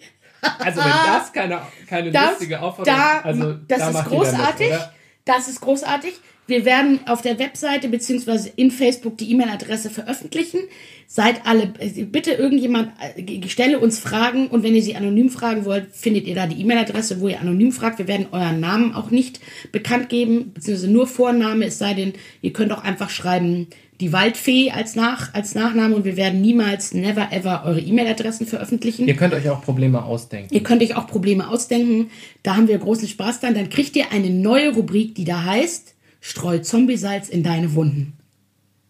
Also 0.59 0.81
wenn 0.81 0.91
das 1.07 1.33
keine, 1.33 1.61
keine 1.89 2.11
Das, 2.11 2.31
lustige 2.31 2.61
Aufforderung 2.61 2.99
da, 2.99 3.21
also 3.21 3.55
das 3.55 3.79
da 3.79 3.89
ist 3.89 3.97
mit, 3.97 4.05
großartig. 4.07 4.69
oder? 4.69 4.93
das 5.25 5.49
ist 5.49 5.61
großartig. 5.61 6.15
Wir 6.47 6.65
werden 6.65 7.01
auf 7.07 7.23
der 7.23 7.39
Webseite 7.39 7.89
beziehungsweise 7.89 8.53
in 8.55 8.71
Facebook 8.71 9.19
die 9.19 9.31
E-Mail-Adresse 9.33 9.91
veröffentlichen. 9.91 10.61
Seid 11.09 11.45
alle, 11.45 11.73
äh, 11.79 12.05
bitte 12.05 12.33
irgendjemand, 12.33 12.93
äh, 13.17 13.49
stelle 13.49 13.81
uns 13.81 13.99
Fragen 13.99 14.49
und 14.49 14.63
wenn 14.63 14.75
ihr 14.75 14.83
sie 14.83 14.97
anonym 14.97 15.31
fragen 15.31 15.65
wollt, 15.65 15.89
findet 15.93 16.27
ihr 16.27 16.35
da 16.35 16.47
die 16.47 16.61
E-Mail-Adresse, 16.61 17.21
wo 17.21 17.29
ihr 17.29 17.41
anonym 17.41 17.73
fragt. 17.73 17.99
Wir 17.99 18.09
werden 18.09 18.29
euren 18.31 18.61
Namen 18.61 18.95
auch 18.95 19.11
nicht 19.11 19.41
bekannt 19.73 20.09
geben, 20.09 20.53
beziehungsweise 20.55 20.91
nur 20.91 21.07
Vorname, 21.07 21.67
es 21.67 21.79
sei 21.79 21.95
denn, 21.95 22.13
ihr 22.43 22.53
könnt 22.53 22.73
auch 22.73 22.85
einfach 22.85 23.11
schreiben, 23.11 23.69
die 24.01 24.13
Waldfee 24.13 24.71
als, 24.71 24.95
Nach, 24.95 25.33
als 25.33 25.55
Nachname 25.55 25.97
und 25.97 26.05
wir 26.05 26.17
werden 26.17 26.43
niemals, 26.43 26.93
never 26.93 27.33
ever 27.33 27.63
eure 27.65 27.81
E-Mail-Adressen 27.81 28.47
veröffentlichen. 28.47 29.09
Ihr 29.09 29.17
könnt 29.17 29.33
euch 29.33 29.49
auch 29.49 29.63
Probleme 29.63 30.05
ausdenken. 30.05 30.55
Ihr 30.55 30.63
könnt 30.63 30.83
euch 30.83 30.97
auch 30.97 31.07
Probleme 31.07 31.49
ausdenken. 31.49 32.11
Da 32.43 32.57
haben 32.57 32.69
wir 32.69 32.77
großen 32.79 33.09
Spaß 33.09 33.41
dran. 33.41 33.55
Dann 33.55 33.71
kriegt 33.71 33.97
ihr 33.97 34.13
eine 34.13 34.31
neue 34.31 34.75
Rubrik, 34.75 35.15
die 35.15 35.25
da 35.25 35.45
heißt 35.45 35.96
Streu 36.29 36.59
Zombiesalz 36.59 37.29
in 37.29 37.45
deine 37.45 37.75
Wunden. 37.75 38.15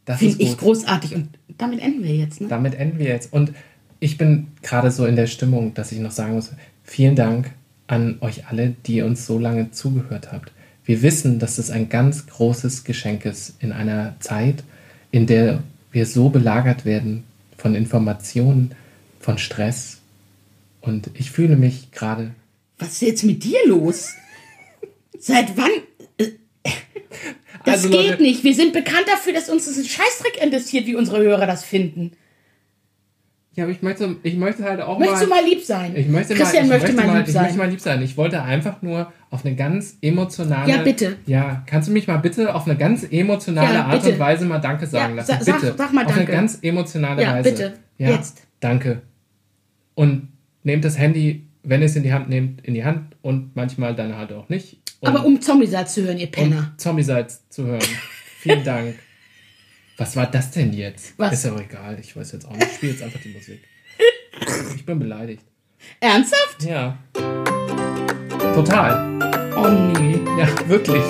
Das 0.07 0.21
Finde 0.21 0.43
ich 0.43 0.57
großartig. 0.57 1.15
Und 1.15 1.29
damit 1.59 1.81
enden 1.81 2.03
wir 2.03 2.17
jetzt. 2.17 2.41
Ne? 2.41 2.49
Damit 2.49 2.75
enden 2.77 2.99
wir 2.99 3.09
jetzt. 3.09 3.31
Und 3.31 3.53
ich 4.01 4.17
bin 4.17 4.47
gerade 4.63 4.91
so 4.91 5.05
in 5.05 5.17
der 5.17 5.27
Stimmung, 5.27 5.75
dass 5.75 5.93
ich 5.93 5.99
noch 5.99 6.13
sagen 6.13 6.33
muss, 6.33 6.53
vielen 6.83 7.15
Dank 7.15 7.51
an 7.89 8.17
euch 8.23 8.47
alle, 8.47 8.75
die 8.87 9.03
uns 9.03 9.27
so 9.27 9.39
lange 9.39 9.71
zugehört 9.71 10.33
habt. 10.33 10.51
Wir 10.87 11.03
wissen, 11.03 11.39
dass 11.39 11.59
es 11.59 11.71
ein 11.71 11.91
ganz 11.91 12.27
großes 12.27 12.85
Geschenk 12.85 13.27
ist 13.27 13.57
in 13.61 13.71
einer 13.71 14.17
Zeit, 14.19 14.65
in 15.11 15.27
der 15.27 15.63
wir 15.93 16.07
so 16.07 16.31
belagert 16.31 16.87
werden 16.87 17.25
von 17.59 17.75
Informationen, 17.75 18.71
von 19.21 19.37
Stress. 19.37 19.99
Und 20.81 21.11
ich 21.13 21.31
fühle 21.31 21.57
mich 21.57 21.93
gerade 21.93 22.31
Was 22.79 22.93
ist 22.93 23.03
jetzt 23.03 23.25
mit 23.25 23.45
dir 23.45 23.59
los? 23.67 24.15
Seit 25.19 25.55
wann? 25.59 25.71
Das 27.65 27.75
Also, 27.85 27.89
geht 27.91 28.11
Leute- 28.11 28.23
nicht. 28.23 28.45
Wir 28.45 28.55
sind 28.55 28.73
bekannt 28.73 29.07
dafür, 29.07 29.33
dass 29.33 29.49
uns 29.49 29.67
das 29.67 29.77
ein 29.79 29.85
Scheißdreck 29.85 30.43
interessiert, 30.43 30.87
wie 30.87 30.95
unsere 30.95 31.19
Hörer 31.23 31.47
das 31.47 31.65
finden. 31.65 32.13
Ja, 33.55 33.65
aber 33.65 33.73
ich 33.73 33.81
möchte, 33.81 34.17
ich 34.23 34.37
möchte 34.37 34.65
halt 34.65 34.83
auch 34.83 34.99
Möchtest 34.99 35.23
du 35.23 35.29
mal. 35.29 35.41
mal 35.41 35.49
lieb 35.49 35.63
sein? 35.65 35.97
Ich 35.97 36.09
möchte 36.09 36.35
Christian 36.35 36.69
mal, 36.69 36.77
ich 36.77 36.83
möchte, 36.83 36.97
mal 37.07 37.17
lieb 37.19 37.27
ich 37.27 37.33
sein. 37.33 37.43
möchte 37.45 37.59
mal 37.59 37.71
lieb 37.71 37.81
sein. 37.81 38.03
Ich 38.03 38.17
wollte 38.19 38.43
einfach 38.43 38.83
nur 38.83 39.11
auf 39.31 39.47
eine 39.47 39.55
ganz 39.57 39.97
emotionale. 40.03 40.71
Ja, 40.71 40.83
bitte. 40.83 41.17
Ja, 41.25 41.63
kannst 41.65 41.89
du 41.89 41.93
mich 41.93 42.07
mal 42.07 42.19
bitte 42.19 42.55
auf 42.55 42.67
eine 42.67 42.77
ganz 42.77 43.07
emotionale 43.11 43.73
Ja, 43.75 43.85
Art 43.87 44.05
und 44.05 44.19
Weise 44.19 44.45
mal 44.45 44.59
Danke 44.59 44.87
sagen 44.87 45.15
Ja, 45.15 45.23
lassen? 45.23 45.33
sa- 45.39 45.43
sag- 45.43 45.61
bitte. 45.63 45.75
sag 45.79 45.93
mal 45.95 46.05
Auf 46.05 46.15
Danke. 46.15 46.31
eine 46.33 46.39
ganz 46.39 46.59
emotionale 46.61 47.23
Ja, 47.23 47.33
Weise. 47.33 47.51
bitte. 47.51 47.73
Ja, 47.97 48.11
Jetzt. 48.11 48.43
Danke. 48.61 49.01
Und 49.95 50.29
nehmt 50.63 50.85
das 50.85 50.99
Handy, 50.99 51.47
wenn 51.63 51.81
ihr 51.81 51.87
es 51.87 51.97
in 51.97 52.03
die 52.03 52.13
Hand 52.13 52.29
nehmt, 52.29 52.61
in 52.63 52.75
die 52.75 52.85
Hand 52.85 53.17
und 53.23 53.57
manchmal 53.57 53.95
dann 53.95 54.19
halt 54.19 54.33
auch 54.35 54.51
nicht. 54.51 54.83
Aber 55.07 55.25
um 55.25 55.41
Zombiesalz 55.41 55.95
zu 55.95 56.03
hören, 56.05 56.19
ihr 56.19 56.27
Penner. 56.31 56.71
und 56.73 56.81
Zombie-Salz 56.81 57.49
zu 57.49 57.65
hören. 57.67 57.83
Vielen 58.41 58.65
Dank. 58.65 58.99
Was 59.97 60.15
war 60.17 60.27
das 60.31 60.51
denn 60.51 60.73
jetzt? 60.73 61.15
Was? 61.19 61.33
Ist 61.33 61.45
ja 61.47 61.55
auch 61.55 61.61
egal. 61.61 61.99
Ich 62.01 62.15
weiß 62.17 62.33
jetzt 62.33 62.47
auch 62.47 62.53
nicht. 62.53 62.67
Ich 62.67 62.75
spiele 62.75 62.93
jetzt 62.93 63.03
einfach 63.03 63.21
die 63.21 63.31
Musik. 63.31 63.63
Ich 64.75 64.85
bin 64.85 64.99
beleidigt. 64.99 65.43
Ernsthaft? 66.01 66.63
Ja. 66.63 66.99
Total. 68.55 69.53
Oh 69.57 69.69
nee. 69.69 70.19
Ja, 70.39 70.69
wirklich. 70.69 71.03